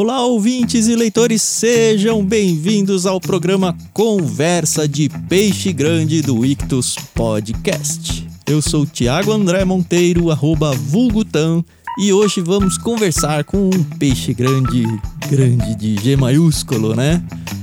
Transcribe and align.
Olá, 0.00 0.24
ouvintes 0.24 0.86
e 0.86 0.94
leitores, 0.94 1.42
sejam 1.42 2.24
bem-vindos 2.24 3.04
ao 3.04 3.20
programa 3.20 3.76
Conversa 3.92 4.86
de 4.86 5.08
Peixe 5.28 5.72
Grande 5.72 6.22
do 6.22 6.46
Ictus 6.46 6.94
Podcast. 7.12 8.24
Eu 8.46 8.62
sou 8.62 8.86
Tiago 8.86 9.32
André 9.32 9.64
Monteiro, 9.64 10.30
arroba 10.30 10.72
Vulgutan, 10.72 11.64
e 11.98 12.12
hoje 12.12 12.40
vamos 12.40 12.78
conversar 12.78 13.42
com 13.42 13.70
um 13.70 13.82
peixe 13.98 14.32
grande, 14.32 14.84
grande 15.28 15.74
de 15.74 15.96
G 15.96 16.14
maiúsculo, 16.14 16.94
né? 16.94 17.20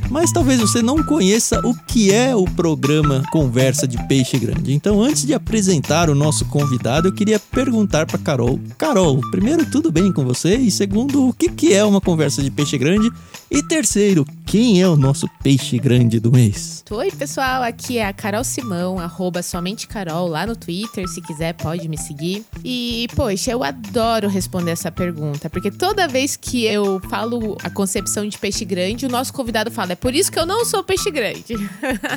Mas 0.10 0.32
talvez 0.32 0.60
você 0.60 0.82
não 0.82 1.04
conheça 1.04 1.60
o 1.64 1.74
que 1.74 2.14
é 2.14 2.36
o 2.36 2.46
programa 2.46 3.24
Conversa 3.32 3.88
de 3.88 4.02
Peixe 4.08 4.38
Grande. 4.38 4.74
Então, 4.74 5.02
antes 5.02 5.26
de 5.26 5.34
apresentar 5.34 6.10
o 6.10 6.16
nosso 6.16 6.46
convidado, 6.46 7.08
eu 7.08 7.14
queria 7.14 7.40
perguntar 7.40 8.06
para 8.06 8.18
Carol. 8.18 8.60
Carol, 8.78 9.20
primeiro, 9.32 9.66
tudo 9.70 9.92
bem 9.92 10.12
com 10.12 10.24
você? 10.24 10.56
E 10.56 10.70
segundo, 10.70 11.28
o 11.28 11.34
que, 11.34 11.50
que 11.50 11.74
é 11.74 11.84
uma 11.84 12.00
conversa 12.00 12.42
de 12.42 12.52
peixe 12.52 12.78
grande? 12.78 13.12
E 13.50 13.64
terceiro, 13.64 14.26
quem 14.46 14.82
é 14.82 14.88
o 14.88 14.96
nosso 14.96 15.28
peixe 15.42 15.78
grande 15.78 16.20
do 16.20 16.32
mês? 16.32 16.84
Oi, 16.90 17.12
pessoal, 17.12 17.64
aqui 17.64 17.98
é 17.98 18.06
a 18.06 18.14
Carol 18.14 18.44
Simão, 18.44 19.00
arroba 19.00 19.42
somente 19.42 19.88
Carol 19.88 20.28
lá 20.28 20.46
no 20.46 20.56
Twitter, 20.56 21.08
se 21.08 21.22
quiser 21.22 21.54
pode 21.54 21.88
me 21.88 21.98
seguir. 21.98 22.46
E, 22.64 23.08
poxa, 23.16 23.52
eu 23.52 23.64
adoro 23.64 24.28
responder 24.28 24.72
essa 24.72 24.92
pergunta, 24.92 25.50
porque 25.50 25.72
toda 25.72 26.08
vez 26.08 26.36
que 26.36 26.66
eu 26.66 27.02
falo 27.10 27.58
a 27.64 27.70
concepção 27.70 28.28
de 28.28 28.38
peixe 28.38 28.64
grande, 28.66 29.06
o 29.06 29.10
nosso 29.10 29.34
convidado 29.34 29.72
fala, 29.72 29.95
é 29.96 29.98
por 29.98 30.14
isso 30.14 30.30
que 30.30 30.38
eu 30.38 30.46
não 30.46 30.66
sou 30.66 30.84
peixe 30.84 31.10
grande. 31.10 31.54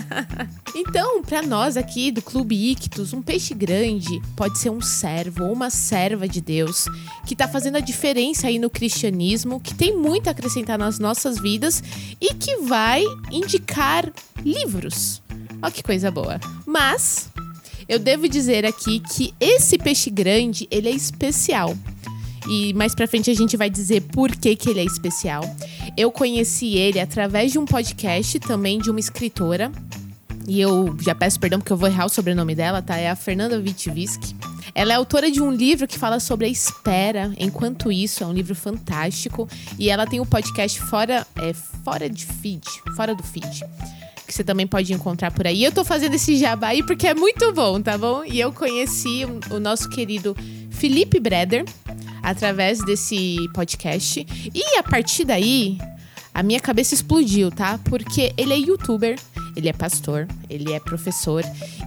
então, 0.75 1.23
para 1.23 1.43
nós 1.43 1.77
aqui 1.77 2.11
do 2.11 2.21
Clube 2.21 2.73
Ictus, 2.73 3.13
um 3.13 3.23
peixe 3.23 3.55
grande 3.55 4.21
pode 4.35 4.59
ser 4.59 4.71
um 4.71 4.81
servo 4.81 5.45
ou 5.45 5.53
uma 5.53 5.71
serva 5.71 6.27
de 6.27 6.41
Deus 6.41 6.87
que 7.25 7.37
tá 7.37 7.47
fazendo 7.47 7.77
a 7.77 7.81
diferença 7.81 8.49
aí 8.49 8.59
no 8.59 8.69
cristianismo, 8.69 9.61
que 9.61 9.73
tem 9.73 9.97
muito 9.97 10.27
a 10.27 10.33
acrescentar 10.33 10.77
nas 10.77 10.99
nossas 10.99 11.39
vidas 11.39 11.81
e 12.21 12.35
que 12.35 12.57
vai 12.57 13.05
indicar 13.31 14.13
livros. 14.45 15.23
Olha 15.63 15.71
que 15.71 15.83
coisa 15.83 16.11
boa. 16.11 16.41
Mas 16.67 17.29
eu 17.89 18.01
devo 18.01 18.29
dizer 18.29 18.67
aqui 18.67 18.99
que 18.99 19.33
esse 19.39 19.79
peixe 19.79 20.11
grande, 20.11 20.67
ele 20.69 20.89
é 20.89 20.93
especial. 20.93 21.77
E 22.49 22.73
mais 22.73 22.95
pra 22.95 23.07
frente 23.07 23.31
a 23.31 23.35
gente 23.35 23.57
vai 23.57 23.69
dizer 23.69 24.01
por 24.01 24.35
que, 24.35 24.57
que 24.57 24.71
ele 24.71 24.81
é 24.81 24.85
especial. 24.85 25.45
Eu 25.99 26.13
conheci 26.13 26.77
ele 26.77 27.01
através 27.01 27.51
de 27.51 27.59
um 27.59 27.65
podcast 27.65 28.39
também 28.39 28.79
de 28.79 28.89
uma 28.89 29.01
escritora. 29.01 29.73
E 30.47 30.61
eu 30.61 30.97
já 31.01 31.13
peço 31.13 31.41
perdão 31.41 31.59
porque 31.59 31.73
eu 31.73 31.77
vou 31.77 31.89
errar 31.89 32.07
o 32.07 32.09
sobrenome 32.09 32.55
dela, 32.55 32.81
tá? 32.81 32.97
É 32.97 33.11
a 33.11 33.17
Fernanda 33.17 33.59
Witwisk. 33.59 34.23
Ela 34.77 34.93
é 34.93 34.97
autora 34.97 35.29
de 35.29 35.43
um 35.43 35.51
livro 35.51 35.89
que 35.89 35.99
fala 35.99 36.21
sobre 36.21 36.47
a 36.47 36.49
espera. 36.49 37.33
Enquanto 37.37 37.91
isso, 37.91 38.23
é 38.23 38.27
um 38.29 38.33
livro 38.33 38.55
fantástico. 38.55 39.49
E 39.77 39.91
ela 39.91 40.07
tem 40.07 40.21
um 40.21 40.25
podcast 40.25 40.81
fora, 40.83 41.27
é, 41.35 41.53
fora 41.53 42.09
de 42.09 42.25
feed, 42.25 42.63
fora 42.95 43.13
do 43.13 43.25
feed 43.25 43.65
que 44.25 44.35
você 44.35 44.45
também 44.45 44.67
pode 44.67 44.93
encontrar 44.93 45.33
por 45.33 45.47
aí. 45.47 45.65
Eu 45.65 45.73
tô 45.73 45.83
fazendo 45.83 46.15
esse 46.15 46.37
jabá 46.37 46.69
aí 46.69 46.83
porque 46.83 47.07
é 47.07 47.15
muito 47.15 47.51
bom, 47.51 47.81
tá 47.81 47.97
bom? 47.97 48.23
E 48.25 48.39
eu 48.39 48.53
conheci 48.53 49.25
o, 49.25 49.55
o 49.55 49.59
nosso 49.59 49.89
querido 49.89 50.37
Felipe 50.71 51.19
Breder 51.19 51.65
através 52.23 52.85
desse 52.85 53.37
podcast. 53.55 54.27
E 54.55 54.79
a 54.79 54.83
partir 54.83 55.25
daí, 55.25 55.79
a 56.39 56.43
minha 56.43 56.61
cabeça 56.61 56.95
explodiu, 56.95 57.51
tá? 57.51 57.81
Porque 57.85 58.33
ele 58.37 58.53
é 58.53 58.57
youtuber, 58.57 59.19
ele 59.57 59.69
é 59.69 59.73
pastor, 59.73 60.29
ele 60.49 60.73
é 60.73 60.79
professor 60.79 61.43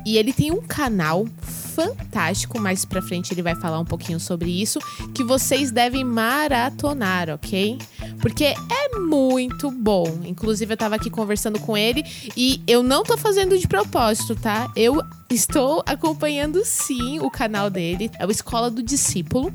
e 0.05 0.17
ele 0.17 0.33
tem 0.33 0.51
um 0.51 0.61
canal 0.61 1.25
fantástico. 1.41 2.59
Mais 2.59 2.83
pra 2.83 3.01
frente 3.01 3.33
ele 3.33 3.41
vai 3.41 3.55
falar 3.55 3.79
um 3.79 3.85
pouquinho 3.85 4.19
sobre 4.19 4.49
isso. 4.49 4.77
Que 5.13 5.23
vocês 5.23 5.71
devem 5.71 6.03
maratonar, 6.03 7.29
ok? 7.29 7.77
Porque 8.21 8.43
é 8.43 8.99
muito 8.99 9.71
bom. 9.71 10.19
Inclusive, 10.25 10.73
eu 10.73 10.77
tava 10.77 10.95
aqui 10.95 11.09
conversando 11.09 11.57
com 11.57 11.77
ele 11.77 12.03
e 12.35 12.61
eu 12.67 12.83
não 12.83 13.03
tô 13.03 13.17
fazendo 13.17 13.57
de 13.57 13.67
propósito, 13.67 14.35
tá? 14.35 14.69
Eu 14.75 15.01
estou 15.29 15.81
acompanhando 15.85 16.61
sim 16.65 17.19
o 17.19 17.31
canal 17.31 17.69
dele. 17.69 18.11
É 18.19 18.25
o 18.25 18.31
Escola 18.31 18.69
do 18.69 18.83
Discípulo. 18.83 19.53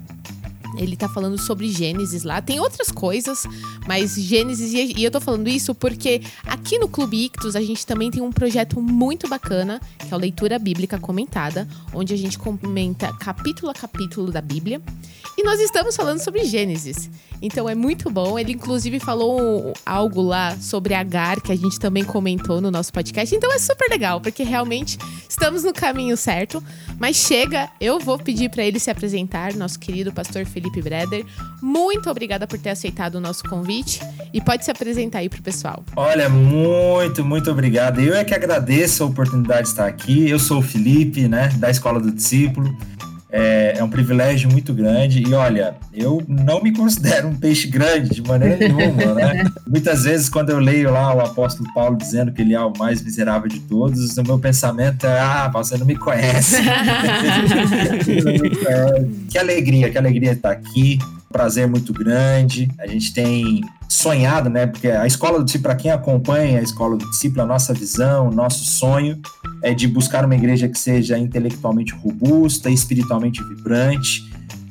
Ele 0.77 0.97
tá 0.97 1.09
falando 1.09 1.39
sobre 1.39 1.71
Gênesis 1.71 2.23
lá. 2.23 2.41
Tem 2.41 2.61
outras 2.61 2.91
coisas, 2.91 3.45
mas 3.87 4.15
Gênesis. 4.15 4.73
E 4.73 5.03
eu 5.03 5.11
tô 5.11 5.21
falando 5.21 5.49
isso 5.49 5.75
porque 5.75 6.23
aqui 6.45 6.79
no 6.79 6.89
Clube 6.89 7.25
Ictus 7.25 7.57
a 7.57 7.61
gente 7.61 7.87
também 7.87 8.11
tem 8.11 8.23
um 8.23 8.33
projeto 8.33 8.81
muito 8.81 9.29
bacana, 9.29 9.81
que 9.99 10.07
é 10.07 10.15
a 10.15 10.17
leitura 10.17 10.59
bíblica 10.59 10.99
comentada, 10.99 11.67
onde 11.95 12.13
a 12.13 12.17
gente 12.17 12.39
comenta 12.39 13.13
capítulo 13.19 13.71
a 13.71 13.75
capítulo 13.75 14.31
da 14.31 14.41
Bíblia. 14.41 14.81
E 15.39 15.43
nós 15.43 15.61
estamos 15.61 15.95
falando 15.95 16.19
sobre 16.21 16.45
Gênesis. 16.45 17.11
Então 17.43 17.69
é 17.69 17.75
muito 17.75 18.09
bom. 18.09 18.39
Ele, 18.39 18.53
inclusive, 18.53 18.99
falou 18.99 19.75
algo 19.85 20.23
lá 20.23 20.57
sobre 20.57 20.95
Agar, 20.95 21.43
que 21.43 21.53
a 21.53 21.57
gente 21.57 21.79
também 21.79 22.03
comentou 22.05 22.61
no 22.61 22.71
nosso 22.71 22.91
podcast. 22.91 23.35
Então 23.35 23.53
é 23.53 23.59
super 23.59 23.91
legal, 23.91 24.19
porque 24.19 24.43
realmente 24.43 24.97
estamos 25.29 25.63
no 25.63 25.75
caminho 25.75 26.17
certo. 26.17 26.63
Mas 26.99 27.17
chega, 27.17 27.71
eu 27.79 28.01
vou 28.01 28.19
pedir 28.19 28.49
para 28.49 28.65
ele 28.65 28.81
se 28.81 28.91
apresentar, 28.91 29.55
nosso 29.55 29.79
querido 29.79 30.11
pastor 30.11 30.47
Felipe 30.47 30.66
Breder. 30.71 31.25
Muito 31.63 32.11
obrigada 32.11 32.47
por 32.47 32.59
ter 32.59 32.71
aceitado 32.71 33.17
o 33.17 33.21
nosso 33.21 33.43
convite. 33.45 34.01
E 34.33 34.41
pode 34.41 34.65
se 34.65 34.71
apresentar 34.71 35.19
aí 35.21 35.29
pro 35.29 35.43
pessoal. 35.43 35.85
Olha, 35.95 36.29
muito, 36.29 37.25
muito 37.25 37.51
obrigado. 37.51 38.01
Eu 38.01 38.15
é 38.15 38.25
que 38.25 38.35
agradeço 38.35 39.03
a 39.03 39.07
oportunidade 39.07 39.63
de 39.63 39.69
estar 39.69 39.87
aqui. 39.87 40.29
Eu 40.29 40.39
sou 40.39 40.59
o 40.59 40.63
Felipe, 40.63 41.29
né, 41.29 41.49
da 41.57 41.71
Escola 41.71 42.01
do 42.01 42.11
Discípulo. 42.13 42.77
É, 43.39 43.75
é, 43.77 43.85
um 43.85 43.91
privilégio 43.91 44.51
muito 44.51 44.73
grande. 44.73 45.23
E 45.23 45.35
olha, 45.35 45.75
eu 45.93 46.23
não 46.27 46.63
me 46.63 46.73
considero 46.73 47.29
um 47.29 47.35
peixe 47.35 47.69
grande 47.69 48.09
de 48.09 48.23
maneira 48.23 48.57
nenhuma, 48.57 49.13
né? 49.13 49.45
Muitas 49.69 50.05
vezes, 50.05 50.31
quando 50.31 50.49
eu 50.49 50.59
leio 50.59 50.91
lá 50.91 51.15
o 51.15 51.21
apóstolo 51.21 51.71
Paulo 51.75 51.99
dizendo 51.99 52.33
que 52.33 52.41
ele 52.41 52.55
é 52.55 52.61
o 52.61 52.73
mais 52.79 53.03
miserável 53.03 53.49
de 53.49 53.61
todos, 53.61 54.17
o 54.17 54.23
meu 54.23 54.39
pensamento 54.39 55.07
é: 55.07 55.21
ah, 55.21 55.51
você 55.53 55.77
não 55.77 55.85
me 55.85 55.97
conhece. 55.97 56.63
que 59.29 59.37
alegria, 59.37 59.91
que 59.91 59.99
alegria 59.99 60.33
estar 60.33 60.53
aqui 60.53 60.99
prazer 61.37 61.69
muito 61.69 61.93
grande. 61.93 62.67
A 62.79 62.87
gente 62.87 63.13
tem 63.13 63.61
sonhado, 63.89 64.49
né? 64.49 64.67
Porque 64.67 64.89
a 64.89 65.07
escola 65.07 65.39
do 65.39 65.45
discípulo, 65.45 65.69
para 65.71 65.77
quem 65.77 65.91
acompanha 65.91 66.59
a 66.59 66.63
escola 66.63 66.97
do 66.97 67.09
discípulo, 67.11 67.43
a 67.43 67.47
nossa 67.47 67.73
visão, 67.73 68.29
o 68.29 68.31
nosso 68.35 68.65
sonho 68.65 69.21
é 69.63 69.75
de 69.75 69.87
buscar 69.87 70.25
uma 70.25 70.35
igreja 70.35 70.69
que 70.69 70.79
seja 70.79 71.19
intelectualmente 71.19 71.93
robusta, 71.95 72.71
espiritualmente 72.71 73.43
vibrante. 73.43 74.23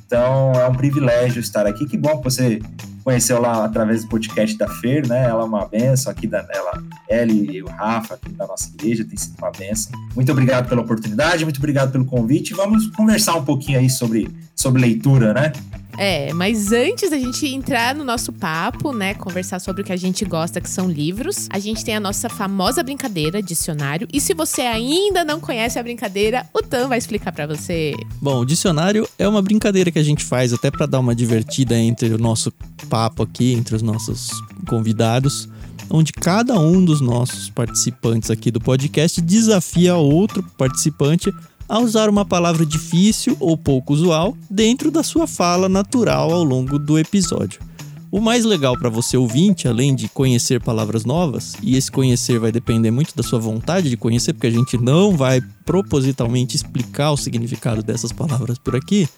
Então 0.06 0.53
é 0.53 0.68
um 0.68 0.74
privilégio 0.74 1.40
estar 1.40 1.66
aqui. 1.66 1.86
Que 1.86 1.98
bom 1.98 2.18
que 2.18 2.24
você 2.24 2.62
conheceu 3.03 3.40
lá 3.40 3.64
através 3.64 4.03
do 4.03 4.09
podcast 4.09 4.58
da 4.58 4.68
Fer, 4.68 5.08
né? 5.08 5.26
Ela 5.26 5.44
é 5.44 5.46
uma 5.46 5.66
benção 5.68 6.12
aqui 6.12 6.26
da 6.26 6.46
ela, 6.50 6.84
ela 7.08 7.32
e 7.32 7.62
o 7.62 7.68
Rafa 7.68 8.16
aqui 8.16 8.30
da 8.30 8.47
nossa 8.47 8.68
igreja, 8.70 9.06
tem 9.06 9.16
sido 9.16 9.38
uma 9.38 9.52
benção. 9.52 9.92
Muito 10.16 10.32
obrigado 10.32 10.68
pela 10.68 10.82
oportunidade, 10.82 11.44
muito 11.44 11.58
obrigado 11.58 11.92
pelo 11.92 12.03
convite. 12.03 12.56
Vamos 12.56 12.88
conversar 12.88 13.36
um 13.36 13.46
pouquinho 13.46 13.78
aí 13.78 13.90
sobre, 13.90 14.28
sobre 14.56 14.82
leitura, 14.82 15.34
né? 15.36 15.52
É, 15.97 16.33
mas 16.33 16.72
antes 16.72 17.09
da 17.09 17.17
gente 17.17 17.47
entrar 17.47 17.95
no 17.95 18.03
nosso 18.03 18.31
papo, 18.33 18.91
né, 18.91 19.13
conversar 19.13 19.59
sobre 19.59 19.81
o 19.81 19.85
que 19.85 19.94
a 19.94 19.97
gente 19.97 20.25
gosta, 20.25 20.61
que 20.61 20.69
são 20.69 20.89
livros, 20.89 21.47
a 21.51 21.59
gente 21.59 21.83
tem 21.83 21.95
a 21.95 22.00
nossa 22.00 22.29
famosa 22.29 22.83
brincadeira, 22.83 23.41
dicionário. 23.41 24.07
E 24.11 24.19
se 24.19 24.34
você 24.34 24.61
ainda 24.61 25.23
não 25.23 25.39
conhece 25.39 25.79
a 25.79 25.84
brincadeira, 25.84 26.45
o 26.53 26.61
Tan 26.61 26.88
vai 26.88 26.97
explicar 26.97 27.31
para 27.31 27.47
você. 27.47 27.94
Bom, 28.22 28.41
o 28.41 28.45
dicionário 28.45 29.07
é 29.17 29.28
uma 29.28 29.41
brincadeira 29.41 29.91
que 29.91 30.00
a 30.00 30.03
gente 30.03 30.23
faz 30.23 30.53
até 30.53 30.69
para 30.69 30.85
dar 30.85 31.00
uma 31.00 31.16
divertida 31.16 31.78
entre 31.78 32.13
o 32.13 32.17
nosso 32.17 32.51
papo 32.89 33.23
aqui, 33.23 33.53
entre 33.53 33.75
os 33.75 33.81
nossos 33.81 34.29
convidados 34.67 35.50
onde 35.89 36.11
cada 36.11 36.59
um 36.59 36.84
dos 36.84 37.01
nossos 37.01 37.50
participantes 37.50 38.31
aqui 38.31 38.50
do 38.50 38.59
podcast 38.59 39.22
desafia 39.22 39.95
outro 39.95 40.44
participante 40.57 41.31
a 41.68 41.80
usar 41.80 42.09
uma 42.09 42.26
palavra 42.26 42.66
difícil 42.66 43.36
ou 43.40 43.58
pouco 43.58 43.94
usual 43.94 44.36
dentro 44.50 44.92
da 44.92 45.03
sua 45.03 45.28
fala 45.28 45.68
natural 45.68 46.31
ao 46.31 46.44
longo 46.44 46.78
do 46.78 46.98
episódio. 46.98 47.59
O 48.12 48.22
mais 48.22 48.46
legal 48.46 48.78
para 48.78 48.88
você 48.88 49.18
ouvinte, 49.18 49.68
além 49.68 49.94
de 49.94 50.08
conhecer 50.08 50.62
palavras 50.62 51.03
novas, 51.03 51.53
e 51.62 51.76
esse 51.76 51.91
conhecer 51.91 52.40
vai 52.40 52.50
depender 52.50 52.90
muito 52.90 53.14
da 53.14 53.22
sua 53.22 53.40
vontade 53.40 53.90
de 53.90 53.97
conhecer, 53.97 54.32
porque 54.32 54.47
a 54.47 54.52
gente 54.52 54.78
não 54.78 55.17
vai 55.17 55.41
propositalmente 55.66 56.56
explicar 56.56 57.12
o 57.12 57.17
significado 57.17 57.84
dessas 57.84 58.14
palavras 58.14 58.58
por 58.58 58.73
aqui, 58.73 59.09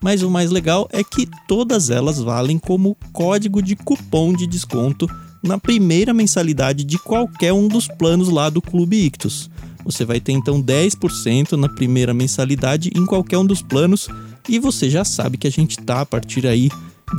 mas 0.00 0.22
o 0.22 0.30
mais 0.30 0.50
legal 0.50 0.88
é 0.90 1.04
que 1.04 1.28
todas 1.46 1.90
elas 1.90 2.18
valem 2.18 2.58
como 2.58 2.96
código 3.12 3.60
de 3.60 3.76
cupom 3.76 4.32
de 4.32 4.46
desconto 4.46 5.06
na 5.42 5.58
primeira 5.58 6.14
mensalidade 6.14 6.82
de 6.84 6.98
qualquer 6.98 7.52
um 7.52 7.68
dos 7.68 7.86
planos 7.86 8.28
lá 8.28 8.48
do 8.48 8.62
Clube 8.62 9.04
Ictus. 9.04 9.50
Você 9.86 10.04
vai 10.04 10.20
ter 10.20 10.32
então 10.32 10.60
10% 10.60 11.52
na 11.52 11.68
primeira 11.68 12.12
mensalidade 12.12 12.90
em 12.92 13.06
qualquer 13.06 13.38
um 13.38 13.46
dos 13.46 13.62
planos 13.62 14.08
e 14.48 14.58
você 14.58 14.90
já 14.90 15.04
sabe 15.04 15.38
que 15.38 15.46
a 15.46 15.50
gente 15.50 15.78
tá 15.78 16.00
a 16.00 16.06
partir 16.06 16.44
aí 16.44 16.68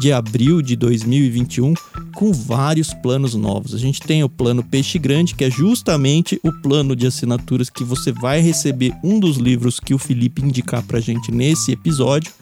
de 0.01 0.11
abril 0.11 0.61
de 0.61 0.75
2021 0.75 1.73
com 2.13 2.33
vários 2.33 2.93
planos 2.93 3.35
novos. 3.35 3.73
A 3.73 3.77
gente 3.77 4.01
tem 4.01 4.21
o 4.21 4.27
plano 4.27 4.61
Peixe 4.61 4.99
Grande, 4.99 5.33
que 5.33 5.45
é 5.45 5.49
justamente 5.49 6.37
o 6.43 6.51
plano 6.51 6.93
de 6.93 7.07
assinaturas 7.07 7.69
que 7.69 7.85
você 7.85 8.11
vai 8.11 8.41
receber 8.41 8.93
um 9.01 9.17
dos 9.17 9.37
livros 9.37 9.79
que 9.79 9.93
o 9.93 9.97
Felipe 9.97 10.41
indicar 10.41 10.83
pra 10.83 10.99
gente 10.99 11.31
nesse 11.31 11.71
episódio. 11.71 12.33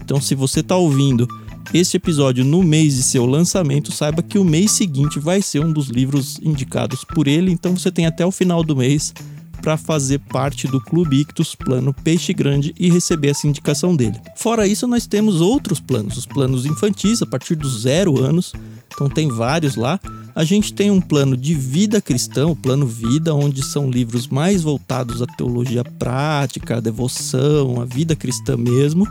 Então, 0.00 0.20
se 0.20 0.36
você 0.36 0.62
tá 0.62 0.76
ouvindo 0.76 1.26
este 1.74 1.96
episódio 1.96 2.44
no 2.44 2.62
mês 2.62 2.94
de 2.94 3.02
seu 3.02 3.26
lançamento, 3.26 3.90
saiba 3.90 4.22
que 4.22 4.38
o 4.38 4.44
mês 4.44 4.70
seguinte 4.70 5.18
vai 5.18 5.42
ser 5.42 5.64
um 5.64 5.72
dos 5.72 5.88
livros 5.88 6.38
indicados 6.40 7.04
por 7.04 7.26
ele, 7.26 7.50
então 7.50 7.76
você 7.76 7.90
tem 7.90 8.06
até 8.06 8.24
o 8.24 8.30
final 8.30 8.62
do 8.62 8.76
mês 8.76 9.12
para 9.62 9.76
fazer 9.76 10.18
parte 10.18 10.66
do 10.66 10.80
Clube 10.80 11.20
Ictus 11.20 11.54
Plano 11.54 11.94
Peixe 11.94 12.34
Grande 12.34 12.74
e 12.78 12.90
receber 12.90 13.28
essa 13.28 13.46
indicação 13.46 13.94
dele. 13.94 14.20
Fora 14.36 14.66
isso, 14.66 14.88
nós 14.88 15.06
temos 15.06 15.40
outros 15.40 15.78
planos, 15.78 16.18
os 16.18 16.26
planos 16.26 16.66
infantis 16.66 17.22
a 17.22 17.26
partir 17.26 17.54
dos 17.54 17.82
zero 17.82 18.20
anos, 18.20 18.52
então 18.92 19.08
tem 19.08 19.28
vários 19.28 19.76
lá. 19.76 20.00
A 20.34 20.44
gente 20.44 20.72
tem 20.72 20.90
um 20.90 21.00
plano 21.00 21.36
de 21.36 21.54
vida 21.54 22.00
cristã, 22.00 22.46
o 22.46 22.56
plano 22.56 22.86
vida, 22.86 23.34
onde 23.34 23.62
são 23.62 23.88
livros 23.88 24.26
mais 24.26 24.62
voltados 24.62 25.22
à 25.22 25.26
teologia 25.26 25.84
prática, 25.84 26.76
à 26.76 26.80
devoção, 26.80 27.80
à 27.80 27.84
vida 27.84 28.16
cristã 28.16 28.56
mesmo. 28.56 29.06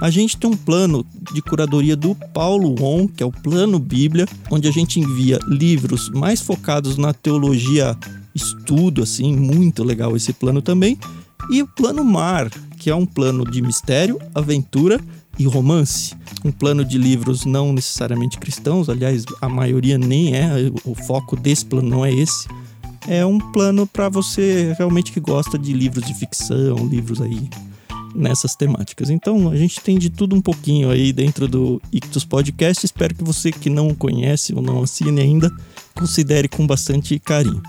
A 0.00 0.10
gente 0.10 0.36
tem 0.36 0.48
um 0.48 0.56
plano 0.56 1.04
de 1.32 1.42
curadoria 1.42 1.96
do 1.96 2.14
Paulo 2.32 2.76
On, 2.80 3.08
que 3.08 3.20
é 3.20 3.26
o 3.26 3.32
Plano 3.32 3.80
Bíblia, 3.80 4.28
onde 4.48 4.68
a 4.68 4.70
gente 4.70 5.00
envia 5.00 5.40
livros 5.48 6.08
mais 6.10 6.40
focados 6.40 6.96
na 6.96 7.12
teologia 7.12 7.96
estudo, 8.38 9.02
assim, 9.02 9.36
muito 9.36 9.84
legal 9.84 10.16
esse 10.16 10.32
plano 10.32 10.62
também. 10.62 10.98
E 11.50 11.62
o 11.62 11.66
plano 11.66 12.04
Mar, 12.04 12.50
que 12.78 12.90
é 12.90 12.94
um 12.94 13.06
plano 13.06 13.44
de 13.44 13.60
mistério, 13.60 14.18
aventura 14.34 15.00
e 15.38 15.46
romance. 15.46 16.14
Um 16.44 16.50
plano 16.50 16.84
de 16.84 16.98
livros 16.98 17.44
não 17.44 17.72
necessariamente 17.72 18.38
cristãos, 18.38 18.88
aliás, 18.88 19.24
a 19.40 19.48
maioria 19.48 19.96
nem 19.96 20.34
é, 20.34 20.50
o 20.84 20.94
foco 20.94 21.36
desse 21.36 21.64
plano 21.64 21.88
não 21.88 22.04
é 22.04 22.12
esse. 22.12 22.48
É 23.06 23.24
um 23.24 23.38
plano 23.38 23.86
para 23.86 24.08
você 24.08 24.74
realmente 24.76 25.12
que 25.12 25.20
gosta 25.20 25.58
de 25.58 25.72
livros 25.72 26.04
de 26.04 26.12
ficção, 26.14 26.86
livros 26.86 27.20
aí 27.20 27.48
nessas 28.14 28.54
temáticas. 28.54 29.08
Então 29.10 29.48
a 29.48 29.56
gente 29.56 29.80
tem 29.80 29.98
de 29.98 30.10
tudo 30.10 30.34
um 30.34 30.40
pouquinho 30.40 30.90
aí 30.90 31.12
dentro 31.12 31.46
do 31.46 31.80
Ictus 31.92 32.24
Podcast. 32.24 32.84
Espero 32.84 33.14
que 33.14 33.24
você 33.24 33.52
que 33.52 33.70
não 33.70 33.94
conhece 33.94 34.54
ou 34.54 34.60
não 34.60 34.82
assine 34.82 35.20
ainda 35.20 35.50
considere 35.94 36.48
com 36.48 36.66
bastante 36.66 37.18
carinho. 37.18 37.62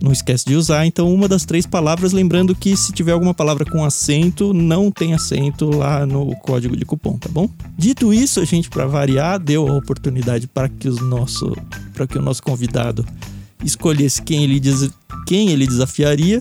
Não 0.00 0.12
esquece 0.12 0.44
de 0.46 0.54
usar 0.54 0.86
então 0.86 1.12
uma 1.12 1.26
das 1.26 1.44
três 1.44 1.66
palavras, 1.66 2.12
lembrando 2.12 2.54
que 2.54 2.76
se 2.76 2.92
tiver 2.92 3.12
alguma 3.12 3.34
palavra 3.34 3.64
com 3.64 3.84
acento, 3.84 4.54
não 4.54 4.90
tem 4.90 5.12
acento 5.12 5.70
lá 5.70 6.06
no 6.06 6.34
código 6.36 6.76
de 6.76 6.84
cupom, 6.84 7.18
tá 7.18 7.28
bom? 7.28 7.48
Dito 7.76 8.14
isso, 8.14 8.40
a 8.40 8.44
gente 8.44 8.70
para 8.70 8.86
variar 8.86 9.38
deu 9.38 9.66
a 9.68 9.74
oportunidade 9.74 10.46
para 10.46 10.68
que 10.68 10.88
os 10.88 11.00
nosso 11.00 11.56
que 12.08 12.16
o 12.16 12.22
nosso 12.22 12.42
convidado 12.42 13.04
escolhesse 13.64 14.22
quem 14.22 14.44
ele 14.44 14.60
quem 15.26 15.50
ele 15.50 15.66
desafiaria 15.66 16.40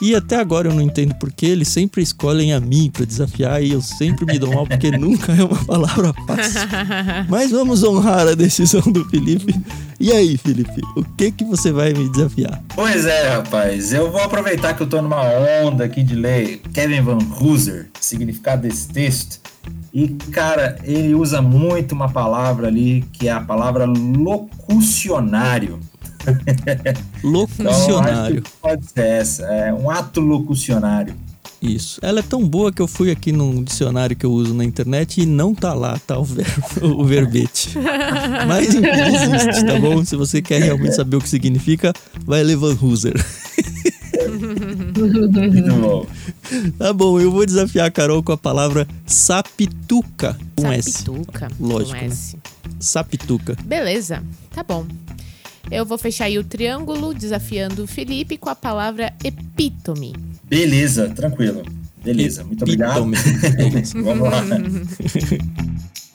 e 0.00 0.14
até 0.14 0.36
agora 0.36 0.68
eu 0.68 0.74
não 0.74 0.82
entendo 0.82 1.14
porque 1.14 1.46
eles 1.46 1.68
sempre 1.68 2.02
escolhem 2.02 2.52
a 2.52 2.60
mim 2.60 2.90
para 2.92 3.04
desafiar 3.04 3.62
e 3.62 3.72
eu 3.72 3.80
sempre 3.80 4.26
me 4.26 4.38
dou 4.38 4.52
mal 4.52 4.66
porque 4.66 4.90
nunca 4.90 5.32
é 5.32 5.42
uma 5.42 5.64
palavra 5.64 6.12
fácil. 6.26 6.60
Mas 7.28 7.50
vamos 7.50 7.82
honrar 7.82 8.28
a 8.28 8.34
decisão 8.34 8.80
do 8.80 9.04
Felipe. 9.08 9.54
E 9.98 10.12
aí, 10.12 10.36
Felipe, 10.36 10.82
o 10.94 11.02
que 11.02 11.32
que 11.32 11.44
você 11.44 11.72
vai 11.72 11.92
me 11.94 12.08
desafiar? 12.10 12.62
Pois 12.74 13.06
é, 13.06 13.30
rapaz. 13.36 13.92
Eu 13.92 14.10
vou 14.10 14.20
aproveitar 14.20 14.74
que 14.74 14.82
eu 14.82 14.86
tô 14.86 15.00
numa 15.00 15.22
onda 15.64 15.84
aqui 15.84 16.02
de 16.02 16.14
ler 16.14 16.60
Kevin 16.74 17.00
Van 17.00 17.18
Hooser, 17.40 17.88
significado 17.98 18.62
desse 18.62 18.88
texto. 18.88 19.40
E, 19.92 20.08
cara, 20.30 20.76
ele 20.84 21.14
usa 21.14 21.40
muito 21.40 21.92
uma 21.92 22.10
palavra 22.10 22.66
ali 22.68 23.02
que 23.14 23.28
é 23.28 23.32
a 23.32 23.40
palavra 23.40 23.86
locucionário. 23.86 25.80
locucionário. 27.22 28.38
Então, 28.38 28.52
pode 28.60 28.86
ser 28.86 29.04
essa, 29.04 29.44
é 29.44 29.72
um 29.72 29.90
ato 29.90 30.20
locucionário. 30.20 31.14
Isso. 31.60 31.98
Ela 32.02 32.20
é 32.20 32.22
tão 32.22 32.46
boa 32.46 32.70
que 32.70 32.82
eu 32.82 32.86
fui 32.86 33.10
aqui 33.10 33.32
num 33.32 33.62
dicionário 33.62 34.14
que 34.14 34.26
eu 34.26 34.32
uso 34.32 34.54
na 34.54 34.64
internet 34.64 35.20
e 35.20 35.26
não 35.26 35.54
tá 35.54 35.72
lá, 35.72 35.98
tá 35.98 36.18
o, 36.18 36.24
ver, 36.24 36.46
o 36.82 37.04
verbete. 37.04 37.70
Mas 38.46 38.74
enfim, 38.74 38.86
existe, 38.86 39.64
tá 39.64 39.78
bom? 39.78 40.04
Se 40.04 40.16
você 40.16 40.42
quer 40.42 40.62
realmente 40.62 40.94
saber 40.94 41.16
o 41.16 41.20
que 41.20 41.28
significa, 41.28 41.92
vai 42.24 42.42
ler 42.42 42.56
Van 42.56 42.76
Hooser. 42.80 43.14
Muito 44.28 45.74
bom. 45.80 46.06
Tá 46.78 46.92
bom, 46.92 47.20
eu 47.20 47.30
vou 47.30 47.44
desafiar 47.44 47.86
a 47.86 47.90
Carol 47.90 48.22
com 48.22 48.30
a 48.30 48.36
palavra 48.36 48.86
sapituca. 49.04 50.38
Com 50.54 50.70
S. 50.70 50.92
Sapituca. 50.92 51.48
Lógico. 51.58 51.98
Com 51.98 52.04
né? 52.04 52.06
S. 52.06 52.36
Sapituca. 52.78 53.56
Beleza, 53.64 54.22
tá 54.54 54.62
bom. 54.62 54.86
Eu 55.70 55.84
vou 55.84 55.98
fechar 55.98 56.26
aí 56.26 56.38
o 56.38 56.44
triângulo, 56.44 57.12
desafiando 57.12 57.84
o 57.84 57.86
Felipe 57.86 58.36
com 58.36 58.48
a 58.48 58.54
palavra 58.54 59.12
epítome. 59.24 60.14
Beleza, 60.44 61.08
tranquilo. 61.08 61.62
Beleza, 62.04 62.44
muito 62.44 62.62
obrigado. 62.62 63.10
Vamos 64.02 64.30
lá. 64.30 64.42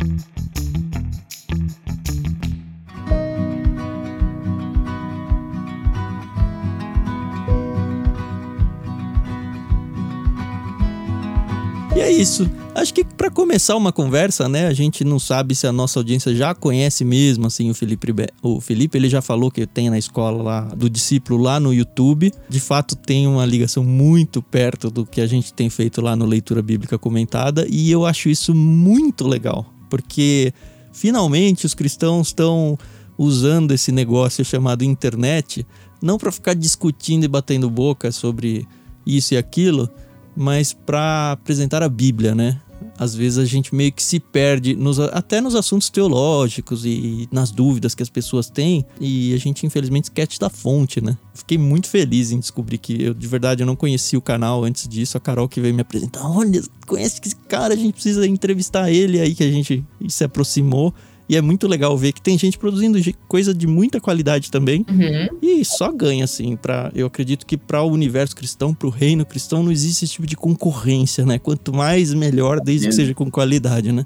E 12.02 12.04
é 12.04 12.12
isso. 12.12 12.50
Acho 12.74 12.92
que 12.96 13.06
para 13.06 13.30
começar 13.30 13.76
uma 13.76 13.92
conversa, 13.92 14.50
né, 14.50 14.66
a 14.66 14.74
gente 14.74 15.04
não 15.04 15.20
sabe 15.20 15.54
se 15.54 15.68
a 15.68 15.72
nossa 15.72 16.00
audiência 16.00 16.34
já 16.34 16.56
conhece 16.56 17.06
mesmo 17.06 17.46
assim 17.46 17.70
o 17.70 17.76
Felipe. 17.76 18.12
O 18.42 18.60
Felipe 18.60 18.98
ele 18.98 19.08
já 19.08 19.22
falou 19.22 19.52
que 19.52 19.68
tem 19.68 19.88
na 19.88 20.00
escola 20.00 20.42
lá 20.42 20.62
do 20.62 20.90
discípulo 20.90 21.40
lá 21.40 21.60
no 21.60 21.72
YouTube. 21.72 22.34
De 22.50 22.60
fato 22.60 22.96
tem 22.96 23.28
uma 23.28 23.46
ligação 23.46 23.84
muito 23.84 24.42
perto 24.42 24.90
do 24.90 25.06
que 25.06 25.22
a 25.22 25.28
gente 25.28 25.54
tem 25.54 25.70
feito 25.70 26.02
lá 26.02 26.16
no 26.16 26.26
leitura 26.26 26.64
bíblica 26.64 26.98
comentada 26.98 27.68
e 27.70 27.92
eu 27.92 28.04
acho 28.04 28.30
isso 28.30 28.56
muito 28.56 29.28
legal, 29.28 29.72
porque 29.88 30.52
finalmente 30.92 31.68
os 31.68 31.76
cristãos 31.76 32.30
estão 32.30 32.80
usando 33.16 33.74
esse 33.76 33.92
negócio 33.92 34.44
chamado 34.44 34.84
internet 34.84 35.68
não 36.02 36.18
para 36.18 36.32
ficar 36.32 36.56
discutindo 36.56 37.26
e 37.26 37.28
batendo 37.28 37.70
boca 37.70 38.12
sobre 38.12 38.68
isso 39.06 39.36
e 39.36 39.38
aquilo, 39.38 39.88
mas 40.36 40.74
para 40.74 41.34
apresentar 41.34 41.84
a 41.84 41.90
Bíblia, 41.90 42.34
né? 42.36 42.60
Às 42.98 43.16
vezes 43.16 43.38
a 43.38 43.46
gente 43.46 43.74
meio 43.74 43.92
que 43.92 44.02
se 44.02 44.20
perde 44.20 44.76
nos, 44.76 45.00
até 45.00 45.40
nos 45.40 45.56
assuntos 45.56 45.90
teológicos 45.90 46.86
e 46.86 47.28
nas 47.32 47.52
dúvidas 47.52 47.94
que 47.94 48.04
as 48.04 48.10
pessoas 48.10 48.50
têm 48.50 48.86
e 49.00 49.34
a 49.34 49.38
gente 49.38 49.66
infelizmente 49.66 50.06
esquece 50.06 50.40
da 50.40 50.50
fonte, 50.50 51.00
né? 51.00 51.18
Fiquei 51.34 51.58
muito 51.58 51.88
feliz 51.88 52.32
em 52.32 52.40
descobrir 52.40 52.78
que 52.78 53.02
eu 53.02 53.14
de 53.14 53.28
verdade 53.28 53.62
eu 53.62 53.68
não 53.68 53.76
conhecia 53.76 54.18
o 54.18 54.22
canal 54.22 54.64
antes 54.64 54.88
disso, 54.88 55.18
a 55.18 55.20
Carol 55.20 55.48
que 55.48 55.62
veio 55.62 55.74
me 55.74 55.82
apresentar, 55.82 56.28
olha, 56.28 56.62
conhece 56.88 57.22
esse 57.24 57.36
cara, 57.36 57.74
a 57.74 57.78
gente 57.78 57.94
precisa 57.94 58.26
entrevistar 58.26 58.92
ele 58.92 59.20
aí 59.20 59.36
que 59.36 59.44
a 59.44 59.52
gente 59.52 59.84
se 60.08 60.24
aproximou 60.24 60.94
e 61.32 61.38
é 61.38 61.42
muito 61.42 61.66
legal 61.66 61.98
ver 61.98 62.12
que 62.12 62.22
tem 62.22 62.38
gente 62.38 62.58
produzindo 62.58 63.00
coisa 63.26 63.54
de 63.54 63.66
muita 63.66 64.02
qualidade 64.02 64.52
também. 64.52 64.86
Uhum. 64.90 65.40
E 65.42 65.64
só 65.64 65.90
ganha, 65.90 66.26
assim. 66.26 66.58
Pra, 66.58 66.92
eu 66.94 67.08
acredito 67.08 67.46
que 67.46 67.56
para 67.56 67.82
o 67.82 67.90
universo 67.90 68.36
cristão, 68.36 68.74
para 68.74 68.86
o 68.86 68.90
reino 68.90 69.26
cristão, 69.26 69.64
não 69.64 69.72
existe 69.72 70.04
esse 70.04 70.16
tipo 70.16 70.28
de 70.28 70.36
concorrência, 70.36 71.26
né? 71.26 71.40
Quanto 71.40 71.74
mais, 71.74 72.14
melhor, 72.14 72.60
desde 72.60 72.90
que 72.90 72.94
seja 72.94 73.14
com 73.14 73.32
qualidade, 73.32 73.94
né? 73.94 74.06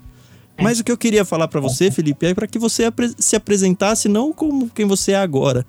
É. 0.55 0.61
Mas 0.61 0.79
o 0.79 0.83
que 0.83 0.91
eu 0.91 0.97
queria 0.99 1.25
falar 1.25 1.47
para 1.47 1.59
você, 1.59 1.89
Felipe, 1.89 2.27
é 2.27 2.35
para 2.35 2.45
que 2.45 2.59
você 2.59 2.83
se 3.17 3.35
apresentasse 3.35 4.07
não 4.07 4.31
como 4.31 4.69
quem 4.69 4.85
você 4.85 5.13
é 5.13 5.17
agora, 5.17 5.65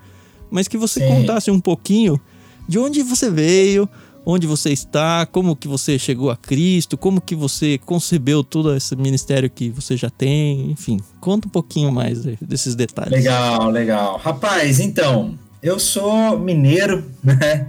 mas 0.51 0.69
que 0.69 0.77
você 0.77 1.01
Sim. 1.01 1.09
contasse 1.09 1.51
um 1.51 1.59
pouquinho 1.59 2.21
de 2.69 2.79
onde 2.79 3.03
você 3.03 3.31
veio, 3.31 3.89
onde 4.29 4.45
você 4.45 4.71
está, 4.71 5.25
como 5.25 5.55
que 5.55 5.69
você 5.69 5.97
chegou 6.01 6.33
a 6.33 6.37
Cristo, 6.37 6.99
como 6.99 7.21
que 7.21 7.37
você 7.37 7.79
concebeu 7.79 8.43
todo 8.43 8.75
esse 8.75 8.97
ministério 8.97 9.49
que 9.49 9.71
você 9.71 9.97
já 9.97 10.11
tem, 10.11 10.73
enfim, 10.73 10.99
conta 11.21 11.47
um 11.47 11.51
pouquinho 11.51 11.93
mais 11.93 12.25
desses 12.41 12.75
detalhes. 12.75 13.13
Legal, 13.13 13.71
legal. 13.71 14.17
Rapaz, 14.19 14.81
então, 14.81 15.39
eu 15.63 15.79
sou 15.79 16.37
mineiro, 16.37 17.05
né? 17.23 17.69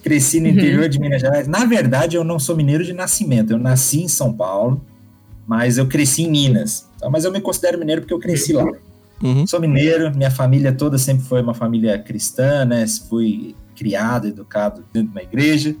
Cresci 0.00 0.38
no 0.38 0.46
interior 0.46 0.84
uhum. 0.84 0.88
de 0.88 1.00
Minas 1.00 1.20
Gerais. 1.20 1.48
Na 1.48 1.64
verdade, 1.64 2.16
eu 2.16 2.22
não 2.22 2.38
sou 2.38 2.54
mineiro 2.54 2.84
de 2.84 2.92
nascimento. 2.92 3.50
Eu 3.50 3.58
nasci 3.58 4.00
em 4.00 4.06
São 4.06 4.32
Paulo, 4.32 4.80
mas 5.44 5.78
eu 5.78 5.88
cresci 5.88 6.22
em 6.22 6.30
Minas. 6.30 6.88
Mas 7.10 7.24
eu 7.24 7.32
me 7.32 7.40
considero 7.40 7.76
mineiro 7.76 8.02
porque 8.02 8.14
eu 8.14 8.20
cresci 8.20 8.52
lá. 8.52 8.70
Uhum. 9.20 9.44
Sou 9.44 9.58
mineiro, 9.58 10.14
minha 10.14 10.30
família 10.30 10.72
toda 10.72 10.96
sempre 10.96 11.24
foi 11.24 11.42
uma 11.42 11.54
família 11.54 11.98
cristã, 11.98 12.64
né? 12.64 12.86
Fui 13.08 13.56
criado, 13.74 14.28
educado 14.28 14.84
dentro 14.92 15.08
de 15.08 15.18
uma 15.18 15.22
igreja 15.24 15.74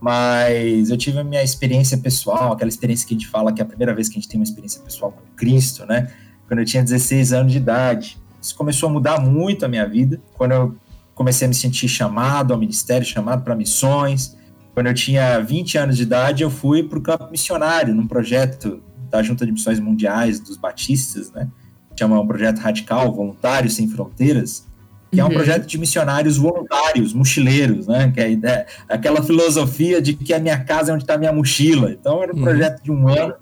mas 0.00 0.90
eu 0.90 0.96
tive 0.96 1.18
a 1.18 1.24
minha 1.24 1.42
experiência 1.42 1.96
pessoal, 1.96 2.52
aquela 2.52 2.68
experiência 2.68 3.06
que 3.06 3.14
a 3.14 3.18
gente 3.18 3.28
fala 3.28 3.52
que 3.52 3.60
é 3.60 3.64
a 3.64 3.66
primeira 3.66 3.94
vez 3.94 4.08
que 4.08 4.18
a 4.18 4.20
gente 4.20 4.28
tem 4.28 4.38
uma 4.38 4.44
experiência 4.44 4.80
pessoal 4.82 5.12
com 5.12 5.22
Cristo, 5.36 5.86
né? 5.86 6.12
Quando 6.46 6.60
eu 6.60 6.64
tinha 6.64 6.82
16 6.82 7.32
anos 7.32 7.52
de 7.52 7.58
idade. 7.58 8.18
Isso 8.40 8.54
começou 8.54 8.90
a 8.90 8.92
mudar 8.92 9.18
muito 9.20 9.64
a 9.64 9.68
minha 9.68 9.88
vida. 9.88 10.20
Quando 10.36 10.52
eu 10.52 10.76
comecei 11.14 11.46
a 11.46 11.48
me 11.48 11.54
sentir 11.54 11.88
chamado 11.88 12.52
ao 12.52 12.58
ministério, 12.58 13.06
chamado 13.06 13.42
para 13.42 13.54
missões. 13.54 14.36
Quando 14.74 14.88
eu 14.88 14.94
tinha 14.94 15.38
20 15.40 15.78
anos 15.78 15.96
de 15.96 16.02
idade, 16.02 16.42
eu 16.42 16.50
fui 16.50 16.82
para 16.82 16.98
o 16.98 17.02
campo 17.02 17.30
missionário, 17.30 17.94
num 17.94 18.06
projeto 18.06 18.82
da 19.08 19.22
Junta 19.22 19.46
de 19.46 19.52
Missões 19.52 19.78
Mundiais 19.78 20.40
dos 20.40 20.56
Batistas, 20.56 21.30
né? 21.30 21.48
Chama 21.96 22.20
um 22.20 22.26
projeto 22.26 22.58
radical, 22.58 23.14
Voluntários 23.14 23.74
Sem 23.74 23.88
Fronteiras 23.88 24.66
que 25.14 25.20
é 25.20 25.24
um 25.24 25.28
uhum. 25.28 25.34
projeto 25.34 25.66
de 25.66 25.78
missionários 25.78 26.36
voluntários, 26.36 27.14
mochileiros, 27.14 27.86
né? 27.86 28.10
Que 28.12 28.20
é 28.20 28.66
aquela 28.88 29.22
filosofia 29.22 30.02
de 30.02 30.14
que 30.14 30.34
a 30.34 30.40
minha 30.40 30.58
casa 30.64 30.90
é 30.90 30.94
onde 30.94 31.04
está 31.04 31.14
a 31.14 31.18
minha 31.18 31.32
mochila. 31.32 31.92
Então 31.92 32.22
era 32.22 32.32
um 32.32 32.36
uhum. 32.36 32.42
projeto 32.42 32.82
de 32.82 32.90
um 32.90 33.08
ano 33.08 33.34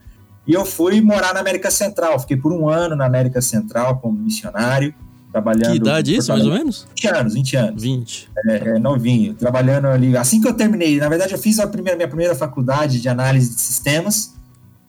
E 0.46 0.52
eu 0.52 0.64
fui 0.64 1.00
morar 1.00 1.32
na 1.32 1.40
América 1.40 1.70
Central. 1.70 2.18
Fiquei 2.20 2.36
por 2.36 2.52
um 2.52 2.68
ano 2.68 2.94
na 2.94 3.06
América 3.06 3.40
Central 3.40 3.98
como 3.98 4.18
missionário, 4.18 4.94
trabalhando. 5.32 5.70
Que 5.70 5.76
idade 5.76 6.16
isso, 6.16 6.30
mais 6.30 6.44
ou 6.44 6.52
menos? 6.52 6.86
20 6.90 7.08
anos, 7.08 7.34
20 7.34 7.56
anos. 7.56 7.82
20. 7.82 8.28
É, 8.48 8.56
é, 8.56 8.78
novinho, 8.78 9.34
trabalhando 9.34 9.86
ali. 9.86 10.16
Assim 10.16 10.40
que 10.40 10.48
eu 10.48 10.54
terminei, 10.54 10.98
na 10.98 11.08
verdade, 11.08 11.32
eu 11.32 11.38
fiz 11.38 11.58
a 11.58 11.66
primeira, 11.66 11.96
minha 11.96 12.08
primeira 12.08 12.34
faculdade 12.34 13.00
de 13.00 13.08
análise 13.08 13.54
de 13.54 13.60
sistemas. 13.60 14.34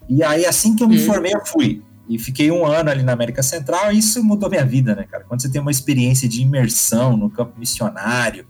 E 0.10 0.22
aí, 0.22 0.46
assim 0.46 0.76
que 0.76 0.84
eu 0.84 0.88
me 0.88 1.00
Hum. 1.00 1.06
formei, 1.06 1.34
eu 1.34 1.46
fui. 1.46 1.82
E 2.08 2.20
fiquei 2.20 2.52
um 2.52 2.66
ano 2.66 2.90
ali 2.90 3.02
na 3.02 3.14
América 3.14 3.42
Central, 3.42 3.92
e 3.92 4.00
isso 4.00 4.24
mudou 4.24 4.50
minha 4.50 4.66
vida, 4.66 4.94
né, 4.94 5.06
cara? 5.10 5.24
Quando 5.24 5.42
você 5.42 5.50
tem 5.50 5.62
uma 5.62 5.72
experiência 5.72 6.28
de 6.28 6.42
imersão 6.42 7.16
no 7.16 7.30
campo 7.30 7.58
missionário, 7.58 8.46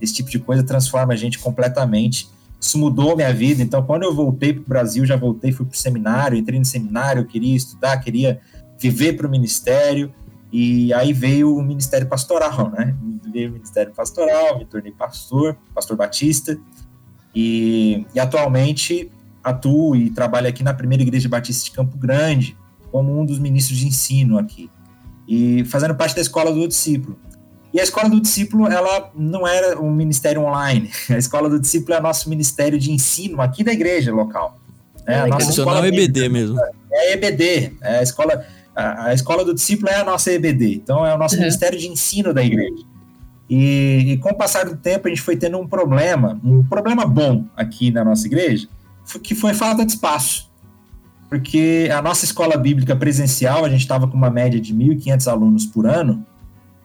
esse 0.00 0.14
tipo 0.14 0.30
de 0.30 0.38
coisa 0.38 0.62
transforma 0.62 1.12
a 1.12 1.16
gente 1.16 1.38
completamente. 1.38 2.28
Isso 2.60 2.78
mudou 2.78 3.16
minha 3.16 3.32
vida. 3.32 3.62
Então, 3.62 3.82
quando 3.82 4.04
eu 4.04 4.14
voltei 4.14 4.52
para 4.52 4.62
o 4.62 4.66
Brasil, 4.66 5.04
já 5.04 5.16
voltei, 5.16 5.52
fui 5.52 5.66
para 5.66 5.74
o 5.74 5.78
seminário, 5.78 6.38
entrei 6.38 6.58
no 6.58 6.64
seminário, 6.64 7.24
queria 7.26 7.56
estudar, 7.56 7.98
queria 7.98 8.40
viver 8.78 9.14
para 9.14 9.26
o 9.26 9.30
ministério. 9.30 10.12
E 10.52 10.92
aí 10.94 11.12
veio 11.12 11.56
o 11.56 11.62
ministério 11.62 12.06
pastoral, 12.06 12.70
né? 12.70 12.94
Veio 13.32 13.50
o 13.50 13.52
ministério 13.54 13.92
pastoral, 13.92 14.58
me 14.58 14.64
tornei 14.64 14.92
pastor, 14.92 15.56
pastor 15.74 15.96
batista. 15.96 16.56
E, 17.34 18.06
e 18.14 18.20
atualmente 18.20 19.10
atuo 19.42 19.94
e 19.96 20.10
trabalho 20.10 20.48
aqui 20.48 20.62
na 20.62 20.72
primeira 20.72 21.02
igreja 21.02 21.28
batista 21.28 21.64
de 21.64 21.72
Campo 21.72 21.98
Grande, 21.98 22.56
como 22.94 23.20
um 23.20 23.26
dos 23.26 23.40
ministros 23.40 23.76
de 23.76 23.88
ensino 23.88 24.38
aqui. 24.38 24.70
E 25.26 25.64
fazendo 25.64 25.96
parte 25.96 26.14
da 26.14 26.20
escola 26.20 26.52
do 26.52 26.68
discípulo. 26.68 27.18
E 27.72 27.80
a 27.80 27.82
escola 27.82 28.08
do 28.08 28.20
discípulo, 28.20 28.68
ela 28.68 29.10
não 29.16 29.44
era 29.48 29.80
um 29.80 29.90
ministério 29.90 30.42
online. 30.42 30.92
A 31.10 31.18
escola 31.18 31.50
do 31.50 31.58
discípulo 31.58 31.96
é 31.96 32.00
nosso 32.00 32.30
ministério 32.30 32.78
de 32.78 32.92
ensino 32.92 33.42
aqui 33.42 33.64
da 33.64 33.72
igreja 33.72 34.12
local. 34.12 34.60
É 35.08 35.18
a 35.18 35.24
Legal. 35.24 35.40
nossa 35.40 35.50
escola 35.50 35.88
EBD 35.88 36.28
mesmo. 36.28 36.56
É 36.92 36.98
a 37.00 37.12
EBD, 37.14 37.72
é 37.82 37.98
a 37.98 38.02
escola, 38.04 38.44
a, 38.76 39.06
a 39.06 39.12
escola 39.14 39.44
do 39.44 39.52
discípulo 39.52 39.88
é 39.90 39.96
a 39.96 40.04
nossa 40.04 40.30
EBD, 40.30 40.76
então 40.76 41.04
é 41.04 41.12
o 41.12 41.18
nosso 41.18 41.34
Uhum. 41.34 41.40
ministério 41.40 41.76
de 41.76 41.88
ensino 41.88 42.32
da 42.32 42.44
igreja. 42.44 42.84
E, 43.50 44.12
e 44.12 44.16
com 44.18 44.28
o 44.30 44.34
passar 44.36 44.66
do 44.66 44.76
tempo 44.76 45.08
a 45.08 45.10
gente 45.10 45.20
foi 45.20 45.36
tendo 45.36 45.58
um 45.58 45.66
problema, 45.66 46.40
um 46.44 46.62
problema 46.62 47.04
bom 47.04 47.44
aqui 47.56 47.90
na 47.90 48.04
nossa 48.04 48.24
igreja, 48.24 48.68
que 49.20 49.34
foi 49.34 49.52
falta 49.52 49.84
de 49.84 49.90
espaço. 49.90 50.53
Porque 51.34 51.90
a 51.92 52.00
nossa 52.00 52.24
escola 52.24 52.56
bíblica 52.56 52.94
presencial, 52.94 53.64
a 53.64 53.68
gente 53.68 53.80
estava 53.80 54.06
com 54.06 54.16
uma 54.16 54.30
média 54.30 54.60
de 54.60 54.72
1.500 54.72 55.26
alunos 55.26 55.66
por 55.66 55.84
ano, 55.84 56.24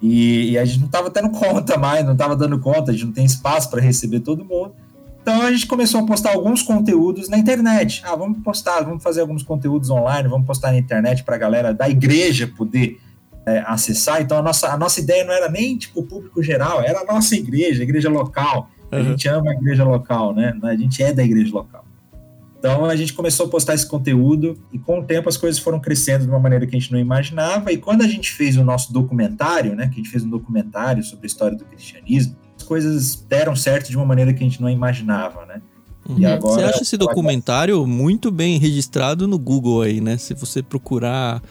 e, 0.01 0.51
e 0.51 0.57
a 0.57 0.65
gente 0.65 0.79
não 0.79 0.87
estava 0.87 1.11
tendo 1.11 1.29
conta 1.37 1.77
mais, 1.77 2.03
não 2.03 2.13
estava 2.13 2.35
dando 2.35 2.57
conta, 2.57 2.89
a 2.89 2.93
gente 2.93 3.05
não 3.05 3.11
tem 3.13 3.25
espaço 3.25 3.69
para 3.69 3.79
receber 3.79 4.21
todo 4.21 4.43
mundo. 4.43 4.73
Então 5.21 5.43
a 5.43 5.51
gente 5.51 5.67
começou 5.67 5.99
a 5.99 6.03
postar 6.03 6.31
alguns 6.31 6.63
conteúdos 6.63 7.29
na 7.29 7.37
internet. 7.37 8.01
Ah, 8.03 8.15
vamos 8.15 8.39
postar, 8.39 8.81
vamos 8.81 9.03
fazer 9.03 9.21
alguns 9.21 9.43
conteúdos 9.43 9.91
online, 9.91 10.27
vamos 10.27 10.47
postar 10.47 10.71
na 10.71 10.79
internet 10.79 11.23
para 11.23 11.35
a 11.35 11.37
galera 11.37 11.71
da 11.71 11.87
igreja 11.87 12.47
poder 12.57 12.99
é, 13.45 13.59
acessar. 13.67 14.19
Então 14.19 14.39
a 14.39 14.41
nossa, 14.41 14.69
a 14.69 14.77
nossa 14.77 14.99
ideia 14.99 15.23
não 15.23 15.33
era 15.33 15.47
nem 15.47 15.77
tipo 15.77 15.99
o 15.99 16.03
público 16.03 16.41
geral, 16.41 16.81
era 16.81 17.01
a 17.01 17.05
nossa 17.05 17.35
igreja, 17.35 17.81
a 17.81 17.83
igreja 17.83 18.09
local. 18.09 18.67
A 18.91 18.95
Uhum. 18.97 19.03
gente 19.03 19.27
ama 19.27 19.51
a 19.51 19.53
igreja 19.53 19.83
local, 19.83 20.33
né? 20.33 20.57
A 20.63 20.75
gente 20.75 21.03
é 21.03 21.13
da 21.13 21.23
igreja 21.23 21.53
local. 21.53 21.85
Então 22.59 22.83
a 22.85 22.95
gente 22.95 23.13
começou 23.13 23.45
a 23.45 23.49
postar 23.49 23.73
esse 23.73 23.87
conteúdo 23.87 24.57
e 24.71 24.77
com 24.77 24.99
o 24.99 25.03
tempo 25.03 25.29
as 25.29 25.37
coisas 25.37 25.59
foram 25.59 25.79
crescendo 25.79 26.25
de 26.25 26.29
uma 26.29 26.39
maneira 26.39 26.67
que 26.67 26.75
a 26.75 26.79
gente 26.79 26.91
não 26.91 26.99
imaginava. 26.99 27.71
E 27.71 27.77
quando 27.77 28.01
a 28.01 28.07
gente 28.07 28.31
fez 28.33 28.57
o 28.57 28.63
nosso 28.65 28.91
documentário, 28.91 29.75
né? 29.75 29.85
Que 29.87 29.93
a 29.93 29.95
gente 29.97 30.09
fez 30.09 30.23
um 30.25 30.29
documentário 30.29 31.01
sobre 31.03 31.25
a 31.25 31.27
história 31.27 31.57
do 31.57 31.63
cristianismo, 31.63 32.35
as 32.57 32.63
coisas 32.63 33.15
deram 33.29 33.55
certo 33.55 33.89
de 33.89 33.95
uma 33.95 34.05
maneira 34.05 34.33
que 34.33 34.43
a 34.43 34.47
gente 34.47 34.61
não 34.61 34.69
imaginava, 34.69 35.45
né? 35.45 35.61
Uhum. 36.07 36.19
E 36.19 36.25
agora- 36.25 36.55
Você 36.55 36.63
acha 36.63 36.83
esse 36.83 36.97
documentário 36.97 37.87
muito 37.87 38.29
bem 38.29 38.57
registrado 38.59 39.25
no 39.27 39.39
Google 39.39 39.81
aí, 39.83 40.01
né? 40.01 40.17
Se 40.17 40.33
você 40.33 40.61
procurar. 40.61 41.41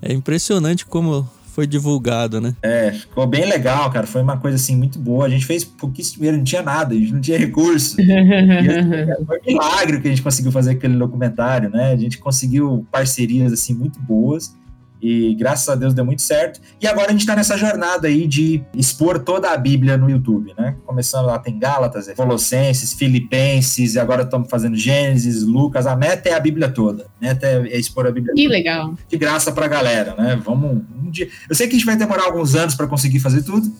É 0.00 0.12
impressionante 0.12 0.84
como 0.86 1.28
foi 1.56 1.66
divulgado, 1.66 2.38
né? 2.38 2.54
É, 2.60 2.92
ficou 2.92 3.26
bem 3.26 3.48
legal, 3.48 3.90
cara. 3.90 4.06
Foi 4.06 4.20
uma 4.20 4.36
coisa 4.36 4.56
assim 4.56 4.76
muito 4.76 4.98
boa. 4.98 5.24
A 5.24 5.28
gente 5.30 5.46
fez 5.46 5.64
pouquíssimo 5.64 6.18
dinheiro, 6.18 6.36
não 6.36 6.44
tinha 6.44 6.62
nada, 6.62 6.94
a 6.94 6.98
gente 6.98 7.14
não 7.14 7.20
tinha 7.22 7.38
recurso. 7.38 7.96
Foi 9.26 9.38
um 9.38 9.46
milagre 9.46 9.98
que 9.98 10.06
a 10.06 10.10
gente 10.10 10.20
conseguiu 10.20 10.52
fazer 10.52 10.72
aquele 10.72 10.98
documentário, 10.98 11.70
né? 11.70 11.92
A 11.92 11.96
gente 11.96 12.18
conseguiu 12.18 12.86
parcerias 12.92 13.54
assim 13.54 13.72
muito 13.72 13.98
boas 13.98 14.54
e 15.00 15.34
graças 15.34 15.68
a 15.68 15.74
Deus 15.74 15.92
deu 15.92 16.04
muito 16.04 16.22
certo. 16.22 16.60
E 16.80 16.86
agora 16.86 17.08
a 17.08 17.12
gente 17.12 17.26
tá 17.26 17.36
nessa 17.36 17.56
jornada 17.56 18.08
aí 18.08 18.26
de 18.26 18.62
expor 18.74 19.18
toda 19.18 19.50
a 19.50 19.56
Bíblia 19.56 19.96
no 19.96 20.08
YouTube, 20.08 20.54
né? 20.58 20.76
Começando 20.86 21.26
lá 21.26 21.38
tem 21.38 21.58
Gálatas, 21.58 22.08
Colossenses, 22.14 22.94
Filipenses, 22.94 23.94
e 23.94 23.98
agora 23.98 24.22
estamos 24.22 24.48
fazendo 24.48 24.76
Gênesis, 24.76 25.42
Lucas. 25.42 25.86
A 25.86 25.94
meta 25.96 26.28
é 26.28 26.34
a 26.34 26.40
Bíblia 26.40 26.68
toda. 26.68 27.04
A 27.20 27.24
meta 27.24 27.46
é 27.46 27.56
é 27.76 27.78
expor 27.78 28.06
a 28.06 28.10
Bíblia 28.10 28.34
Que 28.34 28.42
toda 28.44 28.54
legal. 28.54 28.94
de 29.08 29.16
graça 29.16 29.52
pra 29.52 29.68
galera, 29.68 30.14
né? 30.16 30.40
Vamos 30.44 30.82
um 31.02 31.10
dia. 31.10 31.28
Eu 31.48 31.54
sei 31.54 31.66
que 31.66 31.74
a 31.74 31.78
gente 31.78 31.86
vai 31.86 31.96
demorar 31.96 32.24
alguns 32.24 32.54
anos 32.54 32.74
para 32.74 32.86
conseguir 32.86 33.20
fazer 33.20 33.42
tudo, 33.42 33.70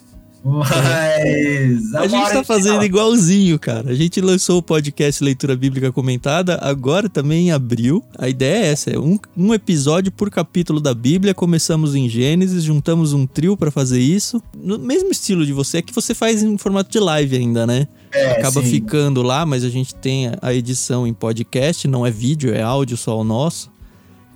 mas 0.46 1.94
A 1.94 2.06
gente 2.06 2.30
tá 2.30 2.44
fazendo 2.44 2.84
igualzinho, 2.84 3.58
cara. 3.58 3.90
A 3.90 3.94
gente 3.94 4.20
lançou 4.20 4.58
o 4.58 4.62
podcast 4.62 5.22
Leitura 5.22 5.56
Bíblica 5.56 5.90
Comentada 5.90 6.58
agora 6.62 7.08
também 7.08 7.48
em 7.48 7.52
abril. 7.52 8.04
A 8.16 8.28
ideia 8.28 8.64
é 8.64 8.68
essa: 8.68 8.90
é 8.90 8.98
um, 8.98 9.18
um 9.36 9.52
episódio 9.52 10.12
por 10.12 10.30
capítulo 10.30 10.80
da 10.80 10.94
Bíblia. 10.94 11.34
Começamos 11.34 11.94
em 11.96 12.08
Gênesis, 12.08 12.62
juntamos 12.62 13.12
um 13.12 13.26
trio 13.26 13.56
pra 13.56 13.70
fazer 13.70 14.00
isso. 14.00 14.40
No 14.56 14.78
mesmo 14.78 15.10
estilo 15.10 15.44
de 15.44 15.52
você, 15.52 15.78
é 15.78 15.82
que 15.82 15.92
você 15.92 16.14
faz 16.14 16.42
em 16.42 16.56
formato 16.56 16.90
de 16.90 17.00
live 17.00 17.36
ainda, 17.36 17.66
né? 17.66 17.88
é, 18.12 18.32
Acaba 18.32 18.62
sim. 18.62 18.70
ficando 18.70 19.22
lá, 19.22 19.44
mas 19.44 19.64
a 19.64 19.68
gente 19.68 19.94
tem 19.94 20.30
a 20.40 20.54
edição 20.54 21.06
em 21.06 21.12
podcast, 21.12 21.86
não 21.86 22.06
é 22.06 22.10
vídeo, 22.10 22.54
é 22.54 22.62
áudio 22.62 22.96
só 22.96 23.18
o 23.18 23.24
nosso. 23.24 23.70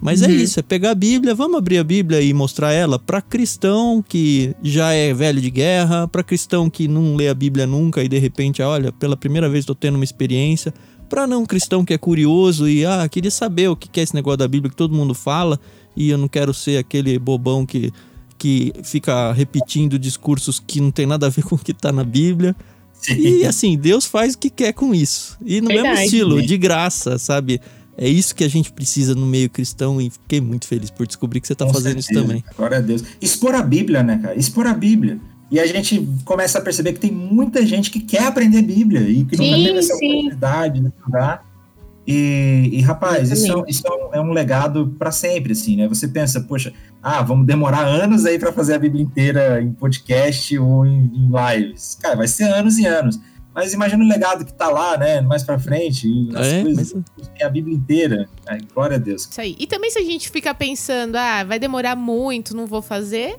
Mas 0.00 0.22
é 0.22 0.26
Uhum. 0.28 0.32
isso, 0.32 0.58
é 0.58 0.62
pegar 0.62 0.92
a 0.92 0.94
Bíblia, 0.94 1.34
vamos 1.34 1.58
abrir 1.58 1.78
a 1.78 1.84
Bíblia 1.84 2.22
e 2.22 2.32
mostrar 2.32 2.72
ela 2.72 2.98
para 2.98 3.20
cristão 3.20 4.02
que 4.06 4.54
já 4.62 4.92
é 4.92 5.12
velho 5.12 5.40
de 5.40 5.50
guerra, 5.50 6.08
para 6.08 6.22
cristão 6.22 6.70
que 6.70 6.88
não 6.88 7.14
lê 7.16 7.28
a 7.28 7.34
Bíblia 7.34 7.66
nunca 7.66 8.02
e 8.02 8.08
de 8.08 8.18
repente, 8.18 8.62
olha, 8.62 8.90
pela 8.92 9.16
primeira 9.16 9.48
vez 9.48 9.62
estou 9.62 9.74
tendo 9.76 9.96
uma 9.96 10.04
experiência, 10.04 10.72
para 11.08 11.26
não 11.26 11.44
cristão 11.44 11.84
que 11.84 11.92
é 11.92 11.98
curioso 11.98 12.66
e 12.68 12.86
ah, 12.86 13.06
queria 13.10 13.30
saber 13.30 13.68
o 13.68 13.76
que 13.76 14.00
é 14.00 14.02
esse 14.02 14.14
negócio 14.14 14.38
da 14.38 14.48
Bíblia 14.48 14.70
que 14.70 14.76
todo 14.76 14.94
mundo 14.94 15.12
fala 15.12 15.60
e 15.96 16.08
eu 16.08 16.16
não 16.16 16.28
quero 16.28 16.54
ser 16.54 16.78
aquele 16.78 17.18
bobão 17.18 17.66
que 17.66 17.92
que 18.38 18.72
fica 18.82 19.32
repetindo 19.32 19.98
discursos 19.98 20.58
que 20.66 20.80
não 20.80 20.90
tem 20.90 21.04
nada 21.04 21.26
a 21.26 21.28
ver 21.28 21.42
com 21.44 21.56
o 21.56 21.58
que 21.58 21.74
tá 21.74 21.92
na 21.92 22.02
Bíblia. 22.02 22.56
Sim. 22.94 23.16
E 23.18 23.44
assim, 23.46 23.76
Deus 23.76 24.06
faz 24.06 24.32
o 24.32 24.38
que 24.38 24.48
quer 24.48 24.72
com 24.72 24.94
isso. 24.94 25.36
E 25.44 25.60
no 25.60 25.68
mesmo 25.68 25.82
Verdade. 25.82 26.04
estilo, 26.06 26.42
de 26.42 26.56
graça, 26.56 27.18
sabe? 27.18 27.60
É 27.96 28.08
isso 28.08 28.34
que 28.34 28.44
a 28.44 28.48
gente 28.48 28.72
precisa 28.72 29.14
no 29.14 29.26
meio 29.26 29.50
cristão 29.50 30.00
e 30.00 30.10
fiquei 30.10 30.40
muito 30.40 30.66
feliz 30.66 30.90
por 30.90 31.06
descobrir 31.06 31.40
que 31.40 31.46
você 31.46 31.54
tá 31.54 31.66
Com 31.66 31.74
fazendo 31.74 31.98
isso 31.98 32.08
certeza. 32.08 32.26
também. 32.26 32.44
Glória 32.56 32.78
a 32.78 32.80
Deus. 32.80 33.04
Expor 33.20 33.54
a 33.54 33.62
Bíblia, 33.62 34.02
né, 34.02 34.18
cara? 34.22 34.38
Expor 34.38 34.66
a 34.66 34.74
Bíblia. 34.74 35.18
E 35.50 35.58
a 35.58 35.66
gente 35.66 36.08
começa 36.24 36.58
a 36.58 36.60
perceber 36.62 36.92
que 36.92 37.00
tem 37.00 37.10
muita 37.10 37.66
gente 37.66 37.90
que 37.90 38.00
quer 38.00 38.22
aprender 38.24 38.62
Bíblia 38.62 39.00
e 39.00 39.24
que 39.24 39.36
nunca 39.36 39.56
Sim, 39.56 39.64
teve 39.64 39.78
essa 39.78 39.94
sim. 39.94 40.06
oportunidade 40.06 40.80
de 40.80 40.86
estudar. 40.86 41.50
E, 42.06 42.70
e, 42.72 42.80
rapaz, 42.80 43.30
isso, 43.30 43.52
é, 43.52 43.64
isso 43.68 43.86
é 43.86 43.90
um, 43.90 44.14
é 44.14 44.20
um 44.20 44.32
legado 44.32 44.94
para 44.98 45.10
sempre, 45.10 45.52
assim, 45.52 45.76
né? 45.76 45.86
Você 45.88 46.08
pensa, 46.08 46.40
poxa, 46.40 46.72
ah, 47.02 47.22
vamos 47.22 47.46
demorar 47.46 47.84
anos 47.84 48.24
aí 48.24 48.38
para 48.38 48.52
fazer 48.52 48.74
a 48.74 48.78
Bíblia 48.78 49.02
inteira 49.02 49.60
em 49.60 49.72
podcast 49.72 50.56
ou 50.58 50.86
em, 50.86 51.10
em 51.14 51.30
lives. 51.30 51.98
Cara, 52.00 52.16
vai 52.16 52.28
ser 52.28 52.44
anos 52.44 52.78
e 52.78 52.86
anos. 52.86 53.20
Mas 53.54 53.72
imagina 53.72 54.04
o 54.04 54.08
legado 54.08 54.44
que 54.44 54.52
tá 54.52 54.68
lá, 54.68 54.96
né? 54.96 55.20
Mais 55.20 55.42
pra 55.42 55.58
frente, 55.58 56.06
as 56.34 56.46
É, 56.46 56.62
coisas, 56.62 56.94
mas 57.16 57.28
tem 57.28 57.46
a 57.46 57.50
Bíblia 57.50 57.74
inteira. 57.76 58.28
Ai, 58.46 58.60
glória 58.72 58.96
a 58.96 58.98
Deus. 58.98 59.26
Isso 59.28 59.40
aí. 59.40 59.56
E 59.58 59.66
também 59.66 59.90
se 59.90 59.98
a 59.98 60.04
gente 60.04 60.30
fica 60.30 60.54
pensando, 60.54 61.16
ah, 61.16 61.42
vai 61.42 61.58
demorar 61.58 61.96
muito, 61.96 62.54
não 62.56 62.66
vou 62.66 62.80
fazer, 62.80 63.36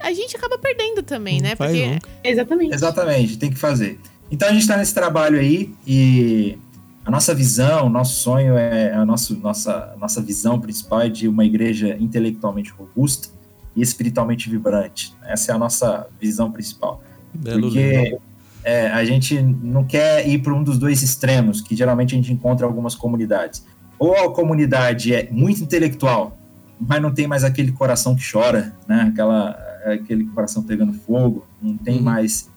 a 0.00 0.12
gente 0.12 0.36
acaba 0.36 0.58
perdendo 0.58 1.02
também, 1.02 1.36
não 1.40 1.50
né? 1.50 1.54
Porque 1.54 1.86
nunca. 1.86 2.08
Exatamente. 2.24 2.74
Exatamente, 2.74 3.38
tem 3.38 3.50
que 3.50 3.58
fazer. 3.58 4.00
Então 4.30 4.48
a 4.48 4.52
gente 4.52 4.62
está 4.62 4.76
nesse 4.76 4.92
trabalho 4.92 5.38
aí 5.38 5.72
e 5.86 6.58
a 7.04 7.10
nossa 7.10 7.34
visão, 7.34 7.86
o 7.86 7.90
nosso 7.90 8.20
sonho 8.20 8.56
é 8.56 8.92
a 8.92 9.04
nossa, 9.04 9.34
nossa, 9.34 9.94
nossa 10.00 10.20
visão 10.20 10.58
principal 10.58 11.02
é 11.02 11.08
de 11.08 11.28
uma 11.28 11.44
igreja 11.44 11.96
intelectualmente 12.00 12.70
robusta 12.70 13.28
e 13.76 13.82
espiritualmente 13.82 14.48
vibrante. 14.50 15.14
Essa 15.22 15.52
é 15.52 15.54
a 15.54 15.58
nossa 15.58 16.08
visão 16.20 16.50
principal. 16.50 17.02
Belo. 17.32 17.62
Porque 17.62 18.18
é, 18.64 18.88
a 18.88 19.04
gente 19.04 19.40
não 19.40 19.84
quer 19.84 20.26
ir 20.26 20.38
para 20.38 20.54
um 20.54 20.62
dos 20.62 20.78
dois 20.78 21.02
extremos 21.02 21.60
que 21.60 21.76
geralmente 21.76 22.14
a 22.14 22.16
gente 22.16 22.32
encontra 22.32 22.66
em 22.66 22.68
algumas 22.68 22.94
comunidades. 22.94 23.64
Ou 23.98 24.16
a 24.16 24.32
comunidade 24.32 25.14
é 25.14 25.28
muito 25.30 25.62
intelectual, 25.62 26.36
mas 26.80 27.00
não 27.00 27.12
tem 27.12 27.26
mais 27.26 27.44
aquele 27.44 27.70
coração 27.72 28.16
que 28.16 28.22
chora, 28.28 28.74
né? 28.88 29.08
Aquela, 29.12 29.50
aquele 29.84 30.24
coração 30.24 30.62
pegando 30.62 30.92
fogo, 30.94 31.46
não 31.62 31.76
tem 31.76 31.98
Uhum. 31.98 32.02
mais 32.02 32.50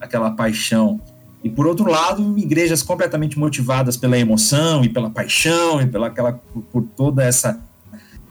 aquela 0.00 0.30
paixão. 0.30 1.00
E 1.42 1.50
por 1.50 1.66
outro 1.66 1.90
lado, 1.90 2.38
igrejas 2.38 2.82
completamente 2.82 3.38
motivadas 3.38 3.96
pela 3.96 4.18
emoção 4.18 4.84
e 4.84 4.88
pela 4.88 5.10
paixão 5.10 5.80
e 5.80 5.86
pela 5.86 6.06
aquela 6.06 6.32
por, 6.32 6.62
por 6.62 6.82
toda 6.96 7.24
essa 7.24 7.58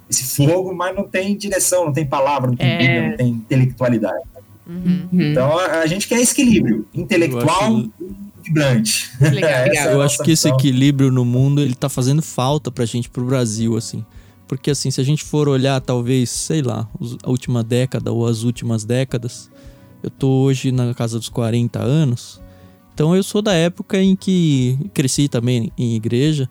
esse 0.09 0.35
fogo, 0.35 0.73
mas 0.75 0.95
não 0.95 1.07
tem 1.07 1.35
direção, 1.35 1.85
não 1.85 1.93
tem 1.93 2.05
palavra, 2.05 2.49
não 2.49 2.57
tem 2.57 2.67
É. 2.67 3.09
Não 3.09 3.17
tem 3.17 3.29
intelectualidade. 3.29 4.21
Uhum. 4.67 5.07
Então 5.11 5.57
a, 5.57 5.79
a 5.79 5.87
gente 5.87 6.07
quer 6.07 6.19
esse 6.21 6.31
equilíbrio 6.33 6.87
intelectual 6.93 7.79
e 7.79 7.91
vibrante. 8.43 9.11
Legal. 9.19 9.51
É 9.73 9.93
eu 9.93 10.01
acho 10.01 10.23
que 10.23 10.31
esse 10.31 10.47
equilíbrio 10.47 11.11
no 11.11 11.25
mundo, 11.25 11.61
ele 11.61 11.75
tá 11.75 11.89
fazendo 11.89 12.21
falta 12.21 12.71
pra 12.71 12.85
gente, 12.85 13.09
pro 13.09 13.25
Brasil, 13.25 13.75
assim. 13.75 14.05
Porque, 14.47 14.69
assim, 14.69 14.91
se 14.91 15.01
a 15.01 15.03
gente 15.03 15.23
for 15.23 15.47
olhar, 15.47 15.79
talvez, 15.81 16.29
sei 16.29 16.61
lá, 16.61 16.87
a 17.23 17.29
última 17.29 17.63
década 17.63 18.11
ou 18.11 18.27
as 18.27 18.43
últimas 18.43 18.83
décadas, 18.83 19.49
eu 20.03 20.09
tô 20.09 20.29
hoje 20.43 20.71
na 20.71 20.93
casa 20.93 21.17
dos 21.17 21.29
40 21.29 21.81
anos, 21.81 22.41
então 22.93 23.15
eu 23.15 23.23
sou 23.23 23.41
da 23.41 23.53
época 23.53 23.99
em 23.99 24.15
que 24.15 24.77
cresci 24.93 25.27
também 25.27 25.71
em 25.77 25.95
igreja, 25.95 26.47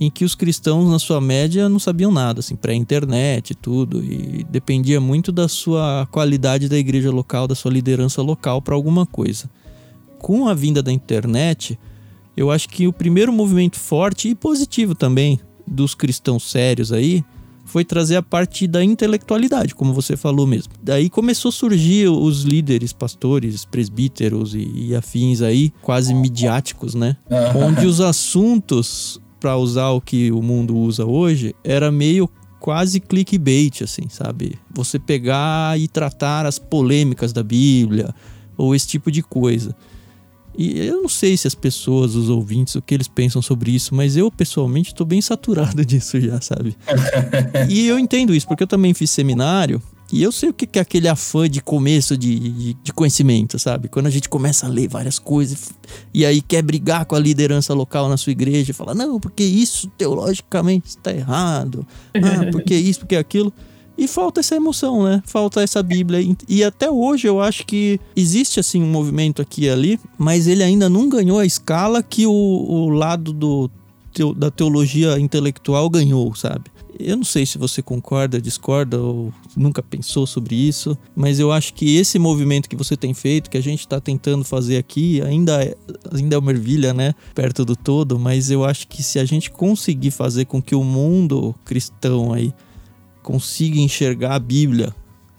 em 0.00 0.08
que 0.08 0.24
os 0.24 0.36
cristãos, 0.36 0.88
na 0.88 0.98
sua 1.00 1.20
média, 1.20 1.68
não 1.68 1.80
sabiam 1.80 2.12
nada, 2.12 2.38
assim, 2.38 2.54
pré-internet 2.54 3.50
e 3.50 3.54
tudo, 3.54 4.02
e 4.02 4.46
dependia 4.48 5.00
muito 5.00 5.32
da 5.32 5.48
sua 5.48 6.06
qualidade 6.12 6.68
da 6.68 6.78
igreja 6.78 7.10
local, 7.10 7.48
da 7.48 7.56
sua 7.56 7.72
liderança 7.72 8.22
local 8.22 8.62
para 8.62 8.76
alguma 8.76 9.04
coisa. 9.04 9.50
Com 10.16 10.46
a 10.46 10.54
vinda 10.54 10.80
da 10.84 10.92
internet, 10.92 11.76
eu 12.36 12.48
acho 12.48 12.68
que 12.68 12.86
o 12.86 12.92
primeiro 12.92 13.32
movimento 13.32 13.76
forte 13.76 14.28
e 14.28 14.34
positivo 14.36 14.94
também 14.94 15.40
dos 15.66 15.96
cristãos 15.96 16.48
sérios 16.48 16.92
aí 16.92 17.24
foi 17.64 17.84
trazer 17.84 18.16
a 18.16 18.22
parte 18.22 18.66
da 18.66 18.82
intelectualidade, 18.82 19.74
como 19.74 19.92
você 19.92 20.16
falou 20.16 20.46
mesmo. 20.46 20.72
Daí 20.80 21.10
começou 21.10 21.50
a 21.50 21.52
surgir 21.52 22.08
os 22.08 22.42
líderes, 22.42 22.92
pastores, 22.92 23.64
presbíteros 23.64 24.54
e, 24.54 24.70
e 24.74 24.94
afins 24.94 25.42
aí, 25.42 25.72
quase 25.82 26.14
midiáticos, 26.14 26.94
né? 26.94 27.16
Onde 27.54 27.84
os 27.84 28.00
assuntos, 28.00 29.20
para 29.38 29.56
usar 29.56 29.90
o 29.90 30.00
que 30.00 30.30
o 30.32 30.42
mundo 30.42 30.76
usa 30.76 31.04
hoje, 31.04 31.54
era 31.62 31.90
meio 31.90 32.28
quase 32.58 33.00
clickbait, 33.00 33.82
assim, 33.82 34.08
sabe? 34.08 34.58
Você 34.70 34.98
pegar 34.98 35.78
e 35.78 35.86
tratar 35.86 36.44
as 36.46 36.58
polêmicas 36.58 37.32
da 37.32 37.42
Bíblia 37.42 38.14
ou 38.56 38.74
esse 38.74 38.86
tipo 38.88 39.10
de 39.10 39.22
coisa. 39.22 39.74
E 40.56 40.80
eu 40.80 41.02
não 41.02 41.08
sei 41.08 41.36
se 41.36 41.46
as 41.46 41.54
pessoas, 41.54 42.16
os 42.16 42.28
ouvintes, 42.28 42.74
o 42.74 42.82
que 42.82 42.92
eles 42.92 43.06
pensam 43.06 43.40
sobre 43.40 43.70
isso, 43.70 43.94
mas 43.94 44.16
eu 44.16 44.28
pessoalmente 44.28 44.92
tô 44.92 45.04
bem 45.04 45.20
saturado 45.22 45.84
disso 45.86 46.20
já, 46.20 46.40
sabe? 46.40 46.76
e 47.70 47.86
eu 47.86 47.96
entendo 47.96 48.34
isso, 48.34 48.48
porque 48.48 48.64
eu 48.64 48.66
também 48.66 48.92
fiz 48.92 49.10
seminário 49.10 49.80
e 50.10 50.22
eu 50.22 50.32
sei 50.32 50.48
o 50.48 50.52
que 50.54 50.78
é 50.78 50.82
aquele 50.82 51.06
afã 51.06 51.48
de 51.48 51.60
começo 51.60 52.16
de, 52.16 52.38
de, 52.38 52.74
de 52.74 52.92
conhecimento, 52.92 53.58
sabe? 53.58 53.88
Quando 53.88 54.06
a 54.06 54.10
gente 54.10 54.28
começa 54.28 54.66
a 54.66 54.68
ler 54.68 54.88
várias 54.88 55.18
coisas 55.18 55.70
e 56.14 56.24
aí 56.24 56.40
quer 56.40 56.62
brigar 56.62 57.04
com 57.04 57.14
a 57.14 57.18
liderança 57.18 57.74
local 57.74 58.08
na 58.08 58.16
sua 58.16 58.32
igreja 58.32 58.70
e 58.70 58.74
fala, 58.74 58.94
não, 58.94 59.20
porque 59.20 59.44
isso 59.44 59.88
teologicamente 59.98 60.88
está 60.88 61.12
errado, 61.12 61.86
ah, 62.14 62.48
porque 62.52 62.74
isso, 62.74 63.00
porque 63.00 63.16
aquilo. 63.16 63.52
E 63.98 64.06
falta 64.06 64.38
essa 64.38 64.54
emoção, 64.54 65.02
né? 65.02 65.20
Falta 65.26 65.60
essa 65.60 65.82
Bíblia. 65.82 66.20
E- 66.48 66.62
até 66.62 66.88
hoje 66.88 67.26
eu 67.26 67.40
acho 67.40 67.66
que 67.66 68.00
existe 68.14 68.60
assim 68.60 68.80
um 68.80 68.90
movimento 68.90 69.42
aqui 69.42 69.64
e 69.64 69.70
ali, 69.70 70.00
mas 70.16 70.46
ele 70.46 70.62
ainda 70.62 70.88
não 70.88 71.08
ganhou 71.08 71.38
a 71.40 71.44
escala 71.44 72.00
que 72.00 72.24
o, 72.24 72.30
o 72.32 72.88
lado 72.90 73.32
do, 73.32 73.68
da 74.36 74.50
teologia 74.52 75.18
intelectual 75.18 75.90
ganhou, 75.90 76.32
sabe? 76.34 76.70
Eu 76.98 77.16
não 77.16 77.24
sei 77.24 77.46
se 77.46 77.58
você 77.58 77.80
concorda, 77.80 78.40
discorda 78.40 79.00
ou 79.00 79.32
nunca 79.56 79.82
pensou 79.82 80.26
sobre 80.26 80.56
isso, 80.56 80.98
mas 81.14 81.38
eu 81.38 81.52
acho 81.52 81.72
que 81.74 81.96
esse 81.96 82.18
movimento 82.18 82.68
que 82.68 82.74
você 82.74 82.96
tem 82.96 83.14
feito, 83.14 83.48
que 83.48 83.56
a 83.56 83.62
gente 83.62 83.80
está 83.80 84.00
tentando 84.00 84.44
fazer 84.44 84.78
aqui, 84.78 85.22
ainda 85.22 85.62
é, 85.62 85.76
ainda 86.12 86.34
é 86.34 86.38
uma 86.38 86.50
ervilha, 86.50 86.92
né? 86.92 87.14
Perto 87.34 87.64
do 87.64 87.76
todo, 87.76 88.18
mas 88.18 88.50
eu 88.50 88.64
acho 88.64 88.88
que 88.88 89.02
se 89.02 89.18
a 89.18 89.24
gente 89.24 89.50
conseguir 89.50 90.10
fazer 90.10 90.46
com 90.46 90.60
que 90.60 90.74
o 90.74 90.82
mundo 90.82 91.54
cristão 91.64 92.32
aí 92.32 92.52
consiga 93.22 93.78
enxergar 93.78 94.34
a 94.34 94.38
Bíblia 94.38 94.92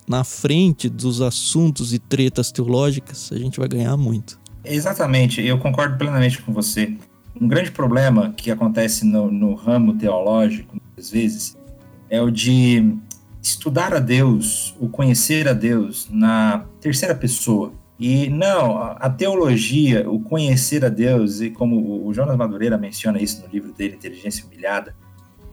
na 0.07 0.23
frente 0.23 0.87
dos 0.87 1.21
assuntos 1.21 1.93
e 1.93 1.99
tretas 1.99 2.51
teológicas, 2.51 3.31
a 3.33 3.37
gente 3.37 3.59
vai 3.59 3.67
ganhar 3.67 3.97
muito. 3.97 4.39
Exatamente, 4.63 5.41
eu 5.41 5.57
concordo 5.57 5.97
plenamente 5.97 6.41
com 6.41 6.53
você. 6.53 6.95
Um 7.39 7.47
grande 7.47 7.71
problema 7.71 8.33
que 8.35 8.51
acontece 8.51 9.05
no, 9.05 9.31
no 9.31 9.53
ramo 9.53 9.93
teológico, 9.93 10.78
muitas 10.99 11.09
vezes, 11.09 11.57
é 12.09 12.21
o 12.21 12.29
de 12.29 12.95
estudar 13.41 13.93
a 13.93 13.99
Deus, 13.99 14.75
o 14.79 14.89
conhecer 14.89 15.47
a 15.47 15.53
Deus 15.53 16.07
na 16.11 16.65
terceira 16.81 17.15
pessoa. 17.15 17.71
E 17.97 18.29
não, 18.29 18.77
a 18.77 19.09
teologia, 19.09 20.09
o 20.09 20.19
conhecer 20.19 20.83
a 20.85 20.89
Deus, 20.89 21.41
e 21.41 21.49
como 21.49 22.05
o- 22.07 22.13
Jonas 22.13 22.37
Madureira 22.37 22.77
menciona 22.77 23.21
isso 23.21 23.41
no 23.41 23.47
livro 23.47 23.71
dele, 23.73 23.95
Inteligência 23.95 24.45
Humilhada, 24.45 24.95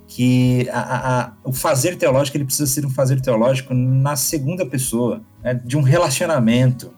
que 0.08 0.68
a- 0.70 1.20
a- 1.22 1.32
o 1.44 1.52
fazer 1.52 1.96
teológico 1.96 2.36
ele 2.36 2.44
precisa 2.44 2.66
ser 2.66 2.86
um 2.86 2.90
fazer 2.90 3.20
teológico 3.20 3.74
na 3.74 4.14
segunda 4.14 4.64
pessoa, 4.64 5.20
né, 5.42 5.54
de 5.54 5.76
um 5.76 5.82
relacionamento. 5.82 6.92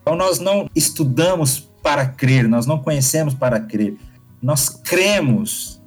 Então 0.00 0.16
nós 0.16 0.38
não 0.38 0.68
estudamos 0.74 1.68
para 1.82 2.06
crer, 2.06 2.48
nós 2.48 2.64
não 2.66 2.78
conhecemos 2.78 3.34
para 3.34 3.58
crer, 3.58 3.96
nós 4.40 4.68
cremos 4.68 5.81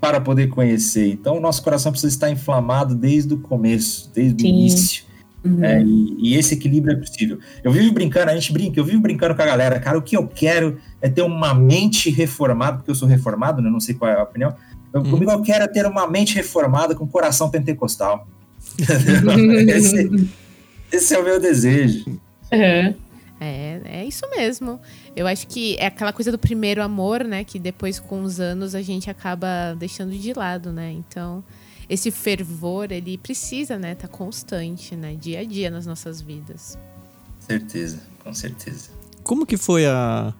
para 0.00 0.20
poder 0.20 0.48
conhecer. 0.48 1.08
Então 1.08 1.36
o 1.36 1.40
nosso 1.40 1.62
coração 1.62 1.90
precisa 1.92 2.12
estar 2.12 2.30
inflamado 2.30 2.94
desde 2.94 3.34
o 3.34 3.38
começo, 3.38 4.10
desde 4.14 4.36
o 4.36 4.40
Sim. 4.40 4.48
início. 4.48 5.04
Uhum. 5.44 5.64
É, 5.64 5.80
e, 5.80 6.16
e 6.18 6.34
esse 6.34 6.54
equilíbrio 6.54 6.96
é 6.96 6.96
possível. 6.98 7.38
Eu 7.62 7.70
vivo 7.70 7.92
brincando, 7.92 8.30
a 8.30 8.34
gente 8.34 8.52
brinca, 8.52 8.80
eu 8.80 8.84
vivo 8.84 9.00
brincando 9.00 9.34
com 9.34 9.42
a 9.42 9.46
galera, 9.46 9.78
cara, 9.78 9.96
o 9.96 10.02
que 10.02 10.16
eu 10.16 10.26
quero 10.26 10.78
é 11.00 11.08
ter 11.08 11.22
uma 11.22 11.54
mente 11.54 12.10
reformada, 12.10 12.78
porque 12.78 12.90
eu 12.90 12.94
sou 12.94 13.06
reformado, 13.06 13.62
né? 13.62 13.70
Não 13.70 13.80
sei 13.80 13.94
qual 13.94 14.10
é 14.10 14.18
a 14.18 14.22
opinião. 14.22 14.54
Eu, 14.92 15.00
Hum. 15.00 15.10
Comigo 15.10 15.30
eu 15.30 15.42
quero 15.42 15.64
é 15.64 15.68
ter 15.68 15.86
uma 15.86 16.06
mente 16.06 16.34
reformada 16.34 16.94
com 16.94 17.06
coração 17.06 17.50
pentecostal. 17.50 18.26
esse, 19.68 20.30
esse 20.90 21.14
é 21.14 21.18
o 21.18 21.24
meu 21.24 21.40
desejo. 21.40 22.06
Uhum. 22.52 22.94
É, 23.40 23.80
é 23.84 24.04
isso 24.04 24.24
mesmo. 24.30 24.80
Eu 25.14 25.26
acho 25.26 25.46
que 25.46 25.76
é 25.78 25.86
aquela 25.86 26.12
coisa 26.12 26.32
do 26.32 26.38
primeiro 26.38 26.82
amor, 26.82 27.22
né? 27.24 27.44
Que 27.44 27.58
depois, 27.58 28.00
com 28.00 28.22
os 28.22 28.40
anos, 28.40 28.74
a 28.74 28.80
gente 28.82 29.10
acaba 29.10 29.74
deixando 29.78 30.12
de 30.16 30.32
lado, 30.32 30.72
né? 30.72 30.90
Então, 30.92 31.44
esse 31.88 32.10
fervor, 32.10 32.90
ele 32.90 33.18
precisa, 33.18 33.78
né? 33.78 33.94
Tá 33.94 34.08
constante, 34.08 34.96
né? 34.96 35.14
Dia 35.20 35.40
a 35.40 35.44
dia 35.44 35.70
nas 35.70 35.84
nossas 35.86 36.20
vidas. 36.20 36.78
Certeza, 37.38 38.00
com 38.24 38.32
certeza. 38.34 38.90
Como 39.22 39.44
que 39.46 39.56
foi 39.56 39.86
a 39.86 40.32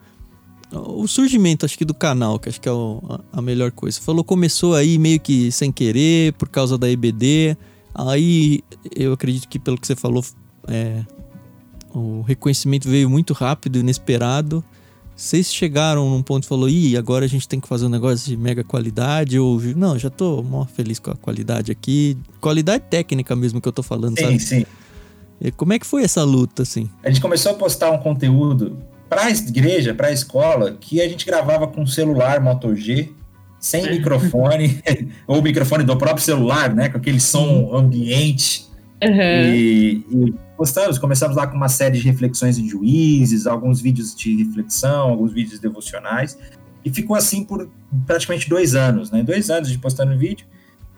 o 0.72 1.06
surgimento, 1.06 1.64
acho 1.64 1.78
que 1.78 1.84
do 1.84 1.94
canal, 1.94 2.40
que 2.40 2.48
acho 2.48 2.60
que 2.60 2.68
é 2.68 2.72
o- 2.72 3.00
a, 3.32 3.40
melhor 3.40 3.70
coisa. 3.70 3.96
Você 3.98 4.02
falou 4.04 4.24
começou 4.24 4.74
aí 4.74 4.98
meio 4.98 5.20
que 5.20 5.52
sem 5.52 5.70
querer, 5.70 6.32
por 6.32 6.48
causa 6.48 6.76
da 6.76 6.90
EBD. 6.90 7.56
Aí 7.94 8.64
eu 8.94 9.12
acredito 9.12 9.48
que 9.48 9.60
pelo 9.60 9.78
que 9.78 9.86
você 9.86 9.94
falou, 9.94 10.24
é, 10.66 11.04
o 11.96 12.20
reconhecimento 12.20 12.88
veio 12.88 13.08
muito 13.08 13.32
rápido, 13.32 13.78
inesperado. 13.78 14.62
Vocês 15.16 15.50
chegaram 15.52 16.10
num 16.10 16.22
ponto 16.22 16.44
e 16.44 16.46
falou, 16.46 16.68
ih, 16.68 16.94
agora 16.94 17.24
a 17.24 17.28
gente 17.28 17.48
tem 17.48 17.58
que 17.58 17.66
fazer 17.66 17.86
um 17.86 17.88
negócio 17.88 18.28
de 18.28 18.36
mega 18.36 18.62
qualidade, 18.62 19.38
ou 19.38 19.58
não, 19.74 19.98
já 19.98 20.10
tô 20.10 20.42
mó 20.42 20.66
feliz 20.66 20.98
com 20.98 21.10
a 21.10 21.16
qualidade 21.16 21.72
aqui. 21.72 22.18
Qualidade 22.38 22.84
técnica 22.90 23.34
mesmo 23.34 23.62
que 23.62 23.68
eu 23.68 23.72
tô 23.72 23.82
falando, 23.82 24.18
Sim, 24.18 24.24
sabe? 24.24 24.40
sim. 24.40 24.66
E 25.40 25.50
Como 25.50 25.72
é 25.72 25.78
que 25.78 25.86
foi 25.86 26.02
essa 26.02 26.22
luta, 26.22 26.64
assim? 26.64 26.90
A 27.02 27.08
gente 27.08 27.22
começou 27.22 27.52
a 27.52 27.54
postar 27.54 27.90
um 27.90 27.98
conteúdo 27.98 28.76
para 29.08 29.22
a 29.22 29.30
igreja, 29.30 29.94
para 29.94 30.08
a 30.08 30.12
escola, 30.12 30.76
que 30.78 31.00
a 31.00 31.08
gente 31.08 31.24
gravava 31.24 31.66
com 31.66 31.86
celular 31.86 32.40
Moto 32.42 32.74
G, 32.74 33.08
sem 33.58 33.90
microfone, 33.90 34.82
ou 35.26 35.40
microfone 35.40 35.82
do 35.82 35.96
próprio 35.96 36.22
celular, 36.22 36.74
né? 36.74 36.90
Com 36.90 36.98
aquele 36.98 37.20
som 37.20 37.74
ambiente. 37.74 38.66
Uhum. 39.02 39.54
E, 39.54 40.04
e 40.10 40.45
postamos, 40.56 40.98
começamos 40.98 41.36
lá 41.36 41.46
com 41.46 41.56
uma 41.56 41.68
série 41.68 41.98
de 41.98 42.04
reflexões 42.04 42.58
em 42.58 42.68
juízes, 42.68 43.46
alguns 43.46 43.80
vídeos 43.80 44.14
de 44.14 44.36
reflexão, 44.42 45.10
alguns 45.10 45.32
vídeos 45.32 45.60
devocionais. 45.60 46.38
E 46.84 46.90
ficou 46.90 47.16
assim 47.16 47.44
por 47.44 47.68
praticamente 48.06 48.48
dois 48.48 48.74
anos, 48.74 49.10
né? 49.10 49.22
Dois 49.22 49.50
anos 49.50 49.70
de 49.70 49.78
postando 49.78 50.16
vídeo. 50.16 50.46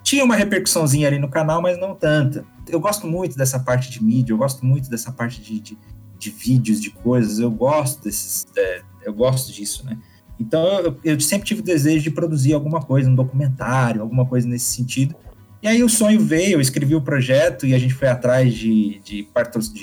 Tinha 0.03 0.25
uma 0.25 0.37
repercussãozinha 0.37 1.09
ali 1.09 1.19
no 1.19 1.29
canal, 1.29 1.61
mas 1.61 1.79
não 1.79 1.95
tanta. 1.95 2.45
Eu 2.69 2.81
gosto 2.81 3.07
muito 3.07 3.37
dessa 3.37 3.59
parte 3.59 3.91
de 3.91 4.03
mídia, 4.03 4.33
eu 4.33 4.39
gosto 4.39 4.65
muito 4.65 4.89
dessa 4.89 5.11
parte 5.11 5.43
de, 5.43 5.61
de, 5.61 5.79
de 6.19 6.31
vídeos, 6.31 6.81
de 6.81 6.91
coisas. 6.91 7.39
Eu 7.39 7.51
gosto 7.51 8.05
desses. 8.05 8.47
é, 8.57 8.83
eu 9.05 9.13
gosto 9.13 9.53
disso, 9.53 9.85
né? 9.85 9.99
Então 10.39 10.63
eu, 10.81 10.97
eu 11.03 11.21
sempre 11.21 11.49
tive 11.49 11.61
o 11.61 11.65
desejo 11.65 12.05
de 12.05 12.11
produzir 12.11 12.53
alguma 12.53 12.81
coisa, 12.81 13.11
um 13.11 13.15
documentário, 13.15 14.03
alguma 14.03 14.25
coisa 14.25 14.47
nesse 14.47 14.67
sentido. 14.67 15.17
E 15.63 15.67
aí 15.67 15.83
o 15.83 15.89
sonho 15.89 16.21
veio, 16.21 16.53
eu 16.53 16.61
escrevi 16.61 16.95
o 16.95 17.01
projeto 17.01 17.67
e 17.67 17.75
a 17.75 17.79
gente 17.79 17.93
foi 17.95 18.07
atrás 18.09 18.55
de, 18.55 19.01
de, 19.01 19.27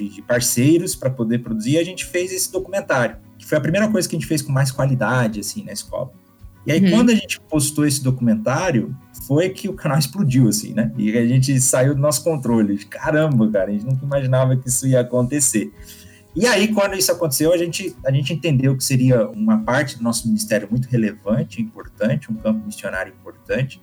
de 0.10 0.22
parceiros 0.22 0.96
para 0.96 1.10
poder 1.10 1.40
produzir 1.40 1.72
e 1.72 1.78
a 1.78 1.84
gente 1.84 2.06
fez 2.06 2.32
esse 2.32 2.50
documentário, 2.52 3.18
que 3.38 3.46
foi 3.46 3.58
a 3.58 3.62
primeira 3.62 3.90
coisa 3.90 4.08
que 4.08 4.16
a 4.16 4.20
gente 4.20 4.28
fez 4.28 4.42
com 4.42 4.52
mais 4.52 4.72
qualidade, 4.72 5.42
assim, 5.42 5.64
na 5.66 5.74
escola. 5.74 6.12
E 6.66 6.72
aí, 6.72 6.84
Uhum. 6.84 6.92
quando 6.92 7.10
a 7.12 7.16
gente 7.16 7.40
postou 7.42 7.86
esse 7.86 8.02
documentário, 8.02 8.96
foi 9.28 9.50
que 9.50 9.70
o 9.70 9.74
canal 9.74 9.98
explodiu, 10.00 10.48
assim, 10.48 10.74
né? 10.74 10.92
E 10.98 11.16
a 11.18 11.26
gente 11.28 11.60
saiu 11.62 11.94
do 11.94 12.02
nosso 12.02 12.24
controle. 12.24 12.78
Caramba, 12.86 13.50
cara, 13.52 13.70
a 13.70 13.74
gente 13.74 13.86
nunca 13.86 14.04
imaginava 14.06 14.56
que 14.56 14.68
isso 14.68 14.88
ia 14.88 15.02
acontecer. 15.02 15.72
E 16.36 16.46
aí, 16.48 16.74
quando 16.74 16.96
isso 16.96 17.12
aconteceu, 17.12 17.54
a 17.54 17.58
gente, 17.58 17.96
a 18.06 18.12
gente 18.12 18.34
entendeu 18.34 18.76
que 18.76 18.84
seria 18.84 19.30
uma 19.30 19.60
parte 19.64 19.98
do 19.98 20.04
nosso 20.04 20.28
ministério 20.28 20.68
muito 20.70 20.88
relevante, 20.88 21.62
importante, 21.62 22.32
um 22.32 22.36
campo 22.36 22.66
missionário 22.66 23.14
importante, 23.14 23.82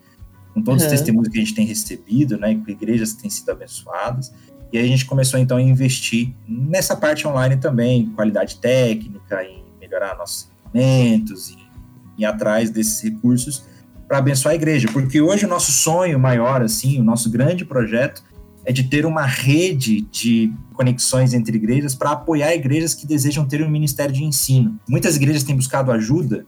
com 0.55 0.63
todos 0.63 0.83
os 0.83 0.91
Uhum. 0.91 0.97
testemunhos 0.97 1.29
que 1.29 1.39
a 1.39 1.41
gente 1.41 1.55
tem 1.55 1.67
recebido, 1.67 2.39
né, 2.39 2.55
com 2.55 2.71
igrejas 2.71 3.13
que 3.13 3.23
têm 3.23 3.31
sido 3.31 3.51
abençoadas. 3.51 4.33
E 4.73 4.79
aí 4.79 4.85
a 4.85 4.89
gente 4.89 5.05
começou, 5.05 5.39
então, 5.39 5.57
a 5.59 5.63
investir 5.63 6.33
nessa 6.49 6.97
parte 6.97 7.27
online 7.29 7.57
também, 7.57 8.03
em 8.03 8.11
qualidade 8.11 8.57
técnica, 8.57 9.45
em 9.45 9.63
melhorar 9.81 10.13
a 10.13 10.17
nossa, 10.17 10.47
equipamentos 10.73 11.51
e 11.51 12.23
ir 12.23 12.25
atrás 12.25 12.71
desses 12.71 13.01
recursos 13.03 13.65
para 14.09 14.19
abençoar 14.19 14.53
a 14.53 14.55
igreja, 14.55 14.89
porque 14.93 15.21
hoje 15.21 15.47
o 15.47 15.49
nosso 15.49 15.73
sonho 15.73 16.19
maior, 16.19 16.63
assim, 16.63 17.01
o 17.01 17.05
nosso 17.05 17.31
grande 17.31 17.65
projeto 17.65 18.23
é 18.65 18.73
de 18.73 18.85
ter 18.85 19.05
uma 19.07 19.25
rede 19.25 20.03
de 20.03 20.53
conexões 20.75 21.35
entre 21.35 21.57
igrejas 21.57 21.95
para 21.95 22.13
apoiar 22.13 22.55
igrejas 22.55 22.95
que 22.95 23.07
desejam 23.07 23.45
ter 23.45 23.63
um 23.63 23.71
ministério 23.71 24.15
de 24.15 24.23
ensino. 24.23 24.79
Muitas 24.89 25.17
igrejas 25.17 25.43
têm 25.43 25.57
buscado 25.57 25.91
ajuda, 25.91 26.47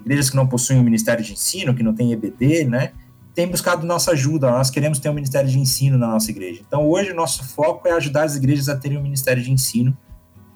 igrejas 0.00 0.28
que 0.28 0.36
não 0.36 0.46
possuem 0.46 0.78
um 0.78 0.82
ministério 0.82 1.24
de 1.24 1.32
ensino, 1.32 1.74
que 1.74 1.82
não 1.82 1.94
têm 1.94 2.12
EBD, 2.12 2.64
né? 2.64 2.92
Têm 3.34 3.48
buscado 3.48 3.84
nossa 3.84 4.12
ajuda. 4.12 4.50
Nós 4.50 4.70
queremos 4.70 4.98
ter 4.98 5.08
um 5.08 5.14
ministério 5.14 5.50
de 5.50 5.58
ensino 5.58 5.98
na 5.98 6.06
nossa 6.06 6.30
igreja. 6.30 6.60
Então, 6.66 6.88
hoje, 6.88 7.10
o 7.10 7.14
nosso 7.14 7.42
foco 7.44 7.88
é 7.88 7.92
ajudar 7.92 8.24
as 8.24 8.36
igrejas 8.36 8.68
a 8.68 8.76
terem 8.76 8.96
um 8.96 9.02
ministério 9.02 9.42
de 9.42 9.50
ensino, 9.50 9.96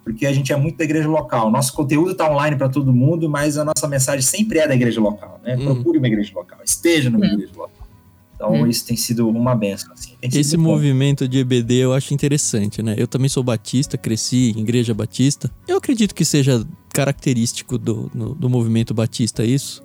porque 0.05 0.25
a 0.25 0.33
gente 0.33 0.53
é 0.53 0.57
muito 0.57 0.79
da 0.79 0.85
igreja 0.85 1.09
local. 1.09 1.51
Nosso 1.51 1.73
conteúdo 1.73 2.13
está 2.13 2.31
online 2.31 2.57
para 2.57 2.69
todo 2.69 2.93
mundo, 2.93 3.29
mas 3.29 3.59
a 3.59 3.65
nossa 3.65 3.89
mensagem 3.89 4.23
sempre 4.23 4.61
é 4.61 4.69
da 4.69 4.75
igreja 4.75 5.01
local, 5.01 5.41
né? 5.43 5.57
Hum. 5.57 5.75
Procure 5.75 5.99
uma 5.99 6.07
igreja 6.07 6.33
local, 6.35 6.59
esteja 6.65 7.11
numa 7.11 7.27
hum. 7.27 7.33
igreja 7.33 7.53
local. 7.57 7.89
Então, 8.37 8.53
hum. 8.53 8.67
isso 8.69 8.87
tem 8.87 8.97
sido 8.97 9.29
uma 9.29 9.57
benção. 9.57 9.93
Assim. 9.93 10.13
Esse 10.23 10.57
movimento 10.57 11.27
de 11.27 11.39
EBD 11.39 11.75
eu 11.75 11.93
acho 11.93 12.15
interessante, 12.15 12.81
né? 12.81 12.95
Eu 12.97 13.09
também 13.09 13.29
sou 13.29 13.43
batista, 13.43 13.99
cresci 13.99 14.55
em 14.57 14.61
igreja 14.61 14.95
batista. 14.95 15.51
Eu 15.67 15.79
acredito 15.79 16.15
que 16.15 16.25
seja 16.25 16.65
característico 16.93 17.77
do, 17.77 18.09
no, 18.15 18.35
do 18.37 18.49
movimento 18.49 18.95
batista 18.95 19.45
isso. 19.45 19.83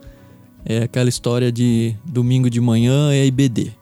É 0.66 0.84
aquela 0.84 1.10
história 1.10 1.52
de 1.52 1.96
domingo 2.06 2.50
de 2.50 2.62
manhã 2.62 3.12
é 3.12 3.26
IBD. 3.26 3.74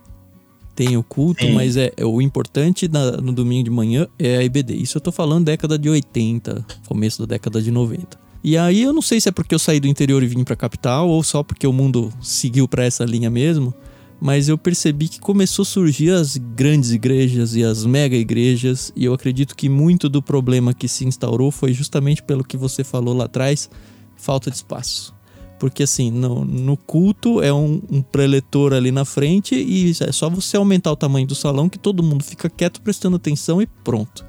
Tem 0.76 0.98
o 0.98 1.04
culto, 1.04 1.46
Sim. 1.46 1.54
mas 1.54 1.78
é, 1.78 1.91
é, 1.96 2.06
o 2.06 2.22
importante 2.22 2.88
na, 2.88 3.12
no 3.17 3.32
domingo 3.32 3.65
de 3.65 3.70
manhã 3.70 4.08
é 4.17 4.38
a 4.38 4.44
IBD. 4.44 4.76
Isso 4.76 4.98
eu 4.98 5.02
tô 5.02 5.12
falando 5.12 5.46
década 5.46 5.78
de 5.78 5.89
80, 5.89 6.65
começo 6.88 7.20
da 7.20 7.36
década 7.36 7.62
de 7.62 7.70
90. 7.70 8.20
E 8.44 8.58
aí 8.58 8.82
eu 8.82 8.91
não 8.91 9.02
sei 9.02 9.22
se 9.22 9.30
é 9.30 9.32
porque 9.32 9.54
eu 9.54 9.60
saí 9.60 9.80
do 9.80 9.88
interior 9.88 10.24
e 10.24 10.28
vim 10.28 10.44
pra 10.44 10.56
capital 10.56 11.08
ou 11.08 11.22
só 11.22 11.44
porque 11.44 11.67
o 11.67 11.74
mundo 11.74 12.12
seguiu 12.22 12.67
para 12.67 12.84
essa 12.84 13.06
linha 13.06 13.30
mesmo 13.30 13.74
mas 14.22 14.48
eu 14.48 14.56
percebi 14.56 15.08
que 15.08 15.20
começou 15.20 15.63
a 15.63 15.65
surgir 15.65 16.12
as 16.12 16.38
grandes 16.38 16.91
igrejas 16.91 17.56
e 17.56 17.63
as 17.63 17.84
mega 17.88 18.15
igrejas, 18.15 18.94
e 18.96 19.04
eu 19.04 19.15
acredito 19.15 19.56
que 19.56 19.67
muito 19.67 20.08
do 20.08 20.22
problema 20.22 20.76
que 20.76 20.88
se 20.88 21.04
instaurou 21.06 21.50
foi 21.50 21.74
justamente 21.74 22.22
pelo 22.22 22.44
que 22.44 22.56
você 22.56 22.84
falou 22.84 23.15
lá 23.17 23.26
atrás, 23.26 23.67
falta 24.15 24.52
de 24.52 24.58
espaço. 24.58 25.12
Porque 25.62 25.84
assim, 25.84 26.10
no, 26.10 26.43
no 26.43 26.76
culto 26.76 27.39
é 27.39 27.54
um, 27.54 27.80
um, 27.91 28.02
preletor 28.02 28.74
ali 28.74 28.91
na 28.91 29.06
frente 29.06 29.54
e 29.54 29.91
é 29.91 30.12
só 30.12 30.28
você 30.28 30.58
aumentar 30.58 30.91
o 30.91 30.95
tamanho 30.95 31.28
do 31.28 31.36
salão 31.36 31.69
que 31.69 31.78
todo 31.78 32.02
mundo 32.02 32.24
fica 32.24 32.50
quieto 32.50 32.82
prestando 32.82 33.17
atenção 33.17 33.62
e 33.62 33.67
pronto. 33.67 34.26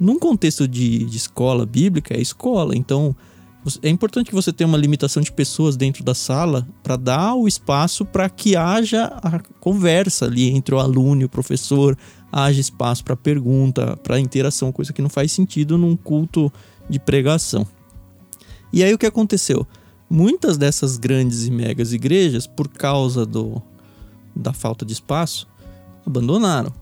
Num 0.00 0.18
contexto 0.18 0.66
de, 0.66 1.04
de 1.04 1.18
escola 1.18 1.66
bíblica, 1.66 2.16
é 2.16 2.18
escola, 2.18 2.74
então 2.74 3.14
é 3.82 3.90
importante 3.90 4.28
que 4.28 4.34
você 4.34 4.54
tenha 4.54 4.66
uma 4.66 4.78
limitação 4.78 5.22
de 5.22 5.30
pessoas 5.30 5.76
dentro 5.76 6.02
da 6.02 6.14
sala 6.14 6.66
para 6.82 6.96
dar 6.96 7.34
o 7.34 7.46
espaço 7.46 8.02
para 8.06 8.30
que 8.30 8.56
haja 8.56 9.12
a 9.22 9.40
conversa 9.60 10.24
ali 10.24 10.48
entre 10.48 10.74
o 10.74 10.78
aluno 10.78 11.20
e 11.20 11.24
o 11.26 11.28
professor, 11.28 11.94
haja 12.32 12.58
espaço 12.58 13.04
para 13.04 13.14
pergunta, 13.14 13.98
para 13.98 14.18
interação, 14.18 14.72
coisa 14.72 14.94
que 14.94 15.02
não 15.02 15.10
faz 15.10 15.30
sentido 15.30 15.76
num 15.76 15.94
culto 15.94 16.50
de 16.88 16.98
pregação. 16.98 17.66
E 18.72 18.82
aí 18.82 18.94
o 18.94 18.98
que 18.98 19.04
aconteceu? 19.04 19.66
Muitas 20.08 20.56
dessas 20.56 20.96
grandes 20.96 21.46
e 21.46 21.50
megas 21.50 21.92
igrejas, 21.92 22.46
por 22.46 22.68
causa 22.68 23.24
do, 23.24 23.60
da 24.34 24.52
falta 24.52 24.84
de 24.84 24.92
espaço, 24.92 25.48
abandonaram 26.06 26.72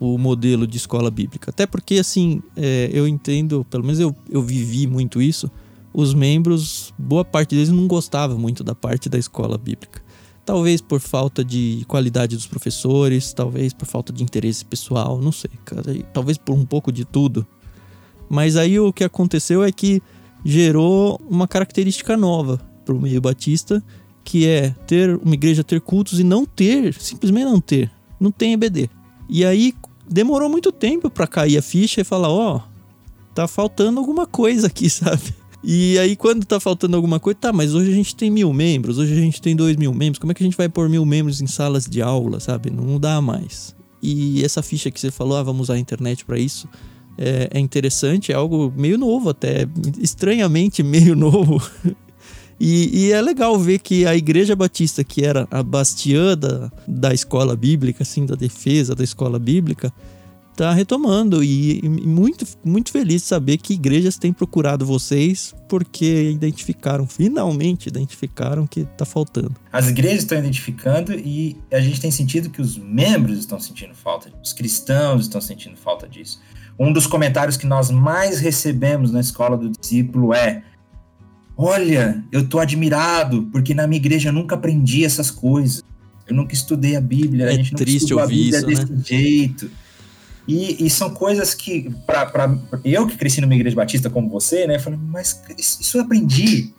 o 0.00 0.16
modelo 0.16 0.66
de 0.66 0.76
escola 0.76 1.10
bíblica. 1.10 1.50
Até 1.50 1.66
porque, 1.66 1.96
assim, 1.96 2.42
é, 2.56 2.88
eu 2.92 3.06
entendo, 3.06 3.66
pelo 3.68 3.84
menos 3.84 3.98
eu, 3.98 4.14
eu 4.30 4.40
vivi 4.42 4.86
muito 4.86 5.20
isso 5.20 5.50
os 5.92 6.14
membros, 6.14 6.92
boa 6.98 7.24
parte 7.24 7.54
deles 7.54 7.70
não 7.70 7.86
gostava 7.88 8.36
muito 8.36 8.62
da 8.62 8.74
parte 8.74 9.08
da 9.08 9.18
escola 9.18 9.58
bíblica. 9.58 10.02
Talvez 10.44 10.80
por 10.80 11.00
falta 11.00 11.44
de 11.44 11.84
qualidade 11.88 12.36
dos 12.36 12.46
professores, 12.46 13.32
talvez 13.32 13.72
por 13.72 13.86
falta 13.86 14.12
de 14.12 14.22
interesse 14.22 14.64
pessoal, 14.64 15.20
não 15.20 15.32
sei, 15.32 15.50
cara. 15.64 15.82
Talvez 16.12 16.38
por 16.38 16.54
um 16.54 16.64
pouco 16.64 16.92
de 16.92 17.04
tudo. 17.04 17.46
Mas 18.30 18.56
aí 18.56 18.78
o 18.78 18.92
que 18.92 19.04
aconteceu 19.04 19.62
é 19.62 19.72
que 19.72 20.00
gerou 20.44 21.20
uma 21.28 21.48
característica 21.48 22.16
nova 22.16 22.60
para 22.88 22.96
o 22.96 23.00
meio 23.00 23.20
batista, 23.20 23.84
que 24.24 24.46
é 24.46 24.70
ter 24.86 25.14
uma 25.16 25.34
igreja 25.34 25.62
ter 25.62 25.80
cultos 25.80 26.18
e 26.18 26.24
não 26.24 26.46
ter, 26.46 26.94
simplesmente 26.94 27.44
não 27.44 27.60
ter, 27.60 27.90
não 28.18 28.30
tem 28.30 28.54
EBD. 28.54 28.88
E 29.28 29.44
aí 29.44 29.74
demorou 30.08 30.48
muito 30.48 30.72
tempo 30.72 31.10
para 31.10 31.26
cair 31.26 31.58
a 31.58 31.62
ficha 31.62 32.00
e 32.00 32.04
falar, 32.04 32.30
ó, 32.30 32.56
oh, 32.56 32.62
tá 33.34 33.46
faltando 33.46 34.00
alguma 34.00 34.26
coisa 34.26 34.68
aqui, 34.68 34.88
sabe? 34.90 35.34
E 35.62 35.98
aí, 35.98 36.14
quando 36.14 36.46
tá 36.46 36.58
faltando 36.60 36.96
alguma 36.96 37.18
coisa, 37.18 37.38
tá, 37.38 37.52
mas 37.52 37.74
hoje 37.74 37.90
a 37.90 37.94
gente 37.94 38.14
tem 38.14 38.30
mil 38.30 38.52
membros, 38.52 38.96
hoje 38.96 39.12
a 39.12 39.20
gente 39.20 39.42
tem 39.42 39.56
dois 39.56 39.76
mil 39.76 39.92
membros, 39.92 40.18
como 40.18 40.30
é 40.30 40.34
que 40.34 40.42
a 40.42 40.46
gente 40.46 40.56
vai 40.56 40.68
pôr 40.68 40.88
mil 40.88 41.04
membros 41.04 41.40
em 41.42 41.46
salas 41.46 41.84
de 41.84 42.00
aula, 42.00 42.40
sabe? 42.40 42.70
Não 42.70 42.98
dá 42.98 43.20
mais. 43.20 43.76
E 44.00 44.42
essa 44.44 44.62
ficha 44.62 44.90
que 44.90 45.00
você 45.00 45.10
falou, 45.10 45.36
ah, 45.36 45.42
vamos 45.42 45.62
usar 45.62 45.74
a 45.74 45.78
internet 45.78 46.24
para 46.24 46.38
isso, 46.38 46.68
é, 47.18 47.48
é, 47.52 47.58
interessante, 47.58 48.30
é 48.30 48.36
algo 48.36 48.72
meio 48.76 48.96
novo 48.96 49.28
até, 49.30 49.66
estranhamente 49.98 50.84
meio 50.84 51.16
novo. 51.16 51.60
E, 52.60 53.06
e, 53.06 53.12
é 53.12 53.20
legal 53.20 53.58
ver 53.58 53.78
que 53.78 54.04
a 54.04 54.16
Igreja 54.16 54.56
Batista, 54.56 55.04
que 55.04 55.24
era 55.24 55.46
a 55.50 55.62
bastiã 55.62 56.36
da, 56.86 57.14
escola 57.14 57.54
bíblica, 57.54 58.02
assim, 58.02 58.26
da 58.26 58.34
defesa 58.34 58.94
da 58.94 59.04
escola 59.04 59.38
bíblica, 59.38 59.92
tá 60.58 60.72
retomando 60.72 61.44
e, 61.44 61.78
e, 61.78 61.88
muito, 61.88 62.44
muito 62.64 62.90
feliz 62.90 63.22
de 63.22 63.28
saber 63.28 63.58
que 63.58 63.74
igrejas 63.74 64.16
têm 64.16 64.32
procurado 64.32 64.84
vocês 64.84 65.54
porque 65.68 66.30
identificaram, 66.32 67.06
finalmente 67.06 67.88
identificaram 67.88 68.66
que 68.66 68.84
tá 68.84 69.04
faltando. 69.04 69.54
As 69.70 69.88
igrejas 69.88 70.24
estão 70.24 70.36
identificando 70.36 71.12
e 71.14 71.56
a 71.72 71.78
gente 71.78 72.00
tem 72.00 72.10
sentido 72.10 72.50
que 72.50 72.60
os 72.60 72.76
membros 72.76 73.38
estão 73.38 73.60
sentindo 73.60 73.94
falta, 73.94 74.32
os 74.42 74.52
cristãos 74.52 75.22
estão 75.22 75.40
sentindo 75.40 75.76
falta 75.76 76.08
disso. 76.08 76.40
Um 76.76 76.92
dos 76.92 77.06
comentários 77.06 77.56
que 77.56 77.66
nós 77.66 77.88
mais 77.88 78.40
recebemos 78.40 79.12
na 79.12 79.20
escola 79.20 79.56
do 79.56 79.70
discípulo 79.70 80.34
é: 80.34 80.64
Olha, 81.60 82.22
eu 82.30 82.48
tô 82.48 82.60
admirado, 82.60 83.48
porque 83.50 83.74
na 83.74 83.84
minha 83.88 83.98
igreja 83.98 84.28
eu 84.28 84.32
nunca 84.32 84.54
aprendi 84.54 85.04
essas 85.04 85.28
coisas. 85.28 85.82
Eu 86.28 86.36
nunca 86.36 86.54
estudei 86.54 86.94
a 86.94 87.00
Bíblia, 87.00 87.46
é 87.46 87.48
a 87.48 87.52
gente 87.52 87.72
nunca 87.72 87.90
estudou 87.90 88.20
a 88.20 88.26
Bíblia 88.28 88.58
isso, 88.58 88.66
desse 88.66 88.92
né? 88.92 89.02
jeito. 89.04 89.70
E, 90.46 90.86
e, 90.86 90.88
são 90.88 91.10
coisas 91.10 91.54
que, 91.54 91.90
para 92.06 92.56
eu 92.84 93.06
que 93.08 93.16
cresci 93.18 93.40
numa 93.40 93.54
igreja 93.54 93.74
batista 93.74 94.08
como 94.08 94.30
você, 94.30 94.66
né, 94.66 94.78
falei, 94.78 94.98
mas 94.98 95.42
isso 95.58 95.98
eu 95.98 96.02
aprendi 96.02 96.72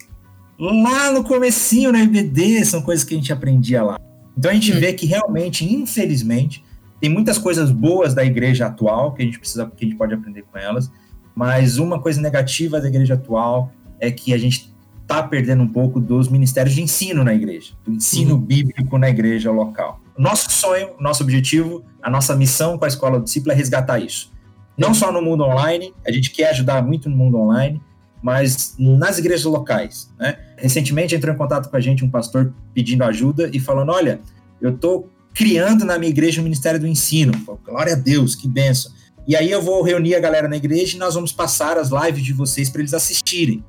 lá 0.57 1.11
no 1.11 1.23
comecinho 1.23 1.91
na 1.91 2.01
IBD, 2.01 2.65
são 2.65 2.81
coisas 2.81 3.05
que 3.05 3.13
a 3.13 3.17
gente 3.17 3.31
aprendia 3.31 3.83
lá. 3.83 3.99
Então 4.35 4.49
a 4.49 4.53
gente 4.53 4.71
hum. 4.71 4.79
vê 4.79 4.93
que 4.93 5.05
realmente, 5.05 5.71
infelizmente, 5.71 6.63
tem 7.01 7.09
muitas 7.09 7.37
coisas 7.37 7.69
boas 7.69 8.13
da 8.13 8.23
igreja 8.25 8.65
atual 8.67 9.13
que 9.13 9.21
a 9.21 9.25
gente 9.25 9.37
precisa, 9.37 9.69
que 9.75 9.85
a 9.85 9.87
gente 9.87 9.97
pode 9.97 10.13
aprender 10.13 10.45
com 10.51 10.57
elas, 10.57 10.89
mas 11.35 11.77
uma 11.77 12.01
coisa 12.01 12.19
negativa 12.21 12.81
da 12.81 12.87
igreja 12.87 13.15
atual 13.15 13.71
é 13.99 14.11
que 14.11 14.33
a 14.33 14.37
gente 14.37 14.73
está 15.01 15.23
perdendo 15.23 15.63
um 15.63 15.67
pouco 15.67 15.99
dos 15.99 16.29
ministérios 16.29 16.75
de 16.75 16.81
ensino 16.81 17.23
na 17.23 17.33
igreja, 17.33 17.73
do 17.83 17.93
ensino 17.93 18.35
uhum. 18.35 18.41
bíblico 18.41 18.97
na 18.97 19.09
igreja 19.09 19.51
local. 19.51 19.99
Nosso 20.17 20.51
sonho, 20.51 20.89
nosso 20.99 21.23
objetivo, 21.23 21.83
a 22.01 22.09
nossa 22.09 22.35
missão 22.35 22.77
com 22.77 22.85
a 22.85 22.87
Escola 22.87 23.17
do 23.17 23.23
Discípulo 23.23 23.51
é 23.51 23.55
resgatar 23.55 23.99
isso. 23.99 24.31
Não 24.77 24.93
só 24.93 25.11
no 25.11 25.21
mundo 25.21 25.43
online, 25.43 25.93
a 26.05 26.11
gente 26.11 26.31
quer 26.31 26.51
ajudar 26.51 26.81
muito 26.83 27.09
no 27.09 27.17
mundo 27.17 27.37
online, 27.37 27.81
mas 28.21 28.75
nas 28.77 29.17
igrejas 29.17 29.45
locais. 29.45 30.09
Né? 30.19 30.37
Recentemente 30.57 31.15
entrou 31.15 31.33
em 31.33 31.37
contato 31.37 31.69
com 31.69 31.75
a 31.75 31.79
gente 31.79 32.03
um 32.03 32.09
pastor 32.09 32.53
pedindo 32.73 33.03
ajuda 33.03 33.49
e 33.51 33.59
falando: 33.59 33.91
Olha, 33.91 34.19
eu 34.61 34.71
estou 34.71 35.09
criando 35.33 35.85
na 35.85 35.97
minha 35.97 36.09
igreja 36.09 36.41
o 36.41 36.43
Ministério 36.43 36.79
do 36.79 36.87
Ensino. 36.87 37.33
Glória 37.65 37.93
a 37.93 37.95
Deus, 37.95 38.35
que 38.35 38.47
benção. 38.47 38.91
E 39.27 39.35
aí 39.35 39.51
eu 39.51 39.61
vou 39.61 39.81
reunir 39.83 40.15
a 40.15 40.19
galera 40.19 40.47
na 40.47 40.57
igreja 40.57 40.95
e 40.95 40.99
nós 40.99 41.13
vamos 41.13 41.31
passar 41.31 41.77
as 41.77 41.89
lives 41.89 42.23
de 42.23 42.33
vocês 42.33 42.69
para 42.69 42.81
eles 42.81 42.93
assistirem. 42.93 43.63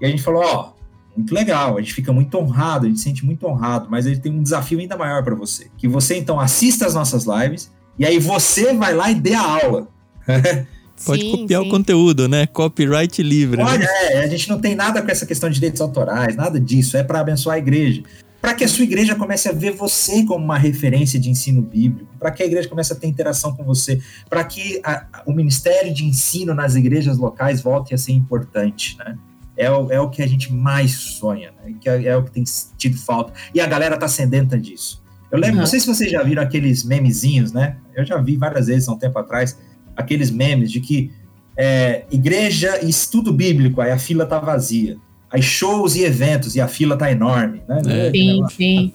E 0.00 0.06
a 0.06 0.08
gente 0.08 0.22
falou: 0.22 0.42
Ó, 0.44 0.72
muito 1.16 1.34
legal, 1.34 1.76
a 1.76 1.80
gente 1.80 1.94
fica 1.94 2.12
muito 2.12 2.36
honrado, 2.36 2.84
a 2.84 2.88
gente 2.88 2.98
se 2.98 3.04
sente 3.04 3.24
muito 3.24 3.46
honrado, 3.46 3.88
mas 3.90 4.04
ele 4.04 4.18
tem 4.18 4.30
um 4.30 4.42
desafio 4.42 4.78
ainda 4.78 4.96
maior 4.96 5.24
para 5.24 5.34
você. 5.34 5.68
Que 5.78 5.88
você 5.88 6.16
então 6.16 6.38
assista 6.38 6.86
as 6.86 6.94
nossas 6.94 7.24
lives 7.24 7.70
e 7.98 8.04
aí 8.04 8.18
você 8.18 8.74
vai 8.74 8.94
lá 8.94 9.10
e 9.10 9.14
dê 9.14 9.34
a 9.34 9.40
aula. 9.40 9.88
Pode 11.04 11.22
sim, 11.22 11.30
copiar 11.30 11.62
sim. 11.62 11.68
o 11.68 11.70
conteúdo, 11.70 12.28
né? 12.28 12.46
Copyright 12.46 13.22
livre. 13.22 13.60
Olha, 13.62 13.78
né? 13.78 13.86
é, 14.12 14.24
a 14.24 14.26
gente 14.26 14.48
não 14.48 14.58
tem 14.58 14.74
nada 14.74 15.02
com 15.02 15.10
essa 15.10 15.26
questão 15.26 15.48
de 15.48 15.56
direitos 15.56 15.80
autorais, 15.80 16.34
nada 16.34 16.58
disso, 16.58 16.96
é 16.96 17.02
para 17.02 17.20
abençoar 17.20 17.56
a 17.56 17.58
igreja. 17.58 18.02
Para 18.40 18.54
que 18.54 18.64
a 18.64 18.68
sua 18.68 18.84
igreja 18.84 19.14
comece 19.14 19.48
a 19.48 19.52
ver 19.52 19.72
você 19.72 20.24
como 20.24 20.44
uma 20.44 20.56
referência 20.56 21.18
de 21.18 21.28
ensino 21.28 21.60
bíblico, 21.60 22.08
para 22.18 22.30
que 22.30 22.42
a 22.42 22.46
igreja 22.46 22.68
comece 22.68 22.92
a 22.92 22.96
ter 22.96 23.08
interação 23.08 23.54
com 23.54 23.64
você, 23.64 24.00
para 24.28 24.44
que 24.44 24.80
a, 24.84 25.22
o 25.26 25.32
ministério 25.32 25.92
de 25.92 26.04
ensino 26.04 26.54
nas 26.54 26.74
igrejas 26.74 27.18
locais 27.18 27.60
volte 27.60 27.92
a 27.92 27.98
ser 27.98 28.12
importante, 28.12 28.96
né? 28.98 29.18
É 29.56 29.70
o, 29.70 29.90
é 29.90 30.00
o 30.00 30.08
que 30.10 30.22
a 30.22 30.26
gente 30.26 30.52
mais 30.52 30.92
sonha, 30.92 31.52
né? 31.52 31.74
que 31.80 31.88
é, 31.88 32.06
é, 32.06 32.16
o 32.16 32.22
que 32.22 32.30
tem 32.30 32.44
tido 32.76 32.96
falta. 32.96 33.32
E 33.54 33.60
a 33.60 33.66
galera 33.66 33.96
tá 33.96 34.06
sedenta 34.06 34.58
disso. 34.58 35.02
Eu 35.30 35.38
lembro, 35.38 35.56
uhum. 35.56 35.60
não 35.60 35.66
sei 35.66 35.80
se 35.80 35.86
vocês 35.86 36.10
já 36.10 36.22
viram 36.22 36.42
aqueles 36.42 36.84
memezinhos, 36.84 37.52
né? 37.52 37.76
Eu 37.94 38.04
já 38.04 38.16
vi 38.18 38.36
várias 38.36 38.66
vezes 38.68 38.88
há 38.88 38.92
um 38.92 38.98
tempo 38.98 39.18
atrás, 39.18 39.58
aqueles 39.96 40.30
memes 40.30 40.70
de 40.70 40.80
que 40.80 41.10
é, 41.56 42.04
igreja 42.10 42.84
e 42.84 42.88
estudo 42.88 43.32
bíblico, 43.32 43.80
aí 43.80 43.90
a 43.90 43.98
fila 43.98 44.26
tá 44.26 44.38
vazia. 44.38 44.96
Aí 45.30 45.42
shows 45.42 45.96
e 45.96 46.04
eventos, 46.04 46.54
e 46.54 46.60
a 46.60 46.68
fila 46.68 46.96
tá 46.96 47.10
enorme, 47.10 47.62
né? 47.68 47.82
É. 47.86 48.10
Sim, 48.10 48.46
sim. 48.50 48.92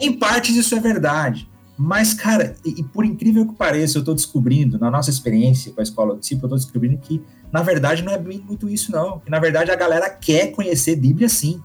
Em 0.00 0.12
partes 0.12 0.56
isso 0.56 0.74
é 0.74 0.80
verdade. 0.80 1.48
Mas, 1.76 2.12
cara, 2.12 2.54
e, 2.64 2.80
e, 2.80 2.82
por 2.82 3.04
incrível 3.04 3.46
que 3.46 3.54
pareça, 3.54 3.96
eu 3.96 4.00
estou 4.00 4.14
descobrindo, 4.14 4.78
na 4.78 4.90
nossa 4.90 5.10
experiência 5.10 5.72
com 5.72 5.80
a 5.80 5.82
escola 5.82 6.14
do 6.14 6.20
discípulo, 6.20 6.44
eu 6.44 6.56
estou 6.56 6.58
descobrindo 6.58 6.98
que, 6.98 7.22
na 7.50 7.62
verdade, 7.62 8.02
não 8.02 8.12
é 8.12 8.18
muito 8.18 8.68
isso, 8.68 8.92
não. 8.92 9.18
Que, 9.20 9.30
na 9.30 9.38
verdade, 9.38 9.70
a 9.70 9.76
galera 9.76 10.08
quer 10.10 10.52
conhecer 10.52 10.96
Bíblia 10.96 11.28
sim. 11.28 11.62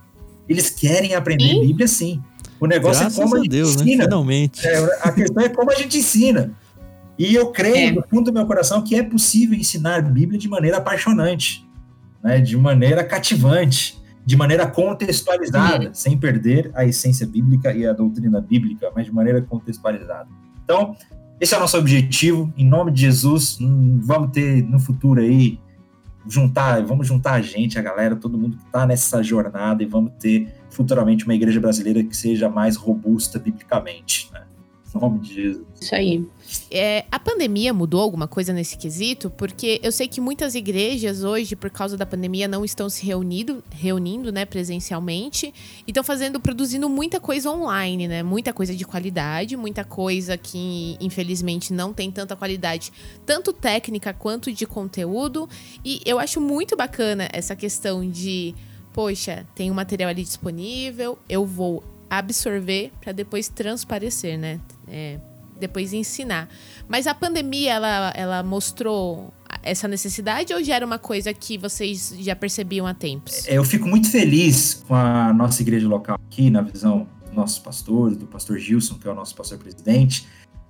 Eles 0.47 0.69
querem 0.69 1.13
aprender 1.13 1.49
sim. 1.49 1.67
Bíblia 1.67 1.87
sim. 1.87 2.23
O 2.59 2.65
negócio 2.65 3.01
Graças 3.01 3.19
é 3.19 3.21
como 3.21 3.35
a, 3.35 3.37
a 3.37 3.41
gente 3.41 3.51
Deus, 3.51 3.75
né? 3.75 3.81
ensina. 3.83 3.97
Né? 3.97 4.03
Finalmente. 4.05 4.67
É, 4.67 4.99
a 5.01 5.11
questão 5.11 5.43
é 5.43 5.49
como 5.49 5.71
a 5.71 5.75
gente 5.75 5.97
ensina. 5.97 6.51
E 7.19 7.33
eu 7.35 7.47
creio, 7.51 7.89
é. 7.89 7.91
no 7.91 8.03
fundo 8.07 8.31
do 8.31 8.33
meu 8.33 8.45
coração, 8.45 8.83
que 8.83 8.95
é 8.95 9.03
possível 9.03 9.57
ensinar 9.57 10.01
Bíblia 10.01 10.39
de 10.39 10.47
maneira 10.47 10.77
apaixonante, 10.77 11.67
né? 12.23 12.39
de 12.39 12.55
maneira 12.55 13.03
cativante 13.03 13.96
de 14.27 14.35
maneira 14.35 14.67
contextualizada, 14.67 15.85
Sim. 15.85 15.89
sem 15.93 16.17
perder 16.17 16.69
a 16.75 16.83
essência 16.83 17.25
bíblica 17.25 17.73
e 17.73 17.87
a 17.87 17.93
doutrina 17.93 18.41
bíblica, 18.41 18.91
mas 18.93 19.05
de 19.05 19.13
maneira 19.13 19.41
contextualizada. 19.41 20.27
Então, 20.65 20.97
esse 21.39 21.53
é 21.53 21.57
o 21.57 21.61
nosso 21.61 21.77
objetivo. 21.77 22.53
Em 22.57 22.67
nome 22.67 22.91
de 22.91 23.03
Jesus, 23.03 23.57
hum, 23.61 24.01
vamos 24.03 24.31
ter 24.31 24.61
no 24.63 24.81
futuro 24.81 25.21
aí 25.21 25.57
juntar, 26.27 26.83
vamos 26.83 27.07
juntar 27.07 27.35
a 27.35 27.41
gente, 27.41 27.79
a 27.79 27.81
galera, 27.81 28.17
todo 28.17 28.37
mundo 28.37 28.57
que 28.57 28.65
está 28.65 28.85
nessa 28.85 29.23
jornada 29.23 29.81
e 29.81 29.85
vamos 29.85 30.11
ter 30.19 30.53
futuramente 30.71 31.23
uma 31.23 31.33
igreja 31.33 31.61
brasileira 31.61 32.03
que 32.03 32.15
seja 32.15 32.49
mais 32.49 32.75
robusta 32.75 33.39
biblicamente. 33.39 34.29
Né? 34.33 34.41
Nome 34.93 35.19
de 35.19 35.33
Jesus. 35.33 35.65
Isso 35.79 35.93
aí. 35.93 36.25
É, 36.71 37.05
a 37.11 37.19
pandemia 37.19 37.73
mudou 37.73 38.01
alguma 38.01 38.27
coisa 38.27 38.53
nesse 38.53 38.77
quesito? 38.77 39.29
Porque 39.29 39.79
eu 39.83 39.91
sei 39.91 40.07
que 40.07 40.21
muitas 40.21 40.55
igrejas 40.55 41.23
hoje, 41.23 41.55
por 41.55 41.69
causa 41.69 41.97
da 41.97 42.05
pandemia, 42.05 42.47
não 42.47 42.63
estão 42.63 42.89
se 42.89 43.05
reunindo, 43.05 43.63
reunindo, 43.69 44.31
né, 44.31 44.45
presencialmente, 44.45 45.53
e 45.85 45.91
estão 45.91 46.03
fazendo, 46.03 46.39
produzindo 46.39 46.89
muita 46.89 47.19
coisa 47.19 47.51
online, 47.51 48.07
né? 48.07 48.23
Muita 48.23 48.53
coisa 48.53 48.73
de 48.73 48.85
qualidade, 48.85 49.57
muita 49.57 49.83
coisa 49.83 50.37
que, 50.37 50.97
infelizmente, 50.99 51.73
não 51.73 51.93
tem 51.93 52.09
tanta 52.09 52.35
qualidade, 52.35 52.91
tanto 53.25 53.51
técnica 53.51 54.13
quanto 54.13 54.51
de 54.51 54.65
conteúdo. 54.65 55.49
E 55.83 56.01
eu 56.05 56.17
acho 56.17 56.39
muito 56.39 56.75
bacana 56.75 57.27
essa 57.33 57.55
questão 57.55 58.09
de, 58.09 58.55
poxa, 58.93 59.45
tem 59.53 59.69
um 59.69 59.73
material 59.73 60.09
ali 60.09 60.23
disponível, 60.23 61.17
eu 61.27 61.45
vou 61.45 61.83
absorver 62.09 62.91
para 63.01 63.11
depois 63.11 63.49
transparecer, 63.49 64.39
né? 64.39 64.61
É, 64.87 65.19
depois 65.59 65.93
ensinar. 65.93 66.47
Mas 66.87 67.07
a 67.07 67.13
pandemia, 67.13 67.73
ela, 67.73 68.13
ela 68.15 68.43
mostrou 68.43 69.33
essa 69.63 69.87
necessidade 69.87 70.53
ou 70.53 70.63
já 70.63 70.75
era 70.75 70.85
uma 70.85 70.99
coisa 70.99 71.33
que 71.33 71.57
vocês 71.57 72.15
já 72.19 72.35
percebiam 72.35 72.85
há 72.85 72.93
tempos? 72.93 73.47
É, 73.47 73.57
eu 73.57 73.63
fico 73.63 73.87
muito 73.87 74.09
feliz 74.09 74.83
com 74.87 74.95
a 74.95 75.33
nossa 75.33 75.61
igreja 75.61 75.87
local 75.87 76.19
aqui, 76.27 76.49
na 76.49 76.61
visão 76.61 77.07
dos 77.25 77.33
nossos 77.33 77.59
pastores, 77.59 78.17
do 78.17 78.25
pastor 78.25 78.57
Gilson, 78.57 78.95
que 78.95 79.07
é 79.07 79.11
o 79.11 79.15
nosso 79.15 79.35
pastor 79.35 79.57
presidente, 79.57 80.27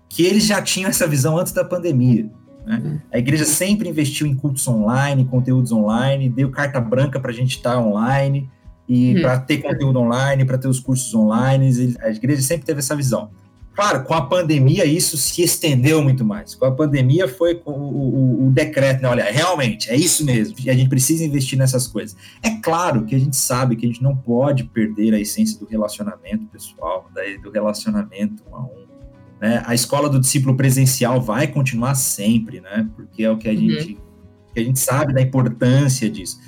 que 0.10 0.24
eles 0.24 0.46
já 0.46 0.62
tinham 0.62 0.90
essa 0.90 1.08
visão 1.08 1.38
antes 1.38 1.54
da 1.54 1.64
pandemia. 1.64 2.30
Né? 2.66 2.82
Uhum. 2.84 3.00
A 3.14 3.18
igreja 3.18 3.46
sempre 3.46 3.90
investiu 3.90 4.28
em 4.28 4.36
cultos 4.36 4.68
online, 4.68 5.26
conteúdos 5.26 5.72
online, 5.72 6.30
deu 6.30 6.50
carta 6.50 6.80
branca 6.80 7.20
para 7.20 7.32
a 7.32 7.34
gente 7.34 7.58
estar 7.58 7.74
tá 7.74 7.80
online 7.80 8.50
e 8.88 9.16
uhum. 9.16 9.22
para 9.22 9.40
ter 9.40 9.58
conteúdo 9.58 10.00
online, 10.00 10.46
para 10.46 10.58
ter 10.58 10.68
os 10.68 10.80
cursos 10.80 11.14
online. 11.14 11.96
A 12.00 12.10
igreja 12.10 12.42
sempre 12.42 12.66
teve 12.66 12.80
essa 12.80 12.96
visão. 12.96 13.30
Claro, 13.78 14.04
com 14.06 14.14
a 14.16 14.26
pandemia 14.26 14.86
isso 14.86 15.16
se 15.18 15.44
estendeu 15.44 16.02
muito 16.02 16.26
mais. 16.26 16.56
Com 16.56 16.66
a 16.66 16.72
pandemia 16.72 17.28
foi 17.28 17.62
o, 17.64 17.72
o, 17.72 18.48
o, 18.48 18.52
decreto, 18.52 19.04
né? 19.04 19.08
Olha, 19.08 19.32
realmente, 19.32 19.88
é 19.92 19.96
isso 19.96 20.26
mesmo. 20.26 20.56
A 20.68 20.74
gente 20.74 20.90
precisa 20.90 21.24
investir 21.24 21.60
nessas 21.60 21.86
coisas. 21.86 22.18
É 22.42 22.60
claro 22.60 23.06
que 23.06 23.14
a 23.14 23.20
gente 23.20 23.36
sabe 23.36 23.76
que 23.76 23.86
a 23.86 23.88
gente 23.88 24.02
não 24.02 24.18
pode 24.18 24.64
perder 24.64 25.14
a 25.14 25.20
essência 25.20 25.60
do 25.60 25.68
relacionamento 25.68 26.48
pessoal, 26.48 27.08
do 27.44 27.52
relacionamento 27.52 28.42
um 28.50 28.56
a 28.56 28.64
um. 28.64 28.88
Né? 29.40 29.62
A 29.64 29.76
escola 29.76 30.10
do 30.10 30.20
discípulo 30.20 30.58
presencial 30.58 31.22
vai 31.22 31.46
continuar 31.46 31.94
sempre, 31.94 32.60
né? 32.60 32.90
Porque 32.96 33.24
é 33.24 33.30
o 33.30 33.38
que 33.38 33.48
a, 33.48 33.52
uhum. 33.52 33.58
gente, 33.58 34.00
que 34.56 34.60
a 34.60 34.64
gente 34.64 34.80
sabe 34.80 35.14
da 35.14 35.22
importância 35.22 36.10
disso 36.10 36.40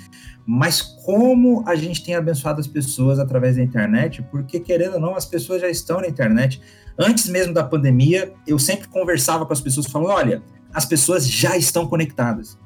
mas 0.52 0.82
como 0.82 1.62
a 1.64 1.76
gente 1.76 2.02
tem 2.04 2.16
abençoado 2.16 2.58
as 2.58 2.66
pessoas 2.66 3.20
através 3.20 3.54
da 3.54 3.62
internet, 3.62 4.20
porque 4.32 4.58
querendo 4.58 4.94
ou 4.94 5.00
não, 5.00 5.14
as 5.14 5.24
pessoas 5.24 5.60
já 5.60 5.68
estão 5.68 6.00
na 6.00 6.08
internet. 6.08 6.60
Antes 7.00 7.28
mesmo 7.28 7.54
da 7.54 7.64
pandemia, 7.64 8.32
eu 8.46 8.58
sempre 8.58 8.88
conversava 8.88 9.46
com 9.46 9.52
as 9.52 9.60
pessoas 9.60 9.86
falando: 9.86 10.10
olha, 10.10 10.42
as 10.72 10.84
pessoas 10.84 11.28
já 11.28 11.56
estão 11.56 11.86
conectadas. 11.86 12.58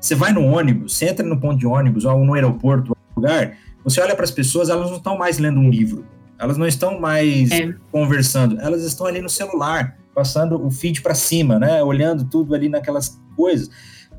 Você 0.00 0.14
vai 0.14 0.32
no 0.32 0.44
ônibus, 0.44 0.94
você 0.94 1.06
entra 1.06 1.26
no 1.26 1.38
ponto 1.38 1.58
de 1.58 1.66
ônibus 1.66 2.04
ou 2.04 2.24
no 2.24 2.34
aeroporto, 2.34 2.96
lugar, 3.14 3.56
você 3.84 4.00
olha 4.00 4.14
para 4.14 4.24
as 4.24 4.30
pessoas, 4.30 4.70
elas 4.70 4.88
não 4.88 4.96
estão 4.96 5.18
mais 5.18 5.38
lendo 5.38 5.60
um 5.60 5.68
livro, 5.68 6.06
elas 6.38 6.56
não 6.56 6.66
estão 6.66 6.98
mais 6.98 7.50
é. 7.50 7.74
conversando, 7.92 8.58
elas 8.60 8.82
estão 8.82 9.06
ali 9.06 9.20
no 9.20 9.28
celular, 9.28 9.98
passando 10.14 10.64
o 10.64 10.70
feed 10.70 11.02
para 11.02 11.14
cima, 11.14 11.58
né, 11.58 11.82
olhando 11.82 12.24
tudo 12.24 12.54
ali 12.54 12.70
naquelas 12.70 13.20
coisas 13.36 13.68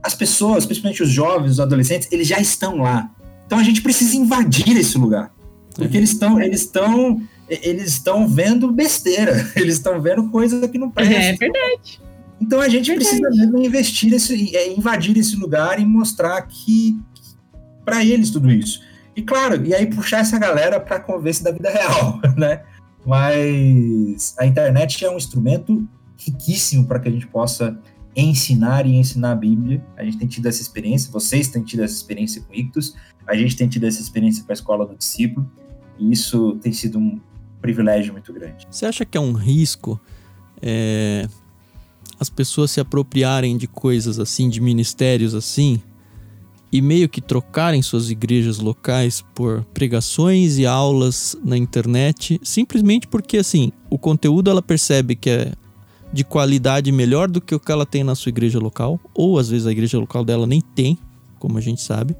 as 0.03 0.15
pessoas, 0.15 0.65
principalmente 0.65 1.03
os 1.03 1.09
jovens, 1.09 1.51
os 1.51 1.59
adolescentes, 1.59 2.07
eles 2.11 2.27
já 2.27 2.39
estão 2.39 2.77
lá. 2.77 3.09
Então 3.45 3.59
a 3.59 3.63
gente 3.63 3.81
precisa 3.81 4.15
invadir 4.15 4.75
esse 4.77 4.97
lugar. 4.97 5.31
Porque 5.75 5.95
eles 5.95 6.11
estão 6.11 6.41
eles 6.41 6.61
estão 6.61 7.21
eles 7.61 7.87
estão 7.87 8.27
vendo 8.27 8.71
besteira, 8.71 9.51
eles 9.55 9.75
estão 9.75 10.01
vendo 10.01 10.29
coisa 10.29 10.67
que 10.67 10.77
não 10.77 10.89
presta. 10.89 11.13
É 11.13 11.33
verdade. 11.33 12.01
Então 12.39 12.59
a 12.59 12.69
gente 12.69 12.87
verdade. 12.87 13.09
precisa 13.09 13.29
mesmo 13.29 13.63
investir 13.63 14.13
esse, 14.13 14.55
é, 14.55 14.73
invadir 14.73 15.17
esse 15.17 15.35
lugar 15.35 15.79
e 15.79 15.85
mostrar 15.85 16.41
que, 16.43 16.97
que 17.13 17.35
para 17.83 18.03
eles 18.03 18.31
tudo 18.31 18.49
isso. 18.49 18.81
E 19.15 19.21
claro, 19.21 19.65
e 19.65 19.75
aí 19.75 19.85
puxar 19.85 20.19
essa 20.19 20.39
galera 20.39 20.79
para 20.79 20.95
a 20.95 20.99
conversa 20.99 21.43
da 21.43 21.51
vida 21.51 21.69
real, 21.69 22.19
né? 22.37 22.63
Mas 23.05 24.35
a 24.39 24.45
internet 24.45 25.03
é 25.03 25.09
um 25.09 25.17
instrumento 25.17 25.85
riquíssimo 26.17 26.85
para 26.85 26.99
que 26.99 27.09
a 27.09 27.11
gente 27.11 27.27
possa 27.27 27.77
ensinar 28.15 28.85
e 28.85 28.95
ensinar 28.95 29.31
a 29.31 29.35
Bíblia. 29.35 29.83
A 29.97 30.03
gente 30.03 30.17
tem 30.17 30.27
tido 30.27 30.47
essa 30.47 30.61
experiência, 30.61 31.11
vocês 31.11 31.47
têm 31.47 31.63
tido 31.63 31.83
essa 31.83 31.95
experiência 31.95 32.41
com 32.41 32.53
Ictus, 32.53 32.95
a 33.27 33.35
gente 33.35 33.55
tem 33.55 33.67
tido 33.67 33.85
essa 33.85 34.01
experiência 34.01 34.43
com 34.43 34.51
a 34.51 34.53
Escola 34.53 34.85
do 34.85 34.95
Discípulo, 34.95 35.49
e 35.97 36.11
isso 36.11 36.57
tem 36.61 36.71
sido 36.71 36.99
um 36.99 37.19
privilégio 37.61 38.13
muito 38.13 38.33
grande. 38.33 38.67
Você 38.69 38.85
acha 38.85 39.05
que 39.05 39.17
é 39.17 39.21
um 39.21 39.33
risco 39.33 39.99
é, 40.61 41.27
as 42.19 42.29
pessoas 42.29 42.71
se 42.71 42.79
apropriarem 42.79 43.57
de 43.57 43.67
coisas 43.67 44.19
assim, 44.19 44.49
de 44.49 44.61
ministérios 44.61 45.33
assim, 45.33 45.81
e 46.71 46.81
meio 46.81 47.09
que 47.09 47.19
trocarem 47.19 47.81
suas 47.81 48.09
igrejas 48.09 48.59
locais 48.59 49.25
por 49.33 49.65
pregações 49.73 50.57
e 50.57 50.65
aulas 50.65 51.35
na 51.43 51.57
internet, 51.57 52.39
simplesmente 52.43 53.07
porque 53.07 53.37
assim, 53.37 53.71
o 53.89 53.97
conteúdo 53.97 54.49
ela 54.49 54.61
percebe 54.61 55.15
que 55.15 55.29
é 55.29 55.53
de 56.13 56.23
qualidade 56.23 56.91
melhor 56.91 57.29
do 57.29 57.41
que 57.41 57.55
o 57.55 57.59
que 57.59 57.71
ela 57.71 57.85
tem 57.85 58.03
na 58.03 58.15
sua 58.15 58.29
igreja 58.29 58.59
local, 58.59 58.99
ou 59.13 59.39
às 59.39 59.49
vezes 59.49 59.65
a 59.65 59.71
igreja 59.71 59.97
local 59.97 60.23
dela 60.23 60.45
nem 60.45 60.61
tem, 60.61 60.97
como 61.39 61.57
a 61.57 61.61
gente 61.61 61.81
sabe. 61.81 62.15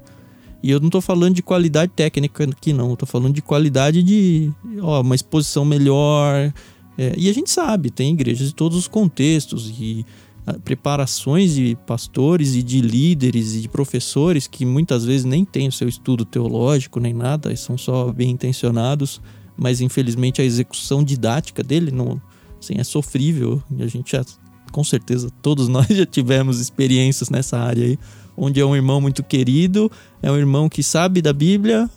E 0.62 0.70
eu 0.70 0.78
não 0.78 0.86
estou 0.86 1.00
falando 1.00 1.34
de 1.34 1.42
qualidade 1.42 1.92
técnica 1.94 2.44
aqui, 2.44 2.72
não. 2.72 2.90
Eu 2.90 2.96
tô 2.96 3.06
falando 3.06 3.34
de 3.34 3.42
qualidade 3.42 4.02
de 4.02 4.50
ó, 4.80 5.00
uma 5.00 5.14
exposição 5.14 5.64
melhor. 5.64 6.52
É, 6.96 7.14
e 7.16 7.28
a 7.28 7.32
gente 7.32 7.50
sabe, 7.50 7.90
tem 7.90 8.12
igrejas 8.12 8.48
de 8.48 8.54
todos 8.54 8.78
os 8.78 8.86
contextos 8.86 9.72
e 9.78 10.04
a, 10.46 10.52
ah, 10.52 10.58
preparações 10.58 11.54
de 11.54 11.76
pastores 11.86 12.54
e 12.54 12.62
de 12.62 12.80
líderes 12.80 13.54
e 13.54 13.62
de 13.62 13.68
professores 13.68 14.46
que 14.46 14.66
muitas 14.66 15.04
vezes 15.04 15.24
nem 15.24 15.44
têm 15.44 15.68
o 15.68 15.72
seu 15.72 15.88
estudo 15.88 16.24
teológico 16.24 17.00
nem 17.00 17.14
nada, 17.14 17.54
são 17.56 17.78
só 17.78 18.12
bem 18.12 18.30
intencionados, 18.30 19.20
mas 19.56 19.80
infelizmente 19.80 20.42
a 20.42 20.44
execução 20.44 21.02
didática 21.02 21.62
dele 21.62 21.90
não, 21.90 22.20
Sim, 22.62 22.74
é 22.78 22.84
sofrível. 22.84 23.62
E 23.76 23.82
a 23.82 23.86
gente 23.86 24.12
já, 24.12 24.24
com 24.70 24.84
certeza, 24.84 25.28
todos 25.42 25.66
nós 25.68 25.88
já 25.88 26.06
tivemos 26.06 26.60
experiências 26.60 27.28
nessa 27.28 27.58
área 27.58 27.84
aí, 27.84 27.98
onde 28.36 28.60
é 28.60 28.64
um 28.64 28.74
irmão 28.74 29.00
muito 29.00 29.22
querido, 29.22 29.90
é 30.22 30.30
um 30.30 30.36
irmão 30.36 30.68
que 30.68 30.82
sabe 30.82 31.20
da 31.20 31.32
Bíblia, 31.32 31.88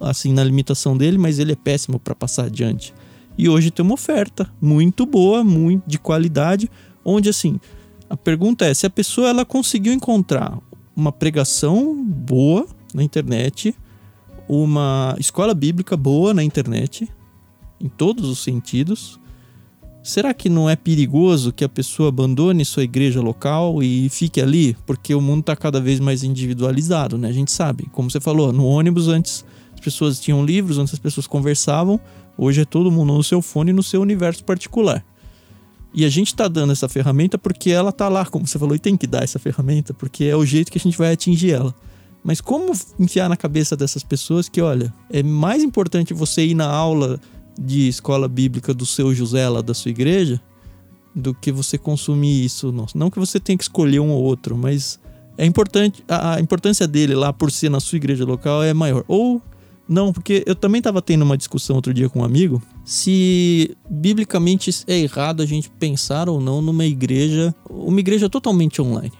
assim, 0.00 0.32
na 0.32 0.44
limitação 0.44 0.96
dele, 0.96 1.18
mas 1.18 1.38
ele 1.38 1.52
é 1.52 1.56
péssimo 1.56 1.98
para 1.98 2.14
passar 2.14 2.46
adiante. 2.46 2.94
E 3.36 3.48
hoje 3.48 3.70
tem 3.70 3.84
uma 3.84 3.94
oferta 3.94 4.48
muito 4.60 5.04
boa, 5.04 5.42
muito 5.42 5.82
de 5.86 5.98
qualidade, 5.98 6.70
onde 7.04 7.28
assim, 7.28 7.58
a 8.08 8.16
pergunta 8.16 8.64
é 8.64 8.72
se 8.72 8.86
a 8.86 8.90
pessoa 8.90 9.28
ela 9.28 9.44
conseguiu 9.44 9.92
encontrar 9.92 10.58
uma 10.94 11.10
pregação 11.10 12.04
boa 12.04 12.66
na 12.92 13.02
internet, 13.02 13.74
uma 14.48 15.16
escola 15.18 15.54
bíblica 15.54 15.96
boa 15.96 16.32
na 16.32 16.44
internet, 16.44 17.08
em 17.80 17.88
todos 17.88 18.28
os 18.28 18.38
sentidos, 18.38 19.18
Será 20.04 20.34
que 20.34 20.50
não 20.50 20.68
é 20.68 20.76
perigoso 20.76 21.50
que 21.50 21.64
a 21.64 21.68
pessoa 21.68 22.10
abandone 22.10 22.62
sua 22.62 22.84
igreja 22.84 23.22
local 23.22 23.82
e 23.82 24.06
fique 24.10 24.38
ali? 24.38 24.76
Porque 24.84 25.14
o 25.14 25.20
mundo 25.20 25.40
está 25.40 25.56
cada 25.56 25.80
vez 25.80 25.98
mais 25.98 26.22
individualizado, 26.22 27.16
né? 27.16 27.26
A 27.26 27.32
gente 27.32 27.50
sabe. 27.50 27.88
Como 27.90 28.10
você 28.10 28.20
falou, 28.20 28.52
no 28.52 28.66
ônibus 28.66 29.08
antes 29.08 29.46
as 29.72 29.80
pessoas 29.80 30.20
tinham 30.20 30.44
livros, 30.44 30.76
antes 30.76 30.92
as 30.92 31.00
pessoas 31.00 31.26
conversavam. 31.26 31.98
Hoje 32.36 32.60
é 32.60 32.64
todo 32.66 32.90
mundo 32.90 33.14
no 33.14 33.22
seu 33.22 33.40
fone 33.40 33.72
no 33.72 33.82
seu 33.82 34.02
universo 34.02 34.44
particular. 34.44 35.02
E 35.94 36.04
a 36.04 36.10
gente 36.10 36.26
está 36.26 36.48
dando 36.48 36.72
essa 36.72 36.86
ferramenta 36.86 37.38
porque 37.38 37.70
ela 37.70 37.88
está 37.88 38.06
lá, 38.06 38.26
como 38.26 38.46
você 38.46 38.58
falou, 38.58 38.76
e 38.76 38.78
tem 38.78 38.98
que 38.98 39.06
dar 39.06 39.24
essa 39.24 39.38
ferramenta, 39.38 39.94
porque 39.94 40.24
é 40.24 40.36
o 40.36 40.44
jeito 40.44 40.70
que 40.70 40.76
a 40.76 40.80
gente 40.82 40.98
vai 40.98 41.14
atingir 41.14 41.52
ela. 41.52 41.74
Mas 42.22 42.42
como 42.42 42.74
enfiar 43.00 43.30
na 43.30 43.38
cabeça 43.38 43.74
dessas 43.74 44.02
pessoas 44.02 44.50
que, 44.50 44.60
olha, 44.60 44.92
é 45.08 45.22
mais 45.22 45.62
importante 45.62 46.12
você 46.12 46.44
ir 46.44 46.54
na 46.54 46.66
aula 46.66 47.18
de 47.58 47.88
escola 47.88 48.28
bíblica 48.28 48.74
do 48.74 48.84
seu 48.84 49.14
José 49.14 49.48
lá 49.48 49.60
da 49.60 49.74
sua 49.74 49.90
igreja 49.90 50.40
do 51.14 51.32
que 51.32 51.52
você 51.52 51.78
consumir 51.78 52.44
isso. 52.44 52.72
Nossa, 52.72 52.98
não 52.98 53.10
que 53.10 53.18
você 53.18 53.38
tenha 53.38 53.56
que 53.56 53.64
escolher 53.64 54.00
um 54.00 54.10
ou 54.10 54.22
outro, 54.22 54.56
mas 54.56 54.98
é 55.38 55.46
importante 55.46 56.02
a, 56.08 56.34
a 56.34 56.40
importância 56.40 56.86
dele 56.86 57.14
lá 57.14 57.32
por 57.32 57.50
ser 57.50 57.70
na 57.70 57.80
sua 57.80 57.96
igreja 57.96 58.24
local 58.24 58.62
é 58.62 58.74
maior. 58.74 59.04
Ou 59.06 59.40
não, 59.88 60.12
porque 60.12 60.42
eu 60.46 60.54
também 60.54 60.78
estava 60.78 61.02
tendo 61.02 61.22
uma 61.22 61.36
discussão 61.36 61.76
outro 61.76 61.92
dia 61.92 62.08
com 62.08 62.20
um 62.20 62.24
amigo 62.24 62.62
se 62.84 63.76
biblicamente 63.88 64.70
é 64.86 64.98
errado 64.98 65.42
a 65.42 65.46
gente 65.46 65.70
pensar 65.70 66.28
ou 66.28 66.40
não 66.40 66.62
numa 66.62 66.86
igreja, 66.86 67.54
uma 67.68 68.00
igreja 68.00 68.28
totalmente 68.28 68.80
online. 68.80 69.12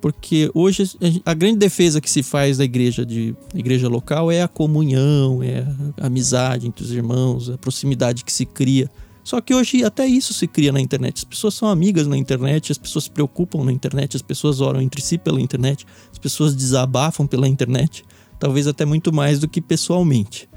Porque 0.00 0.50
hoje 0.54 0.90
a 1.26 1.34
grande 1.34 1.58
defesa 1.58 2.00
que 2.00 2.10
se 2.10 2.22
faz 2.22 2.56
da 2.56 2.64
igreja 2.64 3.04
de 3.04 3.34
igreja 3.54 3.88
local 3.88 4.32
é 4.32 4.42
a 4.42 4.48
comunhão, 4.48 5.42
é 5.42 5.66
a 6.00 6.06
amizade 6.06 6.66
entre 6.66 6.82
os 6.82 6.90
irmãos, 6.90 7.50
a 7.50 7.58
proximidade 7.58 8.24
que 8.24 8.32
se 8.32 8.46
cria. 8.46 8.90
Só 9.22 9.40
que 9.40 9.54
hoje 9.54 9.84
até 9.84 10.06
isso 10.06 10.32
se 10.32 10.46
cria 10.46 10.72
na 10.72 10.80
internet. 10.80 11.18
As 11.18 11.24
pessoas 11.24 11.54
são 11.54 11.68
amigas 11.68 12.06
na 12.06 12.16
internet, 12.16 12.72
as 12.72 12.78
pessoas 12.78 13.04
se 13.04 13.10
preocupam 13.10 13.62
na 13.62 13.72
internet, 13.72 14.16
as 14.16 14.22
pessoas 14.22 14.60
oram 14.60 14.80
entre 14.80 15.02
si 15.02 15.18
pela 15.18 15.40
internet, 15.40 15.86
as 16.10 16.18
pessoas 16.18 16.54
desabafam 16.54 17.26
pela 17.26 17.46
internet, 17.46 18.02
talvez 18.38 18.66
até 18.66 18.84
muito 18.84 19.12
mais 19.12 19.38
do 19.38 19.46
que 19.46 19.60
pessoalmente. 19.60 20.48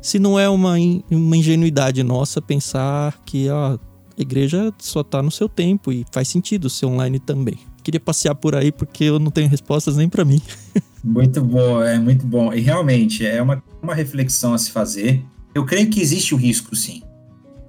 Se 0.00 0.18
não 0.18 0.38
é 0.38 0.48
uma, 0.48 0.74
uma 1.10 1.36
ingenuidade 1.36 2.02
nossa 2.02 2.40
pensar 2.40 3.20
que 3.26 3.50
ó, 3.50 3.74
a 3.74 3.78
igreja 4.16 4.72
só 4.78 5.02
está 5.02 5.22
no 5.22 5.30
seu 5.30 5.48
tempo 5.48 5.92
e 5.92 6.06
faz 6.10 6.28
sentido 6.28 6.70
ser 6.70 6.86
online 6.86 7.18
também. 7.18 7.58
Queria 7.88 8.00
passear 8.00 8.34
por 8.34 8.54
aí 8.54 8.70
porque 8.70 9.04
eu 9.04 9.18
não 9.18 9.30
tenho 9.30 9.48
respostas 9.48 9.96
nem 9.96 10.10
para 10.10 10.22
mim. 10.22 10.42
muito 11.02 11.40
bom, 11.42 11.82
é 11.82 11.98
muito 11.98 12.26
bom. 12.26 12.52
E 12.52 12.60
realmente 12.60 13.24
é 13.24 13.40
uma, 13.40 13.64
uma 13.82 13.94
reflexão 13.94 14.52
a 14.52 14.58
se 14.58 14.70
fazer. 14.70 15.24
Eu 15.54 15.64
creio 15.64 15.88
que 15.88 15.98
existe 15.98 16.34
o 16.34 16.36
risco, 16.36 16.76
sim. 16.76 17.02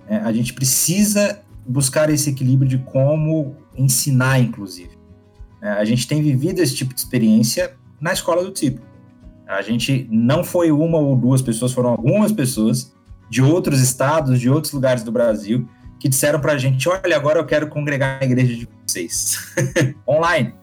É, 0.09 0.17
a 0.17 0.33
gente 0.33 0.51
precisa 0.53 1.39
buscar 1.65 2.09
esse 2.09 2.31
equilíbrio 2.31 2.67
de 2.67 2.79
como 2.79 3.55
ensinar, 3.77 4.41
inclusive. 4.41 4.89
É, 5.61 5.69
a 5.69 5.85
gente 5.85 6.05
tem 6.05 6.21
vivido 6.21 6.59
esse 6.59 6.75
tipo 6.75 6.93
de 6.93 6.99
experiência 6.99 7.77
na 8.01 8.11
escola 8.11 8.43
do 8.43 8.51
tipo. 8.51 8.81
A 9.47 9.61
gente 9.61 10.05
não 10.11 10.43
foi 10.43 10.69
uma 10.69 10.97
ou 10.97 11.15
duas 11.15 11.41
pessoas, 11.41 11.71
foram 11.71 11.91
algumas 11.91 12.33
pessoas 12.33 12.93
de 13.29 13.41
outros 13.41 13.79
estados, 13.79 14.37
de 14.37 14.49
outros 14.49 14.73
lugares 14.73 15.01
do 15.01 15.13
Brasil, 15.13 15.65
que 15.97 16.09
disseram 16.09 16.41
para 16.41 16.51
a 16.51 16.57
gente: 16.57 16.89
olha, 16.89 17.15
agora 17.15 17.39
eu 17.39 17.45
quero 17.45 17.69
congregar 17.69 18.19
na 18.19 18.25
igreja 18.25 18.53
de 18.53 18.67
vocês, 18.89 19.37
online. 20.07 20.53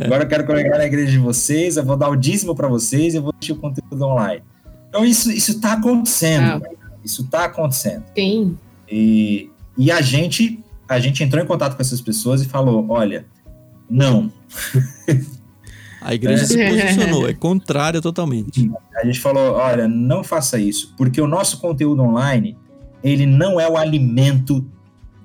É. 0.00 0.04
Agora 0.04 0.24
eu 0.24 0.28
quero 0.28 0.46
congregar 0.46 0.78
na 0.78 0.84
igreja 0.84 1.10
de 1.10 1.18
vocês, 1.18 1.76
eu 1.76 1.84
vou 1.84 1.96
dar 1.96 2.10
o 2.10 2.16
dízimo 2.16 2.54
para 2.54 2.68
vocês, 2.68 3.14
eu 3.14 3.22
vou 3.22 3.32
assistir 3.32 3.52
o 3.52 3.56
conteúdo 3.56 4.04
online. 4.04 4.42
Então 4.88 5.04
isso 5.04 5.30
isso 5.30 5.52
está 5.52 5.72
acontecendo, 5.74 6.64
ah. 6.64 6.70
isso 7.04 7.22
está 7.22 7.44
acontecendo. 7.44 8.04
Sim. 8.14 8.58
E, 8.88 9.50
e 9.78 9.90
a 9.90 10.00
gente 10.00 10.62
a 10.88 10.98
gente 10.98 11.22
entrou 11.22 11.42
em 11.42 11.46
contato 11.46 11.76
com 11.76 11.82
essas 11.82 12.00
pessoas 12.00 12.42
e 12.42 12.48
falou: 12.48 12.84
olha, 12.88 13.24
não. 13.88 14.30
A 16.00 16.14
igreja 16.14 16.44
é. 16.44 16.46
se 16.46 16.56
posicionou, 16.56 17.28
é 17.28 17.34
contrária 17.34 18.00
totalmente. 18.00 18.70
A 18.96 19.04
gente 19.04 19.20
falou: 19.20 19.52
olha, 19.52 19.86
não 19.86 20.24
faça 20.24 20.58
isso, 20.58 20.94
porque 20.96 21.20
o 21.20 21.26
nosso 21.26 21.60
conteúdo 21.60 22.02
online 22.02 22.56
ele 23.04 23.26
não 23.26 23.60
é 23.60 23.68
o 23.68 23.76
alimento 23.76 24.66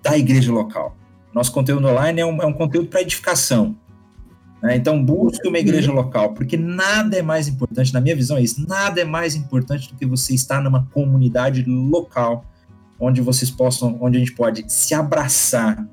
da 0.04 0.18
igreja 0.18 0.52
local. 0.52 0.96
Nosso 1.36 1.52
conteúdo 1.52 1.86
online 1.86 2.22
é 2.22 2.26
um, 2.26 2.42
é 2.42 2.46
um 2.46 2.54
conteúdo 2.54 2.88
para 2.88 3.02
edificação. 3.02 3.76
Né? 4.64 4.78
Então, 4.78 5.04
busque 5.04 5.46
uma 5.46 5.60
igreja 5.60 5.90
uhum. 5.90 5.98
local, 5.98 6.34
porque 6.34 6.56
nada 6.56 7.18
é 7.18 7.22
mais 7.22 7.50
importante, 7.50 7.94
na 7.94 8.00
minha 8.00 8.16
visão 8.16 8.38
é 8.38 8.42
isso, 8.42 8.66
nada 8.66 9.02
é 9.02 9.04
mais 9.04 9.36
importante 9.36 9.90
do 9.90 9.98
que 9.98 10.06
você 10.06 10.34
estar 10.34 10.64
numa 10.64 10.86
comunidade 10.94 11.62
local 11.68 12.46
onde 12.98 13.20
vocês 13.20 13.52
possam, 13.52 13.98
onde 14.00 14.16
a 14.16 14.20
gente 14.22 14.32
pode 14.32 14.64
se 14.72 14.96
abraçar, 14.96 15.86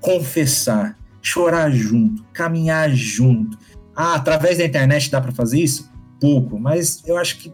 confessar, 0.00 0.96
chorar 1.20 1.70
junto, 1.70 2.24
caminhar 2.32 2.90
junto. 2.90 3.58
Ah, 3.94 4.14
através 4.14 4.56
da 4.56 4.64
internet 4.64 5.10
dá 5.10 5.20
para 5.20 5.32
fazer 5.32 5.60
isso? 5.60 5.90
Pouco, 6.18 6.58
mas 6.58 7.02
eu 7.06 7.18
acho 7.18 7.36
que 7.36 7.52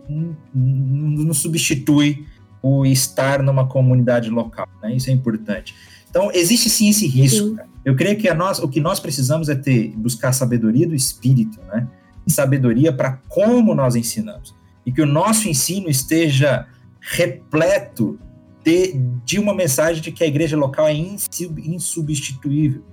não 0.55 1.35
substitui 1.35 2.24
o 2.62 2.87
estar 2.87 3.42
numa 3.42 3.66
comunidade 3.66 4.31
local, 4.31 4.68
né? 4.81 4.94
Isso 4.94 5.11
é 5.11 5.12
importante. 5.12 5.74
Então, 6.12 6.31
existe 6.31 6.68
sim 6.68 6.90
esse 6.90 7.07
risco. 7.07 7.57
Eu 7.83 7.96
creio 7.96 8.18
que 8.18 8.29
a 8.29 8.35
nós, 8.35 8.59
o 8.59 8.68
que 8.68 8.83
nós 8.83 9.01
precisamos 9.01 9.48
é 9.48 9.55
ter, 9.55 9.96
buscar 9.96 10.31
sabedoria 10.33 10.87
do 10.87 10.94
espírito, 10.94 11.59
né? 11.72 11.88
sabedoria 12.27 12.92
para 12.92 13.12
como 13.31 13.75
nós 13.75 13.96
ensinamos. 13.96 14.55
E 14.85 14.92
que 14.92 15.01
o 15.01 15.07
nosso 15.07 15.48
ensino 15.48 15.88
esteja 15.88 16.66
repleto 17.01 18.18
de, 18.62 18.92
de 19.25 19.38
uma 19.38 19.55
mensagem 19.55 20.03
de 20.03 20.12
que 20.12 20.22
a 20.22 20.27
igreja 20.27 20.55
local 20.55 20.87
é 20.87 20.92
insubstituível. 20.94 22.85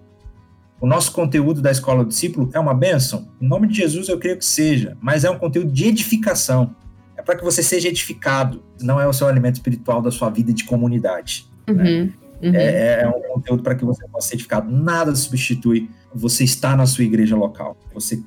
O 0.79 0.87
nosso 0.87 1.11
conteúdo 1.11 1.61
da 1.61 1.71
Escola 1.71 2.05
do 2.05 2.09
Discípulo 2.09 2.49
é 2.53 2.59
uma 2.59 2.73
bênção? 2.73 3.27
Em 3.41 3.49
nome 3.49 3.67
de 3.67 3.75
Jesus, 3.75 4.07
eu 4.07 4.17
creio 4.17 4.37
que 4.37 4.45
seja, 4.45 4.97
mas 5.01 5.25
é 5.25 5.29
um 5.29 5.37
conteúdo 5.37 5.69
de 5.73 5.85
edificação. 5.85 6.73
É 7.17 7.21
para 7.21 7.35
que 7.35 7.43
você 7.43 7.61
seja 7.61 7.89
edificado, 7.89 8.63
não 8.79 8.97
é 8.97 9.05
o 9.05 9.11
seu 9.11 9.27
alimento 9.27 9.55
espiritual 9.55 10.01
da 10.01 10.09
sua 10.09 10.29
vida 10.29 10.53
de 10.53 10.63
comunidade. 10.63 11.49
Uhum, 11.67 11.75
né? 11.75 12.13
Uhum. 12.41 12.55
É, 12.55 13.01
é, 13.01 13.07
um 13.07 13.33
conteúdo 13.33 13.63
para 13.63 13.75
que 13.75 13.85
você 13.85 14.07
possa 14.07 14.29
ser 14.29 14.35
edificado. 14.35 14.71
Nada 14.71 15.15
substitui 15.15 15.89
você 16.13 16.43
estar 16.43 16.75
na 16.75 16.85
sua 16.85 17.03
igreja 17.03 17.35
local, 17.35 17.77
você 17.93 18.21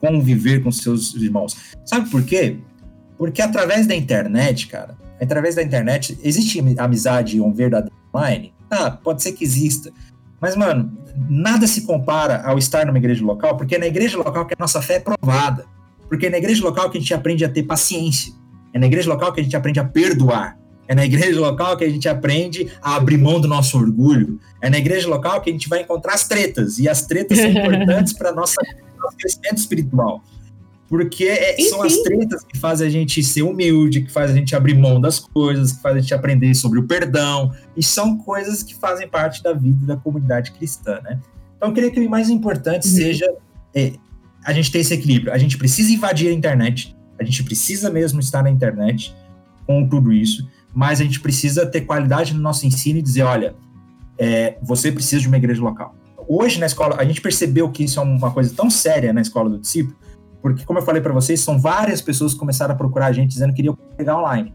conviver 0.00 0.62
com 0.62 0.72
seus 0.72 1.14
irmãos. 1.14 1.56
Sabe 1.84 2.10
por 2.10 2.22
quê? 2.24 2.58
Porque 3.16 3.40
através 3.40 3.86
da 3.86 3.94
internet, 3.94 4.66
cara, 4.66 4.96
através 5.20 5.54
da 5.54 5.62
internet, 5.62 6.18
existe 6.24 6.60
amizade 6.78 7.40
um 7.40 7.52
verdadeiro 7.52 7.94
online? 8.12 8.52
Ah, 8.68 8.90
pode 8.90 9.22
ser 9.22 9.32
que 9.32 9.44
exista. 9.44 9.92
Mas, 10.40 10.56
mano, 10.56 10.92
nada 11.28 11.68
se 11.68 11.82
compara 11.82 12.42
ao 12.44 12.58
estar 12.58 12.84
numa 12.84 12.98
igreja 12.98 13.24
local, 13.24 13.56
porque 13.56 13.76
é 13.76 13.78
na 13.78 13.86
igreja 13.86 14.18
local 14.18 14.44
que 14.44 14.54
a 14.54 14.56
nossa 14.58 14.82
fé 14.82 14.94
é 14.94 15.00
provada. 15.00 15.66
Porque 16.08 16.26
é 16.26 16.30
na 16.30 16.38
igreja 16.38 16.64
local 16.64 16.90
que 16.90 16.98
a 16.98 17.00
gente 17.00 17.14
aprende 17.14 17.44
a 17.44 17.48
ter 17.48 17.62
paciência. 17.62 18.32
É 18.72 18.78
na 18.78 18.86
igreja 18.86 19.08
local 19.08 19.32
que 19.32 19.40
a 19.40 19.44
gente 19.44 19.56
aprende 19.56 19.78
a 19.78 19.84
perdoar. 19.84 20.58
É 20.88 20.94
na 20.94 21.04
igreja 21.04 21.40
local 21.40 21.76
que 21.76 21.84
a 21.84 21.88
gente 21.88 22.08
aprende 22.08 22.70
a 22.82 22.96
abrir 22.96 23.18
mão 23.18 23.40
do 23.40 23.48
nosso 23.48 23.78
orgulho. 23.78 24.38
É 24.60 24.68
na 24.68 24.78
igreja 24.78 25.08
local 25.08 25.40
que 25.40 25.50
a 25.50 25.52
gente 25.52 25.68
vai 25.68 25.82
encontrar 25.82 26.14
as 26.14 26.26
tretas. 26.26 26.78
E 26.78 26.88
as 26.88 27.06
tretas 27.06 27.38
são 27.38 27.48
importantes 27.50 28.12
para 28.12 28.32
nosso 28.32 28.56
crescimento 29.18 29.58
espiritual. 29.58 30.22
Porque 30.88 31.24
é, 31.24 31.56
são 31.62 31.82
as 31.82 31.96
tretas 31.98 32.44
que 32.44 32.58
fazem 32.58 32.86
a 32.86 32.90
gente 32.90 33.22
ser 33.22 33.42
humilde, 33.42 34.02
que 34.02 34.12
fazem 34.12 34.36
a 34.36 34.38
gente 34.38 34.54
abrir 34.54 34.74
mão 34.74 35.00
das 35.00 35.18
coisas, 35.18 35.72
que 35.72 35.80
fazem 35.80 35.98
a 35.98 36.02
gente 36.02 36.12
aprender 36.12 36.54
sobre 36.54 36.78
o 36.78 36.86
perdão. 36.86 37.52
E 37.74 37.82
são 37.82 38.18
coisas 38.18 38.62
que 38.62 38.74
fazem 38.74 39.08
parte 39.08 39.42
da 39.42 39.54
vida 39.54 39.86
da 39.86 39.96
comunidade 39.96 40.52
cristã, 40.52 41.00
né? 41.02 41.18
Então, 41.56 41.70
eu 41.70 41.74
queria 41.74 41.90
que 41.90 42.00
o 42.00 42.10
mais 42.10 42.28
importante 42.28 42.86
uhum. 42.88 42.94
seja 42.94 43.24
é, 43.74 43.92
a 44.44 44.52
gente 44.52 44.70
ter 44.70 44.80
esse 44.80 44.92
equilíbrio. 44.92 45.32
A 45.32 45.38
gente 45.38 45.56
precisa 45.56 45.92
invadir 45.92 46.28
a 46.28 46.32
internet, 46.32 46.94
a 47.18 47.24
gente 47.24 47.42
precisa 47.42 47.88
mesmo 47.88 48.20
estar 48.20 48.42
na 48.42 48.50
internet 48.50 49.14
com 49.66 49.88
tudo 49.88 50.12
isso, 50.12 50.48
mas 50.74 51.00
a 51.00 51.04
gente 51.04 51.20
precisa 51.20 51.66
ter 51.66 51.82
qualidade 51.82 52.34
no 52.34 52.40
nosso 52.40 52.66
ensino 52.66 52.98
e 52.98 53.02
dizer, 53.02 53.22
olha, 53.22 53.54
é, 54.18 54.56
você 54.62 54.90
precisa 54.90 55.20
de 55.20 55.28
uma 55.28 55.36
igreja 55.36 55.62
local. 55.62 55.94
Hoje 56.28 56.58
na 56.58 56.66
escola, 56.66 56.96
a 56.98 57.04
gente 57.04 57.20
percebeu 57.20 57.70
que 57.70 57.84
isso 57.84 57.98
é 57.98 58.02
uma 58.02 58.30
coisa 58.30 58.54
tão 58.54 58.70
séria 58.70 59.12
na 59.12 59.20
escola 59.20 59.50
do 59.50 59.58
discípulo, 59.58 59.96
porque, 60.40 60.64
como 60.64 60.80
eu 60.80 60.82
falei 60.82 61.00
para 61.00 61.12
vocês, 61.12 61.40
são 61.40 61.58
várias 61.58 62.00
pessoas 62.02 62.32
que 62.32 62.38
começaram 62.38 62.74
a 62.74 62.76
procurar 62.76 63.06
a 63.06 63.12
gente 63.12 63.30
dizendo 63.30 63.50
que 63.50 63.56
queriam 63.56 63.78
pegar 63.96 64.18
online. 64.18 64.52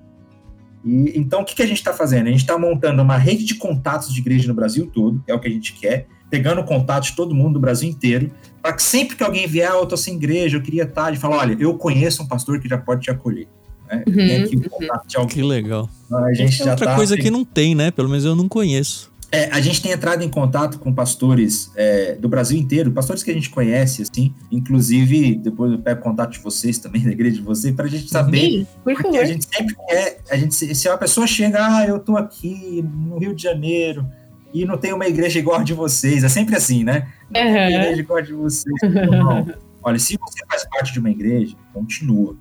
E, 0.84 1.18
então, 1.18 1.42
o 1.42 1.46
que, 1.46 1.56
que 1.56 1.62
a 1.62 1.66
gente 1.66 1.78
está 1.78 1.94
fazendo? 1.94 2.28
A 2.28 2.30
gente 2.30 2.42
está 2.42 2.58
montando 2.58 3.02
uma 3.02 3.18
rede 3.18 3.46
de 3.46 3.56
contatos 3.56 4.14
de 4.14 4.20
igreja 4.20 4.48
no 4.48 4.54
Brasil 4.54 4.90
todo, 4.94 5.24
é 5.28 5.34
o 5.34 5.40
que 5.40 5.48
a 5.48 5.52
gente 5.52 5.74
quer, 5.74 6.08
pegando 6.30 6.62
contato 6.64 7.06
de 7.06 7.16
todo 7.16 7.34
mundo 7.34 7.54
do 7.54 7.60
Brasil 7.60 7.90
inteiro, 7.90 8.32
para 8.62 8.74
que 8.74 8.84
sempre 8.84 9.16
que 9.16 9.24
alguém 9.24 9.48
vier, 9.48 9.72
ah, 9.72 9.76
eu 9.76 9.84
estou 9.84 9.98
sem 9.98 10.16
igreja, 10.16 10.58
eu 10.58 10.62
queria 10.62 10.84
estar, 10.84 11.12
de 11.12 11.18
falar, 11.18 11.38
olha, 11.38 11.56
eu 11.58 11.74
conheço 11.78 12.22
um 12.22 12.28
pastor 12.28 12.60
que 12.60 12.68
já 12.68 12.78
pode 12.78 13.02
te 13.02 13.12
acolher. 13.12 13.48
Né? 13.90 14.04
Uhum, 14.08 14.44
aqui 14.44 14.56
o 14.56 14.70
contato 14.70 15.08
de 15.08 15.18
alguém. 15.18 15.36
Que 15.36 15.44
legal. 15.44 15.90
A 16.12 16.34
gente 16.34 16.62
é 16.62 16.66
já 16.66 16.72
outra 16.72 16.88
tá, 16.88 16.96
coisa 16.96 17.18
que 17.18 17.32
não 17.32 17.44
tem, 17.44 17.76
né? 17.76 17.92
Pelo 17.92 18.10
menos 18.10 18.26
eu 18.26 18.36
não 18.36 18.48
conheço. 18.48 19.12
É, 19.30 19.50
a 19.52 19.60
gente 19.60 19.82
tem 19.82 19.92
entrado 19.92 20.24
em 20.24 20.30
contato 20.30 20.80
com 20.80 20.94
pastores 20.94 21.70
é, 21.76 22.16
do 22.16 22.30
Brasil 22.30 22.58
inteiro, 22.58 22.92
pastores 22.92 23.24
que 23.24 23.32
a 23.32 23.34
gente 23.34 23.50
conhece, 23.50 24.02
assim, 24.02 24.34
inclusive, 24.50 25.36
depois 25.36 25.74
eu 25.74 25.80
pego 25.80 26.02
contato 26.02 26.32
de 26.32 26.40
vocês 26.40 26.78
também, 26.78 27.04
da 27.06 27.12
igreja 27.12 27.36
de 27.36 27.42
vocês, 27.42 27.76
para 27.76 27.86
a 27.86 27.90
gente 27.90 28.10
saber. 28.10 28.40
Sim, 28.40 28.68
por 28.84 28.96
favor. 28.96 29.20
a 29.20 29.26
gente 29.26 29.46
sempre 29.46 29.76
quer, 29.88 30.22
a 30.30 30.38
gente, 30.38 30.56
se 30.56 30.88
uma 30.88 30.98
pessoa 30.98 31.28
chega, 31.28 31.58
ah, 31.60 31.86
eu 31.86 32.00
tô 32.00 32.16
aqui 32.16 32.82
no 32.82 33.18
Rio 33.18 33.36
de 33.36 33.44
Janeiro 33.44 34.08
e 34.54 34.64
não 34.64 34.78
tem 34.78 34.94
uma 34.94 35.08
igreja 35.08 35.40
igual 35.40 35.60
a 35.60 35.64
de 35.64 35.74
vocês, 35.74 36.24
é 36.24 36.30
sempre 36.30 36.56
assim, 36.56 36.86
né? 36.86 37.10
Não 37.30 37.42
uhum. 37.42 37.54
tem 37.54 37.76
uma 37.76 37.82
igreja 37.82 38.02
igual 38.02 38.20
a 38.20 38.22
de 38.22 38.34
vocês. 38.34 38.76
Não. 39.12 39.46
Olha, 39.84 40.00
se 40.00 40.18
você 40.18 40.46
faz 40.50 40.66
parte 40.70 40.94
de 40.94 41.00
uma 41.00 41.10
igreja, 41.10 41.56
continua. 41.74 42.36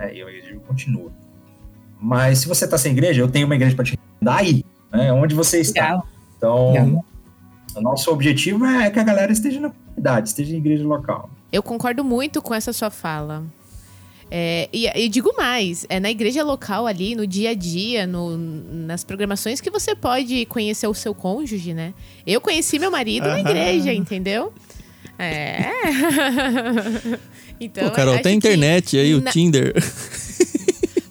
Né? 0.00 0.14
E 0.14 0.22
a 0.22 0.28
igreja 0.28 0.58
continua. 0.66 1.12
Mas 2.00 2.38
se 2.38 2.48
você 2.48 2.64
está 2.64 2.78
sem 2.78 2.92
igreja, 2.92 3.20
eu 3.20 3.28
tenho 3.28 3.46
uma 3.46 3.54
igreja 3.54 3.76
para 3.76 3.84
te 3.84 3.98
dar 4.20 4.38
aí, 4.38 4.64
né? 4.90 5.12
Onde 5.12 5.34
você 5.34 5.60
está. 5.60 5.82
Legal. 5.82 6.06
Então, 6.36 7.04
o 7.76 7.80
nosso 7.82 8.10
objetivo 8.10 8.64
é 8.64 8.90
que 8.90 8.98
a 8.98 9.04
galera 9.04 9.30
esteja 9.30 9.60
na 9.60 9.68
comunidade, 9.70 10.30
esteja 10.30 10.54
em 10.54 10.58
igreja 10.58 10.82
local. 10.82 11.28
Eu 11.52 11.62
concordo 11.62 12.02
muito 12.02 12.40
com 12.40 12.54
essa 12.54 12.72
sua 12.72 12.90
fala. 12.90 13.44
É, 14.30 14.68
e, 14.72 14.86
e, 14.86 15.08
digo 15.08 15.34
mais, 15.36 15.84
é 15.88 15.98
na 15.98 16.08
igreja 16.08 16.42
local 16.44 16.86
ali, 16.86 17.16
no 17.16 17.26
dia 17.26 17.50
a 17.50 17.54
dia, 17.54 18.06
no, 18.06 18.38
nas 18.38 19.02
programações 19.02 19.60
que 19.60 19.70
você 19.70 19.94
pode 19.94 20.46
conhecer 20.46 20.86
o 20.86 20.94
seu 20.94 21.12
cônjuge, 21.12 21.74
né? 21.74 21.92
Eu 22.24 22.40
conheci 22.40 22.78
meu 22.78 22.90
marido 22.92 23.26
na 23.26 23.40
igreja, 23.40 23.92
entendeu? 23.92 24.52
É. 25.18 25.66
então, 27.60 27.88
Pô, 27.88 27.94
Carol, 27.94 28.18
tem 28.20 28.36
internet 28.36 28.98
aí, 28.98 29.14
o 29.14 29.20
na... 29.20 29.30
Tinder. 29.30 29.74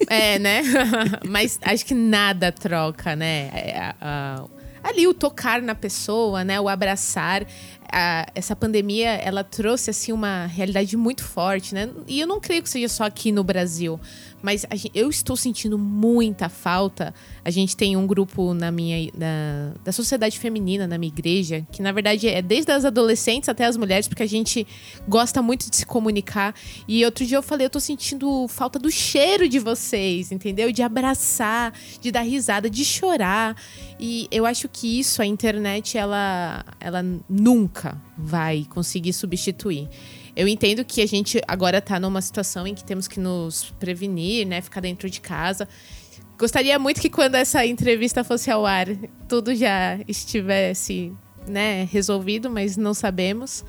É, 0.10 0.39
né? 0.39 0.64
Mas 1.30 1.60
acho 1.62 1.86
que 1.86 1.93
nada 1.93 2.52
troca, 2.52 3.16
né? 3.16 3.52
É, 3.54 3.93
ali 4.84 5.08
o 5.08 5.14
tocar 5.14 5.62
na 5.62 5.76
pessoa, 5.76 6.43
né? 6.43 6.60
O 6.60 6.68
abraçar 6.68 7.45
a, 7.91 8.26
essa 8.34 8.56
pandemia 8.56 9.10
ela 9.10 9.43
trouxe 9.43 9.89
assim 9.89 10.12
uma 10.12 10.45
realidade 10.47 10.95
muito 10.97 11.24
forte, 11.24 11.74
né? 11.74 11.89
E 12.08 12.20
eu 12.20 12.28
não 12.28 12.39
creio 12.39 12.64
que 12.64 12.70
seja 12.70 12.88
só 12.88 13.04
aqui 13.04 13.32
no 13.32 13.43
Brasil, 13.43 14.00
mas 14.42 14.66
eu 14.94 15.10
estou 15.10 15.36
sentindo 15.36 15.78
muita 15.78 16.50
falta. 16.50 17.14
A 17.44 17.50
gente 17.50 17.76
tem 17.76 17.96
um 17.98 18.08
grupo 18.08 18.54
na 18.54 18.72
minha 18.72 19.12
na, 19.14 19.74
da 19.84 19.92
sociedade 19.92 20.40
feminina 20.40 20.88
na 20.88 20.98
minha 20.98 21.12
igreja, 21.12 21.66
que 21.72 21.82
na 21.82 21.92
verdade 21.92 22.28
é 22.28 22.42
desde 22.42 22.72
as 22.72 22.86
adolescentes 22.86 23.50
até 23.50 23.66
as 23.66 23.76
mulheres, 23.76 24.08
porque 24.08 24.24
a 24.24 24.28
gente 24.28 24.66
gosta 25.08 25.42
muito 25.42 25.70
de 25.70 25.78
se 25.78 25.86
comunicar. 25.86 26.56
E 26.88 27.04
outro 27.06 27.26
dia 27.26 27.38
eu 27.38 27.44
falei, 27.44 27.66
eu 27.66 27.70
tô 27.70 27.80
sentindo 27.80 28.48
falta 28.48 28.80
do 28.80 28.92
cheiro 28.92 29.48
de 29.48 29.60
vocês, 29.60 30.32
entendeu? 30.32 30.72
De 30.72 30.82
abraçar, 30.82 31.74
de 32.00 32.12
dar 32.12 32.22
risada, 32.22 32.70
de 32.70 32.86
chorar. 32.86 33.56
E 34.00 34.28
eu 34.32 34.46
acho 34.46 34.70
que 34.70 35.00
isso 35.00 35.22
a 35.22 35.26
internet 35.26 35.98
ela 35.98 36.66
ela 36.80 37.04
nunca 37.30 38.02
vai 38.18 38.66
conseguir 38.70 39.14
substituir. 39.14 39.90
Eu 40.40 40.48
entendo 40.48 40.86
que 40.86 41.02
a 41.02 41.06
gente 41.06 41.42
agora 41.46 41.80
está 41.80 42.00
numa 42.00 42.22
situação 42.22 42.66
em 42.66 42.74
que 42.74 42.82
temos 42.82 43.10
que 43.10 43.20
nos 43.20 43.74
prevenir, 43.78 44.48
né? 44.48 44.62
Ficar 44.62 44.80
dentro 44.80 45.10
de 45.10 45.20
casa. 45.20 45.68
Gostaria 46.38 46.80
muito 46.80 47.02
que 47.02 47.10
quando 47.10 47.36
essa 47.36 47.66
entrevista 47.66 48.24
fosse 48.24 48.50
ao 48.50 48.66
ar, 48.66 48.88
tudo 49.28 49.54
já 49.54 50.00
estivesse, 50.08 51.12
né, 51.46 51.84
resolvido, 51.92 52.50
mas 52.50 52.78
não 52.78 52.94
sabemos. 52.94 53.66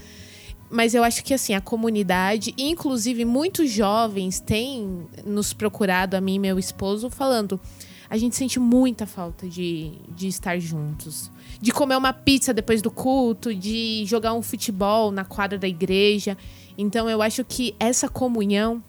Mas 0.70 0.94
eu 0.94 1.02
acho 1.02 1.24
que 1.24 1.34
assim, 1.34 1.54
a 1.54 1.60
comunidade, 1.60 2.54
inclusive 2.56 3.24
muitos 3.24 3.68
jovens 3.68 4.38
têm 4.38 5.08
nos 5.26 5.52
procurado 5.52 6.16
a 6.16 6.20
mim 6.20 6.36
e 6.36 6.38
meu 6.38 6.56
esposo 6.56 7.10
falando: 7.10 7.60
a 8.08 8.16
gente 8.16 8.36
sente 8.36 8.60
muita 8.60 9.08
falta 9.08 9.48
de, 9.48 9.90
de 10.08 10.28
estar 10.28 10.56
juntos 10.60 11.32
de 11.60 11.72
comer 11.72 11.96
uma 11.96 12.12
pizza 12.12 12.54
depois 12.54 12.80
do 12.80 12.90
culto, 12.90 13.54
de 13.54 14.04
jogar 14.06 14.32
um 14.32 14.40
futebol 14.40 15.10
na 15.10 15.24
quadra 15.24 15.58
da 15.58 15.68
igreja. 15.68 16.36
Então 16.80 17.08
eu 17.08 17.20
acho 17.20 17.44
que 17.44 17.74
essa 17.78 18.08
comunhão 18.08 18.82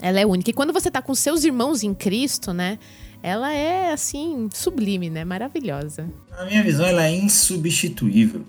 ela 0.00 0.20
é 0.20 0.26
única. 0.26 0.50
E 0.50 0.52
quando 0.52 0.72
você 0.72 0.90
tá 0.90 1.00
com 1.00 1.14
seus 1.14 1.44
irmãos 1.44 1.82
em 1.82 1.94
Cristo, 1.94 2.52
né? 2.52 2.78
Ela 3.22 3.54
é 3.54 3.92
assim 3.92 4.48
sublime, 4.52 5.08
né? 5.08 5.24
Maravilhosa. 5.24 6.08
Na 6.30 6.44
minha 6.44 6.62
visão, 6.62 6.84
ela 6.84 7.04
é 7.04 7.14
insubstituível. 7.14 8.44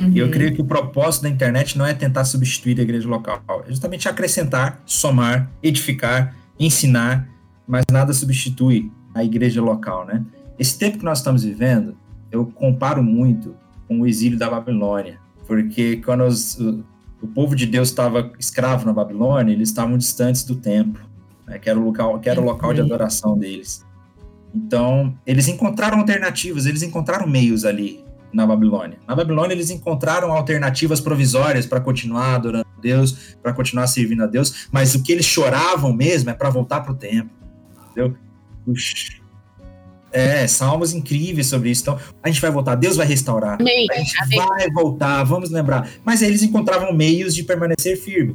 Uhum. 0.00 0.10
E 0.10 0.18
eu 0.18 0.30
creio 0.30 0.54
que 0.54 0.60
o 0.60 0.64
propósito 0.64 1.22
da 1.22 1.28
internet 1.28 1.76
não 1.76 1.86
é 1.86 1.92
tentar 1.92 2.24
substituir 2.24 2.78
a 2.78 2.82
igreja 2.82 3.08
local, 3.08 3.42
é 3.66 3.68
justamente 3.68 4.08
acrescentar, 4.08 4.82
somar, 4.84 5.50
edificar, 5.62 6.34
ensinar, 6.58 7.28
mas 7.66 7.84
nada 7.90 8.12
substitui 8.12 8.90
a 9.14 9.24
igreja 9.24 9.62
local, 9.62 10.06
né? 10.06 10.24
Esse 10.58 10.78
tempo 10.78 10.98
que 10.98 11.04
nós 11.04 11.18
estamos 11.18 11.44
vivendo, 11.44 11.96
eu 12.30 12.46
comparo 12.46 13.02
muito 13.02 13.54
com 13.88 14.00
o 14.00 14.06
exílio 14.06 14.38
da 14.38 14.50
Babilônia, 14.50 15.18
porque 15.46 15.96
quando 16.04 16.24
os, 16.24 16.58
o, 17.26 17.32
povo 17.32 17.54
de 17.54 17.66
Deus 17.66 17.88
estava 17.88 18.32
escravo 18.38 18.86
na 18.86 18.92
Babilônia, 18.92 19.52
eles 19.52 19.68
estavam 19.68 19.96
distantes 19.98 20.44
do 20.44 20.56
templo, 20.56 21.04
né, 21.46 21.58
que 21.58 21.68
era 21.68 21.78
o 21.78 21.84
local, 21.84 22.18
que 22.18 22.28
era 22.28 22.40
o 22.40 22.44
local 22.44 22.72
de 22.72 22.80
adoração 22.80 23.38
deles. 23.38 23.84
Então, 24.54 25.16
eles 25.26 25.48
encontraram 25.48 25.98
alternativas, 25.98 26.66
eles 26.66 26.82
encontraram 26.82 27.26
meios 27.26 27.64
ali 27.64 28.04
na 28.32 28.46
Babilônia. 28.46 28.98
Na 29.06 29.14
Babilônia, 29.14 29.54
eles 29.54 29.70
encontraram 29.70 30.32
alternativas 30.32 31.00
provisórias 31.00 31.66
para 31.66 31.80
continuar 31.80 32.36
adorando 32.36 32.66
a 32.76 32.80
Deus, 32.80 33.36
para 33.42 33.52
continuar 33.52 33.86
servindo 33.86 34.22
a 34.22 34.26
Deus, 34.26 34.68
mas 34.70 34.94
o 34.94 35.02
que 35.02 35.12
eles 35.12 35.26
choravam 35.26 35.92
mesmo 35.92 36.30
é 36.30 36.34
para 36.34 36.50
voltar 36.50 36.80
para 36.80 36.92
o 36.92 36.96
templo. 36.96 37.30
Entendeu? 37.90 38.16
Puxa, 38.64 39.20
é, 40.16 40.46
salmos 40.46 40.94
incríveis 40.94 41.46
sobre 41.46 41.70
isso. 41.70 41.82
Então, 41.82 41.98
a 42.22 42.28
gente 42.28 42.40
vai 42.40 42.50
voltar, 42.50 42.74
Deus 42.74 42.96
vai 42.96 43.06
restaurar. 43.06 43.60
Amém. 43.60 43.86
A 43.90 43.98
gente 43.98 44.22
Amém. 44.22 44.38
vai 44.38 44.70
voltar, 44.70 45.22
vamos 45.24 45.50
lembrar. 45.50 45.90
Mas 46.02 46.22
eles 46.22 46.42
encontravam 46.42 46.90
meios 46.92 47.34
de 47.34 47.42
permanecer 47.44 47.98
firme. 47.98 48.34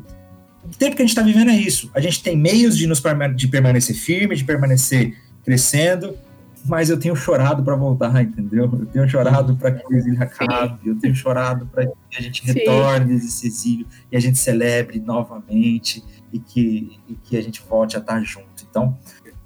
O 0.63 0.77
tempo 0.77 0.95
que 0.95 1.01
a 1.01 1.05
gente 1.05 1.17
está 1.17 1.23
vivendo 1.23 1.49
é 1.49 1.55
isso. 1.55 1.89
A 1.95 1.99
gente 1.99 2.21
tem 2.21 2.37
meios 2.37 2.77
de, 2.77 2.85
nos, 2.85 3.01
de 3.35 3.47
permanecer 3.47 3.95
firme, 3.95 4.35
de 4.35 4.43
permanecer 4.43 5.17
crescendo, 5.43 6.15
mas 6.63 6.91
eu 6.91 6.99
tenho 6.99 7.15
chorado 7.15 7.63
para 7.63 7.75
voltar, 7.75 8.21
entendeu? 8.21 8.65
Eu 8.65 8.85
tenho 8.85 9.09
chorado 9.09 9.57
para 9.57 9.71
que 9.71 9.91
o 9.91 9.97
exílio 9.97 10.21
acabe, 10.21 10.87
eu 10.87 10.99
tenho 10.99 11.15
chorado 11.15 11.65
para 11.65 11.87
que 11.87 12.17
a 12.17 12.21
gente 12.21 12.45
retorne 12.45 13.15
desse 13.15 13.47
exílio 13.47 13.87
e 14.11 14.15
a 14.15 14.19
gente 14.19 14.37
celebre 14.37 14.99
novamente 14.99 16.03
e 16.31 16.37
que, 16.37 16.99
e 17.09 17.15
que 17.15 17.35
a 17.35 17.41
gente 17.41 17.63
volte 17.67 17.97
a 17.97 17.99
estar 17.99 18.21
junto. 18.21 18.67
Então, 18.69 18.95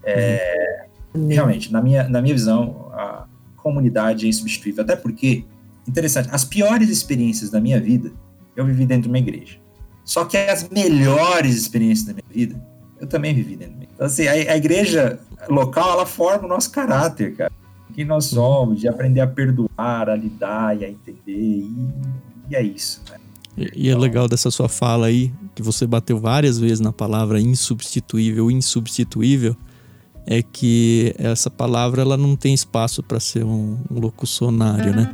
é, 0.04 0.85
realmente, 1.30 1.72
na 1.72 1.82
minha, 1.82 2.08
na 2.08 2.22
minha 2.22 2.34
visão, 2.34 2.92
a 2.94 3.26
comunidade 3.58 4.26
é 4.26 4.30
insubstituível. 4.30 4.84
Até 4.84 4.96
porque, 4.96 5.46
interessante, 5.88 6.30
as 6.32 6.44
piores 6.44 6.90
experiências 6.90 7.50
da 7.50 7.60
minha 7.60 7.80
vida 7.80 8.12
eu 8.56 8.66
vivi 8.66 8.86
dentro 8.86 9.04
de 9.04 9.10
uma 9.10 9.20
igreja. 9.20 9.58
Só 10.04 10.24
que 10.26 10.38
as 10.38 10.70
melhores 10.70 11.56
experiências 11.56 12.08
da 12.08 12.14
minha 12.14 12.48
vida 12.48 12.62
eu 13.00 13.08
também 13.08 13.34
vivi 13.34 13.56
dentro 13.56 13.74
de 13.74 13.78
uma 13.78 13.84
igreja. 13.84 13.94
Então, 13.96 14.08
assim, 14.08 14.28
a, 14.28 14.54
a 14.54 14.58
igreja 14.58 15.20
local, 15.50 15.94
ela 15.94 16.06
forma 16.06 16.46
o 16.46 16.48
nosso 16.48 16.72
caráter, 16.72 17.36
cara. 17.36 17.52
Quem 17.94 18.06
nós 18.06 18.26
somos, 18.26 18.82
de 18.82 18.88
aprender 18.88 19.22
a 19.22 19.28
perdoar, 19.28 20.10
a 20.10 20.16
lidar 20.16 20.80
e 20.80 20.86
a 20.86 20.90
entender. 20.90 21.22
E, 21.28 21.72
e 22.50 22.56
é 22.56 22.62
isso, 22.62 23.02
né? 23.10 23.18
E, 23.58 23.88
e 23.88 23.90
é 23.90 23.98
legal 23.98 24.28
dessa 24.28 24.52
sua 24.52 24.68
fala 24.68 25.08
aí, 25.08 25.32
que 25.54 25.64
você 25.64 25.88
bateu 25.88 26.20
várias 26.20 26.60
vezes 26.60 26.82
na 26.82 26.92
palavra 26.92 27.40
insubstituível, 27.40 28.52
insubstituível 28.52 29.56
é 30.26 30.42
que 30.42 31.14
essa 31.18 31.50
palavra 31.50 32.02
ela 32.02 32.18
não 32.18 32.36
tem 32.36 32.54
espaço 32.54 33.04
para 33.04 33.20
ser 33.20 33.44
um, 33.44 33.78
um 33.90 34.00
locucionário, 34.00 34.96
né? 34.96 35.12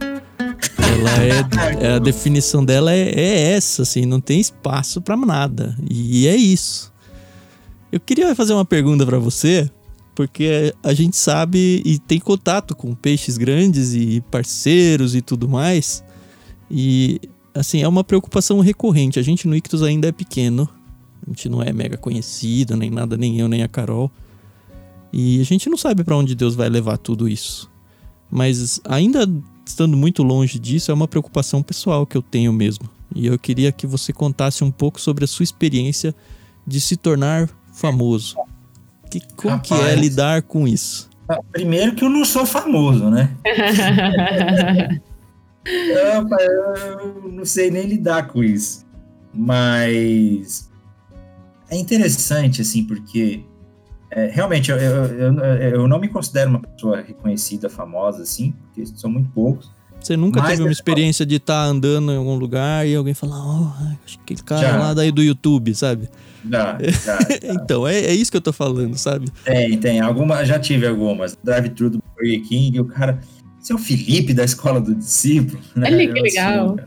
Ela 0.77 1.23
é, 1.23 1.85
é, 1.85 1.93
a 1.95 1.99
definição 1.99 2.63
dela 2.63 2.93
é, 2.93 3.09
é, 3.09 3.51
essa, 3.53 3.81
assim, 3.81 4.05
não 4.05 4.21
tem 4.21 4.39
espaço 4.39 5.01
para 5.01 5.17
nada. 5.17 5.75
E 5.89 6.27
é 6.27 6.35
isso. 6.35 6.91
Eu 7.91 7.99
queria 7.99 8.33
fazer 8.35 8.53
uma 8.53 8.65
pergunta 8.65 9.05
para 9.05 9.19
você, 9.19 9.69
porque 10.15 10.73
a 10.81 10.93
gente 10.93 11.17
sabe 11.17 11.81
e 11.85 11.99
tem 11.99 12.19
contato 12.19 12.75
com 12.75 12.95
peixes 12.95 13.37
grandes 13.37 13.93
e 13.93 14.21
parceiros 14.31 15.13
e 15.13 15.21
tudo 15.21 15.47
mais. 15.47 16.03
E 16.69 17.19
assim, 17.53 17.81
é 17.81 17.87
uma 17.87 18.03
preocupação 18.03 18.59
recorrente. 18.59 19.19
A 19.19 19.21
gente 19.21 19.47
no 19.47 19.55
Ictus 19.55 19.83
ainda 19.83 20.07
é 20.07 20.11
pequeno. 20.11 20.69
A 21.25 21.29
gente 21.29 21.49
não 21.49 21.61
é 21.61 21.73
mega 21.73 21.97
conhecido, 21.97 22.77
nem 22.77 22.89
nada, 22.89 23.17
nem 23.17 23.39
eu, 23.39 23.47
nem 23.47 23.61
a 23.61 23.67
Carol. 23.67 24.09
E 25.13 25.41
a 25.41 25.43
gente 25.43 25.69
não 25.69 25.77
sabe 25.77 26.03
para 26.03 26.15
onde 26.15 26.35
Deus 26.35 26.55
vai 26.55 26.69
levar 26.69 26.97
tudo 26.97 27.27
isso. 27.27 27.69
Mas 28.29 28.79
ainda 28.85 29.27
estando 29.65 29.97
muito 29.97 30.23
longe 30.23 30.57
disso, 30.57 30.91
é 30.91 30.93
uma 30.93 31.07
preocupação 31.07 31.61
pessoal 31.61 32.05
que 32.05 32.15
eu 32.15 32.21
tenho 32.21 32.53
mesmo. 32.53 32.89
E 33.13 33.27
eu 33.27 33.37
queria 33.37 33.71
que 33.71 33.85
você 33.85 34.13
contasse 34.13 34.63
um 34.63 34.71
pouco 34.71 34.99
sobre 34.99 35.25
a 35.25 35.27
sua 35.27 35.43
experiência 35.43 36.15
de 36.65 36.79
se 36.79 36.95
tornar 36.95 37.49
famoso. 37.73 38.37
Que, 39.09 39.19
como 39.35 39.55
Rapaz, 39.55 39.67
que 39.67 39.87
é 39.87 39.95
lidar 39.95 40.43
com 40.43 40.67
isso? 40.67 41.09
Primeiro 41.51 41.95
que 41.95 42.03
eu 42.03 42.09
não 42.09 42.23
sou 42.25 42.45
famoso, 42.45 43.09
né? 43.09 43.35
eu 45.65 47.31
não 47.31 47.45
sei 47.45 47.69
nem 47.69 47.85
lidar 47.85 48.27
com 48.27 48.43
isso. 48.43 48.85
Mas 49.33 50.69
é 51.69 51.77
interessante, 51.77 52.61
assim, 52.61 52.85
porque 52.85 53.43
é, 54.11 54.27
realmente, 54.27 54.69
eu, 54.69 54.77
eu, 54.77 55.39
eu, 55.39 55.87
não 55.87 55.97
me 55.97 56.09
considero 56.09 56.49
uma 56.49 56.59
pessoa 56.59 57.01
reconhecida, 57.01 57.69
famosa, 57.69 58.23
assim, 58.23 58.51
porque 58.51 58.85
são 58.85 59.09
muito 59.09 59.29
poucos. 59.29 59.71
Você 60.01 60.17
nunca 60.17 60.41
teve 60.41 60.63
uma 60.63 60.71
experiência 60.71 61.25
de 61.25 61.35
estar 61.35 61.63
tá 61.63 61.69
andando 61.69 62.11
em 62.11 62.17
algum 62.17 62.35
lugar 62.35 62.85
e 62.85 62.93
alguém 62.93 63.13
falar, 63.13 63.37
oh, 63.37 63.71
acho 64.03 64.17
que 64.17 64.23
aquele 64.23 64.43
cara 64.43 64.61
já. 64.61 64.77
lá 64.77 64.93
daí 64.93 65.11
do 65.11 65.23
YouTube, 65.23 65.73
sabe? 65.73 66.09
Já, 66.49 66.77
já, 66.81 67.19
já. 67.21 67.53
então, 67.53 67.87
é, 67.87 67.99
é, 67.99 68.13
isso 68.13 68.29
que 68.31 68.35
eu 68.35 68.41
tô 68.41 68.51
falando, 68.51 68.97
sabe? 68.97 69.29
Tem, 69.45 69.77
tem. 69.77 70.01
Alguma, 70.01 70.43
já 70.43 70.59
tive 70.59 70.87
algumas. 70.87 71.37
Drive-thru 71.41 71.91
do 71.91 72.03
Burger 72.15 72.41
King, 72.43 72.77
e 72.77 72.81
o 72.81 72.85
cara. 72.85 73.19
Você 73.59 73.71
é 73.71 73.75
o 73.75 73.79
Felipe 73.79 74.33
da 74.33 74.43
escola 74.43 74.81
do 74.81 74.95
discípulo? 74.95 75.61
Né? 75.75 75.87
Olha 75.87 76.13
que 76.13 76.19
legal. 76.19 76.77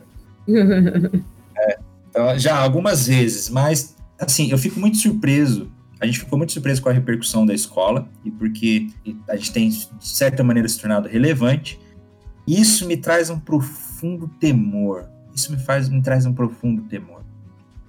é, 1.56 1.78
então, 2.10 2.38
já 2.38 2.58
algumas 2.58 3.06
vezes, 3.06 3.48
mas 3.48 3.94
assim, 4.18 4.50
eu 4.50 4.58
fico 4.58 4.80
muito 4.80 4.96
surpreso 4.96 5.70
a 6.04 6.06
gente 6.06 6.20
ficou 6.20 6.38
muito 6.38 6.52
surpreso 6.52 6.82
com 6.82 6.88
a 6.88 6.92
repercussão 6.92 7.44
da 7.44 7.54
escola 7.54 8.08
e 8.24 8.30
porque 8.30 8.88
a 9.28 9.36
gente 9.36 9.52
tem, 9.52 9.68
de 9.68 9.88
certa 10.00 10.44
maneira, 10.44 10.68
se 10.68 10.78
tornado 10.78 11.08
relevante. 11.08 11.80
Isso 12.46 12.86
me 12.86 12.96
traz 12.96 13.30
um 13.30 13.38
profundo 13.38 14.28
temor. 14.38 15.08
Isso 15.34 15.50
me 15.50 15.58
faz, 15.58 15.88
me 15.88 16.02
traz 16.02 16.26
um 16.26 16.32
profundo 16.32 16.82
temor. 16.82 17.22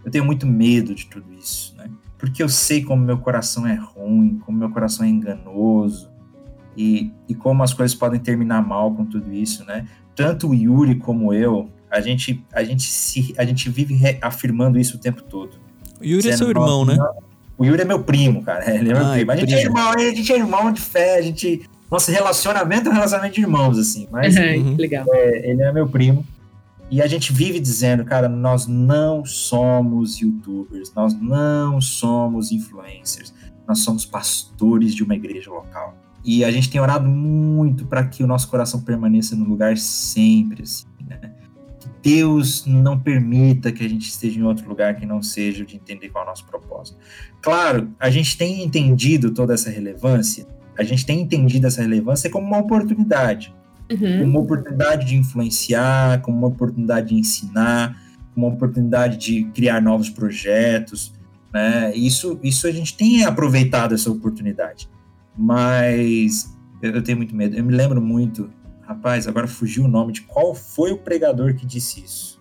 Eu 0.04 0.12
tenho 0.12 0.26
muito 0.26 0.48
medo 0.48 0.96
de 0.96 1.08
tudo 1.08 1.34
isso, 1.34 1.76
né? 1.76 1.90
porque 2.18 2.42
eu 2.42 2.50
sei 2.50 2.84
como 2.84 3.04
meu 3.04 3.18
coração 3.18 3.68
é 3.68 3.76
ruim, 3.76 4.40
como 4.44 4.58
meu 4.58 4.70
coração 4.70 5.06
é 5.06 5.10
enganoso 5.10 6.10
e, 6.76 7.12
e 7.28 7.36
como 7.36 7.62
as 7.62 7.74
coisas 7.74 7.96
podem 7.96 8.20
terminar 8.20 8.66
mal 8.66 8.94
com 8.94 9.06
tudo 9.06 9.32
isso, 9.32 9.64
né? 9.66 9.88
Tanto 10.16 10.50
o 10.50 10.56
Yuri 10.56 10.96
como 10.96 11.34
eu, 11.34 11.70
a 11.90 12.02
gente, 12.02 12.44
a 12.54 12.64
gente, 12.64 12.84
se, 12.84 13.34
a 13.38 13.46
gente 13.46 13.70
vive 13.70 14.00
afirmando 14.22 14.80
isso 14.80 14.98
o 14.98 15.00
tempo 15.00 15.22
todo. 15.24 15.58
O 16.02 16.06
Yuri 16.06 16.30
é 16.30 16.38
seu 16.38 16.50
irmão, 16.50 16.86
né? 16.86 16.98
O 17.58 17.66
Yuri 17.66 17.82
é 17.82 17.86
meu 17.86 18.04
primo, 18.04 18.44
cara. 18.44 18.70
Ele 18.74 18.92
é 18.92 18.94
meu 18.94 19.12
primo. 19.12 19.32
A 19.32 19.36
gente 19.36 19.54
é 19.54 19.62
primo. 19.62 19.78
é 19.78 19.82
irmão, 19.82 19.94
a 19.94 20.16
gente 20.16 20.34
é 20.34 20.38
irmão 20.38 20.72
de 20.72 20.82
fé, 20.82 21.18
a 21.18 21.22
gente. 21.22 21.70
Nosso 21.90 22.12
relacionamento 22.12 22.90
é 22.90 22.92
um 22.92 22.96
relacionamento 22.96 23.36
de 23.36 23.42
irmãos, 23.42 23.78
assim. 23.78 24.08
Mas 24.12 24.36
uhum. 24.36 24.76
legal. 24.76 25.06
É, 25.12 25.50
ele 25.50 25.62
é 25.62 25.72
meu 25.72 25.88
primo. 25.88 26.26
E 26.90 27.02
a 27.02 27.08
gente 27.08 27.34
vive 27.34 27.60
dizendo, 27.60 28.06
cara, 28.06 28.30
nós 28.30 28.68
não 28.68 29.26
somos 29.26 30.20
youtubers, 30.20 30.94
nós 30.94 31.20
não 31.20 31.82
somos 31.82 32.52
influencers, 32.52 33.34
nós 33.68 33.80
somos 33.80 34.06
pastores 34.06 34.94
de 34.94 35.04
uma 35.04 35.16
igreja 35.16 35.50
local. 35.50 35.98
E 36.24 36.44
a 36.44 36.52
gente 36.52 36.70
tem 36.70 36.80
orado 36.80 37.08
muito 37.08 37.86
para 37.86 38.06
que 38.06 38.24
o 38.24 38.28
nosso 38.28 38.48
coração 38.50 38.82
permaneça 38.82 39.36
no 39.36 39.46
lugar 39.46 39.78
sempre, 39.78 40.64
assim, 40.64 40.86
né? 41.08 41.32
Deus 42.06 42.68
não 42.68 43.00
permita 43.00 43.72
que 43.72 43.84
a 43.84 43.90
gente 43.90 44.08
esteja 44.08 44.40
em 44.40 44.44
outro 44.44 44.70
lugar 44.70 44.96
que 44.96 45.08
não 45.08 45.24
seja 45.24 45.64
o 45.64 45.66
de 45.66 45.76
entender 45.76 46.10
qual 46.10 46.24
é 46.24 46.28
o 46.28 46.30
nosso 46.30 46.46
propósito. 46.46 47.00
Claro, 47.42 47.90
a 48.00 48.12
gente 48.12 48.38
tem 48.38 48.64
entendido 48.64 49.34
toda 49.34 49.56
essa 49.56 49.72
relevância, 49.72 50.46
a 50.78 50.84
gente 50.84 51.04
tem 51.04 51.20
entendido 51.20 51.66
essa 51.66 51.82
relevância 51.82 52.30
como 52.30 52.46
uma 52.46 52.60
oportunidade. 52.60 53.52
Uhum. 53.92 54.24
Uma 54.24 54.40
oportunidade 54.42 55.08
de 55.08 55.16
influenciar, 55.16 56.22
como 56.22 56.38
uma 56.38 56.48
oportunidade 56.48 57.10
de 57.10 57.16
ensinar, 57.16 58.00
como 58.36 58.46
uma 58.46 58.54
oportunidade 58.54 59.18
de 59.18 59.46
criar 59.46 59.82
novos 59.82 60.08
projetos. 60.08 61.12
Né? 61.52 61.92
Isso, 61.96 62.40
isso 62.44 62.68
a 62.68 62.72
gente 62.72 62.96
tem 62.96 63.26
aproveitado 63.26 63.96
essa 63.96 64.12
oportunidade. 64.12 64.88
Mas 65.36 66.56
eu, 66.84 66.92
eu 66.92 67.02
tenho 67.02 67.18
muito 67.18 67.36
medo. 67.36 67.56
Eu 67.56 67.64
me 67.64 67.74
lembro 67.74 68.00
muito 68.00 68.48
Rapaz, 68.88 69.28
agora 69.28 69.48
fugiu 69.48 69.86
o 69.86 69.88
nome 69.88 70.14
de 70.14 70.22
qual 70.22 70.54
foi 70.54 70.92
o 70.92 70.98
pregador 70.98 71.56
que 71.56 71.66
disse 71.66 72.04
isso. 72.04 72.36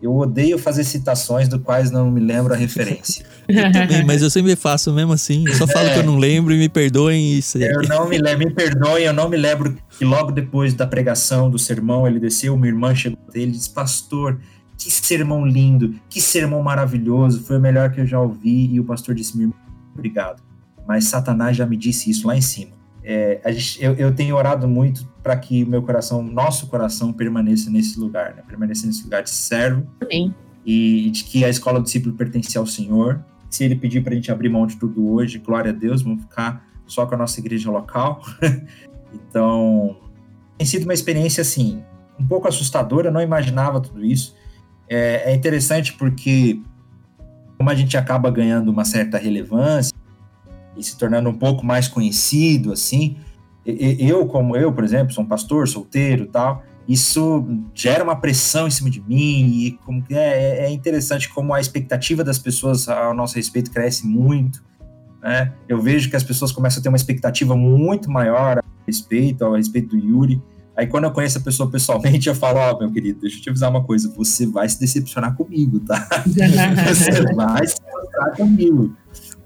Eu 0.00 0.14
odeio 0.14 0.58
fazer 0.58 0.84
citações 0.84 1.48
do 1.48 1.58
quais 1.58 1.90
não 1.90 2.10
me 2.10 2.20
lembro 2.20 2.52
a 2.52 2.56
referência. 2.56 3.26
eu 3.48 3.72
também, 3.72 4.04
mas 4.04 4.22
eu 4.22 4.30
sempre 4.30 4.54
faço 4.54 4.92
mesmo 4.92 5.12
assim. 5.12 5.44
Eu 5.46 5.54
só 5.54 5.66
falo 5.66 5.88
é, 5.88 5.94
que 5.94 5.98
eu 6.00 6.04
não 6.04 6.18
lembro 6.18 6.52
e 6.52 6.58
me 6.58 6.68
perdoem 6.68 7.32
isso. 7.32 7.58
Eu 7.58 7.82
não 7.88 8.06
me 8.06 8.18
lembro, 8.18 8.46
me 8.46 8.54
perdoem, 8.54 9.04
eu 9.04 9.12
não 9.12 9.28
me 9.28 9.36
lembro 9.36 9.76
que 9.98 10.04
logo 10.04 10.30
depois 10.30 10.74
da 10.74 10.86
pregação 10.86 11.50
do 11.50 11.58
sermão 11.58 12.06
ele 12.06 12.20
desceu, 12.20 12.54
uma 12.54 12.66
irmã 12.66 12.94
chegou 12.94 13.18
dele 13.32 13.52
e 13.52 13.52
disse: 13.52 13.70
Pastor, 13.70 14.38
que 14.76 14.90
sermão 14.90 15.46
lindo, 15.46 15.94
que 16.10 16.20
sermão 16.20 16.62
maravilhoso, 16.62 17.42
foi 17.42 17.56
o 17.56 17.60
melhor 17.60 17.90
que 17.90 18.00
eu 18.00 18.06
já 18.06 18.20
ouvi. 18.20 18.74
E 18.74 18.78
o 18.78 18.84
pastor 18.84 19.14
disse: 19.14 19.34
Minha 19.34 19.48
irmã, 19.48 19.56
obrigado. 19.94 20.42
Mas 20.86 21.06
Satanás 21.06 21.56
já 21.56 21.66
me 21.66 21.76
disse 21.76 22.10
isso 22.10 22.28
lá 22.28 22.36
em 22.36 22.42
cima. 22.42 22.75
É, 23.08 23.40
gente, 23.52 23.80
eu, 23.84 23.94
eu, 23.94 24.12
tenho 24.12 24.34
orado 24.34 24.66
muito 24.66 25.06
para 25.22 25.36
que 25.36 25.62
o 25.62 25.66
meu 25.68 25.80
coração, 25.80 26.20
nosso 26.24 26.66
coração, 26.66 27.12
permaneça 27.12 27.70
nesse 27.70 28.00
lugar, 28.00 28.34
né? 28.34 28.42
permaneça 28.44 28.84
nesse 28.84 29.04
lugar 29.04 29.22
de 29.22 29.30
servo 29.30 29.86
Amém. 30.02 30.34
e 30.64 31.08
de 31.10 31.22
que 31.22 31.44
a 31.44 31.48
escola 31.48 31.78
do 31.78 31.84
discípulo 31.84 32.16
pertence 32.16 32.58
ao 32.58 32.66
Senhor. 32.66 33.24
Se 33.48 33.62
ele 33.62 33.76
pedir 33.76 34.02
para 34.02 34.12
a 34.12 34.16
gente 34.16 34.32
abrir 34.32 34.48
mão 34.48 34.66
de 34.66 34.74
tudo 34.74 35.08
hoje, 35.08 35.38
glória 35.38 35.70
a 35.70 35.72
Deus, 35.72 36.02
vamos 36.02 36.22
ficar 36.22 36.66
só 36.84 37.06
com 37.06 37.14
a 37.14 37.18
nossa 37.18 37.38
igreja 37.38 37.70
local. 37.70 38.20
então, 39.14 39.96
tem 40.58 40.66
sido 40.66 40.82
uma 40.82 40.94
experiência 40.94 41.42
assim, 41.42 41.84
um 42.18 42.26
pouco 42.26 42.48
assustadora, 42.48 43.08
não 43.08 43.22
imaginava 43.22 43.80
tudo 43.80 44.04
isso. 44.04 44.34
É, 44.88 45.30
é 45.30 45.34
interessante 45.34 45.92
porque, 45.92 46.60
como 47.56 47.70
a 47.70 47.74
gente 47.76 47.96
acaba 47.96 48.32
ganhando 48.32 48.68
uma 48.68 48.84
certa 48.84 49.16
relevância, 49.16 49.94
e 50.76 50.82
se 50.82 50.96
tornando 50.96 51.28
um 51.28 51.34
pouco 51.34 51.64
mais 51.64 51.88
conhecido, 51.88 52.72
assim. 52.72 53.16
Eu, 53.64 54.26
como 54.26 54.56
eu, 54.56 54.72
por 54.72 54.84
exemplo, 54.84 55.12
sou 55.12 55.24
um 55.24 55.26
pastor 55.26 55.66
solteiro 55.66 56.26
tal, 56.26 56.62
isso 56.88 57.44
gera 57.74 58.04
uma 58.04 58.14
pressão 58.14 58.68
em 58.68 58.70
cima 58.70 58.88
de 58.88 59.00
mim 59.00 59.64
e 59.64 59.72
como 59.84 60.04
é, 60.10 60.14
é, 60.14 60.66
é 60.66 60.70
interessante 60.70 61.28
como 61.28 61.52
a 61.52 61.60
expectativa 61.60 62.22
das 62.22 62.38
pessoas 62.38 62.88
ao 62.88 63.12
nosso 63.12 63.34
respeito 63.34 63.72
cresce 63.72 64.06
muito. 64.06 64.62
Né? 65.20 65.52
Eu 65.68 65.80
vejo 65.82 66.08
que 66.08 66.14
as 66.14 66.22
pessoas 66.22 66.52
começam 66.52 66.78
a 66.78 66.82
ter 66.82 66.88
uma 66.88 66.96
expectativa 66.96 67.56
muito 67.56 68.08
maior 68.08 68.58
a 68.58 68.64
respeito, 68.86 69.44
ao 69.44 69.54
respeito 69.54 69.96
do 69.96 69.98
Yuri. 69.98 70.40
Aí 70.76 70.86
quando 70.86 71.04
eu 71.04 71.10
conheço 71.10 71.38
a 71.38 71.40
pessoa 71.40 71.68
pessoalmente, 71.68 72.28
eu 72.28 72.34
falo, 72.36 72.58
ó, 72.58 72.72
oh, 72.72 72.78
meu 72.78 72.92
querido, 72.92 73.20
deixa 73.20 73.38
eu 73.38 73.42
te 73.42 73.50
avisar 73.50 73.68
uma 73.68 73.82
coisa, 73.82 74.12
você 74.14 74.46
vai 74.46 74.68
se 74.68 74.78
decepcionar 74.78 75.34
comigo, 75.34 75.80
tá? 75.80 76.06
você 76.24 77.34
vai 77.34 77.66
se 77.66 77.74
decepcionar 77.80 78.36
comigo 78.36 78.94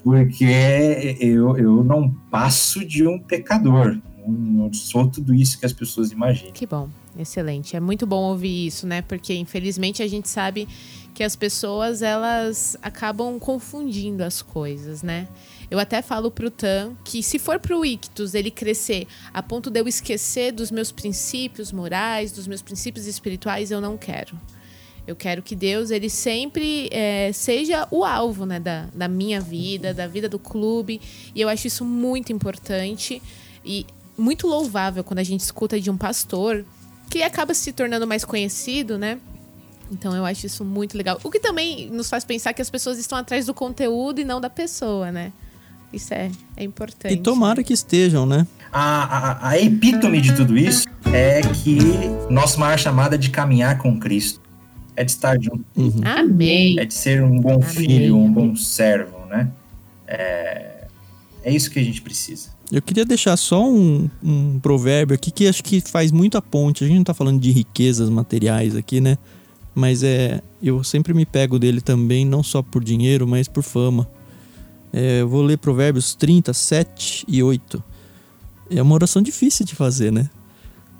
porque 0.02 1.16
eu, 1.20 1.56
eu 1.56 1.84
não 1.84 2.10
passo 2.30 2.84
de 2.84 3.06
um 3.06 3.18
pecador. 3.18 3.98
Não 4.26 4.72
sou 4.72 5.08
tudo 5.08 5.34
isso 5.34 5.58
que 5.58 5.66
as 5.66 5.72
pessoas 5.72 6.12
imaginam. 6.12 6.52
Que 6.52 6.66
bom, 6.66 6.88
excelente. 7.18 7.76
É 7.76 7.80
muito 7.80 8.06
bom 8.06 8.22
ouvir 8.30 8.66
isso, 8.66 8.86
né? 8.86 9.02
Porque 9.02 9.34
infelizmente 9.34 10.02
a 10.02 10.06
gente 10.06 10.28
sabe 10.28 10.68
que 11.14 11.24
as 11.24 11.34
pessoas 11.34 12.02
elas 12.02 12.76
acabam 12.82 13.38
confundindo 13.38 14.22
as 14.22 14.42
coisas, 14.42 15.02
né? 15.02 15.28
Eu 15.70 15.78
até 15.78 16.02
falo 16.02 16.30
pro 16.30 16.50
Tan 16.50 16.94
que 17.04 17.22
se 17.22 17.38
for 17.38 17.58
pro 17.58 17.84
Ictus 17.84 18.34
ele 18.34 18.50
crescer 18.50 19.06
a 19.32 19.42
ponto 19.42 19.70
de 19.70 19.80
eu 19.80 19.88
esquecer 19.88 20.52
dos 20.52 20.70
meus 20.70 20.90
princípios 20.90 21.72
morais, 21.72 22.32
dos 22.32 22.46
meus 22.46 22.62
princípios 22.62 23.06
espirituais, 23.06 23.70
eu 23.70 23.80
não 23.80 23.96
quero. 23.96 24.36
Eu 25.10 25.16
quero 25.16 25.42
que 25.42 25.56
Deus 25.56 25.90
ele 25.90 26.08
sempre 26.08 26.88
é, 26.92 27.32
seja 27.32 27.88
o 27.90 28.04
alvo 28.04 28.46
né, 28.46 28.60
da, 28.60 28.86
da 28.94 29.08
minha 29.08 29.40
vida, 29.40 29.92
da 29.92 30.06
vida 30.06 30.28
do 30.28 30.38
clube. 30.38 31.00
E 31.34 31.40
eu 31.40 31.48
acho 31.48 31.66
isso 31.66 31.84
muito 31.84 32.32
importante 32.32 33.20
e 33.64 33.84
muito 34.16 34.46
louvável 34.46 35.02
quando 35.02 35.18
a 35.18 35.24
gente 35.24 35.40
escuta 35.40 35.80
de 35.80 35.90
um 35.90 35.96
pastor 35.96 36.64
que 37.10 37.24
acaba 37.24 37.54
se 37.54 37.72
tornando 37.72 38.06
mais 38.06 38.24
conhecido, 38.24 38.96
né? 38.96 39.18
Então 39.90 40.14
eu 40.14 40.24
acho 40.24 40.46
isso 40.46 40.64
muito 40.64 40.96
legal. 40.96 41.18
O 41.24 41.30
que 41.30 41.40
também 41.40 41.90
nos 41.90 42.08
faz 42.08 42.24
pensar 42.24 42.52
que 42.52 42.62
as 42.62 42.70
pessoas 42.70 42.96
estão 42.96 43.18
atrás 43.18 43.46
do 43.46 43.52
conteúdo 43.52 44.20
e 44.20 44.24
não 44.24 44.40
da 44.40 44.48
pessoa, 44.48 45.10
né? 45.10 45.32
Isso 45.92 46.14
é, 46.14 46.30
é 46.56 46.62
importante. 46.62 47.14
E 47.14 47.16
tomara 47.16 47.64
que 47.64 47.72
estejam, 47.72 48.24
né? 48.24 48.46
A, 48.72 49.48
a, 49.48 49.48
a 49.48 49.58
epítome 49.58 50.20
de 50.20 50.36
tudo 50.36 50.56
isso 50.56 50.86
é 51.12 51.40
que 51.40 51.80
nossa 52.32 52.56
maior 52.60 52.78
chamada 52.78 53.16
é 53.16 53.18
de 53.18 53.30
caminhar 53.30 53.76
com 53.78 53.98
Cristo 53.98 54.39
é 55.00 55.04
de 55.04 55.12
estar 55.12 55.40
junto. 55.40 55.64
Uhum. 55.74 56.00
Amém. 56.04 56.78
É 56.78 56.84
de 56.84 56.92
ser 56.92 57.22
um 57.22 57.40
bom 57.40 57.54
Amém. 57.54 57.62
filho, 57.62 58.16
um 58.16 58.30
bom 58.30 58.54
servo, 58.54 59.24
né? 59.30 59.50
É, 60.06 60.84
é 61.42 61.50
isso 61.54 61.70
que 61.70 61.78
a 61.78 61.82
gente 61.82 62.02
precisa. 62.02 62.50
Eu 62.70 62.82
queria 62.82 63.06
deixar 63.06 63.34
só 63.38 63.66
um, 63.66 64.10
um 64.22 64.60
provérbio 64.60 65.14
aqui 65.14 65.30
que 65.30 65.48
acho 65.48 65.64
que 65.64 65.80
faz 65.80 66.12
muito 66.12 66.36
a 66.36 66.42
ponte. 66.42 66.84
A 66.84 66.86
gente 66.86 66.98
não 66.98 67.04
tá 67.04 67.14
falando 67.14 67.40
de 67.40 67.50
riquezas 67.50 68.10
materiais 68.10 68.76
aqui, 68.76 69.00
né? 69.00 69.16
Mas 69.74 70.02
é. 70.02 70.42
Eu 70.62 70.84
sempre 70.84 71.14
me 71.14 71.24
pego 71.24 71.58
dele 71.58 71.80
também, 71.80 72.26
não 72.26 72.42
só 72.42 72.60
por 72.60 72.84
dinheiro, 72.84 73.26
mas 73.26 73.48
por 73.48 73.62
fama. 73.62 74.06
É, 74.92 75.22
eu 75.22 75.28
vou 75.28 75.40
ler 75.40 75.56
Provérbios 75.56 76.14
30, 76.14 76.52
7 76.52 77.24
e 77.26 77.42
8. 77.42 77.82
É 78.68 78.82
uma 78.82 78.94
oração 78.94 79.22
difícil 79.22 79.64
de 79.64 79.74
fazer, 79.74 80.12
né? 80.12 80.28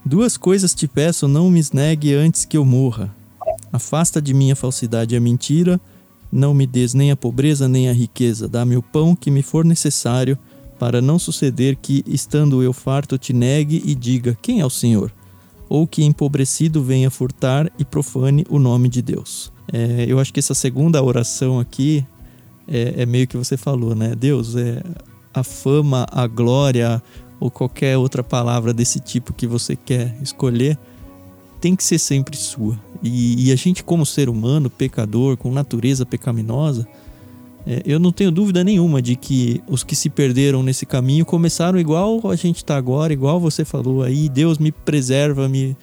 Duas 0.03 0.39
coisas 0.39 0.75
te 0.75 0.89
peço, 0.89 1.29
não 1.29 1.51
me 1.51 1.61
negue 1.75 2.15
antes 2.15 2.47
que 2.47 2.57
eu 2.57 2.65
morra. 2.65 3.15
Afasta 3.73 4.21
de 4.21 4.35
mim 4.35 4.51
a 4.51 4.57
falsidade 4.57 5.15
e 5.15 5.19
a 5.19 5.21
mentira, 5.21 5.81
não 6.31 6.55
me 6.55 6.67
des 6.67 6.95
nem 6.95 7.11
a 7.11 7.17
pobreza 7.17 7.69
nem 7.69 7.89
a 7.89 7.93
riqueza, 7.93 8.49
dá-me 8.49 8.77
o 8.77 8.83
pão 8.83 9.17
que 9.17 9.31
me 9.31 9.43
for 9.43 9.65
necessário, 9.65 10.39
para 10.79 11.03
não 11.03 11.19
suceder 11.19 11.77
que, 11.77 12.03
estando 12.07 12.63
eu 12.63 12.73
farto, 12.73 13.19
te 13.19 13.35
negue 13.35 13.83
e 13.85 13.95
diga: 13.95 14.37
Quem 14.41 14.61
é 14.61 14.67
o 14.67 14.71
Senhor? 14.71 15.13
Ou 15.69 15.87
que 15.87 16.03
empobrecido 16.03 16.83
venha 16.83 17.11
furtar 17.11 17.71
e 17.79 17.85
profane 17.85 18.47
o 18.49 18.59
nome 18.59 18.89
de 18.89 19.03
Deus. 19.03 19.53
É, 19.73 20.07
eu 20.09 20.19
acho 20.19 20.33
que 20.33 20.41
essa 20.41 20.55
segunda 20.55 21.03
oração 21.03 21.61
aqui 21.61 22.05
é, 22.67 23.03
é, 23.03 23.07
meio 23.07 23.29
que 23.29 23.37
você 23.37 23.57
falou, 23.57 23.95
né? 23.95 24.15
Deus, 24.15 24.57
é 24.57 24.83
a 25.35 25.45
fama, 25.45 26.07
a 26.11 26.27
glória 26.27 27.03
ou 27.39 27.51
qualquer 27.51 27.97
outra 27.97 28.23
palavra 28.25 28.73
desse 28.73 29.01
tipo 29.01 29.33
que 29.33 29.47
você 29.47 29.77
quer 29.77 30.17
escolher 30.23 30.79
tem 31.61 31.77
que 31.77 31.85
ser 31.85 31.99
sempre 31.99 32.37
sua. 32.37 32.79
E, 33.03 33.49
e 33.49 33.53
a 33.53 33.57
gente, 33.57 33.83
como 33.83 34.05
ser 34.05 34.29
humano, 34.29 34.69
pecador, 34.69 35.37
com 35.37 35.51
natureza 35.51 36.05
pecaminosa, 36.05 36.87
é, 37.67 37.83
eu 37.85 37.99
não 37.99 38.13
tenho 38.13 38.31
dúvida 38.31 38.65
nenhuma 38.65 39.03
de 39.03 39.17
que 39.17 39.63
os 39.69 39.85
que 39.85 39.95
se 39.95 40.09
perderam 40.09 40.63
nesse 40.63 40.87
caminho 40.87 41.25
começaram 41.25 41.79
igual 41.79 42.21
a 42.31 42.37
gente 42.37 42.57
está 42.57 42.77
agora, 42.77 43.13
igual 43.13 43.39
você 43.39 43.65
falou 43.65 44.03
aí, 44.03 44.29
Deus 44.29 44.59
me 44.59 44.73
preserva, 44.73 45.49
me. 45.49 45.77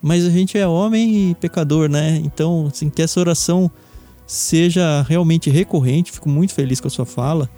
Mas 0.00 0.24
a 0.24 0.30
gente 0.30 0.56
é 0.56 0.66
homem 0.66 1.30
e 1.30 1.34
pecador, 1.34 1.88
né? 1.88 2.20
Então, 2.24 2.66
assim, 2.66 2.88
que 2.88 3.02
essa 3.02 3.18
oração 3.18 3.70
seja 4.26 5.02
realmente 5.08 5.50
recorrente, 5.50 6.12
fico 6.12 6.28
muito 6.28 6.52
feliz 6.52 6.80
com 6.80 6.88
a 6.88 6.90
sua 6.90 7.06
fala. 7.06 7.48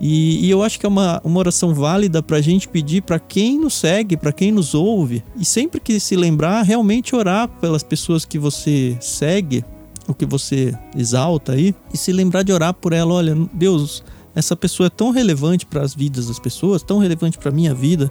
E, 0.00 0.46
e, 0.46 0.50
eu 0.50 0.62
acho 0.62 0.78
que 0.78 0.84
é 0.84 0.88
uma, 0.88 1.20
uma 1.24 1.38
oração 1.38 1.72
válida 1.72 2.22
para 2.22 2.36
a 2.36 2.40
gente 2.40 2.68
pedir 2.68 3.02
para 3.02 3.18
quem 3.18 3.58
nos 3.58 3.74
segue, 3.74 4.16
para 4.16 4.32
quem 4.32 4.50
nos 4.50 4.74
ouve, 4.74 5.22
e 5.36 5.44
sempre 5.44 5.80
que 5.80 6.00
se 6.00 6.16
lembrar, 6.16 6.62
realmente 6.62 7.14
orar 7.14 7.48
pelas 7.48 7.82
pessoas 7.82 8.24
que 8.24 8.38
você 8.38 8.96
segue, 9.00 9.64
o 10.06 10.12
que 10.12 10.26
você 10.26 10.76
exalta 10.96 11.52
aí 11.52 11.74
e 11.92 11.96
se 11.96 12.12
lembrar 12.12 12.42
de 12.42 12.52
orar 12.52 12.74
por 12.74 12.92
ela. 12.92 13.14
Olha, 13.14 13.36
Deus, 13.52 14.02
essa 14.34 14.56
pessoa 14.56 14.88
é 14.88 14.90
tão 14.90 15.10
relevante 15.10 15.64
para 15.64 15.82
as 15.82 15.94
vidas 15.94 16.26
das 16.26 16.38
pessoas, 16.38 16.82
tão 16.82 16.98
relevante 16.98 17.38
para 17.38 17.50
minha 17.50 17.72
vida. 17.72 18.10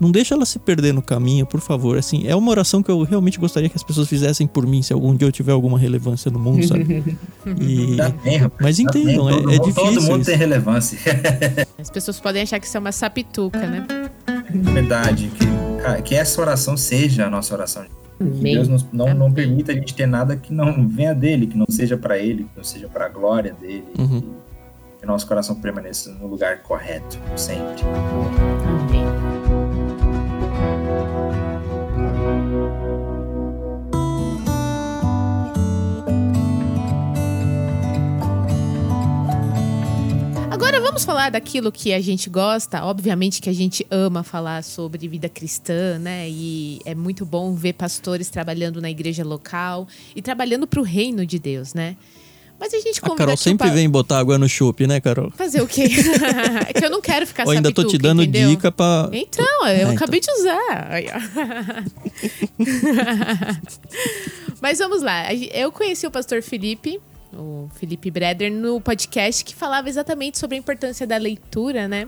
Não 0.00 0.10
deixa 0.10 0.34
ela 0.34 0.46
se 0.46 0.58
perder 0.58 0.94
no 0.94 1.02
caminho, 1.02 1.44
por 1.44 1.60
favor. 1.60 1.98
Assim, 1.98 2.26
é 2.26 2.34
uma 2.34 2.50
oração 2.50 2.82
que 2.82 2.90
eu 2.90 3.02
realmente 3.02 3.38
gostaria 3.38 3.68
que 3.68 3.76
as 3.76 3.82
pessoas 3.82 4.08
fizessem 4.08 4.46
por 4.46 4.66
mim, 4.66 4.82
se 4.82 4.92
algum 4.92 5.14
dia 5.14 5.28
eu 5.28 5.32
tiver 5.32 5.52
alguma 5.52 5.78
relevância 5.78 6.30
no 6.30 6.38
mundo, 6.38 6.66
sabe? 6.66 7.04
E... 7.60 7.96
Bem, 8.22 8.50
Mas 8.60 8.78
entendam, 8.78 9.28
é, 9.28 9.32
todo, 9.32 9.50
é 9.50 9.58
difícil. 9.58 9.74
Todo 9.74 10.02
mundo 10.02 10.20
isso. 10.20 10.30
tem 10.30 10.36
relevância. 10.36 10.98
As 11.78 11.90
pessoas 11.90 12.20
podem 12.20 12.42
achar 12.42 12.58
que 12.60 12.66
isso 12.66 12.76
é 12.76 12.80
uma 12.80 12.92
sapituca, 12.92 13.58
né? 13.58 13.86
É 14.26 14.72
verdade. 14.72 15.30
Que, 15.34 16.02
que 16.02 16.14
essa 16.14 16.40
oração 16.40 16.76
seja 16.76 17.26
a 17.26 17.30
nossa 17.30 17.54
oração. 17.54 17.84
Que. 17.84 18.00
Deus 18.20 18.68
nos, 18.68 18.86
não, 18.92 19.14
não 19.14 19.32
permita 19.32 19.72
a 19.72 19.74
gente 19.74 19.94
ter 19.94 20.06
nada 20.06 20.36
que 20.36 20.52
não 20.52 20.86
venha 20.86 21.14
dele, 21.14 21.46
que 21.46 21.56
não 21.56 21.66
seja 21.68 21.96
para 21.96 22.18
ele, 22.18 22.44
que 22.44 22.56
não 22.56 22.64
seja 22.64 22.86
para 22.88 23.06
a 23.06 23.08
glória 23.08 23.54
dele. 23.58 23.86
Uhum. 23.98 24.22
Que 25.00 25.06
nosso 25.06 25.26
coração 25.26 25.56
permaneça 25.56 26.12
no 26.12 26.26
lugar 26.26 26.62
correto, 26.62 27.18
sempre. 27.34 27.82
Vamos 41.00 41.04
falar 41.04 41.30
daquilo 41.30 41.72
que 41.72 41.94
a 41.94 42.00
gente 42.00 42.28
gosta. 42.28 42.84
Obviamente 42.84 43.40
que 43.40 43.48
a 43.48 43.52
gente 43.54 43.86
ama 43.90 44.22
falar 44.22 44.62
sobre 44.62 45.08
vida 45.08 45.28
cristã, 45.30 45.98
né? 45.98 46.28
E 46.28 46.78
é 46.84 46.94
muito 46.94 47.24
bom 47.24 47.54
ver 47.54 47.72
pastores 47.72 48.28
trabalhando 48.28 48.82
na 48.82 48.90
igreja 48.90 49.24
local 49.24 49.88
e 50.14 50.20
trabalhando 50.20 50.66
para 50.66 50.80
o 50.80 50.82
reino 50.82 51.24
de 51.24 51.38
Deus, 51.38 51.72
né? 51.72 51.96
Mas 52.58 52.74
a 52.74 52.78
gente 52.80 53.00
A 53.02 53.14
Carol 53.16 53.36
sempre 53.38 53.68
pa- 53.68 53.72
vem 53.74 53.88
botar 53.88 54.18
água 54.18 54.36
no 54.36 54.46
chopp, 54.46 54.86
né, 54.86 55.00
Carol? 55.00 55.30
Fazer 55.30 55.62
o 55.62 55.66
quê? 55.66 55.88
é 56.68 56.72
que 56.74 56.84
eu 56.84 56.90
não 56.90 57.00
quero 57.00 57.26
ficar 57.26 57.44
Eu 57.46 57.52
ainda 57.52 57.72
tô 57.72 57.82
te 57.84 57.96
dando 57.96 58.22
entendeu? 58.22 58.50
dica 58.50 58.70
pra. 58.70 59.08
Então, 59.12 59.46
eu 59.62 59.66
É, 59.66 59.80
então. 59.80 59.92
acabei 59.94 60.20
de 60.20 60.30
usar. 60.30 60.90
Mas 64.60 64.78
vamos 64.78 65.00
lá. 65.00 65.32
Eu 65.32 65.72
conheci 65.72 66.06
o 66.06 66.10
pastor 66.10 66.42
Felipe, 66.42 67.00
o 67.32 67.68
Felipe 67.74 68.10
Breder, 68.10 68.52
no 68.52 68.80
podcast 68.80 69.44
que 69.44 69.54
falava 69.54 69.88
exatamente 69.88 70.38
sobre 70.38 70.56
a 70.56 70.58
importância 70.58 71.06
da 71.06 71.16
leitura, 71.16 71.86
né? 71.86 72.06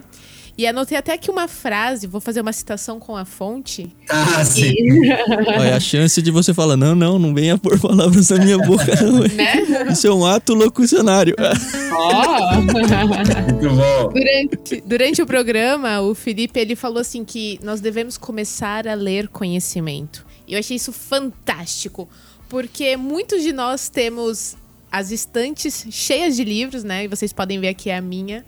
E 0.55 0.67
anotei 0.67 0.95
até 0.95 1.13
aqui 1.13 1.31
uma 1.31 1.47
frase, 1.47 2.05
vou 2.05 2.21
fazer 2.21 2.41
uma 2.41 2.53
citação 2.53 2.99
com 2.99 3.17
a 3.17 3.25
fonte. 3.25 3.89
Ah, 4.07 4.45
sim. 4.45 4.75
Olha, 5.47 5.75
a 5.75 5.79
chance 5.79 6.21
de 6.21 6.29
você 6.29 6.53
falar, 6.53 6.77
não, 6.77 6.93
não, 6.93 7.17
não 7.17 7.33
venha 7.33 7.57
pôr 7.57 7.79
palavras 7.79 8.29
na 8.29 8.37
minha 8.37 8.59
boca, 8.59 8.85
não. 9.01 9.21
Né? 9.21 9.91
Isso 9.91 10.05
é 10.05 10.13
um 10.13 10.23
ato 10.23 10.53
locucionário. 10.53 11.35
Ó! 11.91 12.61
Muito 12.61 13.69
bom. 13.69 14.09
Durante, 14.13 14.83
durante 14.85 15.21
o 15.23 15.25
programa, 15.25 16.01
o 16.01 16.13
Felipe 16.13 16.59
ele 16.59 16.75
falou 16.75 16.99
assim 16.99 17.25
que 17.25 17.59
nós 17.63 17.81
devemos 17.81 18.15
começar 18.15 18.87
a 18.87 18.93
ler 18.93 19.29
conhecimento. 19.29 20.23
E 20.47 20.53
eu 20.53 20.59
achei 20.59 20.77
isso 20.77 20.91
fantástico, 20.91 22.07
porque 22.47 22.95
muitos 22.95 23.41
de 23.41 23.51
nós 23.51 23.89
temos 23.89 24.55
as 24.93 25.09
estantes 25.09 25.87
cheias 25.89 26.35
de 26.35 26.43
livros, 26.43 26.83
né? 26.83 27.05
E 27.05 27.07
vocês 27.07 27.33
podem 27.33 27.59
ver 27.59 27.69
aqui 27.69 27.89
a 27.89 27.99
minha. 27.99 28.45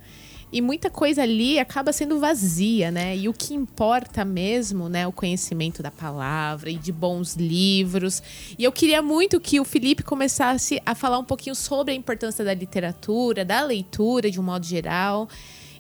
E 0.54 0.62
muita 0.62 0.92
coisa 0.92 1.24
ali 1.24 1.58
acaba 1.58 1.92
sendo 1.92 2.20
vazia, 2.20 2.92
né? 2.92 3.18
E 3.18 3.28
o 3.28 3.34
que 3.34 3.56
importa 3.56 4.24
mesmo, 4.24 4.88
né? 4.88 5.08
O 5.08 5.12
conhecimento 5.12 5.82
da 5.82 5.90
palavra 5.90 6.70
e 6.70 6.76
de 6.76 6.92
bons 6.92 7.36
livros. 7.36 8.22
E 8.60 8.64
eu 8.64 8.72
queria 8.72 9.02
muito 9.02 9.40
que 9.40 9.60
o 9.60 9.66
Felipe 9.66 10.04
começasse 10.04 10.80
a 10.86 10.94
falar 10.94 11.18
um 11.18 11.24
pouquinho 11.24 11.56
sobre 11.56 11.94
a 11.94 11.96
importância 11.96 12.46
da 12.46 12.54
literatura, 12.54 13.44
da 13.44 13.64
leitura 13.64 14.30
de 14.30 14.40
um 14.40 14.44
modo 14.44 14.68
geral. 14.68 15.28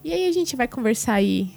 E 0.04 0.12
aí 0.12 0.28
a 0.28 0.32
gente 0.32 0.56
vai 0.56 0.68
conversar 0.68 1.14
aí 1.14 1.52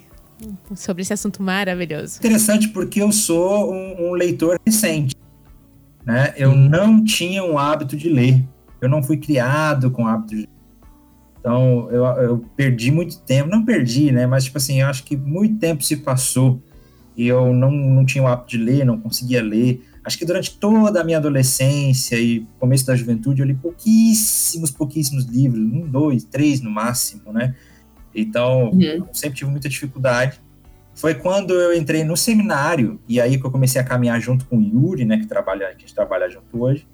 sobre 0.75 1.01
esse 1.01 1.13
assunto 1.13 1.41
maravilhoso. 1.41 2.19
Interessante 2.19 2.69
porque 2.69 3.01
eu 3.01 3.11
sou 3.11 3.73
um, 3.73 4.09
um 4.09 4.11
leitor 4.11 4.59
recente. 4.63 5.15
Né? 6.05 6.31
Eu 6.37 6.53
não 6.53 7.03
tinha 7.03 7.43
um 7.43 7.57
hábito 7.57 7.97
de 7.97 8.07
ler. 8.07 8.45
Eu 8.81 8.89
não 8.89 9.03
fui 9.03 9.17
criado 9.17 9.91
com 9.91 10.03
o 10.03 10.07
hábito 10.07 10.29
de 10.29 10.35
ler. 10.41 10.49
Então, 11.39 11.87
eu, 11.89 12.05
eu 12.05 12.45
perdi 12.55 12.91
muito 12.91 13.19
tempo. 13.21 13.49
Não 13.49 13.63
perdi, 13.63 14.11
né? 14.11 14.27
Mas, 14.27 14.43
tipo 14.45 14.57
assim, 14.57 14.81
eu 14.81 14.87
acho 14.87 15.03
que 15.03 15.15
muito 15.15 15.57
tempo 15.59 15.83
se 15.83 15.97
passou 15.97 16.61
e 17.15 17.27
eu 17.27 17.53
não, 17.53 17.71
não 17.71 18.05
tinha 18.05 18.23
o 18.23 18.27
hábito 18.27 18.49
de 18.49 18.57
ler, 18.57 18.85
não 18.85 18.99
conseguia 18.99 19.41
ler. 19.41 19.83
Acho 20.03 20.17
que 20.17 20.25
durante 20.25 20.57
toda 20.57 21.01
a 21.01 21.03
minha 21.03 21.17
adolescência 21.17 22.15
e 22.17 22.45
começo 22.59 22.85
da 22.85 22.95
juventude, 22.95 23.41
eu 23.41 23.45
li 23.47 23.53
pouquíssimos, 23.53 24.71
pouquíssimos 24.71 25.25
livros. 25.25 25.61
Um, 25.61 25.87
dois, 25.87 26.23
três 26.23 26.61
no 26.61 26.69
máximo, 26.69 27.31
né? 27.31 27.55
Então, 28.15 28.71
Uhum. 28.71 28.81
eu 28.81 29.07
sempre 29.13 29.37
tive 29.37 29.51
muita 29.51 29.69
dificuldade. 29.69 30.39
Foi 30.95 31.13
quando 31.13 31.53
eu 31.53 31.73
entrei 31.77 32.03
no 32.03 32.17
seminário, 32.17 32.99
e 33.07 33.21
aí 33.21 33.37
que 33.39 33.45
eu 33.45 33.51
comecei 33.51 33.79
a 33.79 33.83
caminhar 33.83 34.19
junto 34.19 34.45
com 34.45 34.57
o 34.57 34.61
Yuri, 34.61 35.05
né, 35.05 35.17
que, 35.17 35.27
trabalha, 35.27 35.67
que 35.67 35.75
a 35.75 35.79
gente 35.79 35.95
trabalha 35.95 36.29
junto 36.29 36.61
hoje, 36.61 36.85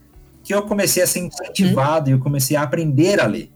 que 0.46 0.54
eu 0.54 0.62
comecei 0.62 1.02
a 1.02 1.08
ser 1.08 1.20
incentivado 1.22 2.08
e 2.10 2.14
eu 2.14 2.20
comecei 2.20 2.56
a 2.56 2.62
aprender 2.62 3.20
a 3.20 3.26
ler. 3.26 3.50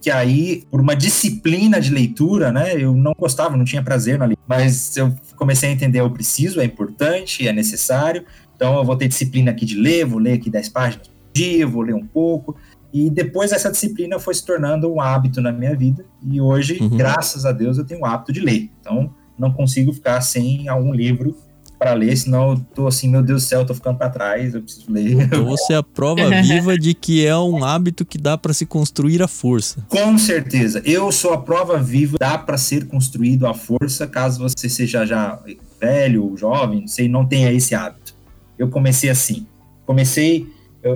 Que 0.00 0.10
aí, 0.10 0.62
por 0.70 0.80
uma 0.80 0.94
disciplina 0.94 1.80
de 1.80 1.90
leitura, 1.90 2.52
né, 2.52 2.74
eu 2.76 2.94
não 2.94 3.14
gostava, 3.18 3.56
não 3.56 3.64
tinha 3.64 3.82
prazer 3.82 4.18
na 4.18 4.26
leitura, 4.26 4.44
mas 4.46 4.94
eu 4.96 5.12
comecei 5.36 5.70
a 5.70 5.72
entender, 5.72 6.00
eu 6.00 6.10
preciso, 6.10 6.60
é 6.60 6.64
importante, 6.64 7.48
é 7.48 7.52
necessário, 7.52 8.24
então 8.54 8.76
eu 8.76 8.84
vou 8.84 8.94
ter 8.94 9.08
disciplina 9.08 9.50
aqui 9.50 9.64
de 9.64 9.74
ler, 9.74 10.04
vou 10.04 10.20
ler 10.20 10.34
aqui 10.34 10.50
10 10.50 10.68
páginas 10.68 11.08
por 11.08 11.16
dia, 11.32 11.66
vou 11.66 11.82
ler 11.82 11.94
um 11.94 12.06
pouco, 12.06 12.54
e 12.92 13.10
depois 13.10 13.50
essa 13.50 13.70
disciplina 13.70 14.18
foi 14.18 14.34
se 14.34 14.44
tornando 14.44 14.92
um 14.92 15.00
hábito 15.00 15.40
na 15.40 15.50
minha 15.50 15.74
vida, 15.74 16.04
e 16.22 16.40
hoje, 16.40 16.78
Uhum. 16.80 16.96
graças 16.96 17.46
a 17.46 17.52
Deus, 17.52 17.78
eu 17.78 17.84
tenho 17.86 18.02
o 18.02 18.04
hábito 18.06 18.32
de 18.32 18.40
ler. 18.40 18.70
Então, 18.80 19.12
não 19.38 19.50
consigo 19.52 19.92
ficar 19.92 20.20
sem 20.20 20.68
algum 20.68 20.92
livro 20.92 21.36
para 21.78 21.94
ler, 21.94 22.16
senão 22.16 22.50
eu 22.50 22.60
tô 22.74 22.86
assim, 22.86 23.08
meu 23.08 23.22
Deus 23.22 23.44
do 23.44 23.48
céu, 23.48 23.60
eu 23.60 23.66
tô 23.66 23.74
ficando 23.74 23.96
para 23.96 24.10
trás, 24.10 24.54
eu 24.54 24.62
preciso 24.62 24.90
ler. 24.90 25.12
Então 25.12 25.44
você 25.44 25.74
é 25.74 25.76
a 25.76 25.82
prova 25.82 26.28
viva 26.42 26.76
de 26.76 26.92
que 26.92 27.24
é 27.24 27.36
um 27.38 27.64
hábito 27.64 28.04
que 28.04 28.18
dá 28.18 28.36
pra 28.36 28.52
se 28.52 28.66
construir 28.66 29.22
à 29.22 29.28
força. 29.28 29.84
Com 29.88 30.18
certeza, 30.18 30.82
eu 30.84 31.12
sou 31.12 31.32
a 31.32 31.38
prova 31.38 31.78
viva, 31.78 32.18
dá 32.18 32.36
para 32.36 32.58
ser 32.58 32.86
construído 32.86 33.46
à 33.46 33.54
força, 33.54 34.06
caso 34.06 34.40
você 34.40 34.68
seja 34.68 35.06
já 35.06 35.38
velho 35.80 36.24
ou 36.24 36.36
jovem, 36.36 36.80
não 36.80 36.88
sei, 36.88 37.08
não 37.08 37.24
tenha 37.24 37.52
esse 37.52 37.74
hábito. 37.74 38.14
Eu 38.58 38.68
comecei 38.68 39.08
assim, 39.08 39.46
comecei, 39.86 40.48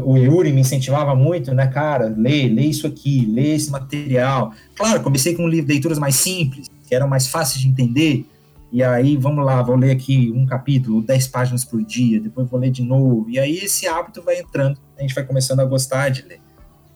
o 0.05 0.17
Yuri 0.17 0.53
me 0.53 0.61
incentivava 0.61 1.15
muito, 1.15 1.55
né, 1.55 1.67
cara, 1.67 2.13
lê, 2.17 2.49
lê 2.49 2.63
isso 2.63 2.87
aqui, 2.87 3.25
lê 3.27 3.55
esse 3.55 3.71
material. 3.71 4.53
Claro, 4.75 5.01
comecei 5.03 5.35
com 5.35 5.47
livros, 5.47 5.69
leituras 5.69 5.99
mais 5.99 6.17
simples, 6.17 6.69
que 6.89 6.95
eram 6.95 7.09
mais 7.09 7.27
fáceis 7.29 7.61
de 7.63 7.69
entender, 7.69 8.27
e 8.73 8.83
aí, 8.83 9.19
vamos 9.19 9.45
lá, 9.45 9.63
vou 9.63 9.77
ler 9.77 9.91
aqui 9.91 10.33
um 10.35 10.47
capítulo, 10.47 11.03
10 11.03 11.29
páginas 11.29 11.63
por 11.63 11.85
dia, 11.85 12.19
depois 12.19 12.49
vou 12.49 12.59
ler 12.59 12.71
de 12.71 12.83
novo, 12.83 13.29
e 13.29 13.39
aí 13.39 13.59
esse 13.59 13.87
hábito 13.87 14.23
vai 14.23 14.41
entrando, 14.41 14.79
a 14.97 15.03
gente 15.03 15.15
vai 15.15 15.23
começando 15.25 15.61
a 15.61 15.65
gostar 15.67 16.09
de 16.09 16.23
ler. 16.23 16.41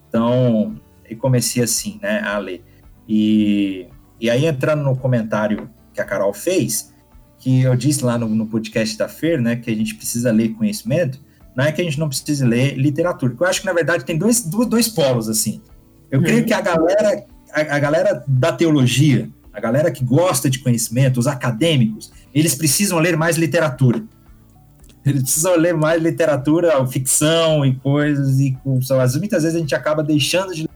Então, 0.09 0.81
eu 1.07 1.18
comecei 1.18 1.62
assim, 1.62 2.01
né, 2.03 2.20
a 2.20 2.39
ler. 2.39 2.64
E, 3.07 3.89
e 4.18 4.31
aí, 4.31 4.47
entrando 4.47 4.85
no 4.85 4.97
comentário 4.97 5.68
que 5.93 6.01
a 6.01 6.05
Carol 6.07 6.33
fez, 6.33 6.95
que 7.39 7.61
eu 7.61 7.77
disse 7.77 8.03
lá 8.03 8.16
no, 8.16 8.27
no 8.27 8.47
podcast 8.47 8.97
da 8.97 9.07
Fer, 9.07 9.39
né, 9.39 9.57
que 9.57 9.70
a 9.70 9.77
gente 9.77 9.97
precisa 9.97 10.33
ler 10.33 10.55
conhecimento, 10.55 11.20
não 11.55 11.62
é 11.62 11.72
que 11.72 11.83
a 11.83 11.85
gente 11.85 12.01
não 12.01 12.09
precise 12.09 12.43
ler 12.43 12.74
literatura, 12.79 13.33
porque 13.33 13.45
eu 13.45 13.49
acho 13.49 13.61
que, 13.61 13.66
na 13.66 13.74
verdade, 13.74 14.03
tem 14.03 14.16
dois, 14.16 14.43
dois, 14.43 14.66
dois 14.66 14.89
polos, 14.89 15.29
assim. 15.29 15.61
Eu 16.11 16.22
creio 16.22 16.47
que 16.47 16.55
a 16.55 16.61
galera, 16.62 17.27
a, 17.53 17.61
a 17.61 17.79
galera 17.79 18.24
da 18.27 18.51
teologia, 18.51 19.29
a 19.57 19.61
galera 19.61 19.90
que 19.90 20.04
gosta 20.04 20.50
de 20.50 20.59
conhecimento, 20.59 21.18
os 21.18 21.26
acadêmicos, 21.26 22.12
eles 22.34 22.54
precisam 22.54 22.98
ler 22.98 23.16
mais 23.16 23.38
literatura. 23.38 24.04
Eles 25.02 25.22
precisam 25.22 25.57
ler 25.57 25.72
mais 25.72 26.02
literatura, 26.02 26.86
ficção 26.86 27.64
e 27.64 27.74
coisas, 27.76 28.38
e 28.38 28.54
lá, 28.90 29.07
muitas 29.18 29.44
vezes 29.44 29.57
a 29.57 29.61
gente 29.61 29.74
acaba 29.74 30.02
deixando 30.02 30.54
de 30.54 30.62
ler. 30.62 30.70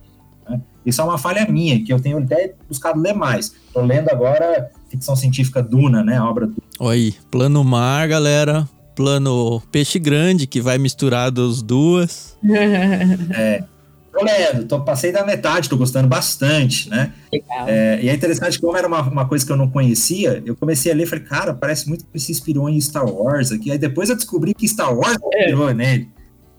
Né? 0.49 0.61
Isso 0.87 1.03
é 1.03 1.05
uma 1.05 1.19
falha 1.19 1.47
minha, 1.47 1.85
que 1.85 1.93
eu 1.93 2.01
tenho 2.01 2.19
até 2.19 2.55
buscado 2.67 2.99
ler 2.99 3.13
mais. 3.13 3.53
Estou 3.67 3.85
lendo 3.85 4.09
agora 4.09 4.71
ficção 4.89 5.15
científica 5.15 5.63
Duna, 5.63 6.03
né? 6.03 6.17
A 6.17 6.25
obra 6.25 6.47
do 6.47 6.57
Olha 6.79 6.95
aí, 6.95 7.15
plano 7.31 7.63
mar, 7.63 8.09
galera. 8.09 8.67
Plano 8.97 9.61
peixe 9.71 9.99
grande, 9.99 10.47
que 10.47 10.61
vai 10.61 10.79
misturar 10.79 11.31
das 11.31 11.61
duas. 11.61 12.35
Tô 14.13 14.25
lendo, 14.25 14.67
tô, 14.67 14.81
passei 14.83 15.13
da 15.13 15.25
metade, 15.25 15.69
tô 15.69 15.77
gostando 15.77 16.09
bastante, 16.09 16.91
né? 16.91 17.13
Legal. 17.33 17.69
É, 17.69 18.03
e 18.03 18.09
é 18.09 18.15
interessante, 18.15 18.61
como 18.61 18.77
era 18.77 18.89
uma, 18.89 19.03
uma 19.03 19.29
coisa 19.29 19.47
que 19.47 19.53
eu 19.53 19.57
não 19.57 19.71
conhecia, 19.71 20.43
eu 20.45 20.57
comecei 20.57 20.91
a 20.91 20.95
ler 20.95 21.05
e 21.05 21.07
falei, 21.07 21.25
cara, 21.25 21.55
parece 21.55 21.89
muito 21.89 22.05
que 22.07 22.19
se 22.19 22.33
inspirou 22.33 22.69
em 22.69 22.81
Star 22.81 23.07
Wars 23.09 23.53
aqui. 23.53 23.71
Aí 23.71 23.79
depois 23.79 24.11
eu 24.11 24.17
descobri 24.17 24.53
que 24.53 24.67
Star 24.67 24.93
Wars 24.93 25.17
se 25.17 25.39
inspirou 25.39 25.73
nele. 25.73 26.09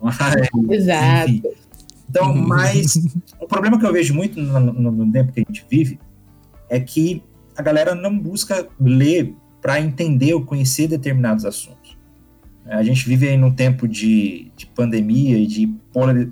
Mas, 0.02 0.18
Exato. 0.70 1.30
enfim. 1.30 1.44
Então, 2.10 2.34
mas 2.34 2.96
o 3.40 3.48
problema 3.48 3.80
que 3.80 3.86
eu 3.86 3.94
vejo 3.94 4.14
muito 4.14 4.40
no, 4.40 4.60
no- 4.60 4.92
no 4.92 5.12
tempo 5.12 5.32
que 5.32 5.42
a 5.42 5.44
gente 5.48 5.66
vive 5.70 6.00
é 6.70 6.80
que 6.80 7.24
a 7.56 7.62
galera 7.62 7.94
não 7.94 8.18
busca 8.18 8.68
ler 8.80 9.34
para 9.62 9.80
entender 9.80 10.34
ou 10.34 10.44
conhecer 10.44 10.88
determinados 10.88 11.46
assuntos. 11.46 11.81
A 12.66 12.84
gente 12.84 13.08
vive 13.08 13.28
aí 13.28 13.38
num 13.38 13.52
tempo 13.52 13.88
de, 13.88 14.52
de 14.56 14.66
pandemia 14.68 15.38
e 15.38 15.48
de 15.48 15.68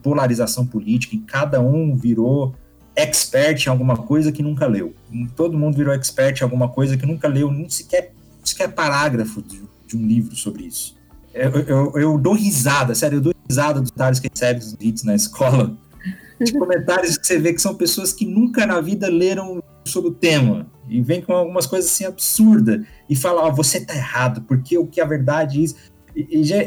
polarização 0.01 0.65
política, 0.65 1.15
e 1.15 1.19
cada 1.19 1.59
um 1.59 1.95
virou 1.95 2.55
expert 2.95 3.65
em 3.65 3.69
alguma 3.69 3.97
coisa 3.97 4.32
que 4.32 4.43
nunca 4.43 4.67
leu. 4.67 4.93
Todo 5.36 5.57
mundo 5.57 5.77
virou 5.77 5.93
expert 5.93 6.39
em 6.39 6.43
alguma 6.43 6.69
coisa 6.69 6.97
que 6.97 7.05
nunca 7.05 7.27
leu, 7.27 7.51
nem 7.51 7.69
sequer, 7.69 8.11
sequer 8.43 8.71
parágrafo 8.71 9.41
de, 9.41 9.61
de 9.88 9.97
um 9.97 10.05
livro 10.05 10.36
sobre 10.36 10.63
isso. 10.63 10.97
Eu, 11.34 11.51
eu, 11.51 11.93
eu, 11.95 12.17
dou 12.17 12.34
risada, 12.34 12.95
sério, 12.95 13.17
eu 13.17 13.21
dou 13.21 13.34
risada 13.47 13.80
dos 13.82 13.91
comentários 13.91 14.19
que 14.19 14.30
recebe 14.30 14.59
dos 14.59 14.75
hits 14.80 15.03
na 15.03 15.15
escola. 15.15 15.77
De 16.39 16.53
comentários 16.53 17.17
que 17.17 17.27
você 17.27 17.38
vê 17.38 17.51
que 17.51 17.61
são 17.61 17.75
pessoas 17.75 18.13
que 18.13 18.25
nunca 18.25 18.65
na 18.65 18.80
vida 18.80 19.09
leram 19.09 19.61
sobre 19.84 20.09
o 20.09 20.13
tema. 20.13 20.67
E 20.88 21.01
vem 21.01 21.21
com 21.21 21.34
algumas 21.34 21.65
coisas 21.65 21.91
assim 21.91 22.05
absurdas. 22.05 22.86
E 23.09 23.15
fala, 23.15 23.41
ó, 23.41 23.49
oh, 23.49 23.53
você 23.53 23.82
tá 23.82 23.93
errado, 23.93 24.41
porque 24.47 24.77
o 24.77 24.88
que 24.88 25.01
a 25.01 25.05
verdade 25.05 25.59
diz. 25.59 25.75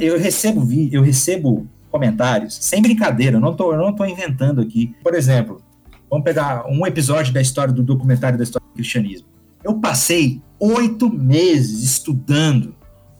Eu 0.00 0.18
recebo 0.18 0.68
eu 0.90 1.02
recebo 1.02 1.66
comentários, 1.90 2.58
sem 2.60 2.80
brincadeira, 2.80 3.36
eu 3.36 3.40
não 3.40 3.54
tô, 3.54 3.72
eu 3.72 3.78
não 3.78 3.92
tô 3.92 4.04
inventando 4.04 4.60
aqui. 4.62 4.94
Por 5.02 5.14
exemplo, 5.14 5.62
vamos 6.10 6.24
pegar 6.24 6.64
um 6.66 6.86
episódio 6.86 7.34
da 7.34 7.40
história 7.40 7.72
do 7.72 7.82
documentário 7.82 8.38
da 8.38 8.44
história 8.44 8.66
do 8.66 8.74
cristianismo. 8.74 9.28
Eu 9.62 9.74
passei 9.78 10.40
oito 10.58 11.12
meses 11.12 11.82
estudando 11.82 12.74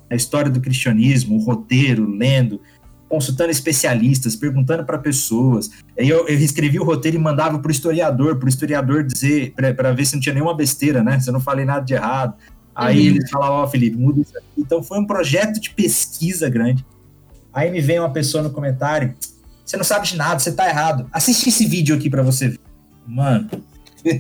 a 0.09 0.15
história 0.15 0.51
do 0.51 0.61
cristianismo, 0.61 1.37
o 1.37 1.45
roteiro, 1.45 2.09
lendo, 2.11 2.61
consultando 3.09 3.51
especialistas, 3.51 4.35
perguntando 4.35 4.85
para 4.85 4.99
pessoas. 4.99 5.71
Aí 5.99 6.09
eu, 6.09 6.27
eu 6.27 6.39
escrevi 6.39 6.79
o 6.81 6.85
roteiro 6.85 7.19
e 7.19 7.21
mandava 7.21 7.59
para 7.59 7.69
o 7.69 7.73
historiador, 7.73 8.37
para 8.37 8.47
o 8.47 8.49
historiador 8.49 9.05
dizer, 9.05 9.53
para 9.53 9.93
ver 9.93 10.07
se 10.07 10.15
não 10.15 10.21
tinha 10.21 10.35
nenhuma 10.35 10.55
besteira, 10.55 11.03
né? 11.03 11.21
Se 11.21 11.29
eu 11.29 11.33
não 11.33 11.41
falei 11.41 11.65
nada 11.65 11.85
de 11.85 11.93
errado. 11.93 12.35
Aí 12.75 13.01
uhum. 13.01 13.17
eles 13.17 13.31
falavam, 13.31 13.57
ó, 13.57 13.65
oh, 13.65 13.69
Felipe, 13.69 13.97
muda 13.97 14.21
isso 14.21 14.37
aqui. 14.37 14.47
Então 14.59 14.83
foi 14.83 14.99
um 14.99 15.07
projeto 15.07 15.61
de 15.61 15.71
pesquisa 15.71 16.49
grande. 16.49 16.85
Aí 17.53 17.71
me 17.71 17.81
vem 17.81 17.99
uma 17.99 18.11
pessoa 18.11 18.43
no 18.43 18.51
comentário, 18.51 19.15
você 19.65 19.77
não 19.77 19.85
sabe 19.85 20.07
de 20.07 20.17
nada, 20.17 20.39
você 20.39 20.53
tá 20.53 20.69
errado. 20.69 21.07
Assiste 21.13 21.49
esse 21.49 21.67
vídeo 21.67 21.95
aqui 21.95 22.09
para 22.09 22.23
você 22.23 22.49
ver. 22.49 22.61
Mano, 23.07 23.49
é, 24.05 24.17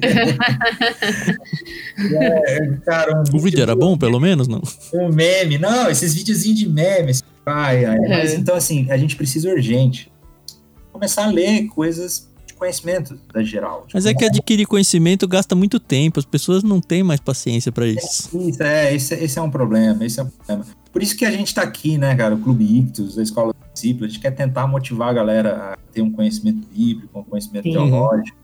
cara, 2.85 3.23
um 3.33 3.37
o 3.37 3.41
vídeo 3.41 3.63
era 3.63 3.75
bom, 3.75 3.97
pelo 3.97 4.21
menos, 4.21 4.47
não? 4.47 4.63
Um 4.95 5.09
meme, 5.09 5.59
não, 5.59 5.89
esses 5.91 6.15
videozinhos 6.15 6.59
de 6.59 6.69
memes. 6.69 7.23
Ai, 7.45 7.85
ai, 7.85 7.99
Mas 8.09 8.35
então, 8.35 8.55
assim, 8.55 8.91
a 8.91 8.97
gente 8.97 9.17
precisa 9.17 9.51
urgente 9.51 10.13
começar 10.93 11.25
a 11.25 11.31
ler 11.31 11.67
coisas 11.67 12.31
conhecimento 12.63 13.19
da 13.35 13.43
geral. 13.43 13.87
Mas 13.93 14.07
é 14.07 14.15
que 14.15 14.25
adquirir 14.25 14.67
conhecimento 14.67 15.27
gasta 15.27 15.57
muito 15.57 15.81
tempo, 15.81 16.21
as 16.21 16.25
pessoas 16.25 16.63
não 16.63 16.81
têm 16.81 17.03
mais 17.03 17.19
paciência 17.19 17.73
para 17.73 17.89
isso. 17.89 18.31
É, 18.33 18.49
isso, 18.49 18.63
é, 18.63 18.95
esse, 18.95 19.15
esse 19.15 19.39
é 19.39 19.43
um 19.43 19.51
problema, 19.51 20.05
esse 20.05 20.21
é 20.21 20.23
um 20.23 20.29
problema. 20.29 20.65
Por 20.93 21.03
isso 21.03 21.17
que 21.17 21.25
a 21.25 21.31
gente 21.31 21.53
tá 21.53 21.63
aqui, 21.63 21.99
né, 21.99 22.15
cara, 22.15 22.35
o 22.37 22.39
Clube 22.39 22.65
Ictus, 22.65 23.19
a 23.19 23.23
Escola 23.23 23.53
Discípula, 23.75 24.07
a 24.07 24.09
gente 24.09 24.21
quer 24.21 24.31
tentar 24.31 24.69
motivar 24.69 25.09
a 25.09 25.13
galera 25.13 25.73
a 25.73 25.77
ter 25.93 26.03
um 26.03 26.13
conhecimento 26.13 26.69
bíblico, 26.73 27.19
um 27.19 27.25
conhecimento 27.25 27.65
Sim. 27.65 27.73
teológico 27.73 28.37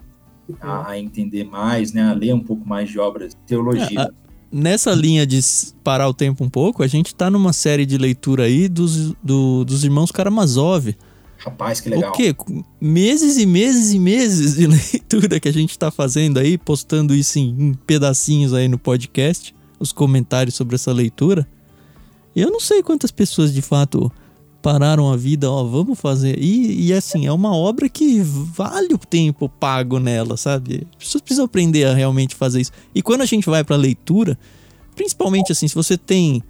a, 0.61 0.91
a, 0.91 0.99
entender 0.99 1.45
mais, 1.45 1.93
né, 1.93 2.03
a 2.03 2.12
ler 2.12 2.35
um 2.35 2.41
pouco 2.41 2.69
mais 2.69 2.91
de 2.91 2.99
obras 2.99 3.35
de 3.35 3.41
teologia. 3.47 4.01
É, 4.01 4.09
nessa 4.51 4.93
linha 4.93 5.25
de 5.25 5.39
parar 5.85 6.09
o 6.09 6.14
tempo 6.14 6.43
um 6.43 6.49
pouco, 6.49 6.83
a 6.83 6.89
gente 6.89 7.09
está 7.09 7.31
numa 7.31 7.53
série 7.53 7.87
de 7.87 7.97
leitura 7.97 8.45
aí 8.45 8.66
dos, 8.69 9.12
do, 9.23 9.64
dos 9.64 9.85
irmãos 9.85 10.11
Karamazov. 10.11 10.97
Rapaz, 11.49 11.80
que 11.80 11.88
legal. 11.88 12.11
O 12.11 12.14
quê? 12.14 12.34
Meses 12.80 13.38
e 13.38 13.46
meses 13.46 13.92
e 13.92 13.99
meses 13.99 14.57
de 14.57 14.66
leitura 14.68 15.40
que 15.40 15.49
a 15.49 15.53
gente 15.53 15.70
está 15.70 15.90
fazendo 15.90 16.38
aí, 16.38 16.59
postando 16.59 17.14
isso 17.14 17.38
em, 17.38 17.49
em 17.59 17.74
pedacinhos 17.74 18.53
aí 18.53 18.68
no 18.68 18.78
podcast, 18.78 19.55
os 19.80 19.92
comentários 19.92 20.55
sobre 20.55 20.74
essa 20.74 20.92
leitura. 20.92 21.49
Eu 22.34 22.51
não 22.51 22.61
sei 22.61 22.82
quantas 22.82 23.11
pessoas 23.11 23.53
de 23.53 23.62
fato 23.62 24.12
pararam 24.62 25.11
a 25.11 25.16
vida, 25.16 25.51
ó, 25.51 25.64
vamos 25.64 25.99
fazer. 25.99 26.38
E, 26.38 26.88
e 26.88 26.92
assim, 26.92 27.26
é 27.26 27.32
uma 27.32 27.55
obra 27.55 27.88
que 27.88 28.20
vale 28.20 28.94
o 28.94 28.99
tempo 28.99 29.49
pago 29.49 29.99
nela, 29.99 30.36
sabe? 30.36 30.86
As 30.92 31.05
pessoas 31.05 31.22
precisam 31.22 31.44
aprender 31.44 31.84
a 31.84 31.94
realmente 31.94 32.34
fazer 32.34 32.61
isso. 32.61 32.72
E 32.94 33.01
quando 33.03 33.22
a 33.22 33.26
gente 33.26 33.49
vai 33.49 33.64
pra 33.64 33.76
leitura, 33.76 34.38
principalmente 34.94 35.53
assim, 35.53 35.66
se 35.66 35.74
você 35.74 35.96
tem 35.96 36.42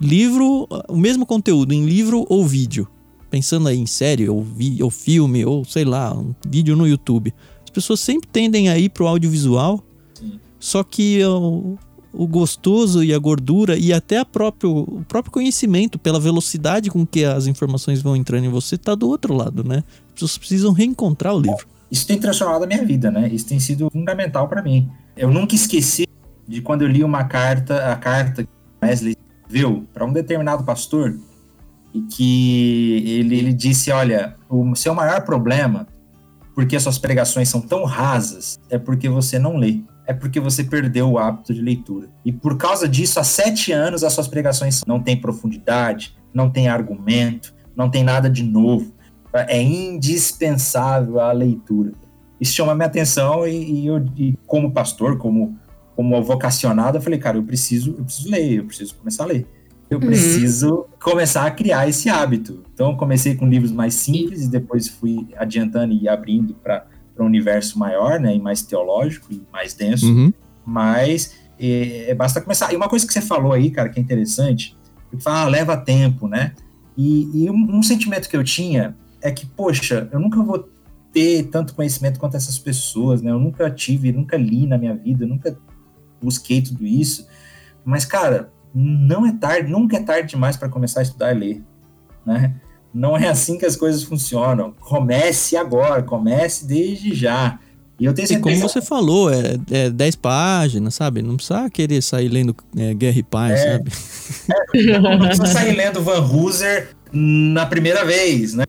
livro, 0.00 0.68
o 0.88 0.96
mesmo 0.96 1.24
conteúdo 1.24 1.72
em 1.72 1.84
livro 1.86 2.26
ou 2.28 2.46
vídeo, 2.46 2.88
pensando 3.32 3.66
aí 3.66 3.78
em 3.78 3.86
série 3.86 4.28
ou, 4.28 4.42
vi, 4.42 4.82
ou 4.82 4.90
filme 4.90 5.42
ou 5.42 5.64
sei 5.64 5.86
lá, 5.86 6.12
um 6.14 6.34
vídeo 6.46 6.76
no 6.76 6.86
YouTube, 6.86 7.32
as 7.64 7.70
pessoas 7.70 7.98
sempre 7.98 8.28
tendem 8.28 8.68
a 8.68 8.76
ir 8.76 8.90
pro 8.90 9.06
audiovisual, 9.06 9.82
Sim. 10.12 10.38
só 10.60 10.84
que 10.84 11.24
o, 11.24 11.78
o 12.12 12.26
gostoso 12.26 13.02
e 13.02 13.14
a 13.14 13.18
gordura 13.18 13.78
e 13.78 13.90
até 13.90 14.18
a 14.18 14.24
próprio, 14.26 14.80
o 14.80 15.02
próprio 15.08 15.32
conhecimento, 15.32 15.98
pela 15.98 16.20
velocidade 16.20 16.90
com 16.90 17.06
que 17.06 17.24
as 17.24 17.46
informações 17.46 18.02
vão 18.02 18.14
entrando 18.14 18.44
em 18.44 18.50
você, 18.50 18.76
tá 18.76 18.94
do 18.94 19.08
outro 19.08 19.32
lado, 19.32 19.64
né? 19.64 19.82
As 20.08 20.12
pessoas 20.12 20.36
precisam 20.36 20.72
reencontrar 20.72 21.34
o 21.34 21.40
livro. 21.40 21.66
Isso 21.90 22.06
tem 22.06 22.18
transformado 22.18 22.64
a 22.64 22.66
minha 22.66 22.84
vida, 22.84 23.10
né? 23.10 23.30
Isso 23.32 23.46
tem 23.46 23.58
sido 23.58 23.88
fundamental 23.90 24.46
para 24.46 24.62
mim. 24.62 24.90
Eu 25.16 25.30
nunca 25.30 25.54
esqueci 25.54 26.06
de 26.46 26.60
quando 26.60 26.82
eu 26.82 26.88
li 26.88 27.02
uma 27.02 27.24
carta, 27.24 27.90
a 27.90 27.96
carta 27.96 28.44
que 28.44 28.50
Wesley 28.82 29.16
viu 29.48 29.86
para 29.94 30.04
um 30.04 30.12
determinado 30.12 30.64
pastor, 30.64 31.18
e 31.94 32.02
que 32.02 33.02
ele, 33.06 33.38
ele 33.38 33.52
disse: 33.52 33.90
Olha, 33.90 34.36
o 34.48 34.74
seu 34.74 34.94
maior 34.94 35.24
problema, 35.24 35.86
porque 36.54 36.76
as 36.76 36.82
suas 36.82 36.98
pregações 36.98 37.48
são 37.48 37.60
tão 37.60 37.84
rasas, 37.84 38.60
é 38.70 38.78
porque 38.78 39.08
você 39.08 39.38
não 39.38 39.56
lê 39.56 39.80
é 40.06 40.12
porque 40.12 40.40
você 40.40 40.64
perdeu 40.64 41.10
o 41.10 41.18
hábito 41.18 41.54
de 41.54 41.60
leitura. 41.60 42.08
E 42.24 42.32
por 42.32 42.56
causa 42.56 42.88
disso, 42.88 43.20
há 43.20 43.24
sete 43.24 43.72
anos 43.72 44.02
as 44.02 44.12
suas 44.12 44.28
pregações 44.28 44.82
não 44.86 45.00
têm 45.00 45.20
profundidade, 45.20 46.16
não 46.34 46.50
tem 46.50 46.68
argumento, 46.68 47.54
não 47.76 47.90
tem 47.90 48.02
nada 48.02 48.28
de 48.28 48.42
novo. 48.42 48.92
É 49.32 49.62
indispensável 49.62 51.20
a 51.20 51.32
leitura. 51.32 51.92
Isso 52.40 52.52
chama 52.52 52.74
minha 52.74 52.86
atenção 52.86 53.46
e, 53.46 53.82
e 53.82 53.86
eu, 53.86 54.04
e 54.16 54.36
como 54.46 54.72
pastor, 54.72 55.16
como 55.18 55.58
como 55.94 56.22
vocacionado, 56.22 56.96
eu 56.96 57.02
falei, 57.02 57.18
cara, 57.18 57.36
eu 57.36 57.42
preciso, 57.42 57.94
eu 57.98 58.04
preciso 58.04 58.30
ler, 58.30 58.52
eu 58.54 58.64
preciso 58.64 58.94
começar 58.94 59.24
a 59.24 59.26
ler. 59.26 59.46
Eu 59.92 59.98
uhum. 59.98 60.06
preciso 60.06 60.86
começar 60.98 61.44
a 61.44 61.50
criar 61.50 61.86
esse 61.86 62.08
hábito. 62.08 62.62
Então, 62.72 62.96
comecei 62.96 63.34
com 63.34 63.46
livros 63.46 63.70
mais 63.70 63.92
simples 63.92 64.42
e 64.42 64.48
depois 64.48 64.88
fui 64.88 65.28
adiantando 65.36 65.92
e 65.92 66.08
abrindo 66.08 66.54
para 66.54 66.86
um 67.18 67.26
universo 67.26 67.78
maior, 67.78 68.18
né, 68.18 68.34
e 68.34 68.40
mais 68.40 68.62
teológico 68.62 69.26
e 69.30 69.42
mais 69.52 69.74
denso, 69.74 70.06
uhum. 70.06 70.32
mas 70.64 71.34
é, 71.60 72.10
é, 72.10 72.14
basta 72.14 72.40
começar. 72.40 72.72
E 72.72 72.76
uma 72.76 72.88
coisa 72.88 73.06
que 73.06 73.12
você 73.12 73.20
falou 73.20 73.52
aí, 73.52 73.70
cara, 73.70 73.90
que 73.90 74.00
é 74.00 74.02
interessante, 74.02 74.74
que 75.10 75.22
fala, 75.22 75.42
ah, 75.42 75.48
leva 75.48 75.76
tempo, 75.76 76.26
né? 76.26 76.54
E, 76.96 77.44
e 77.44 77.50
um, 77.50 77.76
um, 77.76 77.82
sentimento 77.82 78.30
que 78.30 78.36
eu 78.36 78.42
tinha 78.42 78.96
é 79.20 79.30
que, 79.30 79.44
poxa, 79.44 80.08
eu 80.10 80.18
nunca 80.18 80.42
vou 80.42 80.70
ter 81.12 81.44
tanto 81.50 81.74
conhecimento 81.74 82.18
quanto 82.18 82.34
essas 82.34 82.58
pessoas, 82.58 83.20
né? 83.20 83.30
Eu 83.30 83.38
nunca 83.38 83.70
tive, 83.70 84.10
nunca 84.10 84.38
li 84.38 84.66
na 84.66 84.78
minha 84.78 84.94
vida, 84.94 85.26
nunca 85.26 85.54
busquei 86.20 86.62
tudo 86.62 86.86
isso. 86.86 87.28
Mas, 87.84 88.06
cara, 88.06 88.50
não 88.74 89.26
é 89.26 89.32
tarde, 89.32 89.70
nunca 89.70 89.96
é 89.96 90.00
tarde 90.00 90.30
demais 90.30 90.56
para 90.56 90.68
começar 90.68 91.00
a 91.00 91.02
estudar 91.02 91.34
e 91.34 91.38
ler, 91.38 91.62
né? 92.24 92.54
Não 92.94 93.16
é 93.16 93.28
assim 93.28 93.56
que 93.58 93.64
as 93.64 93.74
coisas 93.74 94.02
funcionam. 94.02 94.74
Comece 94.80 95.56
agora, 95.56 96.02
comece 96.02 96.66
desde 96.66 97.14
já. 97.14 97.58
E 97.98 98.04
eu 98.04 98.12
tenho 98.12 98.28
certeza... 98.28 98.50
E 98.50 98.60
como 98.60 98.68
você 98.68 98.82
falou, 98.82 99.32
é, 99.32 99.56
é 99.70 99.90
10 99.90 100.16
páginas, 100.16 100.94
sabe? 100.94 101.22
Não 101.22 101.36
precisa 101.36 101.70
querer 101.70 102.02
sair 102.02 102.28
lendo 102.28 102.54
é, 102.76 102.92
Guerra 102.92 103.18
e 103.18 103.22
Paz, 103.22 103.60
é, 103.60 103.72
sabe? 103.72 103.90
É, 104.74 104.98
não 104.98 105.18
precisa 105.20 105.46
sair 105.46 105.74
lendo 105.74 106.02
Van 106.02 106.20
Hooser 106.20 106.90
na 107.12 107.64
primeira 107.64 108.04
vez, 108.04 108.54
né? 108.54 108.64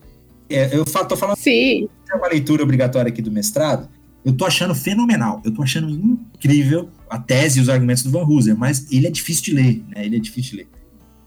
É, 0.48 0.76
eu 0.76 0.84
tô 0.84 1.16
falando 1.16 1.36
Sim. 1.36 1.88
é 2.10 2.14
uma 2.14 2.28
leitura 2.28 2.62
obrigatória 2.62 3.08
aqui 3.08 3.20
do 3.20 3.30
mestrado. 3.30 3.88
Eu 4.24 4.32
tô 4.32 4.46
achando 4.46 4.74
fenomenal, 4.74 5.42
eu 5.44 5.52
tô 5.52 5.62
achando 5.62 5.90
incrível 5.90 6.88
a 7.14 7.18
tese 7.18 7.60
e 7.60 7.62
os 7.62 7.68
argumentos 7.68 8.02
do 8.02 8.10
Van 8.10 8.24
Hooser, 8.24 8.56
mas 8.56 8.90
ele 8.90 9.06
é 9.06 9.10
difícil 9.10 9.44
de 9.44 9.54
ler, 9.54 9.84
né? 9.88 10.04
Ele 10.04 10.16
é 10.16 10.18
difícil 10.18 10.50
de 10.50 10.56
ler. 10.58 10.68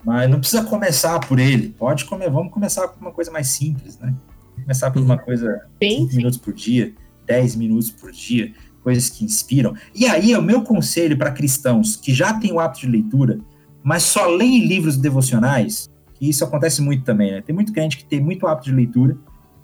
Mas 0.04 0.30
não 0.30 0.38
precisa 0.38 0.64
começar 0.64 1.18
por 1.22 1.40
ele. 1.40 1.70
Pode 1.70 2.04
comer, 2.04 2.30
vamos 2.30 2.52
começar 2.52 2.90
com 2.90 3.00
uma 3.00 3.12
coisa 3.12 3.32
mais 3.32 3.48
simples, 3.48 3.98
né? 3.98 4.14
Começar 4.62 4.92
por 4.92 5.02
uma 5.02 5.18
coisa 5.18 5.62
5 5.82 6.14
minutos 6.14 6.38
por 6.38 6.54
dia, 6.54 6.94
10 7.26 7.56
minutos 7.56 7.90
por 7.90 8.12
dia, 8.12 8.52
coisas 8.84 9.10
que 9.10 9.24
inspiram. 9.24 9.74
E 9.96 10.06
aí, 10.06 10.36
o 10.36 10.42
meu 10.42 10.62
conselho 10.62 11.18
para 11.18 11.32
cristãos 11.32 11.96
que 11.96 12.14
já 12.14 12.34
têm 12.34 12.52
o 12.52 12.60
hábito 12.60 12.82
de 12.82 12.88
leitura, 12.88 13.40
mas 13.82 14.04
só 14.04 14.28
leem 14.28 14.68
livros 14.68 14.98
devocionais, 14.98 15.90
que 16.16 16.28
isso 16.28 16.44
acontece 16.44 16.82
muito 16.82 17.06
também, 17.06 17.32
né? 17.32 17.42
Tem 17.42 17.56
muito 17.56 17.72
crente 17.72 17.98
que 17.98 18.04
tem 18.04 18.20
muito 18.20 18.46
hábito 18.46 18.70
de 18.70 18.76
leitura, 18.76 19.18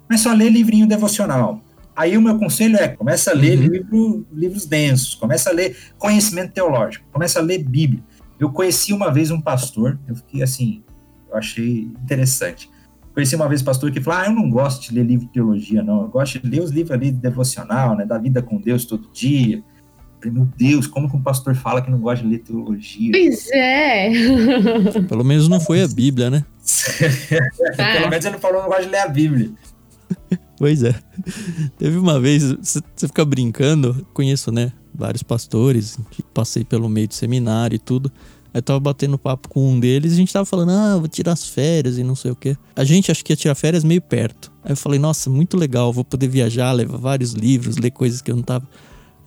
mas 0.10 0.22
só 0.22 0.32
lê 0.32 0.48
livrinho 0.48 0.88
devocional. 0.88 1.62
Aí 1.96 2.18
o 2.18 2.22
meu 2.22 2.38
conselho 2.40 2.76
é, 2.78 2.88
começa 2.88 3.32
a 3.32 3.34
ler 3.34 3.58
uhum. 3.58 3.66
livro, 3.66 4.28
livros 4.34 4.66
densos, 4.66 5.16
começa 5.16 5.50
a 5.50 5.54
ler 5.54 5.78
conhecimento 5.98 6.54
teológico, 6.54 7.06
começa 7.12 7.40
a 7.40 7.42
ler 7.42 7.60
Bíblia. 7.60 8.04
Eu 8.40 8.52
conheci 8.52 8.94
uma 8.94 9.12
vez 9.12 9.30
um 9.30 9.40
pastor, 9.40 10.00
eu 10.08 10.16
fiquei 10.16 10.42
assim, 10.42 10.84
eu 11.30 11.38
achei 11.38 11.92
interessante. 12.04 12.70
Conheci 13.14 13.36
uma 13.36 13.48
vez 13.48 13.62
um 13.62 13.66
pastor 13.66 13.92
que 13.92 14.02
falou: 14.02 14.20
Ah, 14.20 14.26
eu 14.26 14.34
não 14.34 14.50
gosto 14.50 14.90
de 14.90 14.96
ler 14.96 15.06
livro 15.06 15.28
de 15.28 15.32
teologia, 15.34 15.84
não. 15.84 16.02
Eu 16.02 16.08
gosto 16.08 16.40
de 16.40 16.50
ler 16.50 16.62
os 16.62 16.72
livros 16.72 16.92
ali 16.92 17.12
de 17.12 17.18
devocional, 17.18 17.96
né? 17.96 18.06
Da 18.06 18.18
vida 18.18 18.42
com 18.42 18.60
Deus 18.60 18.86
todo 18.86 19.08
dia. 19.14 19.58
Eu 19.58 19.64
falei, 20.20 20.34
meu 20.34 20.50
Deus, 20.58 20.88
como 20.88 21.10
que 21.10 21.16
um 21.16 21.22
pastor 21.22 21.54
fala 21.54 21.82
que 21.82 21.92
não 21.92 22.00
gosta 22.00 22.24
de 22.24 22.32
ler 22.32 22.40
teologia? 22.40 23.12
Pois 23.12 23.52
é. 23.52 24.10
Pelo 25.08 25.24
menos 25.24 25.48
não 25.48 25.60
foi 25.60 25.84
a 25.84 25.88
Bíblia, 25.88 26.30
né? 26.30 26.46
Pelo 27.98 28.10
menos 28.10 28.26
ele 28.26 28.38
falou 28.40 28.58
que 28.58 28.64
não 28.64 28.70
gosta 28.70 28.86
de 28.86 28.90
ler 28.90 29.00
a 29.00 29.08
Bíblia. 29.08 29.52
Pois 30.64 30.82
é. 30.82 30.96
Teve 31.78 31.98
uma 31.98 32.22
vez, 32.22 32.56
você 32.62 32.82
fica 32.96 33.26
brincando, 33.26 34.08
conheço, 34.14 34.50
né? 34.50 34.72
Vários 34.96 35.22
pastores, 35.22 36.00
passei 36.34 36.64
pelo 36.64 36.88
meio 36.88 37.06
de 37.06 37.16
seminário 37.16 37.76
e 37.76 37.80
tudo. 37.80 38.10
Aí 38.54 38.60
eu 38.60 38.62
tava 38.62 38.80
batendo 38.80 39.18
papo 39.18 39.50
com 39.50 39.74
um 39.74 39.78
deles 39.78 40.14
e 40.14 40.16
a 40.16 40.18
gente 40.20 40.32
tava 40.32 40.46
falando, 40.46 40.72
ah, 40.72 40.98
vou 41.00 41.10
tirar 41.10 41.34
as 41.34 41.46
férias 41.46 41.98
e 41.98 42.04
não 42.04 42.16
sei 42.16 42.32
o 42.32 42.36
quê. 42.38 42.56
A 42.78 42.86
gente 42.86 43.12
acho 43.12 43.26
que 43.26 43.34
ia 43.34 43.36
tirar 43.36 43.56
férias 43.56 43.84
meio 43.84 44.02
perto. 44.02 44.54
Aí 44.64 44.72
eu 44.72 44.78
falei, 44.78 44.98
nossa, 44.98 45.30
muito 45.30 45.58
legal, 45.58 45.92
vou 45.92 46.06
poder 46.06 46.30
viajar, 46.30 46.72
levar 46.72 46.98
vários 46.98 47.34
livros, 47.34 47.76
ler 47.76 47.92
coisas 47.92 48.22
que 48.22 48.32
eu 48.32 48.36
não 48.38 48.44
tava. 48.44 48.66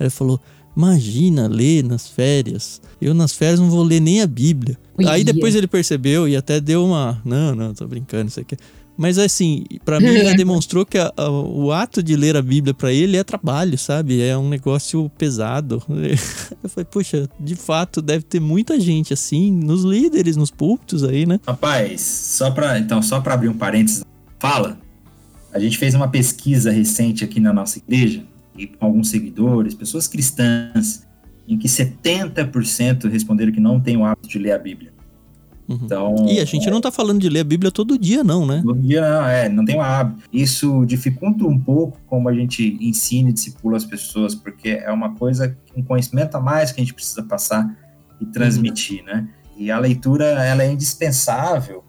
Aí 0.00 0.04
ele 0.06 0.10
falou, 0.10 0.40
imagina 0.74 1.48
ler 1.48 1.84
nas 1.84 2.08
férias. 2.08 2.80
Eu 2.98 3.12
nas 3.12 3.34
férias 3.34 3.60
não 3.60 3.68
vou 3.68 3.82
ler 3.82 4.00
nem 4.00 4.22
a 4.22 4.26
Bíblia. 4.26 4.78
Aí 5.06 5.22
depois 5.22 5.54
ele 5.54 5.66
percebeu 5.66 6.26
e 6.26 6.34
até 6.34 6.62
deu 6.62 6.82
uma. 6.82 7.20
Não, 7.26 7.54
não, 7.54 7.74
tô 7.74 7.86
brincando, 7.86 8.28
isso 8.28 8.40
aqui. 8.40 8.56
Mas 8.96 9.18
assim, 9.18 9.64
para 9.84 10.00
mim 10.00 10.06
ele 10.06 10.34
demonstrou 10.36 10.86
que 10.86 10.98
a, 10.98 11.12
a, 11.16 11.30
o 11.30 11.72
ato 11.72 12.02
de 12.02 12.16
ler 12.16 12.36
a 12.36 12.42
Bíblia 12.42 12.72
para 12.72 12.92
ele 12.92 13.16
é 13.16 13.24
trabalho, 13.24 13.76
sabe? 13.76 14.22
É 14.22 14.36
um 14.36 14.48
negócio 14.48 15.10
pesado. 15.18 15.82
Eu 16.62 16.70
falei, 16.70 16.84
puxa, 16.84 17.28
de 17.38 17.54
fato 17.54 18.00
deve 18.00 18.24
ter 18.24 18.40
muita 18.40 18.80
gente 18.80 19.12
assim, 19.12 19.52
nos 19.52 19.84
líderes, 19.84 20.36
nos 20.36 20.50
púlpitos 20.50 21.04
aí, 21.04 21.26
né? 21.26 21.38
Rapaz, 21.46 22.00
só 22.00 22.50
para 22.50 22.78
então 22.78 23.02
só 23.02 23.20
para 23.20 23.34
abrir 23.34 23.48
um 23.48 23.56
parênteses, 23.56 24.04
fala. 24.38 24.78
A 25.52 25.58
gente 25.58 25.78
fez 25.78 25.94
uma 25.94 26.08
pesquisa 26.08 26.70
recente 26.70 27.24
aqui 27.24 27.40
na 27.40 27.52
nossa 27.52 27.78
igreja 27.78 28.22
e 28.56 28.66
com 28.66 28.84
alguns 28.84 29.08
seguidores, 29.08 29.74
pessoas 29.74 30.06
cristãs, 30.06 31.06
em 31.48 31.56
que 31.56 31.68
70% 31.68 33.08
responderam 33.08 33.52
que 33.52 33.60
não 33.60 33.80
tem 33.80 33.96
o 33.96 34.04
hábito 34.04 34.28
de 34.28 34.38
ler 34.38 34.52
a 34.52 34.58
Bíblia. 34.58 34.92
Uhum. 35.68 35.78
Então, 35.82 36.14
e 36.28 36.38
a 36.38 36.44
gente 36.44 36.68
é, 36.68 36.70
não 36.70 36.78
está 36.78 36.92
falando 36.92 37.20
de 37.20 37.28
ler 37.28 37.40
a 37.40 37.44
Bíblia 37.44 37.70
todo 37.72 37.98
dia, 37.98 38.22
não, 38.22 38.46
né? 38.46 38.62
Todo 38.64 38.80
dia 38.80 39.00
não, 39.00 39.28
é, 39.28 39.48
não 39.48 39.64
tem 39.64 39.76
um 39.76 39.82
hábito. 39.82 40.28
Isso 40.32 40.84
dificulta 40.86 41.44
um 41.44 41.58
pouco 41.58 41.98
como 42.06 42.28
a 42.28 42.34
gente 42.34 42.78
ensina 42.80 43.30
e 43.30 43.32
discipula 43.32 43.76
as 43.76 43.84
pessoas, 43.84 44.34
porque 44.34 44.70
é 44.70 44.90
uma 44.92 45.14
coisa, 45.14 45.56
um 45.76 45.82
conhecimento 45.82 46.36
a 46.36 46.40
mais 46.40 46.70
que 46.70 46.80
a 46.80 46.84
gente 46.84 46.94
precisa 46.94 47.22
passar 47.22 47.76
e 48.20 48.26
transmitir, 48.26 49.00
uhum. 49.00 49.06
né? 49.06 49.28
E 49.56 49.70
a 49.70 49.78
leitura, 49.78 50.24
ela 50.24 50.62
é 50.62 50.70
indispensável 50.70 51.82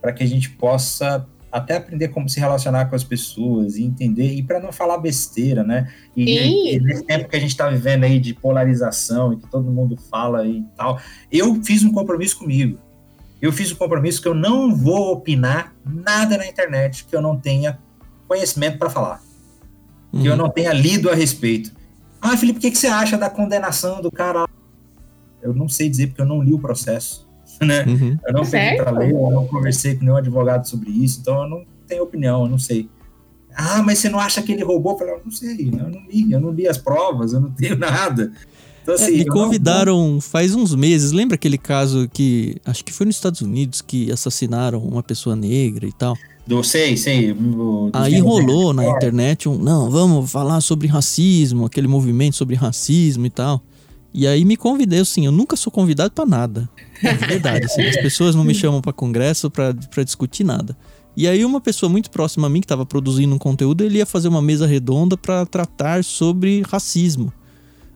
para 0.00 0.12
que 0.12 0.22
a 0.22 0.26
gente 0.26 0.50
possa 0.50 1.26
até 1.50 1.76
aprender 1.76 2.08
como 2.08 2.28
se 2.28 2.40
relacionar 2.40 2.86
com 2.86 2.96
as 2.96 3.04
pessoas 3.04 3.76
e 3.76 3.84
entender, 3.84 4.34
e 4.34 4.42
para 4.42 4.58
não 4.58 4.72
falar 4.72 4.98
besteira, 4.98 5.62
né? 5.62 5.88
E, 6.16 6.74
e, 6.74 6.80
nesse 6.80 7.04
tempo 7.04 7.28
que 7.28 7.36
a 7.36 7.38
gente 7.38 7.50
está 7.50 7.70
vivendo 7.70 8.02
aí 8.02 8.18
de 8.18 8.34
polarização 8.34 9.32
e 9.32 9.36
que 9.36 9.48
todo 9.48 9.70
mundo 9.70 9.96
fala 10.10 10.44
e 10.44 10.64
tal, 10.76 11.00
eu 11.30 11.62
fiz 11.62 11.84
um 11.84 11.92
compromisso 11.92 12.38
comigo. 12.38 12.76
Eu 13.44 13.52
fiz 13.52 13.70
o 13.70 13.74
um 13.74 13.76
compromisso 13.76 14.22
que 14.22 14.26
eu 14.26 14.34
não 14.34 14.74
vou 14.74 15.12
opinar 15.12 15.74
nada 15.84 16.38
na 16.38 16.46
internet 16.46 17.04
que 17.04 17.14
eu 17.14 17.20
não 17.20 17.36
tenha 17.36 17.78
conhecimento 18.26 18.78
para 18.78 18.88
falar, 18.88 19.22
uhum. 20.10 20.22
que 20.22 20.26
eu 20.26 20.32
uhum. 20.32 20.38
não 20.38 20.48
tenha 20.48 20.72
lido 20.72 21.10
a 21.10 21.14
respeito. 21.14 21.70
Ah, 22.22 22.38
Felipe, 22.38 22.58
o 22.58 22.62
que, 22.62 22.70
que 22.70 22.78
você 22.78 22.86
acha 22.86 23.18
da 23.18 23.28
condenação 23.28 24.00
do 24.00 24.10
cara? 24.10 24.48
Eu 25.42 25.52
não 25.52 25.68
sei 25.68 25.90
dizer 25.90 26.06
porque 26.06 26.22
eu 26.22 26.26
não 26.26 26.42
li 26.42 26.54
o 26.54 26.58
processo. 26.58 27.28
né? 27.60 27.84
Uhum. 27.86 28.18
Eu 28.26 28.32
não 28.32 28.46
peguei 28.46 28.76
para 28.78 28.90
ler, 28.90 29.10
eu 29.10 29.30
não 29.30 29.46
conversei 29.46 29.94
com 29.94 30.04
nenhum 30.04 30.16
advogado 30.16 30.66
sobre 30.66 30.90
isso, 30.90 31.20
então 31.20 31.42
eu 31.42 31.48
não 31.50 31.64
tenho 31.86 32.02
opinião, 32.02 32.44
eu 32.44 32.48
não 32.48 32.58
sei. 32.58 32.88
Ah, 33.54 33.82
mas 33.82 33.98
você 33.98 34.08
não 34.08 34.18
acha 34.18 34.40
que 34.40 34.52
ele 34.52 34.64
roubou? 34.64 34.92
Eu 34.92 34.98
falei, 34.98 35.14
eu 35.14 35.20
não 35.22 35.30
sei, 35.30 35.68
eu 35.68 35.90
não 35.90 36.02
li, 36.08 36.32
eu 36.32 36.40
não 36.40 36.50
li 36.50 36.66
as 36.66 36.78
provas, 36.78 37.34
eu 37.34 37.40
não 37.40 37.50
tenho 37.50 37.76
nada. 37.78 38.32
Então, 38.84 38.94
assim, 38.94 39.14
é, 39.14 39.18
me 39.18 39.26
convidaram 39.26 40.20
faz 40.20 40.54
uns 40.54 40.74
meses, 40.74 41.10
lembra 41.10 41.36
aquele 41.36 41.56
caso 41.56 42.06
que, 42.12 42.56
acho 42.66 42.84
que 42.84 42.92
foi 42.92 43.06
nos 43.06 43.16
Estados 43.16 43.40
Unidos, 43.40 43.80
que 43.80 44.12
assassinaram 44.12 44.78
uma 44.78 45.02
pessoa 45.02 45.34
negra 45.34 45.86
e 45.86 45.92
tal? 45.92 46.14
Do, 46.46 46.62
sei, 46.62 46.94
sei. 46.94 47.32
Do, 47.32 47.88
Aí 47.94 48.20
rolou 48.20 48.74
na 48.74 48.84
internet 48.86 49.48
um, 49.48 49.56
não, 49.56 49.90
vamos 49.90 50.30
falar 50.30 50.60
sobre 50.60 50.86
racismo, 50.86 51.64
aquele 51.64 51.88
movimento 51.88 52.36
sobre 52.36 52.54
racismo 52.54 53.24
e 53.24 53.30
tal. 53.30 53.62
E 54.12 54.26
aí 54.26 54.44
me 54.44 54.56
convidei, 54.56 55.00
assim, 55.00 55.24
eu 55.24 55.32
nunca 55.32 55.56
sou 55.56 55.72
convidado 55.72 56.12
para 56.12 56.26
nada. 56.26 56.68
É 57.02 57.14
verdade, 57.14 57.64
assim, 57.64 57.82
as 57.82 57.96
pessoas 57.96 58.34
não 58.34 58.44
me 58.44 58.54
chamam 58.54 58.82
para 58.82 58.92
congresso 58.92 59.50
para 59.50 60.04
discutir 60.04 60.44
nada. 60.44 60.76
E 61.16 61.26
aí 61.26 61.42
uma 61.42 61.60
pessoa 61.60 61.88
muito 61.88 62.10
próxima 62.10 62.46
a 62.46 62.50
mim 62.50 62.60
que 62.60 62.66
estava 62.66 62.84
produzindo 62.84 63.34
um 63.34 63.38
conteúdo, 63.38 63.82
ele 63.82 63.98
ia 63.98 64.06
fazer 64.06 64.28
uma 64.28 64.42
mesa 64.42 64.66
redonda 64.66 65.16
para 65.16 65.46
tratar 65.46 66.04
sobre 66.04 66.62
racismo. 66.68 67.32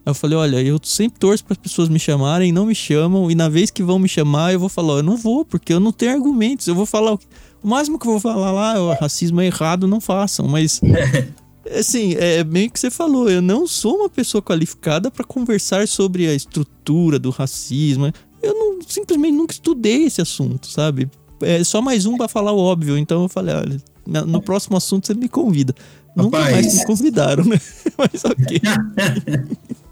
Eu 0.08 0.14
falei, 0.14 0.38
olha, 0.38 0.62
eu 0.62 0.80
sempre 0.82 1.18
torço 1.18 1.44
para 1.44 1.52
as 1.52 1.58
pessoas 1.58 1.88
me 1.88 1.98
chamarem, 1.98 2.50
não 2.50 2.64
me 2.64 2.74
chamam, 2.74 3.30
e 3.30 3.34
na 3.34 3.48
vez 3.48 3.70
que 3.70 3.82
vão 3.82 3.98
me 3.98 4.08
chamar, 4.08 4.54
eu 4.54 4.58
vou 4.58 4.68
falar, 4.70 4.94
eu 4.94 5.02
não 5.02 5.18
vou, 5.18 5.44
porque 5.44 5.70
eu 5.70 5.78
não 5.78 5.92
tenho 5.92 6.12
argumentos. 6.12 6.66
Eu 6.66 6.74
vou 6.74 6.86
falar 6.86 7.12
o, 7.12 7.20
o 7.62 7.68
máximo 7.68 7.98
que 7.98 8.06
eu 8.06 8.12
vou 8.12 8.20
falar 8.20 8.50
lá, 8.50 8.80
o 8.80 8.94
racismo 8.94 9.40
é 9.42 9.46
errado, 9.46 9.86
não 9.86 10.00
façam, 10.00 10.48
mas 10.48 10.80
assim, 11.78 12.14
é 12.14 12.42
bem 12.42 12.68
o 12.68 12.70
que 12.70 12.80
você 12.80 12.90
falou, 12.90 13.28
eu 13.28 13.42
não 13.42 13.66
sou 13.66 13.96
uma 13.96 14.08
pessoa 14.08 14.40
qualificada 14.40 15.10
para 15.10 15.24
conversar 15.24 15.86
sobre 15.86 16.26
a 16.26 16.34
estrutura 16.34 17.18
do 17.18 17.28
racismo. 17.28 18.10
Eu 18.42 18.54
não, 18.54 18.78
simplesmente 18.86 19.34
nunca 19.34 19.52
estudei 19.52 20.04
esse 20.04 20.22
assunto, 20.22 20.68
sabe? 20.68 21.10
É 21.42 21.62
só 21.62 21.82
mais 21.82 22.06
um 22.06 22.16
para 22.16 22.28
falar 22.28 22.52
o 22.52 22.58
óbvio. 22.58 22.96
Então 22.96 23.24
eu 23.24 23.28
falei, 23.28 23.54
olha, 23.54 23.82
no 24.06 24.40
próximo 24.40 24.76
assunto 24.76 25.06
você 25.06 25.12
me 25.12 25.28
convida. 25.28 25.74
Nunca 26.16 26.40
mais 26.40 26.74
me 26.74 26.84
convidaram, 26.86 27.44
né? 27.44 27.60
Mas 27.96 28.24
ok. 28.24 28.60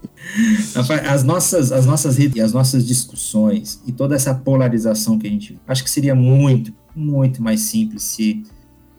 as 1.05 1.23
nossas, 1.23 1.71
as 1.71 1.85
nossas 1.85 2.17
redes, 2.17 2.41
as 2.43 2.53
nossas 2.53 2.85
discussões 2.85 3.81
e 3.85 3.91
toda 3.91 4.15
essa 4.15 4.33
polarização 4.33 5.17
que 5.17 5.27
a 5.27 5.29
gente. 5.29 5.59
Acho 5.67 5.83
que 5.83 5.89
seria 5.89 6.15
muito, 6.15 6.73
muito 6.95 7.41
mais 7.41 7.61
simples 7.61 8.03
se, 8.03 8.43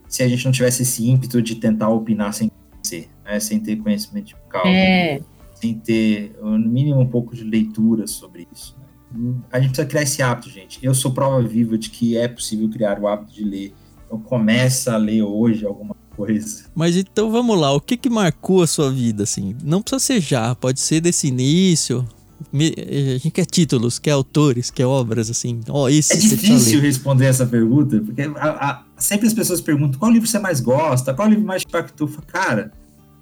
se 0.09 0.23
a 0.23 0.29
gente 0.29 0.45
não 0.45 0.53
tivesse 0.53 0.83
esse 0.83 1.07
ímpeto 1.07 1.41
de 1.43 1.57
tentar 1.57 1.89
opinar 1.89 2.33
sem 2.33 2.51
conhecer, 2.71 3.09
né? 3.25 3.41
sem 3.41 3.61
ter 3.61 3.77
conhecimento 3.77 4.27
de 4.27 4.37
causa, 4.49 4.69
é. 4.69 5.21
sem 5.55 5.75
ter, 5.75 6.37
no 6.41 6.59
mínimo, 6.59 7.01
um 7.01 7.09
pouco 7.09 7.35
de 7.35 7.45
leitura 7.45 8.07
sobre 8.07 8.47
isso. 8.53 8.77
Né? 9.13 9.35
A 9.53 9.61
gente 9.61 9.71
precisa 9.71 9.89
criar 9.89 10.03
esse 10.03 10.23
hábito, 10.23 10.51
gente. 10.51 10.79
Eu 10.83 10.95
sou 10.95 11.13
prova 11.13 11.43
viva 11.43 11.77
de 11.79 11.91
que 11.91 12.17
é 12.17 12.29
possível 12.29 12.69
criar 12.69 12.99
o 13.01 13.07
hábito 13.07 13.33
de 13.33 13.45
ler. 13.45 13.75
Então, 14.07 14.19
começa 14.21 14.95
a 14.95 14.97
ler 14.97 15.23
hoje 15.23 15.67
alguma 15.67 15.95
coisa. 15.95 16.08
Mas 16.75 16.97
então 16.97 17.31
vamos 17.31 17.59
lá, 17.59 17.73
o 17.73 17.81
que 17.81 17.97
que 17.97 18.11
marcou 18.11 18.63
a 18.63 18.67
sua 18.67 18.91
vida, 18.91 19.23
assim? 19.23 19.55
Não 19.63 19.83
precisa 19.83 20.01
ser 20.01 20.21
já, 20.21 20.55
pode 20.55 20.81
ser 20.81 21.01
desse 21.01 21.29
início, 21.29 22.07
a 22.53 23.19
gente 23.19 23.31
quer 23.31 23.45
títulos, 23.45 23.99
quer 23.99 24.13
autores, 24.13 24.71
quer 24.71 24.87
obras, 24.87 25.29
assim. 25.29 25.61
Oh, 25.69 25.89
esse 25.89 26.13
é 26.13 26.17
difícil 26.17 26.81
responder 26.81 27.27
essa 27.27 27.45
pergunta, 27.45 28.01
porque 28.01 28.23
a, 28.23 28.71
a, 28.71 28.85
sempre 28.97 29.27
as 29.27 29.35
pessoas 29.35 29.61
perguntam 29.61 29.99
qual 29.99 30.11
livro 30.11 30.29
você 30.29 30.39
mais 30.39 30.61
gosta, 30.61 31.13
qual 31.13 31.29
livro 31.29 31.45
mais 31.45 31.63
impactou. 31.63 32.09
Cara, 32.27 32.73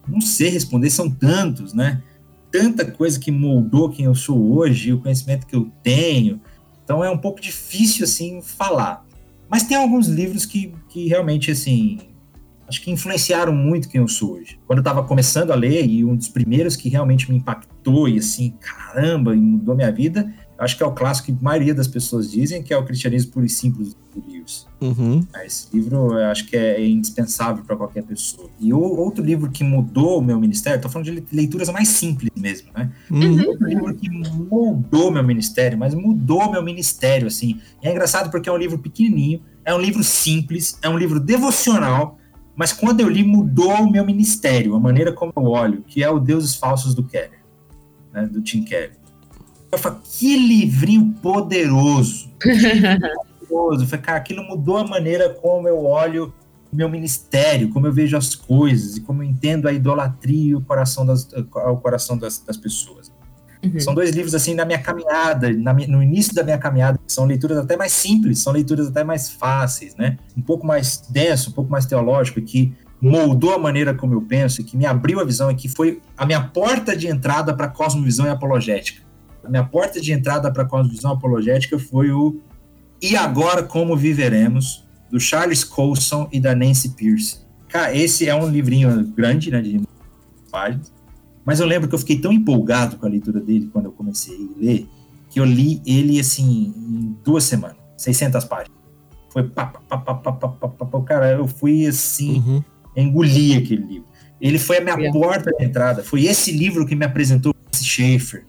não 0.07 0.21
sei 0.21 0.51
responder, 0.51 0.91
são 0.91 1.11
tantos, 1.11 1.73
né? 1.73 2.03
Tanta 2.53 2.85
coisa 2.85 3.19
que 3.19 3.31
moldou 3.31 3.91
quem 3.91 4.05
eu 4.05 4.15
sou 4.15 4.53
hoje, 4.57 4.93
o 4.93 5.01
conhecimento 5.01 5.47
que 5.47 5.57
eu 5.57 5.71
tenho. 5.83 6.41
Então 6.85 7.03
é 7.03 7.11
um 7.11 7.19
pouco 7.19 7.41
difícil, 7.41 8.05
assim, 8.05 8.41
falar. 8.43 9.05
Mas 9.49 9.65
tem 9.65 9.77
alguns 9.77 10.07
livros 10.07 10.45
que, 10.45 10.73
que 10.89 11.09
realmente, 11.09 11.51
assim, 11.51 11.99
acho 12.69 12.83
que 12.83 12.91
influenciaram 12.91 13.53
muito 13.53 13.89
quem 13.89 14.01
eu 14.01 14.09
sou 14.09 14.35
hoje. 14.35 14.59
Quando 14.67 14.79
eu 14.79 14.83
estava 14.83 15.03
começando 15.05 15.51
a 15.51 15.55
ler, 15.55 15.87
e 15.87 16.05
um 16.05 16.17
dos 16.17 16.29
primeiros 16.29 16.77
que 16.77 16.89
realmente 16.89 17.31
me 17.31 17.39
impactou, 17.39 18.09
e 18.09 18.19
assim, 18.19 18.55
caramba, 18.61 19.35
e 19.35 19.39
mudou 19.39 19.75
minha 19.75 19.93
vida, 19.93 20.33
acho 20.59 20.77
que 20.77 20.83
é 20.83 20.87
o 20.87 20.93
clássico 20.93 21.27
que 21.27 21.33
a 21.33 21.45
maioria 21.45 21.75
das 21.75 21.87
pessoas 21.87 22.31
dizem, 22.31 22.63
que 22.63 22.73
é 22.73 22.77
o 22.77 22.85
Cristianismo 22.85 23.33
Puro 23.33 23.47
e 23.47 23.49
Simples 23.49 23.95
do 24.15 24.25
Lewis. 24.27 24.67
Uhum. 24.81 25.25
Esse 25.45 25.69
livro 25.73 26.19
eu 26.19 26.27
acho 26.27 26.47
que 26.47 26.57
é 26.57 26.85
indispensável 26.85 27.65
para 27.65 27.77
qualquer 27.77 28.03
pessoa. 28.03 28.49
E 28.59 28.73
o, 28.73 28.79
outro 28.79 29.25
livro 29.25 29.51
que 29.51 29.63
mudou 29.63 30.19
o 30.19 30.23
meu 30.23 30.41
ministério, 30.41 30.77
estou 30.77 30.91
falando 30.91 31.07
de 31.07 31.25
leituras 31.33 31.69
mais 31.69 31.89
simples 31.89 32.31
mesmo, 32.37 32.71
né? 32.75 32.91
Uhum. 33.11 33.47
Outro 33.47 33.67
livro 33.67 33.95
que 33.95 34.09
mudou 34.11 35.11
meu 35.11 35.23
ministério, 35.23 35.79
mas 35.79 35.95
mudou 35.95 36.51
meu 36.51 36.63
ministério, 36.63 37.27
assim. 37.27 37.61
E 37.83 37.89
é 37.89 37.91
engraçado 37.91 38.31
porque 38.31 38.49
é 38.49 38.53
um 38.53 38.57
livro 38.57 38.79
pequenininho, 38.79 39.43
é 39.65 39.75
um 39.75 39.81
livro 39.81 40.03
simples, 40.03 40.79
é 40.83 40.89
um 40.89 40.97
livro 40.97 41.21
devocional, 41.21 42.19
mas 42.57 42.73
quando 42.73 43.01
eu 43.01 43.09
li, 43.09 43.23
mudou 43.23 43.73
o 43.83 43.91
meu 43.91 44.05
ministério, 44.05 44.75
a 44.75 44.81
maneira 44.81 45.13
como 45.13 45.33
eu 45.37 45.45
olho, 45.45 45.83
que 45.87 46.03
é 46.03 46.09
o 46.09 46.19
Deuses 46.19 46.57
Falsos 46.57 46.95
do 46.95 47.05
Keller, 47.05 47.41
né, 48.13 48.27
do 48.27 48.41
Tim 48.41 48.65
Keller. 48.65 48.97
Eu 49.71 49.79
falei, 49.79 49.99
que 50.03 50.37
livrinho 50.37 51.15
poderoso! 51.21 52.31
poderoso. 53.47 53.85
Eu 53.85 53.87
falei, 53.87 54.05
cara, 54.05 54.19
aquilo 54.19 54.43
mudou 54.43 54.79
a 54.79 54.87
maneira 54.87 55.31
como 55.31 55.69
eu 55.69 55.85
olho 55.85 56.33
o 56.73 56.77
meu 56.77 56.89
ministério, 56.89 57.69
como 57.71 57.87
eu 57.87 57.93
vejo 57.93 58.17
as 58.17 58.35
coisas 58.35 58.97
e 58.97 59.01
como 59.01 59.23
eu 59.23 59.29
entendo 59.29 59.69
a 59.69 59.73
idolatria 59.73 60.51
e 60.51 60.55
o 60.55 60.61
coração 60.61 61.07
das, 61.07 61.29
o 61.33 61.77
coração 61.77 62.19
das, 62.19 62.39
das 62.39 62.57
pessoas. 62.57 63.13
Uhum. 63.73 63.81
São 63.81 63.95
dois 63.95 64.11
livros, 64.11 64.35
assim, 64.35 64.55
na 64.55 64.65
minha 64.65 64.79
caminhada, 64.79 65.53
na, 65.53 65.73
no 65.73 66.03
início 66.03 66.35
da 66.35 66.43
minha 66.43 66.59
caminhada. 66.59 66.99
São 67.07 67.25
leituras 67.25 67.59
até 67.59 67.77
mais 67.77 67.93
simples, 67.93 68.41
são 68.41 68.53
leituras 68.53 68.89
até 68.89 69.05
mais 69.05 69.31
fáceis, 69.31 69.95
né? 69.97 70.19
Um 70.37 70.43
pouco 70.43 70.67
mais 70.67 71.03
denso, 71.11 71.51
um 71.51 71.53
pouco 71.53 71.71
mais 71.71 71.87
teológico, 71.87 72.41
que 72.41 72.73
moldou 73.01 73.53
a 73.53 73.59
maneira 73.59 73.95
como 73.95 74.15
eu 74.15 74.23
penso, 74.23 74.61
e 74.61 74.65
que 74.65 74.77
me 74.77 74.87
abriu 74.87 75.21
a 75.21 75.25
visão, 75.25 75.51
e 75.51 75.55
que 75.55 75.69
foi 75.69 76.01
a 76.17 76.25
minha 76.25 76.41
porta 76.41 76.97
de 76.97 77.07
entrada 77.07 77.55
para 77.55 77.67
a 77.67 77.69
cosmovisão 77.69 78.27
e 78.27 78.31
apologética. 78.31 79.03
A 79.45 79.49
minha 79.49 79.65
porta 79.65 80.01
de 80.01 80.13
entrada 80.13 80.53
para 80.53 80.63
a 80.63 80.67
cosmovisão 80.67 81.13
apologética 81.13 81.79
foi 81.79 82.11
o 82.11 82.41
E 83.01 83.15
agora 83.15 83.63
como 83.63 83.97
viveremos, 83.97 84.87
do 85.11 85.21
Charles 85.21 85.63
Colson 85.63 86.29
e 86.33 86.41
da 86.41 86.55
Nancy 86.55 86.91
Pierce. 86.91 87.39
Cara, 87.69 87.95
esse 87.95 88.29
é 88.29 88.35
um 88.35 88.49
livrinho 88.49 89.13
grande, 89.17 89.51
né, 89.51 89.61
de 89.61 89.81
páginas, 90.51 90.93
mas 91.47 91.61
eu 91.61 91.67
lembro 91.67 91.89
que 91.89 91.95
eu 91.95 91.99
fiquei 91.99 92.19
tão 92.19 92.33
empolgado 92.33 92.97
com 92.97 93.07
a 93.07 93.09
leitura 93.09 93.41
dele 93.41 93.71
quando 93.73 93.87
eu 93.87 93.93
comecei 93.93 94.35
a 94.35 94.61
ler, 94.61 94.87
que 95.31 95.41
eu 95.41 95.45
li 95.45 95.81
ele, 95.87 96.19
assim, 96.21 96.75
em 96.77 97.17
duas 97.25 97.45
semanas, 97.45 97.77
600 97.97 98.45
páginas. 98.45 98.77
Foi 99.31 99.45
pá, 99.45 99.67
pá, 99.67 99.97
pá, 99.99 100.15
pá, 100.15 100.33
pá, 100.33 100.49
pá, 100.49 100.69
pá, 100.69 100.85
pá. 100.87 101.01
cara, 101.03 101.31
eu 101.33 101.47
fui, 101.47 101.87
assim, 101.87 102.39
Uhum. 102.47 102.65
engoli 102.97 103.55
aquele 103.57 103.85
livro. 103.87 104.07
Ele 104.41 104.59
foi 104.59 104.79
a 104.79 104.81
minha 104.83 104.97
Yeah. 104.97 105.19
porta 105.19 105.51
de 105.57 105.65
entrada. 105.65 106.03
Foi 106.03 106.25
esse 106.25 106.51
livro 106.53 106.85
que 106.87 106.95
me 106.95 107.05
apresentou 107.05 107.55
Schaefer. 107.75 108.45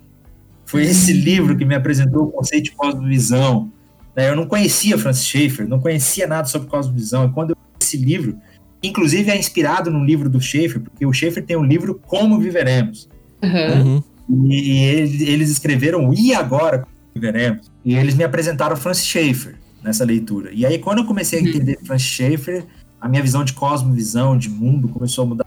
Foi 0.65 0.83
esse 0.83 1.13
livro 1.13 1.55
que 1.57 1.63
me 1.63 1.75
apresentou 1.75 2.23
o 2.23 2.31
conceito 2.31 2.65
de 2.65 2.71
cosmovisão. 2.71 3.71
Né, 4.15 4.29
Eu 4.29 4.35
não 4.35 4.47
conhecia 4.47 4.97
Francis 4.97 5.25
Schaeffer, 5.25 5.67
não 5.67 5.79
conhecia 5.79 6.25
nada 6.27 6.47
sobre 6.47 6.67
cosmovisão. 6.67 7.25
E 7.27 7.31
quando 7.31 7.51
eu 7.51 7.55
li 7.55 7.77
esse 7.81 7.97
livro, 7.97 8.37
inclusive 8.81 9.31
é 9.31 9.37
inspirado 9.37 9.89
num 9.89 10.03
livro 10.03 10.29
do 10.29 10.39
Schaeffer, 10.39 10.81
porque 10.81 11.05
o 11.05 11.13
Schaeffer 11.13 11.45
tem 11.45 11.57
um 11.57 11.63
livro 11.63 11.95
Como 12.05 12.39
Viveremos. 12.39 13.09
Uhum. 13.43 14.01
E, 14.49 14.71
e 14.71 15.29
eles, 15.29 15.49
escreveram 15.49 16.13
E 16.13 16.33
Agora 16.33 16.79
Como 16.79 16.91
Viveremos. 17.13 17.71
E 17.83 17.95
eles 17.95 18.15
me 18.15 18.23
apresentaram 18.23 18.75
Francis 18.75 19.05
Schaeffer 19.05 19.55
nessa 19.83 20.03
leitura. 20.03 20.51
E 20.53 20.65
aí, 20.65 20.79
quando 20.79 20.99
eu 20.99 21.05
comecei 21.05 21.39
a 21.39 21.41
Uhum. 21.41 21.49
entender 21.49 21.79
Francis 21.83 22.07
Schaeffer, 22.07 22.65
a 22.99 23.07
minha 23.07 23.21
visão 23.21 23.43
de 23.43 23.53
cosmovisão, 23.53 24.37
de 24.37 24.49
mundo, 24.49 24.87
começou 24.87 25.23
a 25.23 25.27
mudar. 25.27 25.45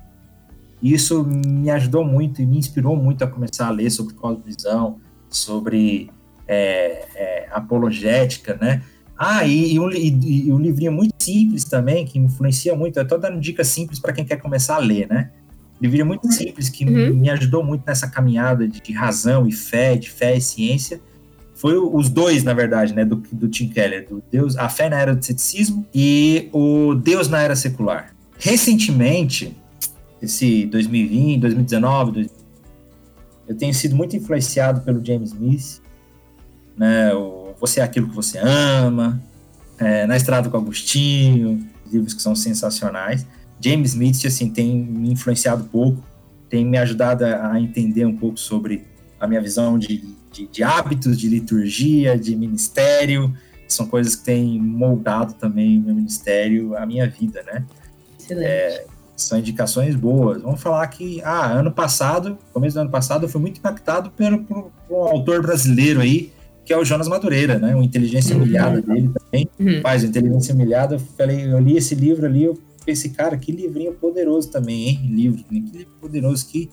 E 0.83 0.95
isso 0.95 1.25
me 1.25 1.71
ajudou 1.71 2.05
muito 2.05 2.41
e 2.41 2.47
me 2.47 2.57
inspirou 2.57 2.97
muito 2.97 3.23
a 3.23 3.27
começar 3.27 3.67
a 3.67 3.71
ler 3.71 3.91
sobre 3.91 4.15
cosmovisão, 4.15 4.99
sobre 5.29 6.11
é, 6.49 7.07
é, 7.15 7.49
apologética, 7.53 8.59
né? 8.61 8.83
Ah, 9.17 9.47
e, 9.47 9.75
e, 9.75 9.79
um, 9.79 9.91
e, 9.93 10.47
e 10.47 10.53
um 10.53 10.59
livrinho 10.59 10.93
muito 10.93 11.13
simples 11.31 11.65
também, 11.65 12.05
que 12.05 12.19
me 12.19 12.27
influencia 12.27 12.75
muito. 12.75 12.99
Eu 12.99 13.07
tô 13.07 13.17
dando 13.19 13.41
dicas 13.41 13.69
simples 13.69 13.99
para 13.99 14.13
quem 14.13 14.25
quer 14.25 14.37
começar 14.37 14.77
a 14.77 14.79
ler, 14.79 15.07
né? 15.09 15.31
Livrinho 15.81 16.05
muito 16.07 16.31
simples, 16.33 16.69
que 16.69 16.85
Uhum. 16.85 17.15
me 17.15 17.31
ajudou 17.31 17.65
muito 17.65 17.85
nessa 17.87 18.07
caminhada 18.09 18.67
de, 18.69 18.81
de 18.81 18.93
razão 18.93 19.47
e 19.47 19.53
fé, 19.53 19.97
de 19.97 20.11
fé 20.11 20.37
e 20.37 20.41
ciência. 20.41 21.01
Foi 21.55 21.77
o- 21.77 21.95
os 21.97 22.09
dois, 22.11 22.43
na 22.45 22.53
verdade, 22.55 22.95
né, 22.95 23.05
do, 23.05 23.17
do 23.33 23.49
Tim 23.49 23.69
Keller, 23.69 24.07
do 24.09 24.23
Deus, 24.31 24.57
a 24.57 24.69
fé 24.69 24.89
na 24.91 24.99
era 25.01 25.15
do 25.15 25.25
ceticismo 25.25 25.87
e 25.95 26.49
o 26.53 26.95
Deus 26.95 27.29
na 27.29 27.41
era 27.41 27.55
secular. 27.57 28.15
Recentemente, 28.39 29.57
esse 30.21 30.67
2020, 30.67 31.41
2019, 31.41 32.13
2000, 32.13 32.31
eu 33.49 33.57
tenho 33.57 33.73
sido 33.75 33.97
muito 33.97 34.15
influenciado 34.17 34.81
pelo 34.83 35.05
James 35.05 35.31
Smith, 35.33 35.81
né, 36.77 37.13
o 37.15 37.41
Você 37.61 37.81
é 37.81 37.83
aquilo 37.83 38.09
que 38.09 38.15
você 38.15 38.39
ama, 38.39 39.21
é, 39.81 40.07
Na 40.07 40.17
Estrada 40.17 40.49
com 40.51 40.57
Agostinho, 40.57 41.67
livros 41.91 42.15
que 42.15 42.23
são 42.23 42.37
sensacionais. 42.37 43.27
James 43.59 43.91
Smith, 43.91 44.25
assim, 44.27 44.51
tem 44.51 44.77
me 44.77 45.11
influenciado 45.11 45.65
pouco, 45.65 46.03
tem 46.49 46.65
me 46.65 46.79
ajudado 46.79 47.25
a, 47.25 47.61
entender 47.61 48.05
um 48.05 48.17
pouco 48.17 48.39
sobre 48.39 48.85
a 49.19 49.27
minha 49.27 49.41
visão 49.41 49.79
de, 49.79 50.05
de, 50.31 50.47
de 50.47 50.63
hábitos, 50.63 51.19
de 51.19 51.29
liturgia, 51.29 52.19
de 52.19 52.37
ministério. 52.37 53.35
São 53.67 53.87
coisas 53.87 54.17
que 54.17 54.25
têm 54.25 54.61
moldado 54.61 55.35
também 55.35 55.79
o 55.79 55.83
meu 55.83 55.95
ministério, 55.95 56.77
a 56.77 56.85
minha 56.85 57.09
vida, 57.09 57.43
né? 57.43 57.65
Excelente. 58.19 58.91
São 59.17 59.39
indicações 59.39 59.95
boas. 59.95 60.41
Vamos 60.41 60.63
falar 60.63 60.87
que, 60.89 61.23
ah, 61.23 61.47
ano 61.47 61.71
passado, 61.71 62.39
começo 62.53 62.75
do 62.75 62.81
ano 62.81 62.91
passado, 62.91 63.27
eu 63.27 63.29
fui 63.29 63.41
muito 63.41 63.59
impactado 63.59 64.11
pelo, 64.11 64.43
por, 64.45 64.71
por 64.89 64.97
um 64.97 65.09
autor 65.09 65.43
brasileiro 65.43 66.01
aí, 66.01 66.33
que 66.65 66.73
é 66.73 66.79
o 66.79 66.85
Jonas 66.85 67.09
Madureira, 67.09 67.59
né? 67.59 67.75
O 67.75 67.83
Inteligência 67.83 68.37
Uhum. 68.37 68.43
Humilhada 68.43 68.81
dele 68.83 69.11
também. 69.19 69.49
Uhum. 69.59 69.81
Faz 69.81 70.03
o 70.03 70.07
Inteligência 70.07 70.55
Humilhada. 70.55 70.95
Eu 70.97 71.01
falei, 71.17 71.53
eu 71.53 71.59
li 71.59 71.77
esse 71.77 71.95
livro 71.95 72.27
ali, 72.27 72.45
eu 72.45 72.59
pensei, 72.85 73.11
cara, 73.11 73.37
que 73.37 73.53
livrinho 73.53 73.93
poderoso 73.95 74.51
também, 74.51 74.89
hein? 74.89 75.01
Livro, 75.11 75.43
que 75.45 75.55
livro 75.55 75.93
poderoso, 76.01 76.47
que, 76.47 76.71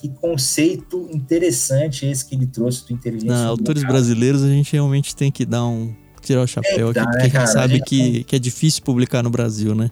que 0.00 0.08
conceito 0.08 1.08
interessante 1.12 2.06
esse 2.06 2.24
que 2.26 2.34
ele 2.34 2.46
trouxe 2.46 2.86
do 2.86 2.92
Inteligência 2.92 3.36
autores 3.46 3.82
Humilhada. 3.82 3.92
brasileiros 3.92 4.42
a 4.42 4.48
gente 4.48 4.72
realmente 4.72 5.14
tem 5.16 5.30
que 5.30 5.44
dar 5.44 5.66
um. 5.66 5.94
tirar 6.20 6.42
o 6.42 6.46
chapéu 6.46 6.88
É, 6.88 6.90
aqui, 6.90 6.94
dá, 7.00 7.04
porque 7.04 7.16
né, 7.16 7.22
a 7.22 7.24
gente 7.24 7.32
cara? 7.32 7.46
sabe 7.46 7.74
A 7.74 7.76
gente 7.76 7.84
que, 7.86 8.24
que 8.24 8.36
é 8.36 8.38
difícil 8.38 8.82
publicar 8.82 9.22
no 9.22 9.30
Brasil, 9.30 9.74
né? 9.74 9.90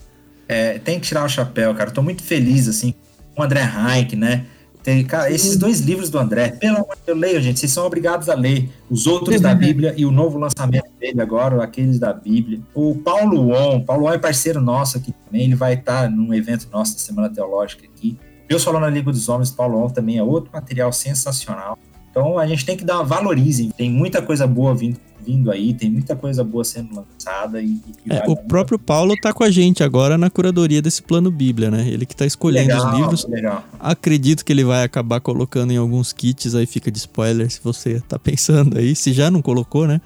É, 0.49 0.79
tem 0.79 0.99
que 0.99 1.07
tirar 1.07 1.25
o 1.25 1.29
chapéu, 1.29 1.75
cara. 1.75 1.91
Eu 1.91 1.95
tô 1.95 2.03
muito 2.03 2.23
feliz, 2.23 2.67
assim, 2.69 2.93
com 3.35 3.43
o 3.43 3.45
André 3.45 3.63
Heinck, 3.63 4.17
né? 4.17 4.47
Tem, 4.83 5.05
cara, 5.05 5.31
esses 5.31 5.57
dois 5.57 5.81
livros 5.81 6.09
do 6.09 6.19
André, 6.19 6.53
pelo 6.53 6.77
amor 6.77 6.97
de 6.97 7.03
Deus, 7.07 7.19
leiam, 7.19 7.41
gente. 7.43 7.61
Vocês 7.61 7.73
são 7.73 7.85
obrigados 7.85 8.29
a 8.29 8.35
ler. 8.35 8.71
Os 8.89 9.07
outros 9.07 9.41
da 9.41 9.53
Bíblia 9.55 9.95
e 9.97 10.07
o 10.07 10.11
novo 10.11 10.39
lançamento 10.39 10.89
dele 10.99 11.21
agora, 11.21 11.63
aqueles 11.63 11.99
da 11.99 12.13
Bíblia. 12.13 12.61
O 12.75 12.95
Paulo 12.97 13.51
On, 13.51 13.81
Paulo 13.81 14.07
On 14.07 14.13
é 14.13 14.19
parceiro 14.19 14.61
nosso 14.61 14.97
aqui 14.97 15.13
também. 15.27 15.45
Ele 15.45 15.55
vai 15.55 15.75
estar 15.75 16.11
num 16.11 16.33
evento 16.33 16.69
nosso 16.73 16.95
da 16.95 17.01
Semana 17.01 17.29
Teológica 17.29 17.85
aqui. 17.85 18.19
Deus 18.49 18.65
falou 18.65 18.81
na 18.81 18.89
Língua 18.89 19.13
dos 19.13 19.29
Homens, 19.29 19.51
Paulo 19.51 19.85
On 19.85 19.89
também 19.89 20.19
é 20.19 20.23
outro 20.23 20.51
material 20.53 20.93
sensacional. 20.93 21.79
Então 22.11 22.39
a 22.39 22.47
gente 22.47 22.65
tem 22.65 22.77
que 22.77 22.85
dar 22.85 23.03
valorizem. 23.03 23.71
Tem 23.71 23.91
muita 23.91 24.21
coisa 24.21 24.47
boa 24.47 24.75
vindo, 24.75 24.99
vindo 25.25 25.51
aí, 25.51 25.75
tem 25.75 25.91
muita 25.91 26.17
coisa 26.17 26.43
boa 26.43 26.65
sendo 26.65 26.95
lançada. 26.95 27.61
E, 27.61 27.81
e 28.07 28.13
É, 28.13 28.25
o 28.27 28.37
próprio 28.37 28.79
Paulo 28.79 29.15
tá 29.21 29.33
com 29.33 29.45
a 29.45 29.51
gente 29.51 29.83
agora 29.83 30.17
na 30.17 30.31
curadoria 30.31 30.81
desse 30.83 31.03
plano 31.03 31.31
Bíblia, 31.31 31.71
né? 31.71 31.89
Ele 31.89 32.07
que 32.07 32.17
tá 32.17 32.27
escolhendo 32.27 32.69
legal, 32.69 32.93
os 32.93 32.99
livros. 32.99 33.27
Legal. 33.29 33.65
Acredito 33.79 34.45
que 34.45 34.53
ele 34.53 34.65
vai 34.65 34.85
acabar 34.85 35.21
colocando 35.21 35.73
em 35.73 35.77
alguns 35.77 36.13
kits, 36.13 36.55
aí 36.55 36.67
fica 36.67 36.91
de 36.91 36.99
spoiler 36.99 37.51
se 37.51 37.61
você 37.63 38.01
tá 38.01 38.19
pensando 38.19 38.79
aí. 38.79 38.95
Se 38.95 39.13
já 39.13 39.31
não 39.31 39.43
colocou, 39.43 39.87
né? 39.87 40.01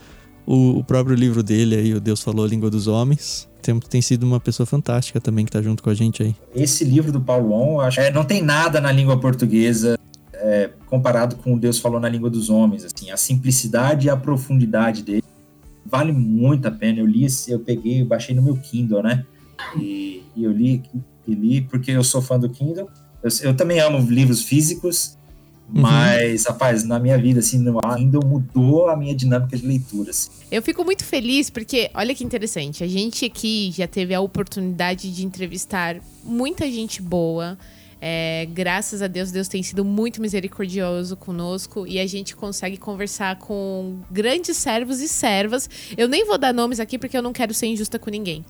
O, 0.47 0.79
o 0.79 0.85
próprio 0.85 1.17
livro 1.17 1.43
dele 1.43 1.75
aí, 1.75 1.95
o 1.95 2.01
Deus 2.01 2.23
Falou 2.23 2.45
a 2.45 2.49
Língua 2.49 2.71
dos 2.71 2.87
Homens. 2.87 3.49
Tem, 3.63 3.79
tem 3.81 4.03
sido 4.03 4.25
uma 4.25 4.39
pessoa 4.39 4.67
fantástica 4.67 5.19
também 5.21 5.47
que 5.47 5.51
tá 5.51 5.63
junto 5.63 5.83
com 5.83 5.89
a 5.89 5.95
gente 5.95 6.23
aí. 6.23 6.37
Esse 6.55 6.85
livro 6.85 7.11
do 7.11 7.21
Paulo 7.21 7.53
On, 7.53 7.75
eu 7.77 7.81
acho, 7.81 7.99
é, 7.99 8.11
não 8.11 8.25
tem 8.25 8.43
nada 8.43 8.79
na 8.79 8.93
língua 8.93 9.19
portuguesa 9.19 9.99
é, 10.45 10.71
comparado 10.87 11.37
com 11.37 11.55
o 11.55 11.59
Deus 11.59 11.79
falou 11.79 11.99
na 11.99 12.09
língua 12.09 12.29
dos 12.29 12.51
homens. 12.51 12.85
Assim, 12.85 13.11
a 13.11 13.17
simplicidade 13.17 14.09
e 14.09 14.11
a 14.11 14.17
profundidade 14.17 15.03
dele 15.03 15.25
vale 15.87 16.13
muito 16.13 16.69
a 16.69 16.71
pena. 16.71 17.01
Eu 17.01 17.07
li, 17.07 17.27
eu 17.49 17.61
peguei, 17.61 18.03
eu 18.03 18.07
baixei 18.07 18.35
no 18.35 18.43
meu 18.43 18.57
Kindle, 18.57 19.03
né? 19.03 19.25
E, 19.75 20.23
e 20.37 20.45
eu 20.45 20.53
li, 20.53 20.83
e 21.27 21.35
li 21.35 21.63
porque 21.63 21.93
eu 21.93 22.05
sou 22.05 22.21
fã 22.21 22.39
do 22.39 22.51
Kindle. 22.51 22.91
Eu, 23.23 23.31
eu 23.43 23.57
também 23.57 23.81
amo 23.81 23.99
livros 24.11 24.43
físicos, 24.43 25.17
Uhum. 25.67 25.81
mas, 25.81 26.45
rapaz, 26.45 26.85
na 26.85 26.99
minha 26.99 27.17
vida, 27.17 27.41
assim, 27.41 27.59
no 27.59 27.81
Kindle 27.97 28.23
mudou 28.23 28.91
a 28.91 28.97
minha 28.97 29.15
dinâmica 29.15 29.57
de 29.57 29.67
leitura. 29.67 30.11
Assim. 30.11 30.31
Eu 30.51 30.61
fico 30.61 30.85
muito 30.85 31.03
feliz 31.03 31.49
porque, 31.49 31.91
olha 31.95 32.15
que 32.15 32.23
interessante, 32.23 32.85
a 32.85 32.87
gente 32.87 33.25
aqui 33.25 33.73
já 33.75 33.87
teve 33.87 34.13
a 34.13 34.21
oportunidade 34.21 35.11
de 35.11 35.25
entrevistar 35.25 35.97
muita 36.23 36.71
gente 36.71 37.01
boa. 37.01 37.57
É, 38.07 38.47
graças 38.53 39.01
a 39.01 39.07
Deus, 39.07 39.33
Deus 39.33 39.49
tem 39.49 39.63
sido 39.63 39.83
muito 39.83 40.21
misericordioso 40.21 41.17
conosco 41.17 41.87
e 41.87 41.99
a 41.99 42.07
gente 42.07 42.37
consegue 42.37 42.77
conversar 42.77 43.39
com 43.39 43.99
grandes 44.11 44.59
servos 44.59 45.01
e 45.01 45.09
servas. 45.09 45.71
Eu 45.97 46.07
nem 46.07 46.23
vou 46.27 46.37
dar 46.37 46.53
nomes 46.53 46.79
aqui 46.79 46.99
porque 46.99 47.17
eu 47.17 47.23
não 47.23 47.33
quero 47.33 47.55
ser 47.55 47.65
injusta 47.65 47.99
com 47.99 48.11
ninguém. 48.11 48.45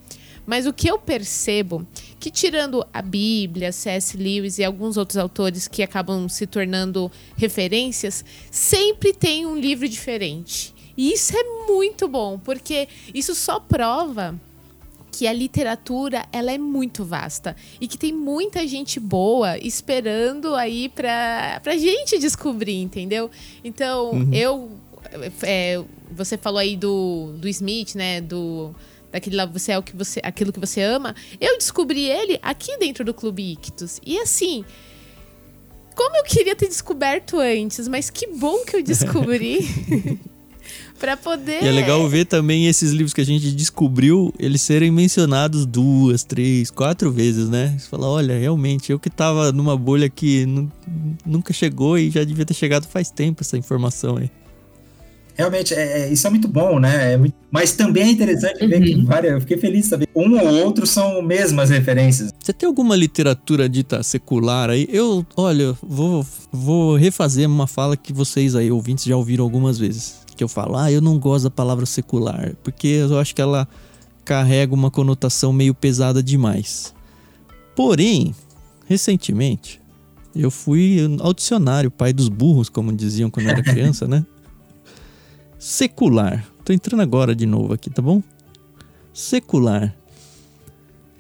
Mas 0.45 0.67
o 0.67 0.73
que 0.73 0.91
eu 0.91 0.99
percebo 0.99 1.87
que 2.19 2.33
tirando 2.33 2.85
a 2.93 3.01
Bíblia, 3.01 3.71
C.S. 3.71 4.17
Lewis 4.17 4.59
e 4.59 4.65
alguns 4.65 4.97
outros 4.97 5.19
autores 5.19 5.69
que 5.69 5.85
acabam 5.85 6.29
se 6.29 6.49
tornando 6.49 7.09
referências, 7.37 8.25
sempre 8.51 9.13
tem 9.13 9.47
um 9.47 9.57
livro 9.57 9.89
diferente. 9.89 10.75
E 10.97 11.13
isso 11.13 11.33
é 11.37 11.69
muito 11.69 12.09
bom, 12.09 12.41
porque 12.41 12.89
isso 13.15 13.37
só 13.37 13.61
prova 13.61 14.35
que 15.17 15.29
a 15.29 15.33
literatura 15.33 16.27
ela 16.33 16.51
é 16.51 16.59
muito 16.59 17.05
vasta 17.05 17.55
e 17.81 17.87
que 17.87 17.97
tem 17.97 18.13
muita 18.13 18.67
gente 18.67 18.99
boa 18.99 19.57
esperando 19.59 20.57
aí 20.57 20.89
pra, 20.89 21.61
pra 21.63 21.77
gente 21.77 22.19
descobrir, 22.19 22.81
entendeu? 22.83 23.31
Então, 23.63 24.29
eu. 24.33 24.73
é, 25.45 25.81
você 26.11 26.37
falou 26.37 26.59
aí 26.59 26.77
do, 26.77 27.33
do 27.39 27.49
Smith, 27.49 27.95
né? 27.95 28.21
Do. 28.21 28.75
Daquele 29.13 29.37
lá, 29.37 29.47
você 29.47 29.71
é 29.71 29.79
o 29.79 29.83
que 29.85 29.95
você, 29.95 30.21
aquilo 30.25 30.53
que 30.53 30.59
você 30.59 30.83
ama. 30.83 31.15
Eu 31.41 31.57
descobri 31.57 32.11
ele 32.11 32.37
aqui 32.43 32.77
dentro 32.79 33.05
do 33.05 33.15
Clube 33.15 33.53
Ictus. 33.53 34.01
E 34.05 34.19
assim, 34.19 34.65
como 35.95 36.17
eu 36.17 36.25
queria 36.25 36.57
ter 36.57 36.67
descoberto 36.67 37.39
antes, 37.39 37.87
mas 37.87 38.11
que 38.11 38.27
bom 38.27 38.65
que 38.65 38.75
eu 38.75 38.83
descobri. 38.83 39.61
pra 40.99 41.17
poder. 41.17 41.63
E 41.63 41.67
é 41.67 41.71
legal 41.73 42.09
ver 42.09 42.25
também 42.25 42.67
esses 42.67 42.91
livros 42.93 43.13
que 43.13 43.21
a 43.21 43.27
gente 43.27 43.51
descobriu, 43.53 44.33
eles 44.39 44.61
serem 44.63 44.91
mencionados 44.91 45.67
duas, 45.67 46.25
três, 46.25 46.71
quatro 46.71 47.11
vezes, 47.13 47.49
né? 47.49 47.77
Você 47.79 47.89
fala, 47.89 48.07
olha, 48.09 48.39
realmente, 48.39 48.91
eu 48.91 48.99
que 48.99 49.11
tava 49.11 49.53
numa 49.53 49.77
bolha 49.77 50.09
que 50.09 50.47
nu- 50.47 50.71
nunca 51.27 51.53
chegou 51.53 51.99
e 51.99 52.11
já 52.11 52.25
devia 52.25 52.45
ter 52.47 52.55
chegado 52.55 52.87
faz 52.87 53.11
tempo 53.11 53.43
essa 53.43 53.57
informação 53.59 54.17
aí. 54.17 54.31
Realmente, 55.37 55.75
é, 55.75 56.03
é- 56.03 56.13
isso 56.13 56.25
é 56.29 56.31
muito 56.31 56.47
bom, 56.47 56.79
né? 56.79 57.15
É 57.15 57.17
muito- 57.17 57.35
Mas 57.51 57.73
também 57.73 58.05
é 58.05 58.11
interessante 58.11 58.65
ver 58.67 58.81
que 58.81 58.95
várias. 59.03 59.33
Eu 59.35 59.41
fiquei 59.41 59.57
feliz 59.57 59.83
de 59.83 59.89
saber. 59.89 60.09
Um 60.15 60.39
ou 60.39 60.65
outro 60.65 60.87
são 60.87 61.21
mesmas 61.23 61.71
referências. 61.71 62.31
Você 62.41 62.53
tem 62.53 62.69
alguma 62.69 62.95
literatura 62.95 63.69
dita 63.69 64.01
secular 64.05 64.71
aí? 64.71 64.89
Eu, 64.89 65.27
olha, 65.37 65.77
vou, 65.83 66.25
vou 66.53 66.95
refazer 66.97 67.49
uma 67.49 67.67
fala 67.67 67.97
que 67.97 68.13
vocês 68.13 68.55
aí, 68.55 68.71
ouvintes, 68.71 69.05
já 69.05 69.17
ouviram 69.17 69.43
algumas 69.43 69.77
vezes. 69.77 70.24
Que 70.37 70.43
eu 70.43 70.49
falo, 70.49 70.77
ah, 70.77 70.91
eu 70.91 71.01
não 71.01 71.19
gosto 71.19 71.45
da 71.45 71.51
palavra 71.51 71.87
secular, 71.87 72.55
porque 72.63 72.87
eu 72.87 73.19
acho 73.19 73.35
que 73.35 73.41
ela 73.41 73.69
carrega 74.25 74.75
uma 74.75 74.91
conotação 74.91 75.53
meio 75.53 75.75
pesada 75.75 76.23
demais. 76.23 76.95
Porém, 77.77 78.35
recentemente, 78.87 79.81
eu 80.35 80.51
fui 80.51 80.99
ao 81.21 81.33
dicionário, 81.33 81.91
pai 81.91 82.13
dos 82.13 82.29
burros, 82.29 82.69
como 82.69 82.93
diziam 82.93 83.31
quando 83.31 83.47
eu 83.47 83.53
era 83.53 83.63
criança, 83.63 84.07
né? 84.09 84.25
Secular. 85.59 86.45
Tô 86.65 86.73
entrando 86.73 87.01
agora 87.01 87.35
de 87.35 87.47
novo 87.47 87.75
aqui, 87.75 87.91
tá 87.91 88.03
bom? 88.03 88.23
Secular. 89.13 89.95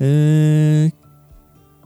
É... 0.00 0.90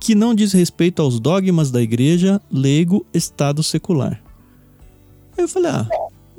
Que 0.00 0.14
não 0.14 0.34
diz 0.34 0.52
respeito 0.52 1.02
aos 1.02 1.18
dogmas 1.18 1.70
da 1.70 1.82
igreja, 1.82 2.40
leigo, 2.50 3.04
estado 3.12 3.62
secular. 3.62 4.22
Aí 5.36 5.44
eu 5.44 5.48
falei, 5.48 5.70
ah, 5.70 5.88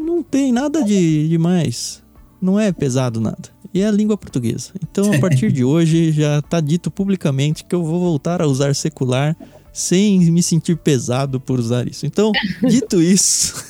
não 0.10 0.24
tem 0.24 0.52
nada 0.52 0.84
de 0.84 1.28
demais. 1.30 2.04
Não 2.42 2.60
é 2.60 2.72
pesado 2.72 3.22
nada. 3.22 3.50
E 3.74 3.82
é 3.82 3.88
a 3.88 3.92
língua 3.92 4.18
portuguesa. 4.18 4.72
Então, 4.82 5.14
a 5.14 5.20
partir 5.20 5.52
de 5.52 5.64
hoje, 5.64 6.12
já 6.12 6.42
tá 6.42 6.60
dito 6.60 6.90
publicamente 6.90 7.64
que 7.64 7.76
eu 7.76 7.84
vou 7.84 8.00
voltar 8.00 8.42
a 8.42 8.48
usar 8.48 8.74
secular 8.74 9.38
sem 9.72 10.20
me 10.32 10.42
sentir 10.42 10.76
pesado 10.78 11.40
por 11.40 11.60
usar 11.60 11.88
isso. 11.88 12.06
Então, 12.06 12.32
dito 12.68 13.02
isso, 13.02 13.64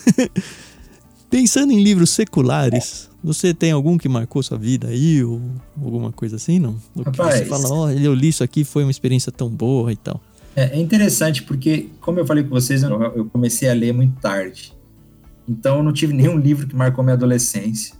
pensando 1.29 1.73
em 1.73 1.83
livros 1.83 2.11
seculares, 2.11 3.09
você 3.21 3.53
tem 3.53 3.71
algum 3.71 3.97
que 3.97 4.07
marcou 4.07 4.41
sua 4.41 4.57
vida 4.57 4.87
aí 4.87 5.21
ou 5.21 5.41
alguma 5.75 6.11
coisa 6.13 6.37
assim, 6.37 6.57
não? 6.57 6.77
O 6.95 7.03
que 7.03 7.19
Rapaz. 7.19 7.39
você 7.39 7.45
fala, 7.45 7.69
ó, 7.69 7.91
eu 7.91 8.13
li 8.13 8.29
isso 8.29 8.43
aqui, 8.43 8.63
foi 8.63 8.83
uma 8.83 8.91
experiência 8.91 9.31
tão 9.31 9.49
boa 9.49 9.91
e 9.91 9.97
tal. 9.97 10.21
É, 10.55 10.77
é 10.77 10.79
interessante 10.79 11.43
porque, 11.43 11.89
como 11.99 12.19
eu 12.19 12.25
falei 12.25 12.43
com 12.43 12.49
vocês, 12.51 12.81
eu, 12.83 12.89
eu 13.15 13.25
comecei 13.25 13.69
a 13.69 13.73
ler 13.73 13.93
muito 13.93 14.19
tarde. 14.21 14.73
Então, 15.49 15.77
eu 15.77 15.83
não 15.83 15.91
tive 15.91 16.13
nenhum 16.13 16.37
livro 16.37 16.67
que 16.67 16.75
marcou 16.75 17.03
minha 17.03 17.15
adolescência 17.15 17.95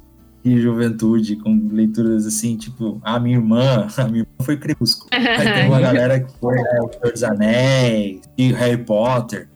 e 0.46 0.62
juventude, 0.62 1.36
com 1.36 1.68
leituras 1.72 2.26
assim, 2.26 2.56
tipo, 2.56 3.02
a 3.04 3.20
minha 3.20 3.38
irmã, 3.38 3.88
a 3.98 4.04
minha 4.04 4.20
irmã 4.20 4.32
foi 4.42 4.56
Crepúsculo. 4.56 5.10
Aí 5.12 5.54
tem 5.54 5.68
uma 5.68 5.82
galera 5.82 6.20
que 6.20 6.32
foi 6.40 6.56
né, 6.56 6.80
O 6.82 6.94
Senhor 6.94 7.12
dos 7.12 7.24
Anéis 7.24 8.22
e 8.38 8.54
Harry 8.54 8.78
Potter. 8.78 9.50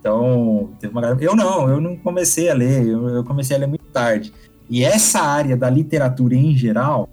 Então, 0.00 0.70
teve 0.80 0.92
uma 0.92 1.02
galera... 1.02 1.22
Eu 1.22 1.36
não, 1.36 1.68
eu 1.68 1.80
não 1.80 1.96
comecei 1.96 2.48
a 2.48 2.54
ler, 2.54 2.86
eu, 2.86 3.08
eu 3.08 3.24
comecei 3.24 3.56
a 3.56 3.60
ler 3.60 3.66
muito 3.66 3.84
tarde. 3.86 4.32
E 4.68 4.82
essa 4.82 5.20
área 5.20 5.56
da 5.56 5.68
literatura 5.68 6.34
em 6.34 6.56
geral 6.56 7.08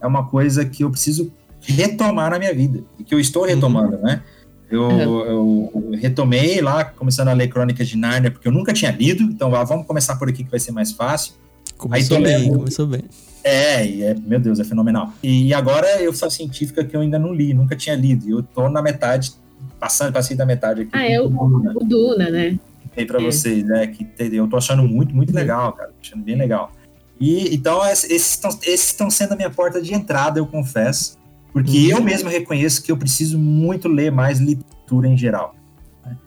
é 0.00 0.06
uma 0.06 0.26
coisa 0.26 0.64
que 0.64 0.82
eu 0.82 0.90
preciso 0.90 1.32
retomar 1.60 2.30
na 2.30 2.38
minha 2.38 2.52
vida. 2.52 2.82
E 2.98 3.04
que 3.04 3.14
eu 3.14 3.20
estou 3.20 3.44
retomando, 3.44 3.98
né? 3.98 4.22
Eu, 4.70 4.90
eu- 4.90 5.26
eu 5.26 5.90
retomei 5.98 6.60
lá, 6.60 6.84
começando 6.84 7.28
a 7.28 7.32
ler 7.32 7.48
Crônicas 7.48 7.88
de 7.88 7.96
Nárnia, 7.96 8.30
porque 8.30 8.46
eu 8.46 8.52
nunca 8.52 8.72
tinha 8.72 8.90
lido. 8.90 9.22
Então, 9.22 9.54
ah, 9.54 9.64
vamos 9.64 9.86
começar 9.86 10.16
por 10.16 10.28
aqui 10.28 10.44
que 10.44 10.50
vai 10.50 10.60
ser 10.60 10.72
mais 10.72 10.92
fácil. 10.92 11.34
Começou 11.76 12.16
tô 12.18 12.22
bem, 12.22 12.38
lendo- 12.38 12.58
começou 12.58 12.86
bem. 12.86 13.02
É, 13.44 13.86
e 13.86 14.02
é, 14.02 14.14
meu 14.14 14.38
Deus, 14.40 14.58
é 14.60 14.64
fenomenal. 14.64 15.12
E 15.22 15.54
agora 15.54 15.86
eu 16.02 16.12
faço 16.12 16.36
científica 16.36 16.84
que 16.84 16.94
eu 16.94 17.00
ainda 17.00 17.18
não 17.18 17.32
li, 17.32 17.54
nunca 17.54 17.74
tinha 17.76 17.94
lido. 17.94 18.26
E 18.28 18.30
eu 18.32 18.42
tô 18.42 18.68
na 18.68 18.82
metade, 18.82 19.32
passando, 19.80 20.12
passei 20.12 20.36
da 20.36 20.44
metade 20.44 20.82
aqui. 20.82 20.90
Ah, 20.92 21.06
é 21.08 21.20
o, 21.20 21.28
Né? 21.60 21.72
o 21.74 21.84
Duna, 21.84 22.28
né? 22.30 22.58
Tem 22.94 23.06
pra 23.06 23.20
É. 23.20 23.24
vocês, 23.24 23.64
né? 23.64 23.86
Que 23.86 24.06
eu 24.34 24.46
tô 24.48 24.56
achando 24.56 24.82
muito, 24.82 25.14
muito 25.14 25.32
legal, 25.32 25.72
cara. 25.72 25.88
Tô 25.90 25.94
achando 26.02 26.22
bem 26.24 26.36
legal. 26.36 26.72
E 27.20 27.54
então 27.54 27.84
es- 27.90 28.04
esses 28.04 28.30
estão 28.30 28.50
esses 28.62 28.86
estão 28.88 29.08
sendo 29.10 29.32
a 29.32 29.36
minha 29.36 29.50
porta 29.50 29.80
de 29.80 29.92
entrada, 29.94 30.38
eu 30.38 30.46
confesso. 30.46 31.16
Porque 31.52 31.92
Uhum. 31.92 31.98
eu 31.98 32.02
mesmo 32.02 32.28
reconheço 32.28 32.82
que 32.82 32.92
eu 32.92 32.96
preciso 32.96 33.38
muito 33.38 33.88
ler 33.88 34.12
mais 34.12 34.38
literatura 34.38 35.08
em 35.08 35.16
geral. 35.16 35.54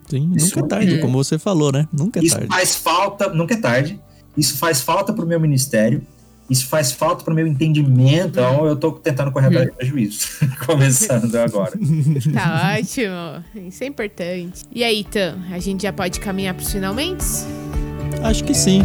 Sim, 0.08 0.30
Isso- 0.34 0.54
nunca 0.56 0.60
é 0.66 0.68
tarde, 0.68 0.94
é. 0.94 0.98
como 0.98 1.22
você 1.22 1.38
falou, 1.38 1.72
né? 1.72 1.88
Nunca 1.92 2.20
é 2.20 2.24
Isso 2.24 2.34
tarde. 2.36 2.48
faz 2.54 2.76
falta, 2.76 3.28
nunca 3.32 3.54
é 3.54 3.56
tarde. 3.56 4.00
Isso 4.36 4.56
faz 4.56 4.80
falta 4.80 5.12
pro 5.12 5.26
meu 5.26 5.40
ministério. 5.40 6.02
Isso 6.50 6.66
faz 6.66 6.92
falta 6.92 7.24
pro 7.24 7.34
meu 7.34 7.46
entendimento. 7.46 8.28
Então 8.40 8.66
eu 8.66 8.76
tô 8.76 8.92
tentando 8.92 9.32
correr 9.32 9.46
atrás 9.46 9.66
de 9.68 9.72
prejuízo. 9.76 10.18
Começando 10.66 11.34
agora. 11.36 11.72
Tá 12.32 12.74
ótimo. 12.78 13.66
Isso 13.68 13.82
é 13.84 13.86
importante. 13.86 14.62
E 14.70 14.84
aí, 14.84 15.02
Tan, 15.04 15.38
a 15.50 15.58
gente 15.58 15.82
já 15.82 15.92
pode 15.92 16.20
caminhar 16.20 16.54
pros 16.54 16.70
finalmente? 16.72 17.24
Acho 18.22 18.44
que 18.44 18.54
sim. 18.54 18.82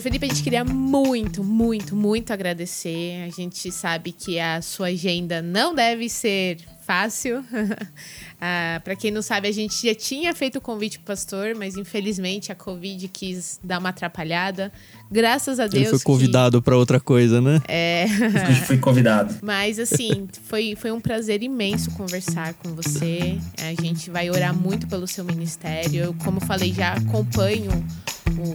Pastor 0.00 0.12
Felipe, 0.12 0.24
a 0.24 0.28
gente 0.30 0.42
queria 0.42 0.64
muito, 0.64 1.44
muito, 1.44 1.94
muito 1.94 2.32
agradecer. 2.32 3.22
A 3.22 3.28
gente 3.28 3.70
sabe 3.70 4.12
que 4.12 4.40
a 4.40 4.62
sua 4.62 4.86
agenda 4.86 5.42
não 5.42 5.74
deve 5.74 6.08
ser 6.08 6.56
fácil. 6.86 7.44
ah, 8.40 8.80
para 8.82 8.96
quem 8.96 9.10
não 9.10 9.20
sabe, 9.20 9.48
a 9.48 9.52
gente 9.52 9.86
já 9.86 9.94
tinha 9.94 10.34
feito 10.34 10.56
o 10.56 10.60
convite 10.60 10.98
pro 10.98 11.06
pastor, 11.08 11.54
mas 11.54 11.76
infelizmente 11.76 12.50
a 12.50 12.54
Covid 12.54 13.06
quis 13.08 13.60
dar 13.62 13.78
uma 13.78 13.90
atrapalhada. 13.90 14.72
Graças 15.10 15.60
a 15.60 15.66
Deus. 15.66 15.74
Ele 15.82 15.90
foi 15.90 15.98
que- 15.98 16.04
convidado 16.04 16.62
pra 16.62 16.76
outra 16.76 16.98
coisa, 16.98 17.40
né? 17.40 17.60
É. 17.68 18.06
Fui, 18.08 18.54
fui 18.66 18.78
convidado. 18.78 19.36
Mas 19.42 19.78
assim, 19.78 20.26
foi, 20.44 20.74
foi 20.74 20.90
um 20.90 21.00
prazer 21.00 21.42
imenso 21.42 21.90
conversar 21.90 22.54
com 22.54 22.74
você. 22.74 23.38
A 23.58 23.82
gente 23.82 24.08
vai 24.10 24.30
orar 24.30 24.54
muito 24.54 24.86
pelo 24.88 25.06
seu 25.06 25.24
ministério. 25.24 26.02
Eu, 26.04 26.14
como 26.14 26.40
falei, 26.40 26.72
já 26.72 26.92
acompanho 26.94 27.70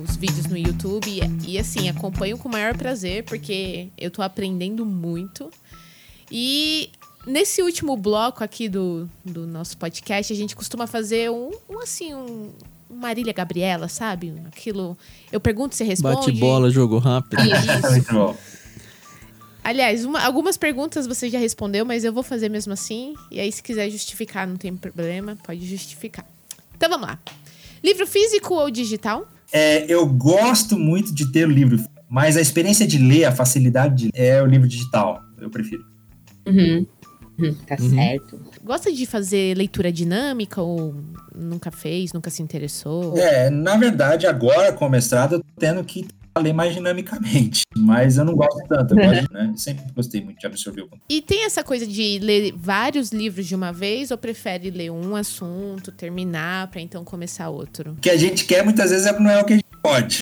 os 0.04 0.16
vídeos 0.16 0.48
no 0.48 0.58
YouTube 0.58 1.08
e, 1.46 1.52
e, 1.52 1.60
assim, 1.60 1.90
acompanho 1.90 2.38
com 2.40 2.50
o 2.50 2.52
maior 2.52 2.76
prazer, 2.76 3.24
porque 3.24 3.90
eu 3.98 4.10
tô 4.10 4.22
aprendendo 4.24 4.84
muito. 4.86 5.52
E 6.32 6.90
nesse 7.26 7.62
último 7.62 7.96
bloco 7.98 8.44
aqui 8.44 8.68
do, 8.70 9.10
do 9.24 9.46
nosso 9.46 9.78
podcast, 9.78 10.32
a 10.32 10.36
gente 10.36 10.56
costuma 10.56 10.88
fazer 10.88 11.30
um, 11.32 11.52
um 11.70 11.80
assim, 11.80 12.14
um. 12.14 12.52
Marília 12.88 13.34
Gabriela, 13.34 13.88
sabe? 13.90 14.34
Aquilo. 14.48 14.98
Eu 15.32 15.40
pergunto, 15.40 15.76
você 15.76 15.84
responde. 15.84 16.16
Bate 16.28 16.32
bola, 16.34 16.70
jogo 16.70 16.98
rápido. 16.98 17.42
Isso. 17.42 17.82
Muito 17.92 18.14
bom. 18.14 18.38
Aliás, 19.64 20.06
uma- 20.06 20.22
algumas 20.22 20.56
perguntas 20.56 21.08
você 21.08 21.28
já 21.30 21.40
respondeu, 21.40 21.84
mas 21.84 22.04
eu 22.04 22.14
vou 22.14 22.22
fazer 22.22 22.48
mesmo 22.50 22.72
assim. 22.72 23.16
E 23.32 23.40
aí, 23.40 23.52
se 23.52 23.62
quiser 23.64 23.90
justificar, 23.90 24.48
não 24.48 24.56
tem 24.56 24.76
problema, 24.76 25.36
pode 25.44 25.66
justificar. 25.66 26.26
Então 26.78 26.88
vamos 26.88 27.08
lá. 27.08 27.20
Livro 27.84 28.06
físico 28.06 28.54
ou 28.54 28.70
digital? 28.70 29.28
É, 29.52 29.86
eu 29.92 30.06
gosto 30.06 30.78
muito 30.78 31.14
de 31.14 31.32
ter 31.32 31.48
o 31.48 31.52
livro, 31.52 31.84
mas 32.08 32.38
a 32.38 32.42
experiência 32.42 32.86
de 32.86 32.98
ler, 33.00 33.26
a 33.26 33.32
facilidade 33.32 33.96
de 33.96 34.04
ler, 34.06 34.12
é 34.24 34.42
o 34.42 34.46
livro 34.46 34.68
digital. 34.68 35.22
Eu 35.40 35.50
prefiro. 35.50 35.84
Uhum. 36.46 36.86
Uhum, 37.38 37.54
Tá 37.68 37.76
Uhum. 37.80 37.90
certo. 37.96 38.40
Gosta 38.64 38.92
de 38.92 39.06
fazer 39.06 39.56
leitura 39.58 39.92
dinâmica 39.92 40.62
ou 40.62 40.96
nunca 41.36 41.72
fez, 41.72 42.14
nunca 42.14 42.30
se 42.30 42.42
interessou? 42.42 43.18
É, 43.18 43.50
na 43.50 43.76
verdade, 43.78 44.26
agora 44.28 44.72
com 44.74 44.86
o 44.86 44.90
mestrado, 44.90 45.36
eu 45.36 45.40
tô 45.40 45.46
tendo 45.60 45.84
que 45.84 46.08
ler 46.38 46.52
mais 46.54 46.74
dinamicamente. 46.74 47.62
Mas 47.78 48.18
eu 48.18 48.26
não 48.26 48.36
gosto 48.36 48.60
tanto. 48.68 48.98
Eu 49.00 49.06
gosto, 49.08 49.32
né? 49.34 49.54
Sempre 49.56 49.86
gostei 49.96 50.22
muito 50.22 50.38
de 50.40 50.46
absorver 50.46 50.82
o 50.82 50.86
conteúdo. 50.86 51.04
E 51.10 51.22
tem 51.22 51.46
essa 51.46 51.64
coisa 51.64 51.88
de 51.88 52.20
ler 52.20 52.54
vários 52.58 53.12
livros 53.12 53.46
de 53.46 53.56
uma 53.56 53.72
vez 53.72 54.12
ou 54.12 54.18
prefere 54.18 54.70
ler 54.70 54.90
um 54.92 55.16
assunto, 55.16 55.92
terminar, 55.94 56.68
pra 56.70 56.82
então 56.82 57.06
começar 57.06 57.48
outro? 57.50 57.92
O 57.94 57.96
que 58.02 58.10
a 58.10 58.18
gente 58.18 58.44
quer 58.46 58.64
muitas 58.66 58.92
vezes 58.92 59.06
é- 59.06 59.18
não 59.18 59.30
é 59.30 59.42
o 59.42 59.46
que 59.46 59.54
a 59.54 59.56
gente 59.56 59.66
pode. 59.82 60.20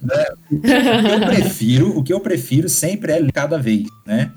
né? 0.00 0.24
O 0.50 0.60
que 0.60 0.68
eu 0.68 1.20
prefiro, 1.26 1.98
o 1.98 2.02
que 2.04 2.12
eu 2.12 2.20
prefiro 2.20 2.68
sempre 2.68 3.12
é 3.12 3.18
ler 3.18 3.32
cada 3.32 3.58
vez, 3.58 3.86
né? 4.06 4.30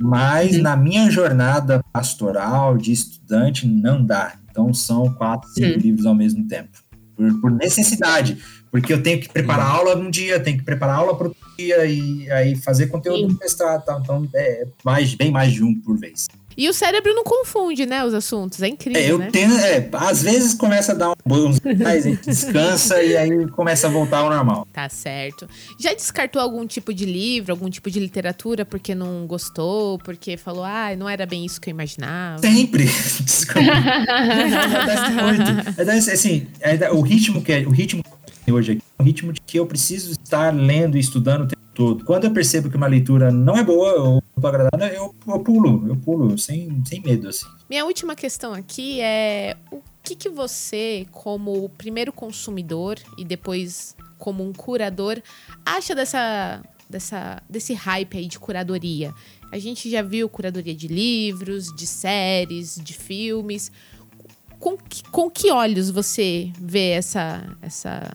Mas 0.00 0.58
na 0.60 0.76
minha 0.76 1.10
jornada 1.10 1.82
pastoral 1.92 2.76
de 2.76 2.92
estudante 2.92 3.66
não 3.66 4.04
dá. 4.04 4.34
Então 4.50 4.72
são 4.74 5.12
quatro, 5.14 5.48
cinco 5.50 5.78
Hum. 5.78 5.82
livros 5.82 6.06
ao 6.06 6.14
mesmo 6.14 6.46
tempo. 6.46 6.70
Por, 7.16 7.40
por 7.40 7.50
necessidade. 7.50 8.38
Porque 8.70 8.92
eu 8.92 9.02
tenho 9.02 9.20
que 9.20 9.28
preparar 9.28 9.66
aula 9.66 9.94
num 9.94 10.10
dia, 10.10 10.40
tenho 10.40 10.58
que 10.58 10.64
preparar 10.64 10.96
aula 10.96 11.14
para 11.16 11.28
outro 11.28 11.42
dia 11.58 11.84
e 11.84 12.30
aí 12.30 12.56
fazer 12.56 12.86
conteúdo 12.86 13.20
Sim. 13.20 13.26
do 13.28 13.38
mestrado. 13.38 13.84
Tá? 13.84 13.98
Então 14.02 14.26
é 14.34 14.66
mais, 14.84 15.14
bem 15.14 15.30
mais 15.30 15.52
de 15.52 15.62
um 15.62 15.78
por 15.80 15.98
vez. 15.98 16.26
E 16.56 16.68
o 16.68 16.72
cérebro 16.72 17.14
não 17.14 17.24
confunde, 17.24 17.86
né, 17.86 18.04
os 18.04 18.14
assuntos. 18.14 18.62
É 18.62 18.68
incrível, 18.68 19.00
É, 19.00 19.10
eu 19.10 19.18
né? 19.18 19.30
tenho, 19.30 19.54
é, 19.58 19.88
às 19.92 20.22
vezes 20.22 20.54
começa 20.54 20.92
a 20.92 20.94
dar 20.94 21.10
um 21.10 21.14
bons, 21.24 21.58
mas 21.82 22.04
descansa 22.20 23.02
e 23.02 23.16
aí 23.16 23.46
começa 23.48 23.86
a 23.86 23.90
voltar 23.90 24.18
ao 24.18 24.30
normal. 24.30 24.66
Tá 24.72 24.88
certo. 24.88 25.48
Já 25.78 25.92
descartou 25.94 26.40
algum 26.40 26.66
tipo 26.66 26.92
de 26.92 27.04
livro, 27.04 27.52
algum 27.52 27.68
tipo 27.70 27.90
de 27.90 27.98
literatura 28.00 28.64
porque 28.64 28.94
não 28.94 29.26
gostou, 29.26 29.98
porque 29.98 30.36
falou, 30.36 30.64
ah, 30.64 30.94
não 30.96 31.08
era 31.08 31.26
bem 31.26 31.44
isso 31.44 31.60
que 31.60 31.70
eu 31.70 31.72
imaginava? 31.72 32.38
Sempre. 32.40 32.84
Desculpa. 33.24 33.70
Muito. 35.22 35.68
Acontece, 35.70 36.10
assim, 36.10 36.46
é, 36.60 36.90
o 36.90 37.00
ritmo 37.00 37.42
que 37.42 37.52
é, 37.52 37.58
o 37.60 37.70
ritmo 37.70 38.02
hoje 38.50 38.72
aqui, 38.72 38.82
é 38.98 39.02
o 39.02 39.04
ritmo 39.04 39.32
de 39.32 39.40
que 39.40 39.58
eu 39.58 39.66
preciso 39.66 40.10
estar 40.12 40.52
lendo 40.54 40.96
e 40.96 41.00
estudando 41.00 41.42
o 41.42 41.46
tempo 41.46 41.61
tudo. 41.74 42.04
Quando 42.04 42.24
eu 42.24 42.32
percebo 42.32 42.70
que 42.70 42.76
uma 42.76 42.86
leitura 42.86 43.30
não 43.30 43.56
é 43.56 43.64
boa 43.64 43.92
ou 44.00 44.14
não 44.14 44.42
tô 44.42 44.46
agradando, 44.46 44.84
eu, 44.84 45.14
eu 45.26 45.40
pulo, 45.40 45.88
eu 45.88 45.96
pulo, 45.96 46.38
sem, 46.38 46.82
sem 46.84 47.00
medo, 47.02 47.28
assim. 47.28 47.46
Minha 47.68 47.84
última 47.84 48.14
questão 48.14 48.52
aqui 48.52 49.00
é 49.00 49.56
o 49.70 49.80
que, 50.02 50.14
que 50.14 50.28
você, 50.28 51.06
como 51.10 51.68
primeiro 51.70 52.12
consumidor 52.12 52.98
e 53.16 53.24
depois 53.24 53.96
como 54.18 54.44
um 54.44 54.52
curador, 54.52 55.20
acha 55.64 55.94
dessa, 55.94 56.62
dessa, 56.88 57.42
desse 57.48 57.74
hype 57.74 58.18
aí 58.18 58.26
de 58.26 58.38
curadoria? 58.38 59.12
A 59.50 59.58
gente 59.58 59.90
já 59.90 60.00
viu 60.00 60.28
curadoria 60.28 60.74
de 60.74 60.88
livros, 60.88 61.74
de 61.74 61.86
séries, 61.86 62.80
de 62.82 62.94
filmes. 62.94 63.70
Com 64.58 64.76
que, 64.76 65.02
com 65.10 65.28
que 65.28 65.50
olhos 65.50 65.90
você 65.90 66.52
vê 66.56 66.90
essa, 66.90 67.44
essa 67.60 68.14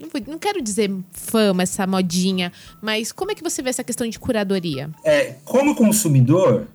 não, 0.00 0.08
vou- 0.08 0.22
não 0.26 0.38
quero 0.38 0.60
dizer 0.62 0.90
fama, 1.12 1.62
essa 1.62 1.86
modinha, 1.86 2.52
mas 2.82 3.12
como 3.12 3.30
é 3.30 3.34
que 3.34 3.42
você 3.42 3.62
vê 3.62 3.70
essa 3.70 3.84
questão 3.84 4.08
de 4.08 4.18
curadoria? 4.18 4.90
É, 5.04 5.34
como 5.44 5.74
consumidor, 5.74 6.66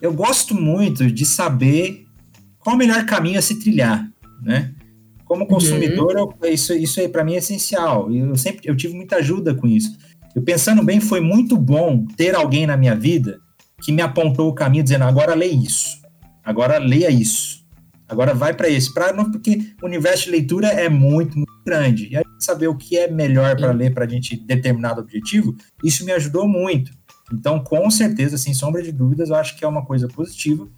eu 0.00 0.12
gosto 0.12 0.54
muito 0.54 1.10
de 1.10 1.24
saber 1.24 2.06
qual 2.58 2.74
o 2.76 2.78
melhor 2.78 3.04
caminho 3.06 3.38
a 3.38 3.42
se 3.42 3.58
trilhar, 3.58 4.08
né? 4.42 4.72
Como 5.24 5.46
consumidor, 5.46 6.14
eu- 6.16 6.50
isso, 6.50 6.74
isso 6.74 7.00
aí 7.00 7.08
para 7.08 7.24
mim 7.24 7.34
é 7.34 7.38
essencial. 7.38 8.10
E 8.12 8.18
Eu 8.18 8.36
sempre 8.36 8.68
eu 8.68 8.76
tive 8.76 8.94
muita 8.94 9.16
ajuda 9.16 9.54
com 9.54 9.66
isso. 9.66 9.96
Eu 10.34 10.42
pensando 10.42 10.82
bem, 10.82 11.00
foi 11.00 11.20
muito 11.20 11.56
bom 11.56 12.06
ter 12.16 12.34
alguém 12.34 12.66
na 12.66 12.76
minha 12.76 12.94
vida 12.94 13.38
que 13.82 13.92
me 13.92 14.02
apontou 14.02 14.48
o 14.48 14.54
caminho 14.54 14.82
dizendo: 14.84 15.04
agora 15.04 15.34
lê 15.34 15.46
isso, 15.46 15.98
agora 16.44 16.78
leia 16.78 17.10
isso, 17.10 17.64
agora 18.08 18.32
vai 18.34 18.54
para 18.54 18.68
esse, 18.68 18.92
para 18.92 19.12
não 19.12 19.30
porque 19.30 19.72
o 19.82 19.86
universo 19.86 20.24
de 20.24 20.30
leitura 20.30 20.68
é 20.68 20.88
muito, 20.88 21.36
muito 21.36 21.51
grande. 21.64 22.08
E 22.10 22.16
aí 22.16 22.24
saber 22.38 22.68
o 22.68 22.76
que 22.76 22.98
é 22.98 23.10
melhor 23.10 23.56
para 23.56 23.72
ler 23.72 23.94
para 23.94 24.04
a 24.04 24.08
gente 24.08 24.36
determinado 24.36 25.00
objetivo, 25.00 25.56
isso 25.82 26.04
me 26.04 26.12
ajudou 26.12 26.46
muito. 26.48 26.92
Então, 27.32 27.60
com 27.60 27.90
certeza, 27.90 28.36
sem 28.36 28.52
sombra 28.52 28.82
de 28.82 28.92
dúvidas, 28.92 29.30
eu 29.30 29.36
acho 29.36 29.56
que 29.56 29.64
é 29.64 29.68
uma 29.68 29.84
coisa 29.84 30.08
positiva. 30.08 30.68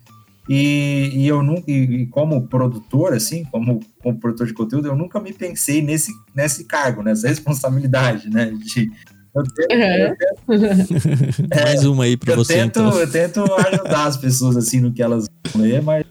E, 0.49 1.11
e 1.15 1.27
eu 1.27 1.43
nunca, 1.43 1.71
e, 1.71 2.03
e 2.03 2.07
como 2.07 2.47
produtor, 2.47 3.15
assim, 3.15 3.45
como, 3.45 3.81
como 4.03 4.21
produtor 4.21 4.47
de 4.47 4.53
conteúdo, 4.53 4.87
eu 4.87 4.95
nunca 4.95 5.19
me 5.19 5.33
pensei 5.33 5.81
nesse, 5.81 6.13
nesse 6.35 6.65
cargo, 6.65 7.03
nessa 7.03 7.27
responsabilidade, 7.29 8.29
né? 8.29 8.53
De, 8.53 8.91
eu 9.35 9.43
tento, 9.43 9.73
eu 9.73 10.61
tento- 10.61 11.49
Mais 11.65 11.85
uma 11.85 12.05
aí 12.05 12.17
pra 12.17 12.35
eu 12.35 12.37
você, 12.37 12.55
tento, 12.55 12.79
então. 12.81 13.01
eu 13.01 13.11
tento 13.11 13.41
ajudar 13.43 14.05
as 14.05 14.17
pessoas 14.17 14.57
assim 14.57 14.81
no 14.81 14.93
que 14.93 15.03
elas 15.03 15.27
vão 15.53 15.63
ler, 15.63 15.83
mas 15.83 16.05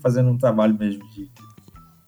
fazendo 0.00 0.30
um 0.30 0.38
trabalho 0.38 0.76
mesmo 0.78 1.02
de 1.10 1.28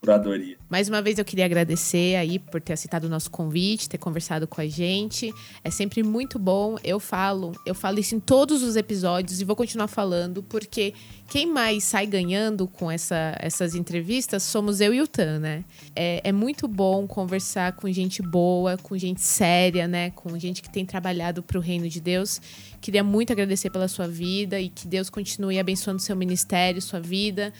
curadoria. 0.07 0.57
Mais 0.69 0.89
uma 0.89 1.03
vez 1.03 1.19
eu 1.19 1.25
queria 1.25 1.45
agradecer 1.45 2.15
aí 2.17 2.39
por 2.39 2.61
ter 2.61 2.73
aceitado 2.75 3.05
o 3.05 3.09
nosso 3.09 3.31
convite, 3.31 3.89
ter 3.89 3.99
conversado 3.99 4.47
com 4.47 4.61
a 4.61 4.67
gente. 4.67 5.33
É 5.65 5.71
sempre 5.71 6.03
muito 6.03 6.39
bom. 6.39 6.77
Eu 6.85 7.01
falo, 7.01 7.53
eu 7.67 7.75
falo 7.75 7.99
isso 7.99 8.15
em 8.15 8.21
todos 8.21 8.63
os 8.63 8.77
episódios 8.77 9.41
e 9.41 9.45
vou 9.45 9.57
continuar 9.57 9.89
falando, 9.89 10.43
porque 10.45 10.95
quem 11.29 11.47
mais 11.47 11.83
sai 11.85 12.07
ganhando 12.07 12.69
com 12.69 12.89
essa- 12.91 13.35
essas 13.41 13.75
entrevistas 13.75 14.45
somos 14.45 14.81
eu 14.81 14.95
e 14.95 15.01
o 15.01 15.09
Tan, 15.09 15.41
né? 15.41 15.65
É, 15.95 16.21
é 16.23 16.33
muito 16.33 16.69
bom 16.69 17.07
conversar 17.07 17.73
com 17.73 17.91
gente 17.91 18.23
boa, 18.23 18.77
com 18.77 18.97
gente 18.97 19.21
séria, 19.21 19.89
né? 19.89 20.11
Com 20.11 20.39
gente 20.39 20.63
que 20.63 20.71
tem 20.71 20.87
trabalhado 20.87 21.43
para 21.43 21.59
o 21.59 21.61
reino 21.61 21.89
de 21.89 22.01
Deus. 22.01 22.41
Queria 22.81 23.03
muito 23.03 23.33
agradecer 23.33 23.71
pela 23.71 23.89
sua 23.89 24.07
vida 24.07 24.61
e 24.61 24.69
que 24.69 24.87
Deus 24.87 25.11
continue 25.11 25.59
abençoando 25.59 26.01
seu 26.01 26.15
ministério, 26.15 26.81
sua 26.81 27.01
vida. 27.01 27.53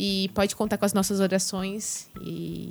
E 0.00 0.30
pode 0.32 0.54
contar 0.54 0.78
com 0.78 0.84
as 0.84 0.92
nossas 0.94 1.18
orações. 1.18 2.06
E 2.22 2.68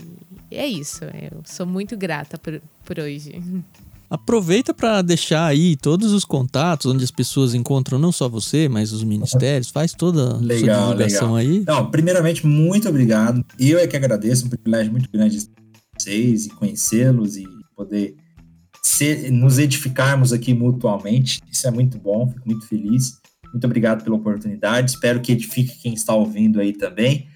é 0.49 0.65
isso. 0.65 1.03
Eu 1.03 1.41
sou 1.45 1.65
muito 1.65 1.97
grata 1.97 2.37
por, 2.37 2.61
por 2.85 2.97
hoje. 2.99 3.41
Aproveita 4.09 4.73
para 4.73 5.01
deixar 5.01 5.45
aí 5.45 5.75
todos 5.75 6.13
os 6.13 6.23
contatos 6.23 6.89
onde 6.89 7.03
as 7.03 7.11
pessoas 7.11 7.53
encontram 7.53 7.99
não 7.99 8.09
só 8.13 8.29
você, 8.29 8.69
mas 8.69 8.93
os 8.93 9.03
ministérios. 9.03 9.69
Faz 9.69 9.91
toda 9.91 10.29
a 10.29 10.37
sua 10.37 10.41
Legal, 10.41 10.81
divulgação 10.93 11.33
legal. 11.33 11.35
aí. 11.35 11.63
Não, 11.67 11.91
primeiramente, 11.91 12.47
muito 12.47 12.87
obrigado. 12.87 13.43
Eu 13.59 13.77
é 13.77 13.85
que 13.85 13.97
agradeço, 13.97 14.45
um 14.45 14.49
privilégio 14.49 14.93
muito 14.93 15.09
grande 15.11 15.35
estar 15.35 15.51
com 15.61 15.99
vocês 15.99 16.45
e 16.45 16.49
conhecê-los 16.51 17.35
e 17.35 17.43
poder 17.75 18.15
ser- 18.81 19.29
nos 19.29 19.59
edificarmos 19.59 20.31
aqui 20.31 20.53
mutuamente. 20.53 21.41
Isso 21.51 21.67
é 21.67 21.71
muito 21.71 21.97
bom, 21.97 22.29
fico 22.29 22.47
muito 22.47 22.65
feliz. 22.65 23.19
Muito 23.51 23.65
obrigado 23.65 24.03
pela 24.03 24.15
oportunidade. 24.15 24.91
Espero 24.91 25.21
que 25.21 25.31
edifique 25.31 25.79
quem 25.79 25.93
está 25.93 26.13
ouvindo 26.13 26.59
aí 26.59 26.73
também. 26.73 27.27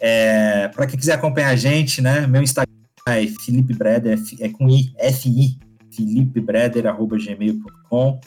É, 0.00 0.68
Para 0.68 0.86
quem 0.86 0.98
quiser 0.98 1.12
acompanhar 1.14 1.50
a 1.50 1.56
gente, 1.56 2.00
né? 2.00 2.26
Meu 2.26 2.42
Instagram 2.42 2.72
é 3.08 3.26
Felipe 3.26 3.74
Breder, 3.74 4.18
é 4.40 4.48
com 4.48 4.66
I, 4.68 4.92
F-I, 4.98 5.58
felipebreder.gmail.com. 5.94 8.20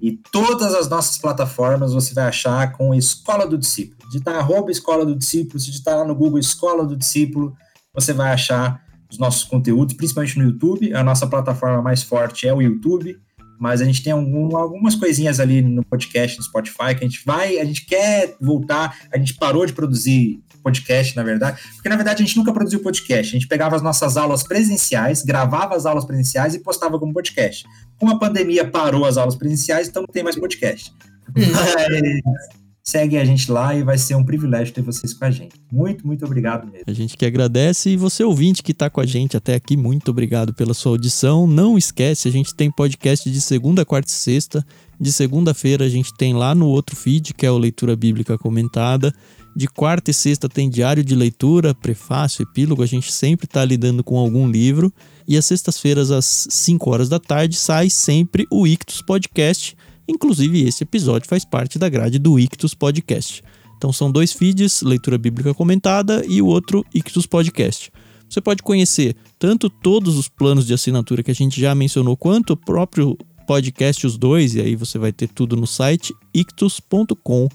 E 0.00 0.12
todas 0.30 0.74
as 0.74 0.88
nossas 0.88 1.18
plataformas 1.18 1.92
você 1.92 2.14
vai 2.14 2.28
achar 2.28 2.70
com 2.72 2.94
Escola 2.94 3.44
do 3.46 3.58
Discípulo. 3.58 3.98
Digitar 4.08 4.36
arroba 4.36 4.70
Escola 4.70 5.04
do 5.04 5.16
Discípulo, 5.16 5.58
se 5.58 5.66
digitar 5.66 5.98
lá 5.98 6.04
no 6.04 6.14
Google 6.14 6.38
Escola 6.38 6.86
do 6.86 6.96
Discípulo, 6.96 7.56
você 7.92 8.12
vai 8.12 8.32
achar 8.32 8.80
os 9.10 9.18
nossos 9.18 9.42
conteúdos, 9.44 9.96
principalmente 9.96 10.38
no 10.38 10.44
YouTube. 10.44 10.94
A 10.94 11.02
nossa 11.02 11.26
plataforma 11.26 11.82
mais 11.82 12.00
forte 12.02 12.46
é 12.46 12.54
o 12.54 12.62
YouTube, 12.62 13.18
mas 13.58 13.80
a 13.80 13.84
gente 13.84 14.02
tem 14.02 14.12
algum- 14.12 14.56
algumas 14.56 14.94
coisinhas 14.94 15.40
ali 15.40 15.60
no 15.62 15.84
podcast, 15.84 16.38
no 16.38 16.44
Spotify, 16.44 16.94
que 16.96 17.04
a 17.04 17.08
gente 17.08 17.22
vai, 17.24 17.58
a 17.58 17.64
gente 17.64 17.84
quer 17.84 18.36
voltar, 18.40 18.96
a 19.12 19.18
gente 19.18 19.34
parou 19.34 19.66
de 19.66 19.72
produzir 19.72 20.40
podcast, 20.62 21.16
na 21.16 21.22
verdade, 21.22 21.60
porque 21.74 21.88
na 21.88 21.96
verdade 21.96 22.22
a 22.22 22.26
gente 22.26 22.36
nunca 22.36 22.52
produziu 22.52 22.80
podcast. 22.80 23.34
A 23.34 23.38
gente 23.38 23.48
pegava 23.48 23.74
as 23.74 23.82
nossas 23.82 24.16
aulas 24.16 24.42
presenciais, 24.42 25.22
gravava 25.22 25.74
as 25.74 25.86
aulas 25.86 26.04
presenciais 26.04 26.54
e 26.54 26.58
postava 26.60 26.98
como 26.98 27.12
podcast. 27.12 27.64
Como 27.98 28.12
a 28.12 28.18
pandemia 28.18 28.68
parou 28.68 29.04
as 29.04 29.16
aulas 29.16 29.34
presenciais, 29.36 29.88
então 29.88 30.02
não 30.02 30.12
tem 30.12 30.22
mais 30.22 30.36
podcast. 30.36 30.92
Mas 31.34 32.67
segue 32.88 33.18
a 33.18 33.24
gente 33.24 33.52
lá 33.52 33.74
e 33.74 33.82
vai 33.82 33.98
ser 33.98 34.14
um 34.14 34.24
privilégio 34.24 34.72
ter 34.72 34.80
vocês 34.80 35.12
com 35.12 35.22
a 35.26 35.30
gente. 35.30 35.54
Muito, 35.70 36.06
muito 36.06 36.24
obrigado 36.24 36.66
mesmo. 36.66 36.84
A 36.86 36.92
gente 36.92 37.18
que 37.18 37.26
agradece 37.26 37.90
e 37.90 37.96
você 37.98 38.24
ouvinte 38.24 38.62
que 38.62 38.72
está 38.72 38.88
com 38.88 38.98
a 38.98 39.04
gente 39.04 39.36
até 39.36 39.54
aqui, 39.54 39.76
muito 39.76 40.10
obrigado 40.10 40.54
pela 40.54 40.72
sua 40.72 40.92
audição. 40.92 41.46
Não 41.46 41.76
esquece, 41.76 42.28
a 42.28 42.32
gente 42.32 42.54
tem 42.54 42.70
podcast 42.70 43.30
de 43.30 43.40
segunda, 43.42 43.84
quarta 43.84 44.08
e 44.08 44.14
sexta. 44.14 44.66
De 44.98 45.12
segunda-feira 45.12 45.84
a 45.84 45.88
gente 45.88 46.14
tem 46.14 46.32
lá 46.32 46.54
no 46.54 46.66
outro 46.66 46.96
feed, 46.96 47.34
que 47.34 47.44
é 47.44 47.50
o 47.50 47.58
Leitura 47.58 47.94
Bíblica 47.94 48.38
Comentada. 48.38 49.14
De 49.54 49.66
quarta 49.68 50.10
e 50.10 50.14
sexta 50.14 50.48
tem 50.48 50.70
diário 50.70 51.04
de 51.04 51.14
leitura, 51.14 51.74
prefácio, 51.74 52.42
epílogo. 52.42 52.82
A 52.82 52.86
gente 52.86 53.12
sempre 53.12 53.44
está 53.44 53.62
lidando 53.66 54.02
com 54.02 54.16
algum 54.16 54.50
livro. 54.50 54.90
E 55.26 55.36
às 55.36 55.44
sextas-feiras, 55.44 56.10
às 56.10 56.46
5 56.48 56.90
horas 56.90 57.08
da 57.10 57.18
tarde, 57.18 57.54
sai 57.54 57.90
sempre 57.90 58.46
o 58.50 58.66
Ictus 58.66 59.02
Podcast. 59.02 59.76
Inclusive, 60.08 60.66
esse 60.66 60.82
episódio 60.84 61.28
faz 61.28 61.44
parte 61.44 61.78
da 61.78 61.88
grade 61.88 62.18
do 62.18 62.38
Ictus 62.38 62.74
Podcast. 62.74 63.42
Então 63.76 63.92
são 63.92 64.10
dois 64.10 64.32
feeds, 64.32 64.82
leitura 64.82 65.18
bíblica 65.18 65.52
comentada 65.54 66.24
e 66.26 66.40
o 66.40 66.46
outro 66.46 66.84
Ictus 66.94 67.26
Podcast. 67.26 67.92
Você 68.28 68.40
pode 68.40 68.62
conhecer 68.62 69.14
tanto 69.38 69.70
todos 69.70 70.16
os 70.18 70.28
planos 70.28 70.66
de 70.66 70.74
assinatura 70.74 71.22
que 71.22 71.30
a 71.30 71.34
gente 71.34 71.60
já 71.60 71.74
mencionou, 71.74 72.16
quanto 72.16 72.54
o 72.54 72.56
próprio 72.56 73.16
podcast, 73.46 74.06
os 74.06 74.18
dois, 74.18 74.54
e 74.54 74.60
aí 74.60 74.76
você 74.76 74.98
vai 74.98 75.12
ter 75.12 75.28
tudo 75.28 75.56
no 75.56 75.66
site 75.66 76.14
ictus.com.br. 76.34 77.50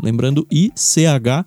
Lembrando 0.00 0.46
I-C-H-T-H-U-S. 0.50 1.38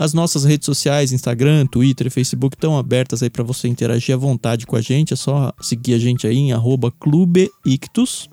As 0.00 0.14
nossas 0.14 0.44
redes 0.44 0.64
sociais, 0.64 1.10
Instagram, 1.10 1.66
Twitter 1.66 2.06
e 2.06 2.10
Facebook 2.10 2.54
estão 2.54 2.78
abertas 2.78 3.20
aí 3.20 3.28
para 3.28 3.42
você 3.42 3.66
interagir 3.66 4.14
à 4.14 4.18
vontade 4.18 4.64
com 4.64 4.76
a 4.76 4.80
gente. 4.80 5.12
É 5.12 5.16
só 5.16 5.52
seguir 5.60 5.94
a 5.94 5.98
gente 5.98 6.24
aí 6.24 6.36
em 6.36 6.52
arroba 6.52 6.92
Clube 6.92 7.50
Ictus. 7.66 8.30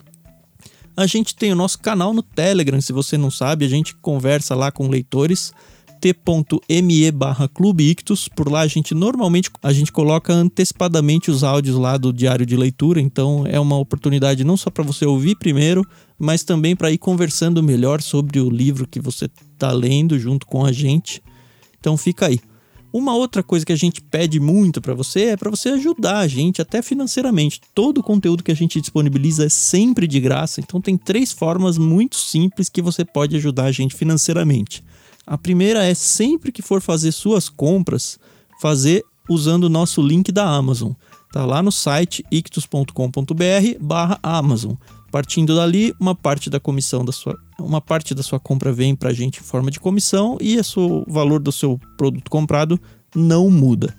A 0.96 1.08
gente 1.08 1.36
tem 1.36 1.52
o 1.52 1.56
nosso 1.56 1.80
canal 1.80 2.14
no 2.14 2.22
Telegram, 2.22 2.80
se 2.80 2.94
você 2.94 3.18
não 3.18 3.32
sabe, 3.32 3.66
a 3.66 3.68
gente 3.68 3.96
conversa 3.96 4.54
lá 4.54 4.72
com 4.72 4.88
leitores 4.88 5.52
t.me 6.00 7.12
barra. 7.12 7.50
Por 8.36 8.52
lá 8.52 8.62
a 8.62 8.68
gente 8.68 8.94
normalmente 8.94 9.50
a 9.64 9.74
gente 9.74 9.92
coloca 9.92 10.32
antecipadamente 10.32 11.32
os 11.32 11.44
áudios 11.44 11.78
lá 11.78 11.98
do 11.98 12.14
diário 12.14 12.46
de 12.46 12.56
leitura, 12.56 13.02
então 13.02 13.44
é 13.48 13.60
uma 13.60 13.80
oportunidade 13.80 14.44
não 14.44 14.56
só 14.56 14.70
para 14.70 14.84
você 14.84 15.04
ouvir 15.04 15.36
primeiro, 15.36 15.84
mas 16.20 16.44
também 16.44 16.76
para 16.76 16.92
ir 16.92 17.00
conversando 17.00 17.64
melhor 17.64 18.04
sobre 18.04 18.40
o 18.40 18.52
livro 18.52 18.88
que 18.88 19.00
você 19.00 19.26
está 19.26 19.72
lendo 19.72 20.20
junto 20.20 20.46
com 20.46 20.64
a 20.64 20.72
gente. 20.72 21.24
Então 21.86 21.96
fica 21.96 22.26
aí. 22.26 22.40
Uma 22.92 23.14
outra 23.14 23.44
coisa 23.44 23.64
que 23.64 23.72
a 23.72 23.76
gente 23.76 24.02
pede 24.02 24.40
muito 24.40 24.82
para 24.82 24.96
você 24.96 25.26
é 25.26 25.38
para 25.38 25.52
você 25.52 25.70
ajudar 25.70 26.18
a 26.18 26.28
gente 26.28 26.64
até 26.64 26.82
financeiramente. 26.82 27.62
Todo 27.76 28.00
o 28.00 28.04
conteúdo 28.04 28.44
que 28.44 28.52
a 28.52 28.56
gente 28.56 28.82
disponibiliza 28.82 29.46
é 29.46 29.50
sempre 29.50 30.08
de 30.08 30.20
graça, 30.20 30.62
então 30.62 30.82
tem 30.82 30.98
três 30.98 31.32
formas 31.32 31.78
muito 31.78 32.16
simples 32.16 32.70
que 32.70 32.82
você 32.82 33.06
pode 33.06 33.36
ajudar 33.36 33.66
a 33.66 33.72
gente 33.72 33.94
financeiramente. 33.94 34.84
A 35.28 35.38
primeira 35.38 35.86
é 35.86 35.94
sempre 35.94 36.52
que 36.52 36.64
for 36.64 36.82
fazer 36.82 37.12
suas 37.12 37.50
compras, 37.50 38.18
fazer 38.60 39.06
usando 39.30 39.66
o 39.66 39.70
nosso 39.70 40.02
link 40.02 40.32
da 40.32 40.50
Amazon. 40.50 40.94
Tá 41.32 41.46
lá 41.46 41.62
no 41.62 41.72
site 41.72 42.26
ictus.com.br/amazon. 42.32 44.74
Partindo 45.16 45.56
dali, 45.56 45.96
uma 45.98 46.14
parte 46.14 46.50
da 46.50 46.60
comissão 46.60 47.06
da 47.06 47.14
sua, 47.14 47.40
uma 47.58 47.80
parte 47.80 48.14
da 48.14 48.22
sua 48.22 48.38
compra 48.38 48.74
vem 48.74 48.94
para 48.94 49.12
a 49.12 49.14
gente 49.14 49.40
em 49.40 49.44
forma 49.44 49.72
de 49.72 49.80
comissão 49.80 50.38
e 50.42 50.60
o 50.60 51.06
valor 51.08 51.40
do 51.40 51.54
seu 51.54 51.80
produto 51.98 52.30
comprado 52.30 52.78
não 53.16 53.50
muda. 53.50 53.96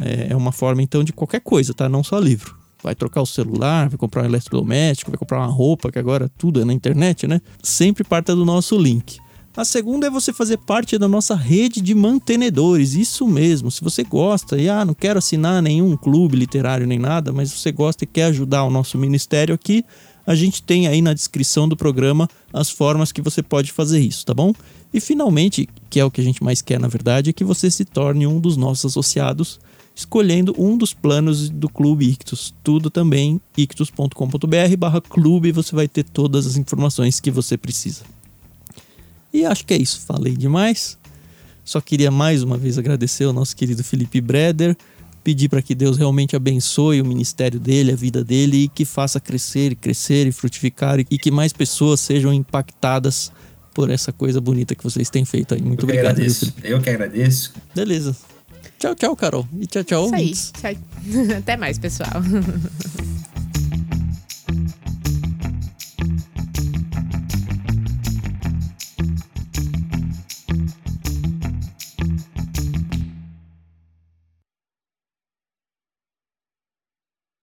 É, 0.00 0.28
é 0.30 0.34
uma 0.34 0.50
forma 0.50 0.80
então 0.80 1.04
de 1.04 1.12
qualquer 1.12 1.40
coisa, 1.40 1.74
tá? 1.74 1.86
Não 1.86 2.02
só 2.02 2.18
livro. 2.18 2.56
vai 2.82 2.94
trocar 2.94 3.20
o 3.20 3.26
celular, 3.26 3.90
vai 3.90 3.98
comprar 3.98 4.22
um 4.22 4.24
eletrodoméstico, 4.24 5.10
vai 5.10 5.18
comprar 5.18 5.36
uma 5.36 5.52
roupa, 5.52 5.92
que 5.92 5.98
agora 5.98 6.30
tudo 6.38 6.62
é 6.62 6.64
na 6.64 6.72
internet, 6.72 7.26
né? 7.26 7.38
Sempre 7.62 8.02
parta 8.02 8.34
do 8.34 8.46
nosso 8.46 8.78
link. 8.78 9.18
A 9.54 9.66
segunda 9.66 10.06
é 10.06 10.10
você 10.10 10.32
fazer 10.32 10.56
parte 10.56 10.96
da 10.96 11.06
nossa 11.06 11.34
rede 11.34 11.82
de 11.82 11.94
mantenedores. 11.94 12.94
Isso 12.94 13.28
mesmo. 13.28 13.70
Se 13.70 13.84
você 13.84 14.02
gosta 14.02 14.58
e 14.58 14.66
ah, 14.66 14.82
não 14.82 14.94
quero 14.94 15.18
assinar 15.18 15.60
nenhum 15.60 15.94
clube 15.94 16.38
literário 16.38 16.86
nem 16.86 16.98
nada, 16.98 17.34
mas 17.34 17.52
você 17.52 17.70
gosta 17.70 18.04
e 18.04 18.06
quer 18.06 18.24
ajudar 18.24 18.64
o 18.64 18.70
nosso 18.70 18.96
ministério 18.96 19.54
aqui, 19.54 19.84
a 20.26 20.34
gente 20.34 20.62
tem 20.62 20.86
aí 20.86 21.02
na 21.02 21.14
descrição 21.14 21.68
do 21.68 21.76
programa 21.76 22.28
as 22.52 22.70
formas 22.70 23.12
que 23.12 23.22
você 23.22 23.42
pode 23.42 23.72
fazer 23.72 24.00
isso, 24.00 24.24
tá 24.24 24.34
bom? 24.34 24.52
E 24.92 25.00
finalmente, 25.00 25.68
que 25.88 25.98
é 25.98 26.04
o 26.04 26.10
que 26.10 26.20
a 26.20 26.24
gente 26.24 26.42
mais 26.42 26.60
quer 26.60 26.78
na 26.78 26.88
verdade, 26.88 27.30
é 27.30 27.32
que 27.32 27.44
você 27.44 27.70
se 27.70 27.84
torne 27.84 28.26
um 28.26 28.38
dos 28.38 28.56
nossos 28.56 28.92
associados, 28.92 29.58
escolhendo 29.94 30.54
um 30.58 30.76
dos 30.76 30.92
planos 30.92 31.48
do 31.48 31.68
Clube 31.68 32.08
Ictus. 32.08 32.54
Tudo 32.62 32.90
também 32.90 33.40
ictus.com.br 33.56 34.76
barra 34.78 35.00
clube, 35.00 35.52
você 35.52 35.74
vai 35.74 35.88
ter 35.88 36.04
todas 36.04 36.46
as 36.46 36.56
informações 36.56 37.20
que 37.20 37.30
você 37.30 37.56
precisa. 37.56 38.04
E 39.32 39.46
acho 39.46 39.64
que 39.64 39.74
é 39.74 39.78
isso, 39.78 40.00
falei 40.00 40.36
demais. 40.36 40.98
Só 41.64 41.80
queria 41.80 42.10
mais 42.10 42.42
uma 42.42 42.58
vez 42.58 42.76
agradecer 42.76 43.24
ao 43.24 43.32
nosso 43.32 43.56
querido 43.56 43.82
Felipe 43.84 44.20
Breder, 44.20 44.76
pedir 45.22 45.48
para 45.48 45.62
que 45.62 45.74
Deus 45.74 45.96
realmente 45.96 46.34
abençoe 46.34 47.00
o 47.00 47.04
ministério 47.04 47.58
dele, 47.60 47.92
a 47.92 47.96
vida 47.96 48.24
dele 48.24 48.64
e 48.64 48.68
que 48.68 48.84
faça 48.84 49.20
crescer 49.20 49.72
e 49.72 49.76
crescer 49.76 50.26
e 50.26 50.32
frutificar 50.32 50.98
e 50.98 51.04
que 51.04 51.30
mais 51.30 51.52
pessoas 51.52 52.00
sejam 52.00 52.32
impactadas 52.32 53.32
por 53.74 53.90
essa 53.90 54.12
coisa 54.12 54.40
bonita 54.40 54.74
que 54.74 54.84
vocês 54.84 55.08
têm 55.08 55.24
feito 55.24 55.54
aí. 55.54 55.62
Muito 55.62 55.80
Eu 55.80 55.84
obrigado, 55.84 56.12
agradeço. 56.12 56.54
Eu 56.62 56.80
que 56.80 56.90
agradeço. 56.90 57.52
Beleza. 57.74 58.16
Tchau, 58.78 58.94
tchau, 58.94 59.16
Carol. 59.16 59.48
E 59.60 59.66
tchau, 59.66 59.84
tchau. 59.84 60.06
Isso 60.06 60.14
aí. 60.14 60.76
Tchau. 60.76 60.82
Até 61.38 61.56
mais, 61.56 61.78
pessoal. 61.78 62.10